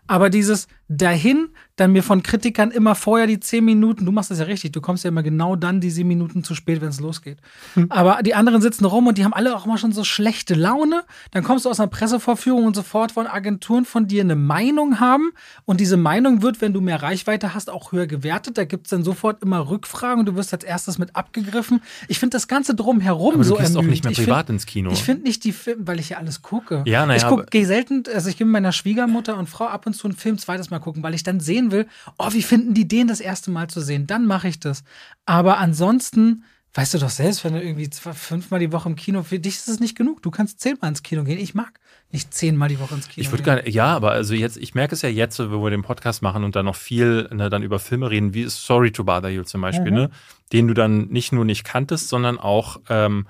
Aber 0.07 0.29
dieses 0.29 0.67
dahin, 0.97 1.49
dann 1.77 1.93
mir 1.93 2.03
von 2.03 2.21
Kritikern 2.21 2.69
immer 2.69 2.95
vorher 2.95 3.25
die 3.25 3.39
zehn 3.39 3.63
Minuten, 3.63 4.05
du 4.05 4.11
machst 4.11 4.29
das 4.29 4.39
ja 4.39 4.45
richtig, 4.45 4.73
du 4.73 4.81
kommst 4.81 5.05
ja 5.05 5.07
immer 5.07 5.23
genau 5.23 5.55
dann 5.55 5.79
die 5.79 5.89
sieben 5.89 6.09
Minuten 6.09 6.43
zu 6.43 6.53
spät, 6.53 6.81
wenn 6.81 6.89
es 6.89 6.99
losgeht. 6.99 7.37
Hm. 7.75 7.87
Aber 7.89 8.21
die 8.23 8.35
anderen 8.35 8.61
sitzen 8.61 8.83
rum 8.83 9.07
und 9.07 9.17
die 9.17 9.23
haben 9.23 9.33
alle 9.33 9.55
auch 9.55 9.65
mal 9.65 9.77
schon 9.77 9.93
so 9.93 10.03
schlechte 10.03 10.53
Laune. 10.53 11.03
Dann 11.31 11.43
kommst 11.43 11.65
du 11.65 11.69
aus 11.69 11.79
einer 11.79 11.87
Pressevorführung 11.87 12.65
und 12.65 12.75
sofort 12.75 13.13
von 13.13 13.25
Agenturen 13.25 13.85
von 13.85 14.07
dir 14.07 14.21
eine 14.21 14.35
Meinung 14.35 14.99
haben. 14.99 15.31
Und 15.63 15.79
diese 15.79 15.95
Meinung 15.95 16.41
wird, 16.41 16.59
wenn 16.59 16.73
du 16.73 16.81
mehr 16.81 17.01
Reichweite 17.01 17.53
hast, 17.53 17.69
auch 17.69 17.93
höher 17.93 18.05
gewertet. 18.05 18.57
Da 18.57 18.65
gibt 18.65 18.87
es 18.87 18.91
dann 18.91 19.03
sofort 19.03 19.41
immer 19.41 19.69
Rückfragen 19.69 20.19
und 20.19 20.25
du 20.25 20.35
wirst 20.35 20.53
als 20.53 20.65
erstes 20.65 20.97
mit 20.97 21.15
abgegriffen. 21.15 21.81
Ich 22.09 22.19
finde 22.19 22.35
das 22.35 22.49
Ganze 22.49 22.75
drumherum 22.75 23.35
Aber 23.35 23.43
so 23.45 23.55
ermüdend. 23.55 23.77
auch 23.77 23.89
nicht 23.89 24.03
mehr 24.03 24.13
privat 24.13 24.47
find, 24.47 24.57
ins 24.57 24.65
Kino. 24.65 24.91
Ich 24.91 25.03
finde 25.03 25.23
nicht 25.23 25.45
die 25.45 25.53
Filme, 25.53 25.87
weil 25.87 25.99
ich 26.01 26.09
ja 26.09 26.17
alles 26.17 26.41
gucke. 26.41 26.83
Ja, 26.85 27.05
naja, 27.05 27.17
ich 27.17 27.27
gucke, 27.27 27.65
selten, 27.65 28.03
also 28.13 28.29
ich 28.29 28.37
gehe 28.37 28.45
mit 28.45 28.51
meiner 28.51 28.73
Schwiegermutter 28.73 29.37
und 29.37 29.47
Frau 29.47 29.67
ab 29.67 29.85
und 29.85 29.93
zu 29.93 30.07
einen 30.07 30.17
Film 30.17 30.37
zweites 30.37 30.69
Mal 30.69 30.80
gucken, 30.81 31.03
weil 31.03 31.13
ich 31.13 31.23
dann 31.23 31.39
sehen 31.39 31.71
will, 31.71 31.87
oh, 32.17 32.31
wie 32.31 32.41
finden 32.41 32.73
die 32.73 32.87
den 32.87 33.07
das 33.07 33.19
erste 33.19 33.51
Mal 33.51 33.69
zu 33.69 33.81
sehen? 33.81 34.07
Dann 34.07 34.25
mache 34.25 34.47
ich 34.47 34.59
das. 34.59 34.83
Aber 35.25 35.57
ansonsten, 35.57 36.43
weißt 36.73 36.93
du 36.93 36.97
doch 36.99 37.09
selbst, 37.09 37.43
wenn 37.43 37.53
du 37.53 37.61
irgendwie 37.61 37.89
zwei, 37.89 38.13
fünfmal 38.13 38.59
die 38.59 38.71
Woche 38.71 38.89
im 38.89 38.95
Kino, 38.95 39.23
für 39.23 39.39
dich 39.39 39.55
ist 39.55 39.67
es 39.67 39.79
nicht 39.79 39.97
genug. 39.97 40.21
Du 40.21 40.31
kannst 40.31 40.59
zehnmal 40.59 40.89
ins 40.89 41.03
Kino 41.03 41.23
gehen. 41.23 41.39
Ich 41.39 41.53
mag 41.53 41.79
nicht 42.11 42.33
zehnmal 42.33 42.69
die 42.69 42.79
Woche 42.79 42.95
ins 42.95 43.07
Kino. 43.07 43.23
Ich 43.23 43.31
würde 43.31 43.43
gar 43.43 43.67
ja, 43.67 43.95
aber 43.95 44.11
also 44.11 44.33
jetzt, 44.33 44.57
ich 44.57 44.75
merke 44.75 44.95
es 44.95 45.01
ja 45.01 45.09
jetzt, 45.09 45.39
wo 45.39 45.63
wir 45.63 45.69
den 45.69 45.81
Podcast 45.83 46.21
machen 46.21 46.43
und 46.43 46.55
dann 46.55 46.65
noch 46.65 46.75
viel 46.75 47.29
ne, 47.31 47.49
dann 47.49 47.63
über 47.63 47.79
Filme 47.79 48.09
reden, 48.09 48.33
wie 48.33 48.45
Sorry 48.47 48.91
to 48.91 49.03
Bother 49.03 49.29
You 49.29 49.43
zum 49.43 49.61
Beispiel, 49.61 49.91
mhm. 49.91 49.97
ne? 49.97 50.09
Den 50.51 50.67
du 50.67 50.73
dann 50.73 51.07
nicht 51.07 51.31
nur 51.31 51.45
nicht 51.45 51.63
kanntest, 51.63 52.09
sondern 52.09 52.37
auch 52.37 52.81
ähm, 52.89 53.27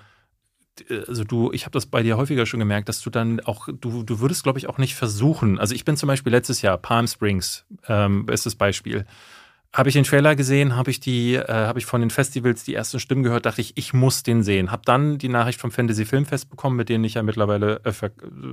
also 1.08 1.24
du, 1.24 1.52
ich 1.52 1.66
habe 1.66 1.72
das 1.72 1.86
bei 1.86 2.02
dir 2.04 2.18
häufiger 2.18 2.46
schon 2.46 2.60
gemerkt, 2.60 2.90
dass 2.90 3.02
du 3.02 3.10
dann 3.10 3.40
auch, 3.42 3.68
du, 3.68 4.04
du 4.04 4.20
würdest, 4.20 4.44
glaube 4.44 4.60
ich, 4.60 4.68
auch 4.68 4.78
nicht 4.78 4.96
versuchen. 4.96 5.60
Also 5.60 5.76
ich 5.76 5.86
bin 5.86 5.98
zum 5.98 6.08
Beispiel 6.08 6.32
letztes 6.32 6.62
Jahr, 6.62 6.78
Palm 6.78 7.08
Springs, 7.08 7.66
ähm, 7.88 8.26
bestes 8.26 8.56
Beispiel. 8.56 9.06
Habe 9.74 9.88
ich 9.88 9.94
den 9.94 10.04
Trailer 10.04 10.36
gesehen, 10.36 10.76
habe 10.76 10.92
ich 10.92 11.00
die, 11.00 11.36
äh, 11.36 11.48
habe 11.48 11.80
ich 11.80 11.86
von 11.86 12.02
den 12.02 12.10
Festivals 12.10 12.64
die 12.64 12.74
ersten 12.74 13.00
Stimmen 13.00 13.24
gehört, 13.24 13.46
dachte 13.46 13.62
ich, 13.62 13.78
ich 13.78 13.94
muss 13.94 14.24
den 14.24 14.44
sehen. 14.44 14.72
Habe 14.72 14.82
dann 14.86 15.18
die 15.18 15.30
Nachricht 15.30 15.62
vom 15.62 15.72
Fantasy 15.72 16.06
Filmfest 16.06 16.50
bekommen, 16.50 16.76
mit 16.76 16.90
denen 16.90 17.04
ich 17.06 17.14
ja 17.14 17.24
mittlerweile 17.24 17.82
äh, 17.86 17.94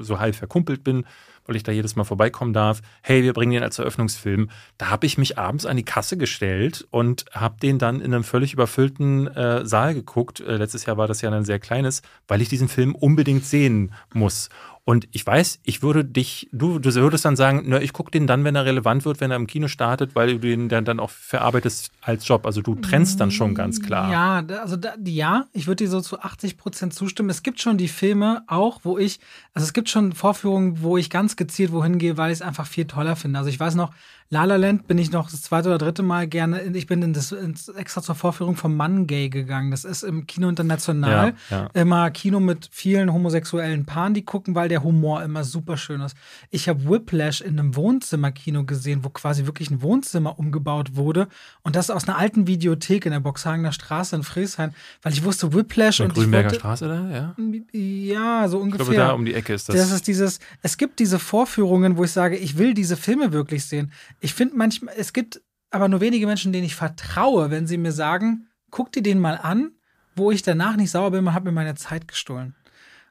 so 0.00 0.20
halb 0.20 0.36
verkumpelt 0.36 0.84
bin 0.84 1.04
weil 1.48 1.56
ich 1.56 1.64
da 1.64 1.72
jedes 1.72 1.96
Mal 1.96 2.04
vorbeikommen 2.04 2.52
darf. 2.52 2.82
Hey, 3.02 3.24
wir 3.24 3.32
bringen 3.32 3.52
den 3.52 3.62
als 3.62 3.78
Eröffnungsfilm. 3.78 4.50
Da 4.76 4.90
habe 4.90 5.06
ich 5.06 5.18
mich 5.18 5.38
abends 5.38 5.66
an 5.66 5.76
die 5.76 5.84
Kasse 5.84 6.16
gestellt 6.16 6.86
und 6.90 7.24
habe 7.32 7.56
den 7.60 7.78
dann 7.78 8.00
in 8.00 8.14
einem 8.14 8.22
völlig 8.22 8.52
überfüllten 8.52 9.26
äh, 9.28 9.66
Saal 9.66 9.94
geguckt. 9.94 10.40
Äh, 10.40 10.56
letztes 10.56 10.84
Jahr 10.84 10.98
war 10.98 11.08
das 11.08 11.22
ja 11.22 11.30
ein 11.32 11.44
sehr 11.44 11.58
kleines, 11.58 12.02
weil 12.28 12.42
ich 12.42 12.50
diesen 12.50 12.68
Film 12.68 12.94
unbedingt 12.94 13.44
sehen 13.44 13.92
muss. 14.12 14.50
Und 14.88 15.06
ich 15.12 15.26
weiß, 15.26 15.60
ich 15.64 15.82
würde 15.82 16.02
dich, 16.02 16.48
du, 16.50 16.78
du 16.78 16.94
würdest 16.94 17.26
dann 17.26 17.36
sagen, 17.36 17.64
na, 17.66 17.78
ich 17.78 17.92
gucke 17.92 18.10
den 18.10 18.26
dann, 18.26 18.44
wenn 18.44 18.54
er 18.54 18.64
relevant 18.64 19.04
wird, 19.04 19.20
wenn 19.20 19.30
er 19.30 19.36
im 19.36 19.46
Kino 19.46 19.68
startet, 19.68 20.14
weil 20.14 20.28
du 20.28 20.38
den 20.38 20.70
dann, 20.70 20.86
dann 20.86 20.98
auch 20.98 21.10
verarbeitest 21.10 21.92
als 22.00 22.26
Job. 22.26 22.46
Also 22.46 22.62
du 22.62 22.74
trennst 22.74 23.20
dann 23.20 23.30
schon 23.30 23.54
ganz 23.54 23.82
klar. 23.82 24.10
Ja, 24.10 24.60
also 24.62 24.76
da, 24.76 24.94
ja, 25.04 25.44
ich 25.52 25.66
würde 25.66 25.84
dir 25.84 25.90
so 25.90 26.00
zu 26.00 26.20
80 26.20 26.56
Prozent 26.56 26.94
zustimmen. 26.94 27.28
Es 27.28 27.42
gibt 27.42 27.60
schon 27.60 27.76
die 27.76 27.86
Filme 27.86 28.44
auch, 28.46 28.80
wo 28.82 28.96
ich, 28.96 29.20
also 29.52 29.66
es 29.66 29.74
gibt 29.74 29.90
schon 29.90 30.14
Vorführungen, 30.14 30.80
wo 30.80 30.96
ich 30.96 31.10
ganz 31.10 31.36
gezielt 31.36 31.70
wohin 31.70 31.98
gehe, 31.98 32.16
weil 32.16 32.32
ich 32.32 32.38
es 32.38 32.42
einfach 32.42 32.66
viel 32.66 32.86
toller 32.86 33.14
finde. 33.14 33.40
Also 33.40 33.50
ich 33.50 33.60
weiß 33.60 33.74
noch, 33.74 33.92
La 34.30 34.44
La 34.44 34.56
Land 34.56 34.86
bin 34.86 34.98
ich 34.98 35.10
noch 35.10 35.30
das 35.30 35.40
zweite 35.40 35.70
oder 35.70 35.78
dritte 35.78 36.02
Mal 36.02 36.26
gerne, 36.26 36.62
ich 36.74 36.86
bin 36.86 37.00
in 37.00 37.14
das, 37.14 37.32
ins, 37.32 37.68
extra 37.68 38.02
zur 38.02 38.14
Vorführung 38.14 38.56
vom 38.56 38.76
Mann 38.76 39.06
Gay 39.06 39.30
gegangen. 39.30 39.70
Das 39.70 39.86
ist 39.86 40.02
im 40.02 40.26
Kino 40.26 40.50
International 40.50 41.32
ja, 41.48 41.56
ja. 41.56 41.70
immer 41.72 42.10
Kino 42.10 42.38
mit 42.38 42.68
vielen 42.70 43.10
homosexuellen 43.10 43.86
Paaren, 43.86 44.12
die 44.12 44.26
gucken, 44.26 44.54
weil 44.54 44.68
der 44.68 44.82
Humor 44.82 45.22
immer 45.22 45.44
super 45.44 45.78
schön 45.78 46.02
ist. 46.02 46.14
Ich 46.50 46.68
habe 46.68 46.86
Whiplash 46.90 47.40
in 47.40 47.58
einem 47.58 47.74
Wohnzimmerkino 47.74 48.64
gesehen, 48.64 49.02
wo 49.02 49.08
quasi 49.08 49.46
wirklich 49.46 49.70
ein 49.70 49.80
Wohnzimmer 49.80 50.38
umgebaut 50.38 50.94
wurde 50.94 51.28
und 51.62 51.74
das 51.74 51.88
aus 51.88 52.06
einer 52.06 52.18
alten 52.18 52.46
Videothek 52.46 53.06
in 53.06 53.12
der 53.12 53.20
Boxhagener 53.20 53.72
Straße 53.72 54.14
in 54.14 54.24
Friesheim, 54.24 54.72
weil 55.00 55.14
ich 55.14 55.24
wusste 55.24 55.54
Whiplash 55.54 56.00
und 56.00 56.12
Grünberger 56.12 56.50
wollte, 56.50 56.60
Straße 56.60 56.86
da, 56.86 57.10
ja? 57.10 57.34
Ja, 57.72 58.48
so 58.48 58.58
ungefähr. 58.58 58.84
Ich 58.84 58.92
glaube, 58.92 59.08
da 59.08 59.12
um 59.12 59.24
die 59.24 59.32
Ecke 59.32 59.54
ist 59.54 59.70
das. 59.70 59.76
Das 59.76 59.90
ist 59.90 60.06
dieses, 60.06 60.38
es 60.60 60.76
gibt 60.76 60.98
diese 60.98 61.18
Vorführungen, 61.18 61.96
wo 61.96 62.04
ich 62.04 62.12
sage, 62.12 62.36
ich 62.36 62.58
will 62.58 62.74
diese 62.74 62.98
Filme 62.98 63.32
wirklich 63.32 63.64
sehen 63.64 63.90
ich 64.20 64.34
finde 64.34 64.56
manchmal, 64.56 64.94
es 64.96 65.12
gibt 65.12 65.40
aber 65.70 65.88
nur 65.88 66.00
wenige 66.00 66.26
Menschen, 66.26 66.52
denen 66.52 66.64
ich 66.64 66.74
vertraue, 66.74 67.50
wenn 67.50 67.66
sie 67.66 67.78
mir 67.78 67.92
sagen, 67.92 68.48
guck 68.70 68.92
dir 68.92 69.02
den 69.02 69.18
mal 69.18 69.36
an, 69.36 69.72
wo 70.16 70.30
ich 70.30 70.42
danach 70.42 70.76
nicht 70.76 70.90
sauer 70.90 71.10
bin, 71.10 71.24
man 71.24 71.34
hat 71.34 71.44
mir 71.44 71.52
meine 71.52 71.74
Zeit 71.74 72.08
gestohlen. 72.08 72.54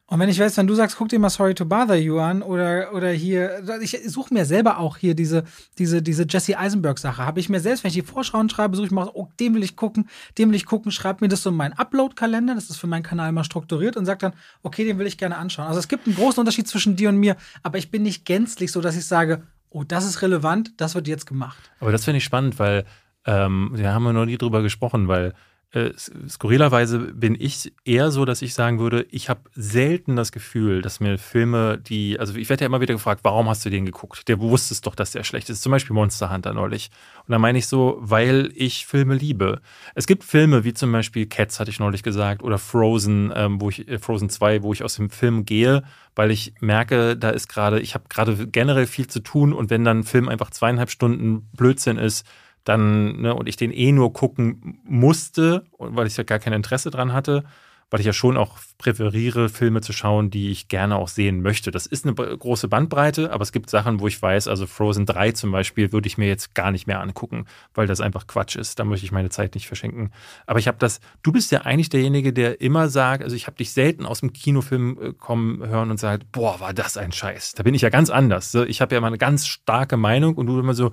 Und 0.09 0.21
wenn 0.21 0.29
ich 0.29 0.39
weiß, 0.39 0.55
wenn 0.55 0.67
du 0.67 0.73
sagst, 0.73 0.95
guck 0.95 1.09
dir 1.09 1.19
mal 1.19 1.29
Sorry 1.29 1.53
to 1.53 1.65
Bother 1.65 1.97
You 1.97 2.19
an 2.19 2.41
oder, 2.41 2.93
oder 2.93 3.11
hier, 3.11 3.61
ich 3.81 3.99
suche 4.05 4.33
mir 4.33 4.45
selber 4.45 4.77
auch 4.77 4.95
hier 4.95 5.15
diese, 5.15 5.43
diese, 5.77 6.01
diese 6.01 6.25
Jesse 6.25 6.57
Eisenberg-Sache. 6.57 7.25
Habe 7.25 7.41
ich 7.41 7.49
mir 7.49 7.59
selbst, 7.59 7.83
wenn 7.83 7.89
ich 7.89 7.95
die 7.95 8.03
Vorschauen 8.03 8.49
schreibe, 8.49 8.77
suche 8.77 8.85
ich 8.85 8.91
mal, 8.93 9.09
oh, 9.13 9.27
den 9.37 9.53
will 9.53 9.63
ich 9.63 9.75
gucken, 9.75 10.07
den 10.37 10.47
will 10.47 10.55
ich 10.55 10.65
gucken, 10.65 10.93
schreibe 10.93 11.25
mir 11.25 11.27
das 11.27 11.43
so 11.43 11.49
in 11.49 11.57
meinen 11.57 11.73
Upload-Kalender, 11.73 12.55
das 12.55 12.69
ist 12.69 12.77
für 12.77 12.87
meinen 12.87 13.03
Kanal 13.03 13.33
mal 13.33 13.43
strukturiert 13.43 13.97
und 13.97 14.05
sage 14.05 14.19
dann, 14.19 14.33
okay, 14.63 14.85
den 14.85 14.97
will 14.97 15.07
ich 15.07 15.17
gerne 15.17 15.37
anschauen. 15.37 15.67
Also 15.67 15.81
es 15.81 15.89
gibt 15.89 16.07
einen 16.07 16.15
großen 16.15 16.39
Unterschied 16.39 16.69
zwischen 16.69 16.95
dir 16.95 17.09
und 17.09 17.17
mir, 17.17 17.35
aber 17.61 17.77
ich 17.77 17.91
bin 17.91 18.03
nicht 18.03 18.23
gänzlich 18.23 18.71
so, 18.71 18.79
dass 18.79 18.95
ich 18.95 19.05
sage, 19.05 19.43
oh, 19.69 19.83
das 19.83 20.05
ist 20.05 20.21
relevant, 20.21 20.71
das 20.77 20.95
wird 20.95 21.07
jetzt 21.07 21.25
gemacht. 21.25 21.71
Aber 21.79 21.91
das 21.91 22.05
finde 22.05 22.19
ich 22.19 22.23
spannend, 22.23 22.59
weil 22.59 22.85
ähm, 23.25 23.73
da 23.75 23.93
haben 23.93 24.03
wir 24.03 24.13
noch 24.13 24.25
nie 24.25 24.37
drüber 24.37 24.61
gesprochen, 24.61 25.07
weil 25.07 25.33
äh, 25.77 25.93
skurrilerweise 26.27 26.99
bin 26.99 27.35
ich 27.39 27.71
eher 27.85 28.09
so, 28.09 28.25
dass 28.25 28.41
ich 28.41 28.53
sagen 28.53 28.79
würde, 28.79 29.05
ich 29.11 29.29
habe 29.29 29.41
selten 29.55 30.15
das 30.15 30.31
Gefühl, 30.31 30.81
dass 30.81 30.99
mir 30.99 31.17
Filme, 31.19 31.77
die, 31.77 32.19
also 32.19 32.33
ich 32.35 32.49
werde 32.49 32.61
ja 32.61 32.65
immer 32.65 32.81
wieder 32.81 32.95
gefragt, 32.95 33.21
warum 33.23 33.47
hast 33.47 33.63
du 33.63 33.69
den 33.69 33.85
geguckt? 33.85 34.27
Der 34.27 34.39
wusste 34.39 34.73
es 34.73 34.81
doch, 34.81 34.95
dass 34.95 35.11
der 35.11 35.23
schlecht 35.23 35.49
ist. 35.49 35.61
Zum 35.61 35.71
Beispiel 35.71 35.93
Monster 35.93 36.31
Hunter 36.31 36.53
neulich. 36.53 36.89
Und 37.27 37.31
da 37.31 37.39
meine 37.39 37.59
ich 37.59 37.67
so, 37.67 37.97
weil 37.99 38.51
ich 38.55 38.87
Filme 38.87 39.15
liebe. 39.15 39.61
Es 39.93 40.07
gibt 40.07 40.23
Filme, 40.23 40.63
wie 40.63 40.73
zum 40.73 40.91
Beispiel 40.91 41.27
Cats, 41.27 41.59
hatte 41.59 41.69
ich 41.69 41.79
neulich 41.79 42.01
gesagt, 42.01 42.41
oder 42.41 42.57
Frozen, 42.57 43.31
ähm, 43.35 43.61
wo 43.61 43.69
ich, 43.69 43.87
äh, 43.87 43.99
Frozen 43.99 44.29
2, 44.29 44.63
wo 44.63 44.73
ich 44.73 44.83
aus 44.83 44.95
dem 44.95 45.09
Film 45.09 45.45
gehe, 45.45 45.83
weil 46.15 46.31
ich 46.31 46.53
merke, 46.59 47.15
da 47.15 47.29
ist 47.29 47.47
gerade, 47.47 47.79
ich 47.79 47.93
habe 47.93 48.05
gerade 48.09 48.47
generell 48.47 48.87
viel 48.87 49.07
zu 49.07 49.19
tun 49.19 49.53
und 49.53 49.69
wenn 49.69 49.83
dann 49.83 49.99
ein 49.99 50.03
Film 50.03 50.27
einfach 50.27 50.49
zweieinhalb 50.49 50.89
Stunden 50.89 51.47
Blödsinn 51.55 51.97
ist, 51.97 52.25
dann, 52.67 53.21
ne, 53.21 53.33
und 53.33 53.47
ich 53.47 53.55
den 53.57 53.71
eh 53.71 53.91
nur 53.91 54.13
gucken 54.13 54.79
musste, 54.83 55.65
weil 55.77 56.07
ich 56.07 56.17
ja 56.17 56.23
gar 56.23 56.39
kein 56.39 56.53
Interesse 56.53 56.91
dran 56.91 57.13
hatte, 57.13 57.43
weil 57.89 58.01
ich 58.01 58.05
ja 58.05 58.13
schon 58.13 58.35
auch 58.35 58.57
präferiere, 58.77 59.47
Filme 59.47 59.81
zu 59.81 59.93
schauen, 59.93 60.29
die 60.29 60.51
ich 60.51 60.67
gerne 60.67 60.97
auch 60.97 61.07
sehen 61.07 61.41
möchte. 61.41 61.71
Das 61.71 61.85
ist 61.85 62.05
eine 62.05 62.13
große 62.13 62.67
Bandbreite, 62.67 63.31
aber 63.31 63.43
es 63.43 63.53
gibt 63.53 63.69
Sachen, 63.69 64.01
wo 64.01 64.07
ich 64.07 64.21
weiß, 64.21 64.47
also 64.49 64.67
Frozen 64.67 65.05
3 65.05 65.31
zum 65.31 65.51
Beispiel 65.51 65.93
würde 65.93 66.07
ich 66.07 66.17
mir 66.17 66.27
jetzt 66.27 66.53
gar 66.53 66.71
nicht 66.71 66.85
mehr 66.85 66.99
angucken, 66.99 67.45
weil 67.73 67.87
das 67.87 68.01
einfach 68.01 68.27
Quatsch 68.27 68.57
ist. 68.57 68.79
Da 68.79 68.83
möchte 68.83 69.05
ich 69.05 69.13
meine 69.13 69.29
Zeit 69.29 69.55
nicht 69.55 69.67
verschenken. 69.67 70.11
Aber 70.45 70.59
ich 70.59 70.67
habe 70.67 70.77
das, 70.79 70.99
du 71.23 71.31
bist 71.31 71.51
ja 71.51 71.61
eigentlich 71.61 71.89
derjenige, 71.89 72.33
der 72.33 72.59
immer 72.59 72.89
sagt, 72.89 73.23
also 73.23 73.35
ich 73.35 73.47
habe 73.47 73.55
dich 73.55 73.71
selten 73.71 74.05
aus 74.05 74.19
dem 74.19 74.33
Kinofilm 74.33 74.99
äh, 75.01 75.13
kommen 75.13 75.65
hören 75.65 75.89
und 75.89 75.99
sagt, 75.99 76.29
boah, 76.33 76.59
war 76.59 76.73
das 76.73 76.97
ein 76.97 77.13
Scheiß. 77.13 77.53
Da 77.53 77.63
bin 77.63 77.73
ich 77.73 77.81
ja 77.81 77.89
ganz 77.89 78.09
anders. 78.09 78.53
Ich 78.53 78.81
habe 78.81 78.95
ja 78.95 78.97
immer 78.97 79.07
eine 79.07 79.17
ganz 79.17 79.47
starke 79.47 79.95
Meinung 79.95 80.35
und 80.35 80.47
du 80.47 80.59
immer 80.59 80.73
so, 80.73 80.91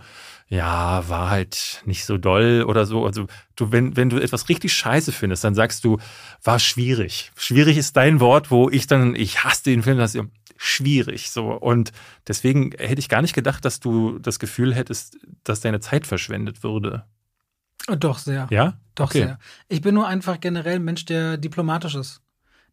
ja, 0.49 1.09
war 1.09 1.31
halt 1.31 1.83
nicht 1.87 2.05
so 2.05 2.19
doll 2.19 2.65
oder 2.69 2.87
so. 2.87 3.05
Also 3.05 3.27
du, 3.57 3.73
wenn, 3.73 3.97
wenn 3.97 4.11
du 4.11 4.19
etwas 4.19 4.49
richtig 4.49 4.73
scheiße 4.73 5.11
findest, 5.11 5.43
dann 5.43 5.55
sagst 5.55 5.85
du, 5.85 5.99
war 6.43 6.59
schwierig. 6.59 6.84
Schwierig 7.37 7.77
ist 7.77 7.97
dein 7.97 8.21
Wort, 8.21 8.51
wo 8.51 8.71
ich 8.71 8.87
dann, 8.87 9.15
ich 9.15 9.45
hasse 9.45 9.65
den 9.65 9.83
Film, 9.83 9.99
das 9.99 10.15
ist 10.15 10.25
schwierig. 10.57 11.31
So. 11.31 11.53
Und 11.53 11.93
deswegen 12.27 12.73
hätte 12.79 12.99
ich 12.99 13.09
gar 13.09 13.23
nicht 13.23 13.35
gedacht, 13.35 13.65
dass 13.65 13.81
du 13.81 14.19
das 14.19 14.39
Gefühl 14.39 14.75
hättest, 14.75 15.19
dass 15.43 15.61
deine 15.61 15.81
Zeit 15.81 16.07
verschwendet 16.07 16.63
würde. 16.63 17.05
Doch, 17.99 18.19
sehr. 18.19 18.47
Ja? 18.51 18.79
Doch, 18.95 19.07
okay. 19.07 19.19
sehr. 19.19 19.39
Ich 19.69 19.83
bin 19.83 19.95
nur 19.95 20.07
einfach 20.07 20.41
generell 20.41 20.77
ein 20.77 20.85
Mensch, 20.85 21.05
der 21.05 21.37
diplomatisch 21.37 21.95
ist. 21.95 22.21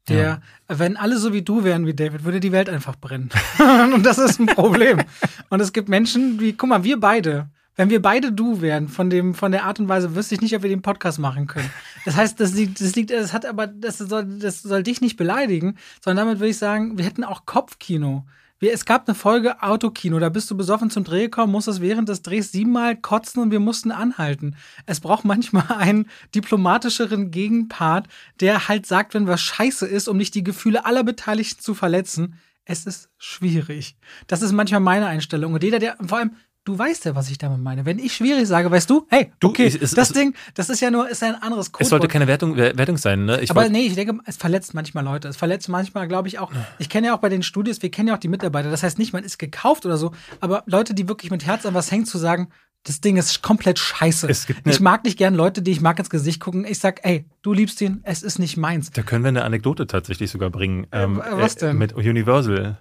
Der, 0.08 0.42
ja. 0.68 0.78
wenn 0.78 0.98
alle 0.98 1.18
so 1.20 1.32
wie 1.32 1.44
du 1.44 1.64
wären 1.64 1.86
wie 1.86 1.94
David, 1.94 2.24
würde 2.24 2.40
die 2.40 2.52
Welt 2.52 2.70
einfach 2.70 2.96
brennen. 2.96 3.30
und 3.94 4.04
das 4.04 4.18
ist 4.18 4.40
ein 4.40 4.48
Problem. 4.48 5.02
und 5.50 5.60
es 5.60 5.74
gibt 5.74 5.90
Menschen 5.90 6.40
wie, 6.40 6.54
guck 6.54 6.70
mal, 6.70 6.84
wir 6.84 7.00
beide, 7.00 7.50
wenn 7.82 7.90
wir 7.90 8.00
beide 8.04 8.32
du 8.32 8.62
wären, 8.62 8.90
von 8.90 9.10
dem, 9.10 9.34
von 9.34 9.52
der 9.52 9.64
Art 9.66 9.80
und 9.80 9.90
Weise, 9.90 10.14
wüsste 10.14 10.36
ich 10.36 10.42
nicht, 10.42 10.56
ob 10.56 10.62
wir 10.62 10.70
den 10.70 10.84
Podcast 10.84 11.18
machen 11.18 11.48
können. 11.48 11.72
Das 12.06 12.16
heißt, 12.16 12.40
das 12.40 12.54
liegt, 12.54 12.80
das 12.80 12.96
liegt, 12.96 13.10
das 13.10 13.34
hat 13.34 13.44
aber, 13.44 13.66
das 13.66 13.98
soll, 13.98 14.24
das 14.38 14.62
soll 14.62 14.84
dich 14.84 15.02
nicht 15.02 15.18
beleidigen, 15.18 15.78
sondern 16.00 16.28
damit 16.28 16.40
würde 16.40 16.52
ich 16.52 16.60
sagen, 16.60 17.00
wir 17.00 17.06
hätten 17.06 17.24
auch 17.24 17.48
Kopfkino. 17.48 18.28
Wir, 18.60 18.72
es 18.72 18.86
gab 18.86 19.08
eine 19.08 19.16
Folge 19.16 19.64
Autokino, 19.64 20.20
da 20.20 20.30
bist 20.30 20.52
du 20.52 20.56
besoffen 20.56 20.92
zum 20.92 21.04
Dreh 21.04 21.24
gekommen, 21.24 21.52
musstest 21.52 21.82
während 21.82 22.08
des 22.08 22.22
Drehs 22.22 22.52
siebenmal 22.52 22.96
kotzen 22.96 23.42
und 23.42 23.50
wir 23.50 23.60
mussten 23.60 23.92
anhalten. 23.92 24.56
Es 24.86 25.00
braucht 25.00 25.26
manchmal 25.26 25.66
einen 25.76 26.08
diplomatischeren 26.36 27.32
Gegenpart, 27.32 28.08
der 28.42 28.68
halt 28.68 28.86
sagt, 28.86 29.16
wenn 29.16 29.26
was 29.26 29.42
scheiße 29.42 29.88
ist, 29.88 30.08
um 30.08 30.18
nicht 30.18 30.36
die 30.36 30.44
Gefühle 30.44 30.86
aller 30.86 31.04
Beteiligten 31.04 31.62
zu 31.62 31.74
verletzen. 31.74 32.36
Es 32.64 32.86
ist 32.86 33.10
schwierig. 33.18 33.98
Das 34.28 34.44
ist 34.44 34.52
manchmal 34.52 34.82
meine 34.82 35.08
Einstellung. 35.08 35.54
Und 35.56 35.64
jeder, 35.64 35.80
der, 35.80 35.98
vor 36.00 36.20
allem, 36.20 36.36
Du 36.64 36.78
weißt 36.78 37.06
ja, 37.06 37.16
was 37.16 37.32
ich 37.32 37.40
damit 37.40 37.60
meine. 37.60 37.86
Wenn 37.88 37.98
ich 37.98 38.14
schwierig 38.14 38.48
sage, 38.48 38.70
weißt 38.70 38.88
du, 38.88 39.08
hey, 39.10 39.32
du, 39.40 39.48
okay, 39.50 39.66
es, 39.66 39.92
das 39.92 40.14
Ding, 40.14 40.36
das 40.54 40.70
ist 40.70 40.80
ja 40.80 40.92
nur, 40.92 41.10
ist 41.10 41.24
ein 41.24 41.34
anderes 41.34 41.72
Code. 41.72 41.84
Es 41.84 41.90
sollte 41.90 42.08
keine 42.08 42.28
Wertung, 42.28 42.56
Wertung 42.56 42.98
sein, 42.98 43.26
ne? 43.26 43.42
Ich 43.42 43.50
Aber 43.50 43.68
nee, 43.68 43.88
ich 43.88 43.96
denke, 43.96 44.20
es 44.26 44.38
verletzt 44.38 44.76
manchmal 44.76 45.04
Leute. 45.04 45.28
Es 45.28 45.38
verletzt 45.38 45.70
manchmal, 45.70 46.08
glaube 46.08 46.28
ich, 46.28 46.38
auch. 46.38 46.52
Ich 46.78 46.90
kenne 46.90 47.08
ja 47.08 47.16
auch 47.16 47.20
bei 47.20 47.30
den 47.30 47.42
Studios, 47.42 47.82
wir 47.82 47.90
kennen 47.90 48.10
ja 48.10 48.16
auch 48.16 48.20
die 48.20 48.28
Mitarbeiter. 48.28 48.70
Das 48.70 48.84
heißt 48.84 49.00
nicht, 49.00 49.12
man 49.12 49.24
ist 49.24 49.40
gekauft 49.40 49.88
oder 49.88 49.98
so. 49.98 50.12
Aber 50.40 50.62
Leute, 50.68 50.94
die 50.94 51.10
wirklich 51.10 51.32
mit 51.32 51.48
Herz 51.48 51.66
an 51.66 51.74
was 51.74 51.92
hängen, 51.92 52.06
zu 52.06 52.20
sagen, 52.20 52.50
das 52.84 53.02
Ding 53.02 53.18
ist 53.18 53.42
komplett 53.42 53.80
scheiße. 53.80 54.28
ich 54.66 54.80
mag 54.80 55.04
nicht 55.04 55.18
gern 55.18 55.36
Leute, 55.36 55.62
die 55.62 55.72
ich 55.72 55.82
mag 55.82 55.98
ins 55.98 56.10
Gesicht 56.10 56.40
gucken. 56.40 56.66
Ich 56.66 56.80
sag, 56.80 57.00
ey, 57.04 57.26
du 57.42 57.54
liebst 57.54 57.82
ihn, 57.82 58.02
es 58.04 58.24
ist 58.24 58.40
nicht 58.40 58.58
meins. 58.58 58.92
Da 58.92 59.04
können 59.04 59.24
wir 59.24 59.30
eine 59.30 59.44
Anekdote 59.44 59.88
tatsächlich 59.88 60.32
sogar 60.32 60.50
bringen. 60.50 60.88
Ähm, 60.92 61.22
äh, 61.22 61.38
was 61.38 61.56
denn? 61.56 61.78
Mit 61.78 61.94
Universal. 61.94 62.78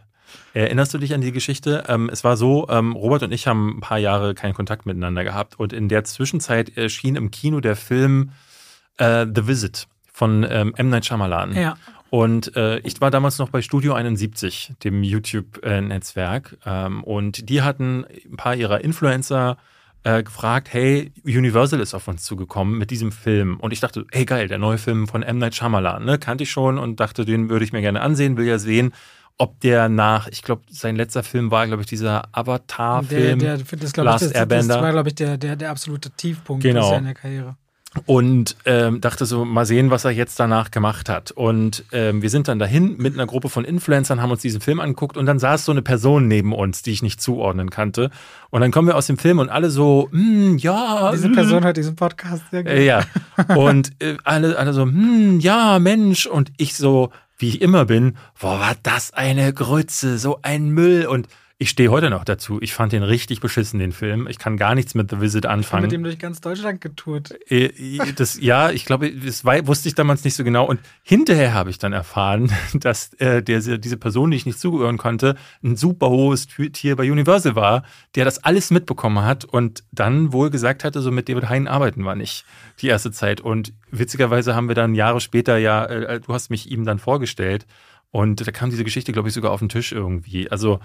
Erinnerst 0.55 0.95
du 0.95 0.99
dich 0.99 1.15
an 1.15 1.21
die 1.21 1.33
Geschichte? 1.33 1.85
Ähm, 1.89 2.11
es 2.13 2.25
war 2.25 2.37
so, 2.37 2.69
ähm, 2.69 2.93
Robert 2.93 3.23
und 3.23 3.33
ich 3.33 3.47
haben 3.47 3.77
ein 3.77 3.81
paar 3.81 3.99
Jahre 3.99 4.35
keinen 4.35 4.55
Kontakt 4.55 4.87
miteinander 4.87 5.25
gehabt 5.25 5.59
und 5.59 5.73
in 5.73 5.89
der 5.89 6.05
Zwischenzeit 6.05 6.77
erschien 6.77 7.17
im 7.17 7.31
Kino 7.31 7.61
der 7.61 7.77
Film 7.77 8.33
äh, 8.97 9.27
The 9.33 9.47
Visit 9.47 9.87
von 10.13 10.47
ähm, 10.49 10.75
M. 10.77 10.91
Night 10.91 11.07
Shyamalan. 11.07 11.55
Ja. 11.55 11.77
Und 12.11 12.57
äh, 12.57 12.81
ich 12.81 13.01
war 13.01 13.13
damals 13.13 13.39
noch 13.39 13.51
bei 13.51 13.63
Studio 13.63 13.95
71, 13.95 14.73
dem 14.83 15.05
YouTube-Netzwerk. 15.05 16.59
Ähm, 16.67 17.05
und 17.05 17.49
die 17.49 17.63
hatten 17.63 18.05
ein 18.31 18.37
paar 18.37 18.57
ihrer 18.57 18.83
Influencer 18.83 19.57
äh, 20.03 20.23
gefragt, 20.23 20.73
hey, 20.73 21.13
Universal 21.25 21.79
ist 21.79 21.95
auf 21.95 22.09
uns 22.09 22.25
zugekommen 22.25 22.77
mit 22.77 22.91
diesem 22.91 23.13
Film. 23.13 23.61
Und 23.61 23.73
ich 23.73 23.81
dachte, 23.81 24.07
hey 24.11 24.25
geil, 24.25 24.49
der 24.49 24.59
neue 24.59 24.79
Film 24.79 25.07
von 25.07 25.23
M. 25.23 25.39
Night 25.39 25.55
Shyamalan, 25.55 26.05
ne? 26.05 26.19
Kannte 26.19 26.45
ich 26.45 26.51
schon 26.51 26.79
und 26.79 26.99
dachte, 26.99 27.25
den 27.25 27.49
würde 27.49 27.65
ich 27.65 27.73
mir 27.73 27.81
gerne 27.81 28.01
ansehen, 28.01 28.37
will 28.37 28.47
ja 28.47 28.59
sehen, 28.59 28.93
ob 29.41 29.59
der 29.61 29.89
nach, 29.89 30.29
ich 30.29 30.43
glaube, 30.43 30.63
sein 30.71 30.97
letzter 30.97 31.23
Film 31.23 31.51
war, 31.51 31.67
glaube 31.67 31.83
ich, 31.83 31.89
dieser 31.89 32.29
Avatar-Film. 32.33 33.39
Der, 33.39 33.57
der, 33.57 33.79
das, 33.79 33.97
Last 33.97 34.27
ich, 34.27 34.33
das, 34.33 34.49
das 34.49 34.69
war, 34.69 34.93
glaube 34.93 35.09
ich, 35.09 35.15
der, 35.15 35.39
der, 35.39 35.57
der 35.57 35.71
absolute 35.71 36.11
Tiefpunkt 36.11 36.63
genau. 36.63 36.95
in 36.95 37.05
der 37.05 37.15
Karriere. 37.15 37.57
Und 38.05 38.55
ähm, 38.67 39.01
dachte 39.01 39.25
so, 39.25 39.47
mal 39.47 39.65
sehen, 39.65 39.91
was 39.91 40.05
er 40.05 40.11
jetzt 40.11 40.39
danach 40.39 40.71
gemacht 40.71 41.09
hat. 41.09 41.31
Und 41.31 41.85
ähm, 41.91 42.21
wir 42.21 42.29
sind 42.29 42.49
dann 42.49 42.59
dahin 42.59 42.99
mit 42.99 43.15
einer 43.15 43.27
Gruppe 43.27 43.49
von 43.49 43.65
Influencern, 43.65 44.21
haben 44.21 44.31
uns 44.31 44.43
diesen 44.43 44.61
Film 44.61 44.79
angeguckt 44.79 45.17
und 45.17 45.25
dann 45.25 45.39
saß 45.39 45.65
so 45.65 45.73
eine 45.73 45.83
Person 45.83 46.29
neben 46.29 46.53
uns, 46.53 46.83
die 46.83 46.93
ich 46.93 47.03
nicht 47.03 47.23
zuordnen 47.23 47.71
kannte. 47.71 48.11
Und 48.51 48.61
dann 48.61 48.71
kommen 48.73 48.89
wir 48.89 48.97
aus 48.97 49.07
dem 49.07 49.17
Film 49.17 49.39
und 49.39 49.49
alle 49.49 49.71
so, 49.71 50.09
hm, 50.13 50.59
ja. 50.59 51.13
Diese 51.13 51.31
Person 51.31 51.65
hat 51.65 51.79
diesen 51.79 51.97
Podcast 51.97 52.45
sehr 52.51 52.63
gut. 52.63 52.73
Äh, 52.73 52.85
ja. 52.85 53.05
Und 53.57 53.91
äh, 54.03 54.19
alle, 54.23 54.59
alle 54.59 54.75
so, 54.75 54.83
hm, 54.83 55.41
ja, 55.41 55.79
Mensch. 55.79 56.27
Und 56.27 56.53
ich 56.59 56.77
so, 56.77 57.11
wie 57.41 57.49
ich 57.49 57.63
immer 57.63 57.85
bin, 57.85 58.17
boah, 58.41 58.61
war 58.61 58.77
das 58.83 59.13
eine 59.13 59.53
Grütze, 59.53 60.19
so 60.19 60.39
ein 60.43 60.69
Müll 60.71 61.07
und 61.07 61.29
ich 61.63 61.69
stehe 61.69 61.91
heute 61.91 62.09
noch 62.09 62.25
dazu. 62.25 62.59
Ich 62.63 62.73
fand 62.73 62.93
den 62.93 63.03
richtig 63.03 63.41
beschissen, 63.41 63.79
den 63.81 63.93
Film. 63.93 64.27
Ich 64.31 64.39
kann 64.39 64.57
gar 64.57 64.75
nichts 64.75 64.95
mit 64.95 65.11
The 65.11 65.21
Visit 65.21 65.45
anfangen. 65.45 65.85
Ich 65.85 65.91
mit 65.91 65.93
dem 65.93 66.05
durch 66.05 66.19
ganz 66.19 66.41
Deutschland 66.41 66.81
getourt. 66.81 67.35
Äh, 67.51 67.69
das, 68.17 68.41
ja, 68.41 68.71
ich 68.71 68.87
glaube, 68.87 69.13
das 69.13 69.45
wusste 69.45 69.91
ich 69.91 69.95
damals 69.95 70.25
nicht 70.25 70.37
so 70.37 70.43
genau. 70.43 70.65
Und 70.65 70.81
hinterher 71.03 71.53
habe 71.53 71.69
ich 71.69 71.77
dann 71.77 71.93
erfahren, 71.93 72.51
dass 72.73 73.13
äh, 73.19 73.43
der, 73.43 73.61
diese 73.61 73.99
Person, 73.99 74.31
die 74.31 74.39
ich 74.39 74.47
nicht 74.47 74.59
zugehören 74.59 74.97
konnte, 74.97 75.37
ein 75.63 75.77
super 75.77 76.09
hohes 76.09 76.47
Tier 76.47 76.97
bei 76.97 77.13
Universal 77.13 77.55
war, 77.57 77.83
der 78.15 78.25
das 78.25 78.43
alles 78.43 78.71
mitbekommen 78.71 79.23
hat 79.23 79.45
und 79.45 79.85
dann 79.93 80.33
wohl 80.33 80.49
gesagt 80.49 80.83
hatte, 80.83 81.03
so 81.03 81.11
mit 81.11 81.29
David 81.29 81.51
Hein 81.51 81.69
arbeiten 81.69 82.01
wir 82.05 82.15
nicht 82.15 82.47
die 82.81 82.89
erste 82.89 83.13
Zeit. 83.13 83.43
Und 83.43 83.75
witzigerweise 83.91 84.55
haben 84.55 84.69
wir 84.69 84.75
dann 84.75 84.95
Jahre 84.95 85.21
später 85.21 85.59
ja, 85.59 85.85
äh, 85.85 86.21
du 86.21 86.33
hast 86.33 86.49
mich 86.49 86.71
ihm 86.71 86.87
dann 86.87 86.99
vorgestellt. 86.99 87.67
Und 88.13 88.45
da 88.45 88.51
kam 88.51 88.71
diese 88.71 88.83
Geschichte, 88.83 89.13
glaube 89.13 89.29
ich, 89.29 89.35
sogar 89.35 89.53
auf 89.53 89.61
den 89.61 89.69
Tisch 89.69 89.93
irgendwie. 89.93 90.51
Also 90.51 90.81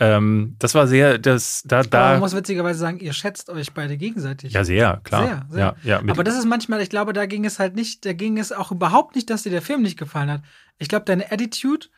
ähm, 0.00 0.54
das 0.58 0.74
war 0.74 0.86
sehr, 0.86 1.18
das, 1.18 1.62
da, 1.64 1.82
da. 1.82 2.00
Aber 2.00 2.10
man 2.12 2.20
muss 2.20 2.36
witzigerweise 2.36 2.78
sagen, 2.78 3.00
ihr 3.00 3.12
schätzt 3.12 3.50
euch 3.50 3.72
beide 3.72 3.96
gegenseitig. 3.96 4.52
Ja, 4.52 4.64
sehr, 4.64 5.00
klar. 5.02 5.24
Sehr, 5.24 5.46
sehr. 5.50 5.76
Ja, 5.82 6.00
ja, 6.00 6.10
Aber 6.10 6.22
das 6.22 6.36
ist 6.36 6.46
manchmal, 6.46 6.80
ich 6.80 6.90
glaube, 6.90 7.12
da 7.12 7.26
ging 7.26 7.44
es 7.44 7.58
halt 7.58 7.74
nicht, 7.74 8.04
da 8.04 8.12
ging 8.12 8.38
es 8.38 8.52
auch 8.52 8.70
überhaupt 8.70 9.16
nicht, 9.16 9.28
dass 9.28 9.42
dir 9.42 9.50
der 9.50 9.62
Film 9.62 9.82
nicht 9.82 9.98
gefallen 9.98 10.30
hat. 10.30 10.42
Ich 10.78 10.88
glaube, 10.88 11.04
deine 11.04 11.32
Attitude 11.32 11.88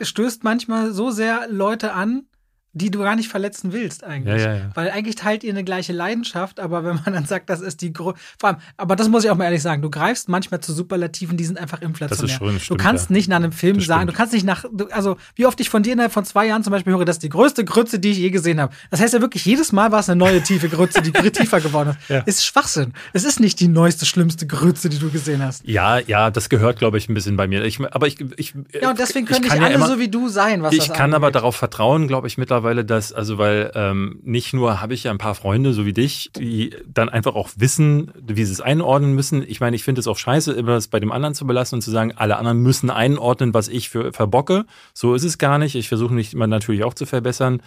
stößt 0.00 0.44
manchmal 0.44 0.92
so 0.92 1.10
sehr 1.10 1.48
Leute 1.48 1.92
an, 1.92 2.26
die 2.72 2.90
du 2.90 3.00
gar 3.00 3.16
nicht 3.16 3.28
verletzen 3.28 3.72
willst 3.72 4.04
eigentlich. 4.04 4.42
Ja, 4.42 4.52
ja, 4.52 4.58
ja. 4.58 4.70
Weil 4.74 4.90
eigentlich 4.90 5.16
teilt 5.16 5.42
ihr 5.42 5.50
eine 5.50 5.64
gleiche 5.64 5.92
Leidenschaft, 5.92 6.60
aber 6.60 6.84
wenn 6.84 6.96
man 7.04 7.14
dann 7.14 7.24
sagt, 7.26 7.50
das 7.50 7.60
ist 7.60 7.80
die 7.80 7.92
Gro 7.92 8.14
vor 8.38 8.50
allem, 8.50 8.58
aber 8.76 8.94
das 8.96 9.08
muss 9.08 9.24
ich 9.24 9.30
auch 9.30 9.36
mal 9.36 9.44
ehrlich 9.44 9.62
sagen, 9.62 9.82
du 9.82 9.90
greifst 9.90 10.28
manchmal 10.28 10.60
zu 10.60 10.72
Superlativen, 10.72 11.36
die 11.36 11.44
sind 11.44 11.58
einfach 11.58 11.82
inflationär. 11.82 12.22
Das 12.22 12.30
ist 12.30 12.38
schon, 12.38 12.60
stimmt, 12.60 12.80
du 12.80 12.82
kannst 12.82 13.10
nicht 13.10 13.28
nach 13.28 13.36
einem 13.36 13.52
Film 13.52 13.78
das 13.78 13.86
sagen, 13.86 14.02
stimmt. 14.02 14.12
du 14.12 14.16
kannst 14.16 14.32
nicht 14.34 14.44
nach, 14.44 14.64
also 14.92 15.16
wie 15.34 15.46
oft 15.46 15.58
ich 15.60 15.68
von 15.68 15.82
dir 15.82 15.94
innerhalb 15.94 16.12
von 16.12 16.24
zwei 16.24 16.46
Jahren 16.46 16.62
zum 16.62 16.70
Beispiel 16.70 16.92
höre, 16.92 17.04
das 17.04 17.16
ist 17.16 17.22
die 17.22 17.28
größte 17.28 17.64
Grütze, 17.64 17.98
die 17.98 18.10
ich 18.10 18.18
je 18.18 18.30
gesehen 18.30 18.60
habe. 18.60 18.72
Das 18.90 19.00
heißt 19.00 19.14
ja 19.14 19.20
wirklich, 19.20 19.44
jedes 19.44 19.72
Mal 19.72 19.90
war 19.90 20.00
es 20.00 20.08
eine 20.08 20.18
neue 20.18 20.40
tiefe 20.42 20.68
Grütze, 20.68 21.02
die 21.02 21.10
tiefer 21.30 21.60
geworden 21.60 21.90
ist. 21.90 22.08
Ja. 22.08 22.18
Ist 22.20 22.44
Schwachsinn. 22.44 22.92
Es 23.12 23.24
ist 23.24 23.40
nicht 23.40 23.58
die 23.58 23.68
neueste, 23.68 24.06
schlimmste 24.06 24.46
Grütze, 24.46 24.88
die 24.88 24.98
du 24.98 25.10
gesehen 25.10 25.42
hast. 25.42 25.66
Ja, 25.66 25.98
ja, 25.98 26.30
das 26.30 26.48
gehört, 26.48 26.78
glaube 26.78 26.98
ich, 26.98 27.08
ein 27.08 27.14
bisschen 27.14 27.36
bei 27.36 27.48
mir. 27.48 27.64
Ich, 27.64 27.80
aber 27.80 28.06
ich, 28.06 28.20
ich, 28.36 28.54
ja, 28.80 28.90
und 28.90 28.98
deswegen 28.98 29.26
können 29.26 29.42
nicht 29.42 29.50
alle 29.52 29.74
immer, 29.74 29.88
so 29.88 29.98
wie 29.98 30.08
du 30.08 30.28
sein, 30.28 30.62
was 30.62 30.72
Ich 30.72 30.88
kann 30.88 31.06
angeht. 31.06 31.14
aber 31.16 31.30
darauf 31.30 31.56
vertrauen, 31.56 32.06
glaube 32.06 32.26
ich, 32.26 32.38
mittlerweile, 32.38 32.59
dass, 32.84 33.12
also 33.12 33.38
weil 33.38 33.70
ähm, 33.74 34.20
nicht 34.22 34.52
nur 34.52 34.80
habe 34.80 34.94
ich 34.94 35.04
ja 35.04 35.10
ein 35.10 35.18
paar 35.18 35.34
Freunde, 35.34 35.72
so 35.72 35.86
wie 35.86 35.92
dich, 35.92 36.30
die 36.36 36.74
dann 36.86 37.08
einfach 37.08 37.34
auch 37.34 37.50
wissen, 37.56 38.12
wie 38.26 38.44
sie 38.44 38.52
es 38.52 38.60
einordnen 38.60 39.14
müssen. 39.14 39.44
Ich 39.46 39.60
meine, 39.60 39.76
ich 39.76 39.84
finde 39.84 40.00
es 40.00 40.06
auch 40.06 40.18
scheiße, 40.18 40.52
immer 40.52 40.72
das 40.72 40.88
bei 40.88 41.00
dem 41.00 41.12
anderen 41.12 41.34
zu 41.34 41.46
belassen 41.46 41.76
und 41.76 41.82
zu 41.82 41.90
sagen, 41.90 42.12
alle 42.16 42.36
anderen 42.36 42.58
müssen 42.58 42.90
einordnen, 42.90 43.54
was 43.54 43.68
ich 43.68 43.88
für 43.88 44.12
verbocke. 44.12 44.64
So 44.94 45.14
ist 45.14 45.24
es 45.24 45.38
gar 45.38 45.58
nicht. 45.58 45.74
Ich 45.74 45.88
versuche 45.88 46.14
mich 46.14 46.32
immer 46.32 46.46
natürlich 46.46 46.84
auch 46.84 46.94
zu 46.94 47.06
verbessern. 47.06 47.62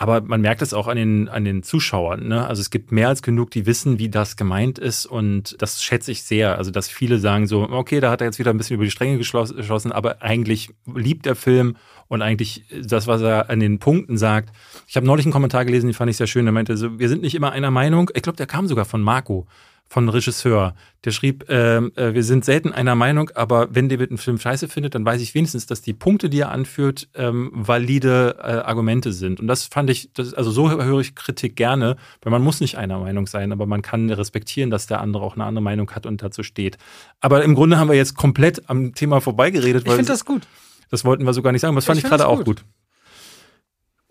Aber 0.00 0.20
man 0.20 0.40
merkt 0.40 0.62
es 0.62 0.74
auch 0.74 0.86
an 0.86 0.96
den, 0.96 1.28
an 1.28 1.44
den 1.44 1.64
Zuschauern. 1.64 2.28
Ne? 2.28 2.46
Also 2.46 2.60
es 2.60 2.70
gibt 2.70 2.92
mehr 2.92 3.08
als 3.08 3.20
genug, 3.20 3.50
die 3.50 3.66
wissen, 3.66 3.98
wie 3.98 4.08
das 4.08 4.36
gemeint 4.36 4.78
ist. 4.78 5.06
Und 5.06 5.60
das 5.60 5.82
schätze 5.82 6.12
ich 6.12 6.22
sehr. 6.22 6.56
Also, 6.56 6.70
dass 6.70 6.88
viele 6.88 7.18
sagen 7.18 7.48
so, 7.48 7.68
okay, 7.68 7.98
da 7.98 8.12
hat 8.12 8.20
er 8.20 8.28
jetzt 8.28 8.38
wieder 8.38 8.52
ein 8.52 8.58
bisschen 8.58 8.76
über 8.76 8.84
die 8.84 8.92
Stränge 8.92 9.18
geschossen, 9.18 9.90
aber 9.90 10.22
eigentlich 10.22 10.70
liebt 10.94 11.26
der 11.26 11.34
Film 11.34 11.74
und 12.06 12.22
eigentlich 12.22 12.64
das, 12.80 13.08
was 13.08 13.22
er 13.22 13.50
an 13.50 13.58
den 13.58 13.80
Punkten 13.80 14.16
sagt. 14.16 14.54
Ich 14.86 14.94
habe 14.94 15.04
neulich 15.04 15.26
einen 15.26 15.32
Kommentar 15.32 15.64
gelesen, 15.64 15.88
den 15.88 15.94
fand 15.94 16.08
ich 16.12 16.16
sehr 16.16 16.28
schön. 16.28 16.44
Der 16.44 16.52
meinte 16.52 16.76
so, 16.76 17.00
wir 17.00 17.08
sind 17.08 17.22
nicht 17.22 17.34
immer 17.34 17.50
einer 17.50 17.72
Meinung. 17.72 18.08
Ich 18.14 18.22
glaube, 18.22 18.36
der 18.36 18.46
kam 18.46 18.68
sogar 18.68 18.84
von 18.84 19.02
Marco 19.02 19.48
von 19.88 20.08
Regisseur. 20.08 20.74
Der 21.04 21.12
schrieb, 21.12 21.46
ähm, 21.48 21.92
äh, 21.96 22.12
wir 22.12 22.22
sind 22.22 22.44
selten 22.44 22.72
einer 22.72 22.94
Meinung, 22.94 23.30
aber 23.34 23.74
wenn 23.74 23.88
David 23.88 24.10
einen 24.10 24.18
Film 24.18 24.38
scheiße 24.38 24.68
findet, 24.68 24.94
dann 24.94 25.04
weiß 25.04 25.20
ich 25.22 25.34
wenigstens, 25.34 25.66
dass 25.66 25.80
die 25.80 25.94
Punkte, 25.94 26.28
die 26.28 26.40
er 26.40 26.50
anführt, 26.50 27.08
ähm, 27.14 27.50
valide 27.54 28.36
äh, 28.38 28.42
Argumente 28.42 29.12
sind. 29.12 29.40
Und 29.40 29.46
das 29.46 29.64
fand 29.64 29.88
ich, 29.90 30.12
das, 30.12 30.34
also 30.34 30.50
so 30.50 30.70
höre 30.70 31.00
ich 31.00 31.14
Kritik 31.14 31.56
gerne, 31.56 31.96
weil 32.22 32.30
man 32.30 32.42
muss 32.42 32.60
nicht 32.60 32.76
einer 32.76 32.98
Meinung 32.98 33.26
sein, 33.26 33.52
aber 33.52 33.66
man 33.66 33.80
kann 33.82 34.10
respektieren, 34.10 34.70
dass 34.70 34.86
der 34.86 35.00
andere 35.00 35.24
auch 35.24 35.34
eine 35.34 35.44
andere 35.44 35.62
Meinung 35.62 35.90
hat 35.92 36.04
und 36.04 36.22
dazu 36.22 36.42
steht. 36.42 36.76
Aber 37.20 37.42
im 37.42 37.54
Grunde 37.54 37.78
haben 37.78 37.88
wir 37.88 37.96
jetzt 37.96 38.14
komplett 38.14 38.68
am 38.68 38.94
Thema 38.94 39.20
vorbeigeredet. 39.20 39.86
Ich 39.86 39.92
finde 39.92 40.12
das 40.12 40.24
gut. 40.24 40.42
Das 40.90 41.04
wollten 41.04 41.24
wir 41.24 41.32
so 41.32 41.42
gar 41.42 41.52
nicht 41.52 41.60
sagen, 41.60 41.72
aber 41.72 41.78
das 41.78 41.86
fand 41.86 41.98
ich, 41.98 42.04
ich 42.04 42.10
gerade 42.10 42.26
auch 42.26 42.44
gut. 42.44 42.64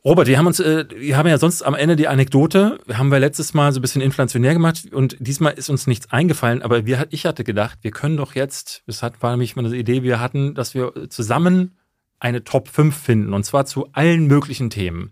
Robert, 0.05 0.27
wir 0.27 0.37
haben 0.37 0.47
uns, 0.47 0.59
äh, 0.59 0.85
wir 0.95 1.17
haben 1.17 1.27
ja 1.27 1.37
sonst 1.37 1.63
am 1.63 1.75
Ende 1.75 1.95
die 1.95 2.07
Anekdote, 2.07 2.79
haben 2.93 3.11
wir 3.11 3.19
letztes 3.19 3.53
Mal 3.53 3.73
so 3.73 3.79
ein 3.79 3.81
bisschen 3.81 4.01
inflationär 4.01 4.53
gemacht 4.53 4.93
und 4.93 5.17
diesmal 5.19 5.53
ist 5.53 5.69
uns 5.69 5.87
nichts 5.87 6.11
eingefallen, 6.11 6.61
aber 6.61 6.85
wir, 6.85 7.07
ich 7.09 7.25
hatte 7.25 7.43
gedacht, 7.43 7.79
wir 7.81 7.91
können 7.91 8.17
doch 8.17 8.35
jetzt, 8.35 8.83
das 8.85 9.01
war 9.01 9.31
nämlich 9.31 9.55
meine 9.55 9.75
Idee, 9.75 10.03
wir 10.03 10.19
hatten, 10.19 10.53
dass 10.53 10.75
wir 10.75 11.09
zusammen 11.09 11.77
eine 12.19 12.43
Top 12.43 12.67
5 12.69 12.95
finden 12.95 13.33
und 13.33 13.43
zwar 13.43 13.65
zu 13.65 13.89
allen 13.91 14.27
möglichen 14.27 14.69
Themen. 14.69 15.11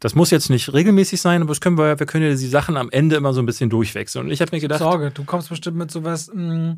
Das 0.00 0.14
muss 0.14 0.30
jetzt 0.30 0.50
nicht 0.50 0.72
regelmäßig 0.72 1.20
sein, 1.20 1.40
aber 1.40 1.50
das 1.50 1.60
können 1.60 1.78
wir, 1.78 1.98
wir 1.98 2.06
können 2.06 2.24
ja 2.24 2.30
die 2.30 2.48
Sachen 2.48 2.76
am 2.76 2.90
Ende 2.90 3.16
immer 3.16 3.32
so 3.32 3.40
ein 3.40 3.46
bisschen 3.46 3.70
durchwechseln. 3.70 4.26
Und 4.26 4.30
ich 4.30 4.42
habe 4.42 4.54
mir 4.54 4.60
gedacht. 4.60 4.80
Sorge, 4.80 5.10
du 5.10 5.24
kommst 5.24 5.48
bestimmt 5.48 5.78
mit 5.78 5.90
sowas. 5.90 6.30
Mh, 6.32 6.72
mm, 6.72 6.76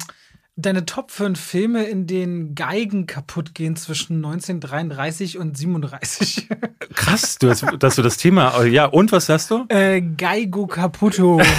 deine 0.58 0.84
Top 0.84 1.10
5 1.12 1.40
Filme, 1.40 1.84
in 1.84 2.06
denen 2.06 2.54
Geigen 2.54 3.06
kaputt 3.06 3.54
gehen 3.54 3.76
zwischen 3.76 4.16
1933 4.16 5.38
und 5.38 5.56
37. 5.56 6.48
Krass, 6.94 7.38
du 7.38 7.48
hast, 7.48 7.64
dass 7.78 7.94
du 7.94 8.02
das 8.02 8.16
Thema. 8.16 8.64
Ja, 8.64 8.86
und 8.86 9.12
was 9.12 9.28
hast 9.28 9.50
du? 9.50 9.66
Äh, 9.68 10.02
Geigo 10.02 10.66
Caputo. 10.66 11.40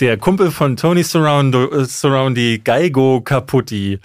Der 0.00 0.18
Kumpel 0.18 0.50
von 0.50 0.76
Tony 0.76 1.02
Surroundo, 1.02 1.70
äh, 1.72 1.86
Surroundi, 1.86 2.60
Geigo 2.62 3.20
Caputti. 3.22 3.98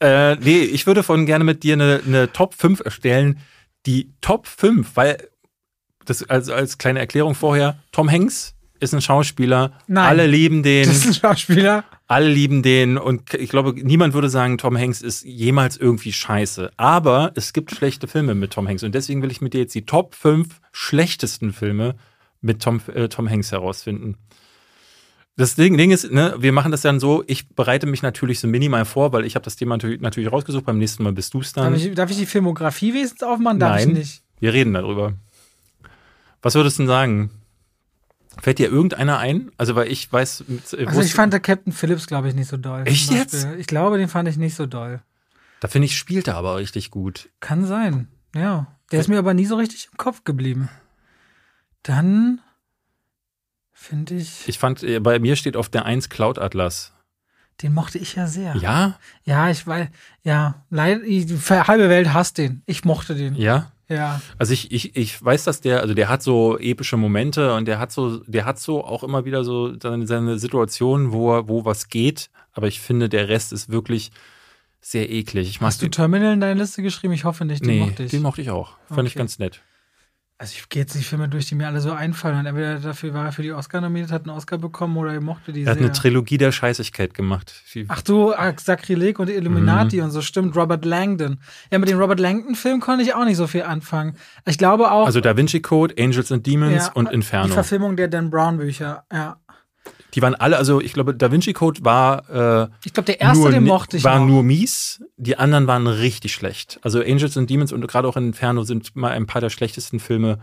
Äh, 0.00 0.34
nee, 0.36 0.62
ich 0.62 0.86
würde 0.86 1.02
von 1.02 1.26
gerne 1.26 1.44
mit 1.44 1.62
dir 1.62 1.74
eine, 1.74 2.00
eine 2.04 2.32
Top 2.32 2.54
5 2.54 2.80
erstellen. 2.80 3.38
Die 3.86 4.12
Top 4.20 4.48
5, 4.48 4.96
weil, 4.96 5.28
das 6.04 6.28
also 6.28 6.52
als 6.52 6.78
kleine 6.78 6.98
Erklärung 6.98 7.34
vorher, 7.34 7.78
Tom 7.92 8.10
Hanks 8.10 8.54
ist 8.80 8.92
ein 8.92 9.02
Schauspieler. 9.02 9.72
Nein. 9.86 10.04
Alle 10.04 10.26
lieben 10.26 10.62
den. 10.62 10.86
Das 10.86 10.96
ist 10.96 11.06
ein 11.06 11.14
Schauspieler. 11.14 11.84
Alle 12.06 12.28
lieben 12.28 12.62
den 12.62 12.98
und 12.98 13.32
ich 13.32 13.48
glaube, 13.48 13.72
niemand 13.82 14.12
würde 14.12 14.28
sagen, 14.28 14.58
Tom 14.58 14.76
Hanks 14.76 15.00
ist 15.00 15.24
jemals 15.24 15.78
irgendwie 15.78 16.12
scheiße. 16.12 16.70
Aber 16.76 17.32
es 17.34 17.54
gibt 17.54 17.74
schlechte 17.74 18.06
Filme 18.08 18.34
mit 18.34 18.52
Tom 18.52 18.68
Hanks 18.68 18.82
und 18.82 18.94
deswegen 18.94 19.22
will 19.22 19.30
ich 19.30 19.40
mit 19.40 19.54
dir 19.54 19.60
jetzt 19.60 19.74
die 19.74 19.86
Top 19.86 20.14
5 20.14 20.60
schlechtesten 20.70 21.52
Filme 21.54 21.94
mit 22.42 22.62
Tom, 22.62 22.80
äh, 22.94 23.08
Tom 23.08 23.30
Hanks 23.30 23.52
herausfinden. 23.52 24.18
Das 25.36 25.56
Ding, 25.56 25.76
Ding 25.76 25.90
ist, 25.90 26.12
ne, 26.12 26.36
wir 26.38 26.52
machen 26.52 26.70
das 26.70 26.82
dann 26.82 27.00
so, 27.00 27.24
ich 27.26 27.48
bereite 27.48 27.86
mich 27.86 28.02
natürlich 28.02 28.38
so 28.38 28.46
minimal 28.46 28.84
vor, 28.84 29.12
weil 29.12 29.24
ich 29.24 29.34
habe 29.34 29.44
das 29.44 29.56
Thema 29.56 29.76
natürlich, 29.76 30.30
rausgesucht, 30.30 30.64
beim 30.64 30.78
nächsten 30.78 31.02
Mal 31.02 31.12
bist 31.12 31.34
du 31.34 31.40
es 31.40 31.52
dann. 31.52 31.72
Darf 31.72 31.82
ich, 31.82 31.94
darf 31.94 32.10
ich 32.10 32.18
die 32.18 32.26
Filmografie 32.26 32.94
wenigstens 32.94 33.22
aufmachen? 33.22 33.58
Darf 33.58 33.76
Nein, 33.76 33.88
ich 33.88 33.94
nicht. 33.96 34.22
wir 34.38 34.52
reden 34.52 34.74
darüber. 34.74 35.14
Was 36.42 36.54
würdest 36.54 36.78
du 36.78 36.82
denn 36.82 36.88
sagen? 36.88 37.30
Fällt 38.40 38.58
dir 38.58 38.68
irgendeiner 38.68 39.18
ein? 39.18 39.50
Also, 39.56 39.74
weil 39.74 39.90
ich 39.90 40.12
weiß. 40.12 40.44
Also, 40.86 41.00
ich 41.00 41.14
fand 41.14 41.32
der 41.32 41.40
Captain 41.40 41.72
Phillips, 41.72 42.06
glaube 42.06 42.28
ich, 42.28 42.34
nicht 42.34 42.48
so 42.48 42.56
doll. 42.56 42.82
Echt 42.86 43.10
jetzt? 43.10 43.46
Ich 43.58 43.66
glaube, 43.66 43.98
den 43.98 44.08
fand 44.08 44.28
ich 44.28 44.36
nicht 44.36 44.54
so 44.54 44.66
doll. 44.66 45.00
Da 45.60 45.68
finde 45.68 45.86
ich, 45.86 45.96
spielt 45.96 46.28
er 46.28 46.36
aber 46.36 46.56
richtig 46.56 46.90
gut. 46.90 47.30
Kann 47.40 47.64
sein, 47.64 48.08
ja. 48.34 48.66
Der 48.92 49.00
ist 49.00 49.08
mir 49.08 49.18
aber 49.18 49.34
nie 49.34 49.46
so 49.46 49.56
richtig 49.56 49.88
im 49.90 49.96
Kopf 49.96 50.24
geblieben. 50.24 50.68
Dann 51.82 52.40
finde 53.72 54.14
ich. 54.14 54.46
Ich 54.46 54.58
fand, 54.58 54.82
äh, 54.82 55.00
bei 55.00 55.18
mir 55.18 55.36
steht 55.36 55.56
auf 55.56 55.68
der 55.68 55.84
1 55.84 56.08
Cloud 56.08 56.38
Atlas. 56.38 56.92
Den 57.62 57.72
mochte 57.72 57.98
ich 57.98 58.14
ja 58.16 58.26
sehr. 58.26 58.56
Ja? 58.56 58.98
Ja, 59.24 59.48
ich 59.48 59.66
weiß, 59.66 59.88
ja, 60.22 60.62
leider, 60.70 61.00
die 61.00 61.26
halbe 61.48 61.88
Welt 61.88 62.12
hasst 62.12 62.38
den. 62.38 62.62
Ich 62.66 62.84
mochte 62.84 63.14
den. 63.14 63.36
Ja? 63.36 63.70
Ja. 63.88 64.20
Also 64.38 64.52
ich, 64.52 64.72
ich, 64.72 64.96
ich 64.96 65.22
weiß, 65.22 65.44
dass 65.44 65.60
der, 65.60 65.80
also 65.80 65.94
der 65.94 66.08
hat 66.08 66.22
so 66.22 66.58
epische 66.58 66.96
Momente 66.96 67.54
und 67.54 67.66
der 67.66 67.78
hat 67.78 67.92
so, 67.92 68.18
der 68.24 68.44
hat 68.44 68.58
so 68.58 68.84
auch 68.84 69.02
immer 69.02 69.24
wieder 69.24 69.44
so 69.44 69.78
seine, 69.80 70.06
seine 70.06 70.38
Situation, 70.38 71.12
wo, 71.12 71.46
wo 71.48 71.64
was 71.64 71.88
geht. 71.88 72.30
Aber 72.52 72.66
ich 72.66 72.80
finde, 72.80 73.08
der 73.08 73.28
Rest 73.28 73.52
ist 73.52 73.68
wirklich 73.68 74.10
sehr 74.80 75.10
eklig. 75.10 75.48
Ich 75.48 75.60
Hast 75.60 75.82
du 75.82 75.88
Terminal 75.88 76.34
in 76.34 76.40
deine 76.40 76.60
Liste 76.60 76.82
geschrieben? 76.82 77.14
Ich 77.14 77.24
hoffe 77.24 77.44
nicht, 77.44 77.64
den 77.64 77.70
nee, 77.70 77.80
mochte 77.80 78.04
ich. 78.04 78.10
Den 78.10 78.22
mochte 78.22 78.42
ich 78.42 78.50
auch. 78.50 78.76
Fand 78.88 79.00
okay. 79.00 79.08
ich 79.08 79.14
ganz 79.14 79.38
nett. 79.38 79.60
Also 80.36 80.54
ich 80.56 80.68
gehe 80.68 80.82
jetzt 80.82 80.94
die 80.96 81.04
Filme 81.04 81.28
durch, 81.28 81.46
die 81.46 81.54
mir 81.54 81.68
alle 81.68 81.80
so 81.80 81.92
einfallen. 81.92 82.40
Und 82.40 82.46
entweder 82.46 82.80
dafür 82.80 83.14
war 83.14 83.26
er 83.26 83.32
für 83.32 83.42
die 83.42 83.52
Oscar 83.52 83.80
nominiert, 83.80 84.10
hat 84.10 84.22
einen 84.26 84.36
Oscar 84.36 84.58
bekommen 84.58 84.96
oder 84.96 85.12
er 85.12 85.20
mochte 85.20 85.52
die 85.52 85.62
Er 85.62 85.70
hat 85.70 85.78
sehr. 85.78 85.86
eine 85.86 85.94
Trilogie 85.94 86.38
der 86.38 86.50
Scheißigkeit 86.50 87.14
gemacht. 87.14 87.54
Ach 87.86 88.02
du, 88.02 88.34
Sakrileg 88.56 89.20
und 89.20 89.30
Illuminati 89.30 89.98
mhm. 89.98 90.04
und 90.04 90.10
so, 90.10 90.22
stimmt. 90.22 90.56
Robert 90.56 90.84
Langdon. 90.84 91.38
Ja, 91.70 91.78
mit 91.78 91.88
dem 91.88 92.00
Robert 92.00 92.18
Langdon-Film 92.18 92.80
konnte 92.80 93.04
ich 93.04 93.14
auch 93.14 93.24
nicht 93.24 93.36
so 93.36 93.46
viel 93.46 93.62
anfangen. 93.62 94.16
Ich 94.44 94.58
glaube 94.58 94.90
auch. 94.90 95.06
Also 95.06 95.20
Da 95.20 95.36
Vinci 95.36 95.60
Code, 95.60 95.94
Angels 95.98 96.32
and 96.32 96.44
Demons 96.44 96.86
ja, 96.86 96.92
und 96.94 97.12
Inferno. 97.12 97.46
Die 97.46 97.52
Verfilmung 97.52 97.94
der 97.94 98.08
Dan 98.08 98.30
Brown-Bücher, 98.30 99.04
ja. 99.12 99.36
Die 100.14 100.22
waren 100.22 100.34
alle, 100.34 100.56
also 100.56 100.80
ich 100.80 100.92
glaube, 100.92 101.14
Da 101.14 101.32
Vinci 101.32 101.52
Code 101.52 101.84
war. 101.84 102.64
Äh, 102.64 102.68
ich 102.84 102.92
glaube, 102.92 103.06
der 103.06 103.20
erste, 103.20 103.42
nur, 103.42 103.50
den 103.50 103.64
mochte 103.64 103.96
ich. 103.96 104.04
War 104.04 104.20
noch. 104.20 104.26
nur 104.26 104.42
mies. 104.42 105.02
Die 105.16 105.36
anderen 105.36 105.66
waren 105.66 105.86
richtig 105.86 106.32
schlecht. 106.32 106.78
Also 106.82 107.00
Angels 107.00 107.36
and 107.36 107.50
Demons 107.50 107.72
und 107.72 107.86
gerade 107.86 108.06
auch 108.08 108.16
Inferno 108.16 108.62
sind 108.64 108.94
mal 108.94 109.10
ein 109.10 109.26
paar 109.26 109.40
der 109.40 109.50
schlechtesten 109.50 109.98
Filme. 110.00 110.38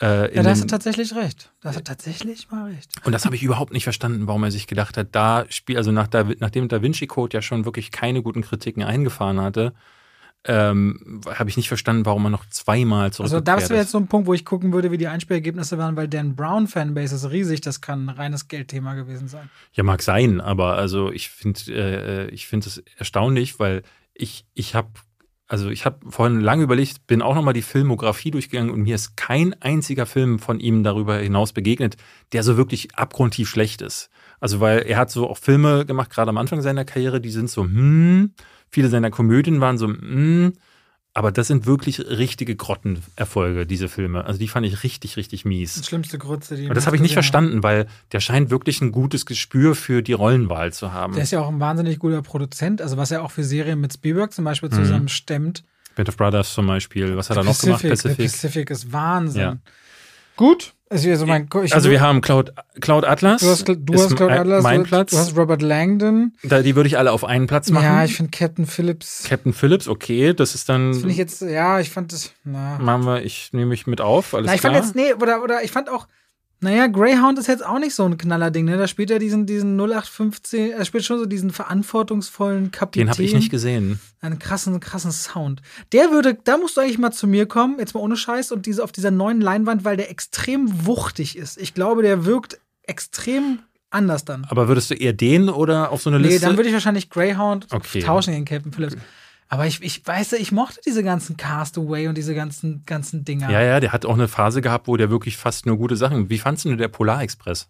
Äh, 0.00 0.34
ja, 0.34 0.42
da 0.42 0.50
hast 0.50 0.62
du 0.62 0.66
tatsächlich 0.66 1.14
recht. 1.14 1.52
Da 1.60 1.68
hast 1.68 1.78
du 1.78 1.84
tatsächlich 1.84 2.50
mal 2.50 2.70
recht. 2.70 2.90
Und 3.04 3.12
das 3.12 3.26
habe 3.26 3.36
ich 3.36 3.42
überhaupt 3.42 3.72
nicht 3.72 3.84
verstanden, 3.84 4.26
warum 4.26 4.42
er 4.44 4.50
sich 4.50 4.66
gedacht 4.66 4.96
hat, 4.96 5.08
da 5.12 5.44
spielt, 5.50 5.76
also 5.76 5.92
nach 5.92 6.06
da, 6.06 6.24
nachdem 6.38 6.68
Da 6.68 6.80
Vinci 6.80 7.06
Code 7.06 7.36
ja 7.36 7.42
schon 7.42 7.66
wirklich 7.66 7.90
keine 7.90 8.22
guten 8.22 8.40
Kritiken 8.40 8.82
eingefahren 8.82 9.40
hatte, 9.40 9.74
ähm, 10.44 11.20
habe 11.26 11.50
ich 11.50 11.56
nicht 11.56 11.68
verstanden, 11.68 12.06
warum 12.06 12.22
man 12.22 12.32
noch 12.32 12.46
zweimal 12.46 13.12
zurück 13.12 13.26
Also 13.26 13.40
das 13.40 13.68
wäre 13.68 13.80
jetzt 13.80 13.90
so 13.90 13.98
ein 13.98 14.06
Punkt, 14.06 14.26
wo 14.26 14.32
ich 14.32 14.44
gucken 14.44 14.72
würde, 14.72 14.90
wie 14.90 14.96
die 14.96 15.08
Einspielergebnisse 15.08 15.76
waren, 15.76 15.96
weil 15.96 16.08
Dan 16.08 16.34
Brown 16.34 16.66
Fanbase 16.66 17.14
ist 17.14 17.30
riesig, 17.30 17.60
das 17.60 17.80
kann 17.80 18.06
ein 18.06 18.08
reines 18.08 18.48
Geldthema 18.48 18.94
gewesen 18.94 19.28
sein. 19.28 19.50
Ja, 19.72 19.82
mag 19.82 20.02
sein, 20.02 20.40
aber 20.40 20.76
also 20.76 21.12
ich 21.12 21.28
finde 21.28 21.60
äh, 21.68 22.28
ich 22.30 22.46
finde 22.46 22.68
es 22.68 22.82
erstaunlich, 22.96 23.58
weil 23.58 23.82
ich 24.14 24.46
ich 24.54 24.74
habe 24.74 24.88
also 25.46 25.68
ich 25.68 25.84
habe 25.84 25.98
vorhin 26.08 26.40
lange 26.40 26.62
überlegt, 26.62 27.06
bin 27.06 27.22
auch 27.22 27.34
nochmal 27.34 27.54
die 27.54 27.60
Filmografie 27.60 28.30
durchgegangen 28.30 28.72
und 28.72 28.82
mir 28.82 28.94
ist 28.94 29.16
kein 29.16 29.60
einziger 29.60 30.06
Film 30.06 30.38
von 30.38 30.60
ihm 30.60 30.84
darüber 30.84 31.18
hinaus 31.18 31.52
begegnet, 31.52 31.96
der 32.32 32.44
so 32.44 32.56
wirklich 32.56 32.94
abgrundtief 32.94 33.48
schlecht 33.48 33.82
ist. 33.82 34.10
Also 34.38 34.60
weil 34.60 34.80
er 34.80 34.96
hat 34.96 35.10
so 35.10 35.28
auch 35.28 35.36
Filme 35.36 35.84
gemacht, 35.84 36.10
gerade 36.10 36.30
am 36.30 36.38
Anfang 36.38 36.62
seiner 36.62 36.84
Karriere, 36.84 37.20
die 37.20 37.30
sind 37.30 37.50
so, 37.50 37.64
hm, 37.64 38.32
viele 38.70 38.88
seiner 38.88 39.10
Komödien 39.10 39.60
waren 39.60 39.78
so, 39.78 39.88
hm, 39.88 40.52
aber 41.12 41.32
das 41.32 41.48
sind 41.48 41.66
wirklich 41.66 41.98
richtige 41.98 42.54
Grottenerfolge, 42.54 43.66
diese 43.66 43.88
Filme. 43.88 44.24
Also 44.24 44.38
die 44.38 44.46
fand 44.46 44.64
ich 44.64 44.84
richtig, 44.84 45.16
richtig 45.16 45.44
mies. 45.44 45.74
Das 45.74 45.86
schlimmste 45.86 46.18
Grütze, 46.18 46.54
die. 46.54 46.68
Und 46.68 46.76
das 46.76 46.86
habe 46.86 46.94
ich 46.94 47.02
nicht 47.02 47.14
verstanden, 47.14 47.64
weil 47.64 47.86
der 48.12 48.20
scheint 48.20 48.50
wirklich 48.50 48.80
ein 48.80 48.92
gutes 48.92 49.26
Gespür 49.26 49.74
für 49.74 50.02
die 50.02 50.12
Rollenwahl 50.12 50.72
zu 50.72 50.92
haben. 50.92 51.14
Der 51.14 51.24
ist 51.24 51.32
ja 51.32 51.40
auch 51.40 51.48
ein 51.48 51.58
wahnsinnig 51.58 51.98
guter 51.98 52.22
Produzent, 52.22 52.80
also 52.80 52.96
was 52.96 53.10
er 53.10 53.24
auch 53.24 53.32
für 53.32 53.42
Serien 53.42 53.80
mit 53.80 53.92
Spielberg 53.92 54.32
zum 54.32 54.44
Beispiel 54.44 54.70
zusammen 54.70 55.04
mhm. 55.04 55.08
stemmt. 55.08 55.64
Band 55.96 56.08
of 56.08 56.16
Brothers 56.16 56.54
zum 56.54 56.68
Beispiel. 56.68 57.16
Was 57.16 57.28
hat 57.28 57.36
er 57.38 57.44
noch 57.44 57.58
gemacht? 57.58 57.82
Pacific. 57.82 58.30
Pacific 58.30 58.70
ist 58.70 58.92
Wahnsinn. 58.92 59.40
Ja. 59.40 59.56
Gut. 60.36 60.74
Also, 60.92 61.08
also, 61.08 61.24
mein, 61.24 61.48
also 61.52 61.88
wir 61.88 62.00
haben 62.00 62.20
Cloud, 62.20 62.52
Cloud 62.80 63.04
Atlas. 63.04 63.42
Du 63.42 63.46
hast, 63.46 63.68
du 63.68 63.94
hast 63.94 64.16
Cloud 64.16 64.32
Atlas. 64.32 64.64
Mein 64.64 64.82
Platz. 64.82 65.12
Du 65.12 65.18
hast 65.18 65.36
Robert 65.36 65.62
Langdon. 65.62 66.32
Da, 66.42 66.62
die 66.62 66.74
würde 66.74 66.88
ich 66.88 66.98
alle 66.98 67.12
auf 67.12 67.24
einen 67.24 67.46
Platz 67.46 67.70
machen. 67.70 67.84
Ja, 67.84 68.04
ich 68.04 68.16
finde 68.16 68.32
Captain 68.36 68.66
Phillips. 68.66 69.22
Captain 69.28 69.52
Phillips, 69.52 69.86
okay. 69.86 70.34
Das 70.34 70.56
ist 70.56 70.68
dann. 70.68 70.92
Finde 70.94 71.10
ich 71.10 71.16
jetzt, 71.16 71.42
ja, 71.42 71.78
ich 71.78 71.90
fand 71.90 72.12
das. 72.12 72.32
Na. 72.42 72.78
Machen 72.80 73.04
wir, 73.04 73.22
ich 73.22 73.52
nehme 73.52 73.66
mich 73.66 73.86
mit 73.86 74.00
auf. 74.00 74.34
Alles 74.34 74.48
na, 74.48 74.54
ich 74.54 74.60
klar. 74.60 74.72
fand 74.72 74.84
jetzt, 74.84 74.96
nee, 74.96 75.14
oder, 75.14 75.44
oder 75.44 75.62
ich 75.62 75.70
fand 75.70 75.88
auch, 75.88 76.08
naja, 76.62 76.86
Greyhound 76.88 77.38
ist 77.38 77.46
jetzt 77.46 77.64
auch 77.64 77.78
nicht 77.78 77.94
so 77.94 78.04
ein 78.04 78.18
Knallerding, 78.18 78.66
ne? 78.66 78.76
Da 78.76 78.86
spielt 78.86 79.10
er 79.10 79.18
diesen, 79.18 79.46
diesen 79.46 79.80
0815, 79.80 80.72
er 80.72 80.84
spielt 80.84 81.04
schon 81.04 81.18
so 81.18 81.24
diesen 81.24 81.50
verantwortungsvollen 81.50 82.70
Kapitän. 82.70 83.06
Den 83.06 83.10
habe 83.10 83.22
ich 83.22 83.32
nicht 83.32 83.50
gesehen. 83.50 83.98
Einen 84.20 84.38
krassen, 84.38 84.78
krassen 84.78 85.10
Sound. 85.10 85.62
Der 85.92 86.10
würde, 86.10 86.34
da 86.44 86.58
musst 86.58 86.76
du 86.76 86.82
eigentlich 86.82 86.98
mal 86.98 87.12
zu 87.12 87.26
mir 87.26 87.46
kommen, 87.46 87.78
jetzt 87.78 87.94
mal 87.94 88.00
ohne 88.00 88.16
Scheiß, 88.16 88.52
und 88.52 88.66
diese 88.66 88.84
auf 88.84 88.92
dieser 88.92 89.10
neuen 89.10 89.40
Leinwand, 89.40 89.84
weil 89.84 89.96
der 89.96 90.10
extrem 90.10 90.86
wuchtig 90.86 91.36
ist. 91.36 91.58
Ich 91.58 91.72
glaube, 91.72 92.02
der 92.02 92.26
wirkt 92.26 92.60
extrem 92.82 93.60
anders 93.88 94.26
dann. 94.26 94.44
Aber 94.50 94.68
würdest 94.68 94.90
du 94.90 94.94
eher 94.94 95.14
den 95.14 95.48
oder 95.48 95.90
auf 95.90 96.02
so 96.02 96.10
eine 96.10 96.18
Liste? 96.18 96.40
Nee, 96.40 96.46
dann 96.46 96.56
würde 96.56 96.68
ich 96.68 96.74
wahrscheinlich 96.74 97.08
Greyhound 97.08 97.68
okay. 97.70 98.00
tauschen 98.00 98.32
gegen 98.32 98.44
Captain 98.44 98.72
Phillips. 98.72 98.96
Aber 99.52 99.66
ich, 99.66 99.82
ich 99.82 100.06
weiß, 100.06 100.34
ich 100.34 100.52
mochte 100.52 100.80
diese 100.86 101.02
ganzen 101.02 101.36
Castaway 101.36 102.06
und 102.06 102.16
diese 102.16 102.36
ganzen, 102.36 102.84
ganzen 102.86 103.24
Dinger. 103.24 103.50
Ja, 103.50 103.60
ja, 103.60 103.80
der 103.80 103.92
hat 103.92 104.06
auch 104.06 104.14
eine 104.14 104.28
Phase 104.28 104.62
gehabt, 104.62 104.86
wo 104.86 104.96
der 104.96 105.10
wirklich 105.10 105.36
fast 105.36 105.66
nur 105.66 105.76
gute 105.76 105.96
Sachen. 105.96 106.30
Wie 106.30 106.38
fandest 106.38 106.66
du 106.66 106.76
der 106.76 106.86
Polar 106.86 107.20
Express? 107.22 107.68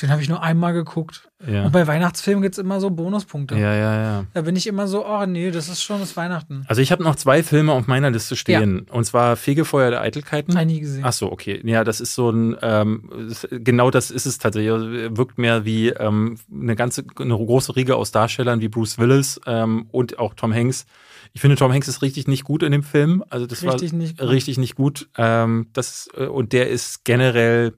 Den 0.00 0.10
habe 0.10 0.20
ich 0.20 0.28
nur 0.28 0.42
einmal 0.42 0.72
geguckt. 0.74 1.28
Ja. 1.46 1.64
Und 1.64 1.72
bei 1.72 1.86
Weihnachtsfilmen 1.86 2.42
gibt 2.42 2.54
es 2.54 2.58
immer 2.58 2.80
so 2.80 2.90
Bonuspunkte. 2.90 3.56
Ja, 3.56 3.74
ja, 3.74 4.02
ja. 4.02 4.24
Da 4.34 4.42
bin 4.42 4.56
ich 4.56 4.66
immer 4.66 4.86
so, 4.88 5.06
oh 5.06 5.24
nee, 5.26 5.50
das 5.50 5.68
ist 5.68 5.82
schon 5.82 6.00
das 6.00 6.16
Weihnachten. 6.16 6.64
Also 6.68 6.82
ich 6.82 6.92
habe 6.92 7.02
noch 7.02 7.16
zwei 7.16 7.42
Filme 7.42 7.72
auf 7.72 7.86
meiner 7.86 8.10
Liste 8.10 8.36
stehen. 8.36 8.86
Und 8.90 9.04
zwar 9.04 9.36
Fegefeuer 9.36 9.90
der 9.90 10.00
Eitelkeiten. 10.02 10.54
Nein, 10.54 10.66
nie 10.66 10.80
gesehen. 10.80 11.02
Ach 11.04 11.12
so, 11.12 11.30
okay. 11.32 11.60
Ja, 11.64 11.84
das 11.84 12.00
ist 12.00 12.14
so 12.14 12.30
ein, 12.30 12.56
ähm, 12.62 13.30
genau 13.50 13.90
das 13.90 14.10
ist 14.10 14.26
es 14.26 14.38
tatsächlich. 14.38 14.72
Also, 14.72 14.86
Wirkt 15.16 15.38
mehr 15.38 15.64
wie 15.64 15.88
ähm, 15.88 16.38
eine 16.52 16.76
ganze, 16.76 17.04
eine 17.18 17.34
große 17.34 17.76
Riege 17.76 17.96
aus 17.96 18.12
Darstellern 18.12 18.60
wie 18.60 18.68
Bruce 18.68 18.98
Willis 18.98 19.40
ähm, 19.46 19.86
und 19.92 20.18
auch 20.18 20.34
Tom 20.34 20.52
Hanks. 20.52 20.86
Ich 21.32 21.40
finde, 21.40 21.56
Tom 21.56 21.72
Hanks 21.72 21.88
ist 21.88 22.02
richtig 22.02 22.28
nicht 22.28 22.44
gut 22.44 22.62
in 22.62 22.72
dem 22.72 22.82
Film. 22.82 23.22
Also 23.28 23.46
das 23.46 23.62
Richtig 23.62 23.92
war 23.92 23.98
nicht 23.98 24.18
gut. 24.18 24.28
richtig 24.28 24.58
nicht 24.58 24.74
gut. 24.74 25.08
Ähm, 25.18 25.68
das, 25.72 26.08
äh, 26.16 26.26
und 26.26 26.52
der 26.52 26.70
ist 26.70 27.04
generell 27.04 27.74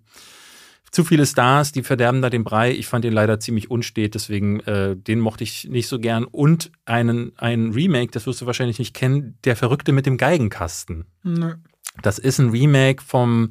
zu 0.98 1.04
viele 1.04 1.26
Stars, 1.26 1.70
die 1.70 1.84
verderben 1.84 2.22
da 2.22 2.28
den 2.28 2.42
Brei. 2.42 2.72
Ich 2.72 2.88
fand 2.88 3.04
den 3.04 3.12
leider 3.12 3.38
ziemlich 3.38 3.70
unstet, 3.70 4.16
deswegen 4.16 4.58
äh, 4.62 4.96
den 4.96 5.20
mochte 5.20 5.44
ich 5.44 5.68
nicht 5.68 5.86
so 5.86 6.00
gern. 6.00 6.24
Und 6.24 6.72
einen, 6.86 7.30
ein 7.36 7.70
Remake, 7.70 8.10
das 8.10 8.26
wirst 8.26 8.40
du 8.40 8.46
wahrscheinlich 8.46 8.80
nicht 8.80 8.94
kennen, 8.94 9.38
Der 9.44 9.54
Verrückte 9.54 9.92
mit 9.92 10.06
dem 10.06 10.16
Geigenkasten. 10.16 11.04
Nö. 11.22 11.54
Das 12.02 12.18
ist 12.18 12.40
ein 12.40 12.50
Remake 12.50 13.00
vom 13.00 13.50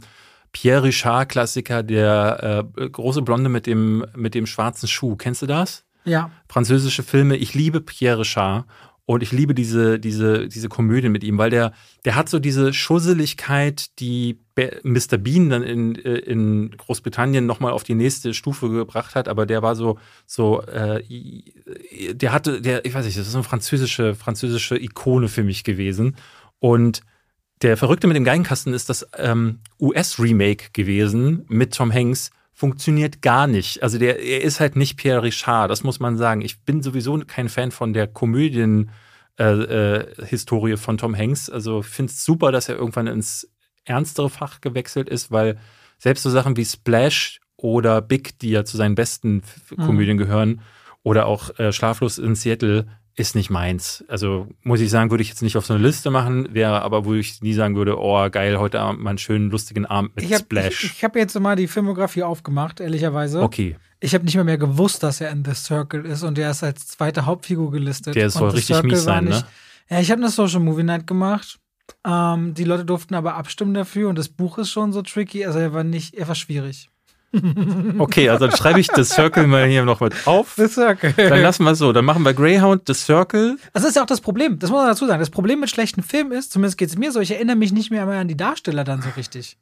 Pierre 0.51 0.83
Richard-Klassiker, 0.83 1.83
der 1.83 2.65
äh, 2.77 2.89
große 2.89 3.21
Blonde 3.21 3.47
mit 3.47 3.65
dem, 3.65 4.05
mit 4.13 4.35
dem 4.35 4.45
schwarzen 4.45 4.89
Schuh. 4.89 5.15
Kennst 5.15 5.41
du 5.41 5.45
das? 5.45 5.85
Ja. 6.03 6.31
Französische 6.49 7.01
Filme. 7.01 7.37
Ich 7.37 7.53
liebe 7.53 7.79
Pierre 7.79 8.19
Richard 8.19 8.65
und 9.07 9.23
ich 9.23 9.31
liebe 9.31 9.55
diese, 9.55 9.99
diese, 9.99 10.49
diese 10.49 10.67
Komödie 10.67 11.07
mit 11.07 11.23
ihm, 11.23 11.37
weil 11.37 11.49
der, 11.49 11.71
der 12.03 12.15
hat 12.15 12.27
so 12.27 12.39
diese 12.39 12.73
Schusseligkeit, 12.73 13.97
die 13.99 14.37
Mr. 14.83 15.17
Bean 15.17 15.49
dann 15.49 15.63
in, 15.63 15.95
äh, 15.95 16.17
in 16.17 16.71
Großbritannien 16.71 17.45
nochmal 17.45 17.71
auf 17.71 17.85
die 17.85 17.95
nächste 17.95 18.33
Stufe 18.33 18.69
gebracht 18.69 19.15
hat, 19.15 19.29
aber 19.29 19.45
der 19.45 19.61
war 19.61 19.77
so, 19.77 19.97
so, 20.25 20.61
äh, 20.63 21.01
der 22.15 22.33
hatte, 22.33 22.61
der, 22.61 22.83
ich 22.83 22.93
weiß 22.93 23.05
nicht, 23.05 23.17
das 23.17 23.27
ist 23.27 23.31
so 23.31 23.37
eine 23.37 23.45
französische, 23.45 24.13
französische 24.13 24.77
Ikone 24.77 25.29
für 25.29 25.43
mich 25.43 25.63
gewesen. 25.63 26.17
Und 26.59 26.99
der 27.61 27.77
Verrückte 27.77 28.07
mit 28.07 28.17
dem 28.17 28.25
Geigenkasten 28.25 28.73
ist 28.73 28.89
das 28.89 29.07
ähm, 29.17 29.59
US-Remake 29.79 30.71
gewesen 30.73 31.45
mit 31.47 31.73
Tom 31.73 31.93
Hanks. 31.93 32.31
Funktioniert 32.59 33.21
gar 33.21 33.45
nicht. 33.45 33.83
Also 33.83 33.99
der, 33.99 34.19
er 34.19 34.41
ist 34.41 34.59
halt 34.59 34.75
nicht 34.75 34.97
Pierre 34.97 35.21
Richard, 35.21 35.69
das 35.69 35.83
muss 35.83 35.99
man 35.99 36.17
sagen. 36.17 36.41
Ich 36.41 36.63
bin 36.63 36.81
sowieso 36.81 37.15
kein 37.19 37.49
Fan 37.49 37.69
von 37.69 37.93
der 37.93 38.07
Komödien. 38.07 38.89
Äh, 39.37 39.99
äh, 39.99 40.77
von 40.77 40.97
Tom 40.97 41.15
Hanks. 41.15 41.51
Also 41.51 41.83
finde 41.83 42.11
es 42.11 42.25
super, 42.25 42.51
dass 42.51 42.67
er 42.67 42.75
irgendwann 42.75 43.05
ins 43.05 43.47
ernstere 43.85 44.31
Fach 44.31 44.59
gewechselt 44.59 45.07
ist, 45.07 45.29
weil 45.31 45.59
selbst 45.99 46.23
so 46.23 46.31
Sachen 46.31 46.57
wie 46.57 46.65
Splash 46.65 47.39
oder 47.57 48.01
Big, 48.01 48.39
die 48.39 48.49
ja 48.49 48.65
zu 48.65 48.75
seinen 48.75 48.95
besten 48.95 49.43
Mhm. 49.75 49.83
Komödien 49.85 50.17
gehören, 50.17 50.61
oder 51.03 51.27
auch 51.27 51.57
äh, 51.59 51.71
Schlaflos 51.71 52.17
in 52.17 52.33
Seattle, 52.33 52.87
ist 53.17 53.35
nicht 53.35 53.49
meins. 53.49 54.05
Also 54.07 54.47
muss 54.63 54.79
ich 54.79 54.89
sagen, 54.89 55.09
würde 55.09 55.23
ich 55.23 55.29
jetzt 55.29 55.41
nicht 55.41 55.57
auf 55.57 55.65
so 55.65 55.73
eine 55.73 55.83
Liste 55.83 56.11
machen, 56.11 56.53
wäre 56.53 56.81
aber, 56.83 57.03
wo 57.03 57.13
ich 57.15 57.41
nie 57.41 57.53
sagen 57.53 57.75
würde, 57.75 57.97
oh 57.99 58.29
geil, 58.29 58.57
heute 58.59 58.79
Abend 58.79 59.01
mal 59.01 59.09
einen 59.09 59.17
schönen, 59.17 59.49
lustigen 59.49 59.85
Abend 59.85 60.15
mit 60.15 60.23
Ich 60.23 60.31
habe 60.33 60.43
Splash. 60.43 60.83
ich, 60.85 60.91
ich 60.93 61.03
hab 61.03 61.15
jetzt 61.15 61.37
mal 61.39 61.55
die 61.55 61.67
Filmografie 61.67 62.23
aufgemacht, 62.23 62.79
ehrlicherweise. 62.79 63.41
okay, 63.41 63.75
Ich 63.99 64.13
habe 64.13 64.23
nicht 64.23 64.35
mal 64.35 64.43
mehr 64.43 64.59
gewusst, 64.59 65.01
dass 65.03 65.19
er 65.19 65.31
in 65.31 65.43
The 65.43 65.55
Circle 65.55 66.05
ist 66.05 66.21
und 66.23 66.37
der 66.37 66.51
ist 66.51 66.63
als 66.63 66.85
zweite 66.87 67.25
Hauptfigur 67.25 67.71
gelistet. 67.71 68.15
Der 68.15 68.29
soll 68.29 68.51
richtig 68.51 68.75
Circle 68.75 68.91
mies 68.91 69.03
sein, 69.03 69.23
ne? 69.23 69.29
nicht- 69.31 69.45
Ja, 69.89 69.99
ich 69.99 70.11
habe 70.11 70.21
eine 70.21 70.29
Social 70.29 70.59
Movie 70.59 70.83
Night 70.83 71.07
gemacht. 71.07 71.57
Ähm, 72.05 72.53
die 72.53 72.65
Leute 72.65 72.85
durften 72.85 73.15
aber 73.15 73.35
abstimmen 73.35 73.73
dafür 73.73 74.09
und 74.09 74.17
das 74.17 74.29
Buch 74.29 74.57
ist 74.59 74.69
schon 74.69 74.93
so 74.93 75.01
tricky. 75.01 75.45
Also 75.45 75.57
er 75.59 75.73
war 75.73 75.83
nicht, 75.83 76.13
er 76.13 76.27
war 76.27 76.35
schwierig. 76.35 76.89
okay, 77.99 78.29
also 78.29 78.47
dann 78.47 78.55
schreibe 78.55 78.79
ich 78.79 78.87
The 78.95 79.03
Circle 79.03 79.47
mal 79.47 79.67
hier 79.67 79.83
noch 79.85 79.99
mit 79.99 80.13
auf. 80.27 80.53
The 80.57 80.67
Circle. 80.67 81.13
Dann 81.17 81.41
lassen 81.41 81.63
wir 81.65 81.71
es 81.71 81.79
so. 81.79 81.91
Dann 81.91 82.05
machen 82.05 82.23
wir 82.23 82.33
Greyhound, 82.33 82.83
The 82.87 82.93
Circle. 82.93 83.57
Das 83.73 83.83
ist 83.83 83.95
ja 83.95 84.01
auch 84.03 84.07
das 84.07 84.21
Problem. 84.21 84.59
Das 84.59 84.69
muss 84.69 84.79
man 84.79 84.87
dazu 84.87 85.05
sagen. 85.07 85.19
Das 85.19 85.29
Problem 85.29 85.59
mit 85.59 85.69
schlechten 85.69 86.03
Filmen 86.03 86.31
ist, 86.31 86.51
zumindest 86.51 86.77
geht 86.77 86.89
es 86.89 86.97
mir 86.97 87.11
so, 87.11 87.19
ich 87.19 87.31
erinnere 87.31 87.55
mich 87.57 87.73
nicht 87.73 87.91
mehr 87.91 88.01
einmal 88.03 88.17
an 88.17 88.27
die 88.27 88.37
Darsteller 88.37 88.83
dann 88.83 89.01
so 89.01 89.09
richtig. 89.17 89.57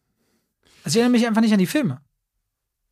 Also 0.83 0.97
ich 0.97 1.01
erinnere 1.01 1.17
mich 1.19 1.27
einfach 1.27 1.41
nicht 1.41 1.53
an 1.53 1.59
die 1.59 1.65
Filme. 1.65 1.99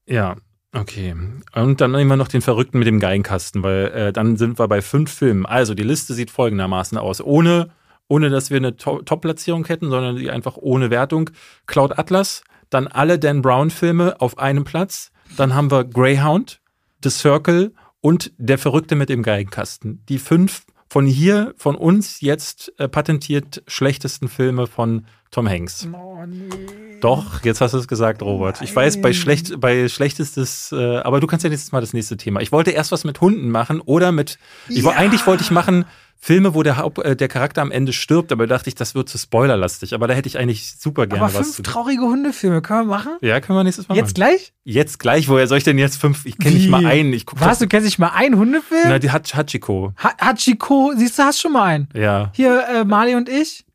Ja, 0.07 0.35
okay. 0.73 1.15
Und 1.53 1.79
dann 1.79 1.91
nehmen 1.91 2.09
wir 2.09 2.17
noch 2.17 2.27
den 2.27 2.41
Verrückten 2.41 2.79
mit 2.79 2.87
dem 2.87 2.99
Geigenkasten, 2.99 3.61
weil 3.63 3.85
äh, 3.93 4.13
dann 4.13 4.37
sind 4.37 4.59
wir 4.59 4.67
bei 4.67 4.81
fünf 4.81 5.11
Filmen. 5.13 5.45
Also 5.45 5.75
die 5.75 5.83
Liste 5.83 6.13
sieht 6.15 6.31
folgendermaßen 6.31 6.97
aus. 6.97 7.21
Ohne, 7.21 7.69
ohne 8.07 8.29
dass 8.31 8.49
wir 8.49 8.57
eine 8.57 8.75
To- 8.75 9.03
Top-Platzierung 9.03 9.65
hätten, 9.67 9.89
sondern 9.91 10.15
die 10.15 10.31
einfach 10.31 10.57
ohne 10.57 10.89
Wertung. 10.89 11.29
Cloud 11.67 11.97
Atlas, 11.97 12.43
dann 12.73 12.87
alle 12.87 13.19
Dan 13.19 13.41
Brown-Filme 13.41 14.19
auf 14.19 14.37
einem 14.37 14.63
Platz. 14.63 15.11
Dann 15.37 15.53
haben 15.53 15.71
wir 15.71 15.83
Greyhound, 15.83 16.59
The 17.03 17.09
Circle 17.09 17.73
und 18.01 18.31
Der 18.37 18.57
Verrückte 18.57 18.95
mit 18.95 19.09
dem 19.09 19.23
Geigenkasten. 19.23 20.03
Die 20.09 20.19
fünf 20.19 20.63
von 20.89 21.05
hier, 21.05 21.53
von 21.57 21.75
uns 21.75 22.21
jetzt 22.21 22.71
äh, 22.77 22.87
patentiert 22.87 23.63
schlechtesten 23.67 24.27
Filme 24.27 24.67
von 24.67 25.05
Tom 25.31 25.49
Hanks. 25.49 25.87
Oh 25.91 26.23
nee. 26.27 26.99
Doch, 27.01 27.43
jetzt 27.43 27.59
hast 27.61 27.73
du 27.73 27.79
es 27.79 27.87
gesagt, 27.87 28.21
Robert. 28.21 28.61
Ich 28.61 28.73
weiß, 28.75 28.97
bei, 29.01 29.09
Nein. 29.09 29.13
schlecht, 29.15 29.59
bei 29.59 29.89
schlechtestes, 29.89 30.71
äh, 30.71 30.97
aber 30.97 31.19
du 31.19 31.27
kannst 31.27 31.43
ja 31.43 31.49
nächstes 31.49 31.71
Mal 31.71 31.81
das 31.81 31.93
nächste 31.93 32.15
Thema. 32.15 32.41
Ich 32.41 32.51
wollte 32.51 32.71
erst 32.71 32.91
was 32.91 33.03
mit 33.03 33.19
Hunden 33.21 33.49
machen 33.49 33.81
oder 33.81 34.11
mit, 34.11 34.37
ich, 34.69 34.83
Ja. 34.83 34.91
eigentlich 34.91 35.25
wollte 35.25 35.43
ich 35.43 35.51
machen 35.51 35.85
Filme, 36.25 36.53
wo 36.55 36.63
der, 36.63 36.77
Haupt, 36.77 36.99
äh, 36.99 37.17
der 37.17 37.27
Charakter 37.27 37.61
am 37.61 37.69
Ende 37.69 37.91
stirbt, 37.91 38.31
aber 38.31 38.47
dachte 38.47 38.69
ich, 38.69 38.75
das 38.75 38.95
wird 38.95 39.09
zu 39.09 39.17
spoilerlastig. 39.17 39.93
Aber 39.93 40.07
da 40.07 40.13
hätte 40.13 40.29
ich 40.29 40.37
eigentlich 40.37 40.71
super 40.79 41.05
gerne 41.05 41.21
Aber 41.25 41.33
was 41.33 41.41
fünf 41.47 41.55
zu. 41.57 41.63
traurige 41.63 42.03
Hundefilme 42.03 42.61
können 42.61 42.87
wir 42.87 42.95
machen? 42.95 43.17
Ja, 43.19 43.41
können 43.41 43.59
wir 43.59 43.65
nächstes 43.65 43.89
Mal 43.89 43.95
Jetzt 43.95 44.17
machen. 44.17 44.31
gleich? 44.31 44.53
Jetzt 44.63 44.99
gleich, 44.99 45.27
woher 45.27 45.47
soll 45.47 45.57
ich 45.57 45.65
denn 45.65 45.77
jetzt 45.77 45.97
fünf? 45.97 46.25
Ich 46.25 46.37
kenne 46.37 46.55
nicht 46.55 46.69
mal 46.69 46.85
einen. 46.85 47.11
Ich 47.11 47.25
guck 47.25 47.41
Was, 47.41 47.59
du 47.59 47.67
kennst 47.67 47.83
nicht 47.83 47.99
mal 47.99 48.11
einen 48.15 48.37
Hundefilm? 48.37 48.83
Na, 48.85 48.99
die 48.99 49.11
hat 49.11 49.35
Hachiko. 49.35 49.91
Ha 50.01 50.13
Hachiko, 50.17 50.93
siehst 50.95 51.19
du, 51.19 51.23
hast 51.23 51.41
schon 51.41 51.51
mal 51.51 51.63
einen. 51.65 51.89
Ja. 51.93 52.31
Hier, 52.33 52.67
äh, 52.73 52.85
Mali 52.85 53.15
und 53.15 53.27
ich. 53.27 53.65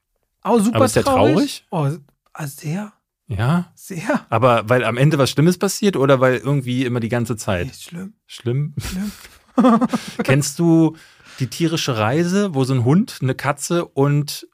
Auch 0.40 0.58
super 0.58 0.76
Aber 0.76 0.84
ist 0.86 0.96
der 0.96 1.04
traurig. 1.04 1.66
Oh, 1.70 1.86
ah, 2.32 2.46
sehr, 2.46 2.94
Ja. 3.26 3.70
sehr. 3.74 4.24
Aber 4.30 4.66
weil 4.70 4.84
am 4.84 4.96
Ende 4.96 5.18
was 5.18 5.28
Schlimmes 5.28 5.58
passiert 5.58 5.98
oder 5.98 6.20
weil 6.20 6.38
irgendwie 6.38 6.86
immer 6.86 7.00
die 7.00 7.10
ganze 7.10 7.36
Zeit? 7.36 7.66
Ist 7.66 7.82
schlimm. 7.84 8.14
Schlimm. 8.26 8.72
Schlimm. 8.78 9.12
Kennst 10.22 10.58
du 10.58 10.96
die 11.38 11.48
tierische 11.48 11.96
Reise, 11.96 12.54
wo 12.54 12.64
so 12.64 12.74
ein 12.74 12.84
Hund, 12.84 13.18
eine 13.22 13.34
Katze 13.34 13.84
und 13.84 14.46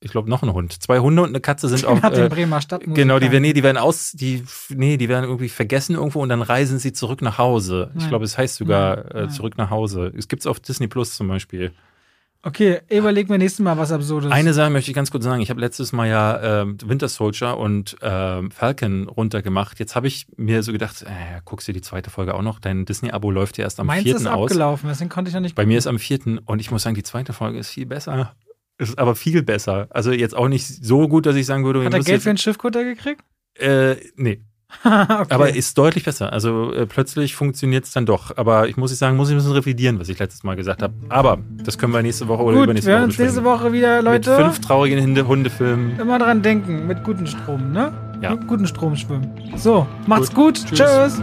ich 0.00 0.10
glaube 0.10 0.28
noch 0.28 0.42
ein 0.42 0.52
Hund, 0.52 0.82
zwei 0.82 0.98
Hunde 0.98 1.22
und 1.22 1.30
eine 1.30 1.40
Katze 1.40 1.68
sind 1.68 1.84
auf 1.86 2.02
äh, 2.04 2.28
Bremer 2.28 2.60
Stadtmusiker. 2.60 3.02
genau, 3.02 3.18
die 3.18 3.32
werden 3.32 3.42
nee, 3.42 3.54
die 3.54 3.62
werden 3.62 3.78
aus 3.78 4.12
die 4.12 4.44
nee, 4.68 4.98
die 4.98 5.08
werden 5.08 5.24
irgendwie 5.24 5.48
vergessen 5.48 5.96
irgendwo 5.96 6.22
und 6.22 6.28
dann 6.28 6.42
reisen 6.42 6.78
sie 6.78 6.92
zurück 6.92 7.22
nach 7.22 7.38
Hause. 7.38 7.90
Ich 7.94 8.00
Nein. 8.00 8.08
glaube, 8.10 8.24
es 8.26 8.36
heißt 8.36 8.56
sogar 8.56 9.14
äh, 9.14 9.28
zurück 9.28 9.56
nach 9.56 9.70
Hause. 9.70 10.12
Es 10.16 10.28
gibt's 10.28 10.46
auf 10.46 10.60
Disney 10.60 10.88
Plus 10.88 11.16
zum 11.16 11.28
Beispiel. 11.28 11.72
Okay, 12.46 12.80
überleg 12.90 13.30
mir 13.30 13.38
nächstes 13.38 13.64
Mal 13.64 13.78
was 13.78 13.90
Absurdes. 13.90 14.30
Eine 14.30 14.52
Sache 14.52 14.68
möchte 14.68 14.90
ich 14.90 14.94
ganz 14.94 15.10
kurz 15.10 15.24
sagen. 15.24 15.40
Ich 15.40 15.48
habe 15.48 15.60
letztes 15.60 15.92
Mal 15.92 16.08
ja 16.08 16.62
ähm, 16.62 16.76
Winter 16.84 17.08
Soldier 17.08 17.56
und 17.56 17.96
ähm, 18.02 18.50
Falcon 18.50 19.08
runtergemacht. 19.08 19.78
Jetzt 19.80 19.96
habe 19.96 20.08
ich 20.08 20.26
mir 20.36 20.62
so 20.62 20.70
gedacht, 20.70 21.02
äh, 21.02 21.40
guckst 21.46 21.66
du 21.68 21.72
die 21.72 21.80
zweite 21.80 22.10
Folge 22.10 22.34
auch 22.34 22.42
noch? 22.42 22.60
Dein 22.60 22.84
Disney-Abo 22.84 23.30
läuft 23.30 23.56
ja 23.56 23.64
erst 23.64 23.80
am 23.80 23.86
Meins 23.86 24.02
4. 24.02 24.16
ist 24.16 24.26
aus. 24.26 24.50
abgelaufen, 24.50 24.90
deswegen 24.90 25.08
konnte 25.08 25.30
ich 25.30 25.34
noch 25.34 25.40
nicht 25.40 25.54
Bei 25.54 25.64
mir 25.64 25.78
ist 25.78 25.86
am 25.86 25.98
vierten 25.98 26.36
und 26.36 26.60
ich 26.60 26.70
muss 26.70 26.82
sagen, 26.82 26.94
die 26.94 27.02
zweite 27.02 27.32
Folge 27.32 27.58
ist 27.58 27.70
viel 27.70 27.86
besser. 27.86 28.34
Ist 28.76 28.98
aber 28.98 29.14
viel 29.14 29.42
besser. 29.42 29.86
Also 29.90 30.12
jetzt 30.12 30.36
auch 30.36 30.48
nicht 30.48 30.66
so 30.66 31.08
gut, 31.08 31.24
dass 31.24 31.36
ich 31.36 31.46
sagen 31.46 31.64
würde, 31.64 31.82
Hat 31.82 31.94
er 31.94 32.00
Geld 32.00 32.22
für 32.22 32.28
einen 32.28 32.38
Schiffkutter 32.38 32.84
gekriegt? 32.84 33.22
äh, 33.58 33.96
nee. 34.16 34.42
okay. 34.84 35.26
Aber 35.28 35.54
ist 35.54 35.76
deutlich 35.78 36.04
besser. 36.04 36.32
Also 36.32 36.72
äh, 36.72 36.86
plötzlich 36.86 37.34
funktioniert 37.34 37.84
es 37.84 37.92
dann 37.92 38.06
doch. 38.06 38.36
Aber 38.36 38.68
ich 38.68 38.76
muss 38.76 38.92
ich 38.92 38.98
sagen, 38.98 39.16
muss 39.16 39.28
ich 39.28 39.34
ein 39.34 39.38
bisschen 39.38 39.52
revidieren, 39.52 40.00
was 40.00 40.08
ich 40.08 40.18
letztes 40.18 40.42
Mal 40.42 40.56
gesagt 40.56 40.82
habe. 40.82 40.94
Aber 41.08 41.38
das 41.64 41.78
können 41.78 41.92
wir 41.92 42.02
nächste 42.02 42.28
Woche 42.28 42.42
oder 42.42 42.56
Gut, 42.56 42.64
übernächste 42.64 42.90
wir 42.90 42.94
Woche 42.94 43.00
hören 43.00 43.10
uns 43.10 43.18
nächste. 43.18 43.44
Woche 43.44 43.72
wieder, 43.72 44.02
Leute. 44.02 44.30
Mit 44.30 44.40
fünf 44.40 44.60
traurigen 44.60 45.00
Hunde 45.02 45.26
Hundefilmen. 45.26 45.98
Immer 45.98 46.18
dran 46.18 46.42
denken, 46.42 46.86
mit 46.86 47.04
guten 47.04 47.26
Strom, 47.26 47.72
ne? 47.72 47.92
Ja. 48.20 48.30
Mit 48.30 48.46
guten 48.46 48.66
Strom 48.66 48.96
schwimmen. 48.96 49.30
So, 49.56 49.86
macht's 50.06 50.32
Gut. 50.32 50.60
gut. 50.60 50.66
Tschüss. 50.66 50.78
Tschüss. 50.78 51.22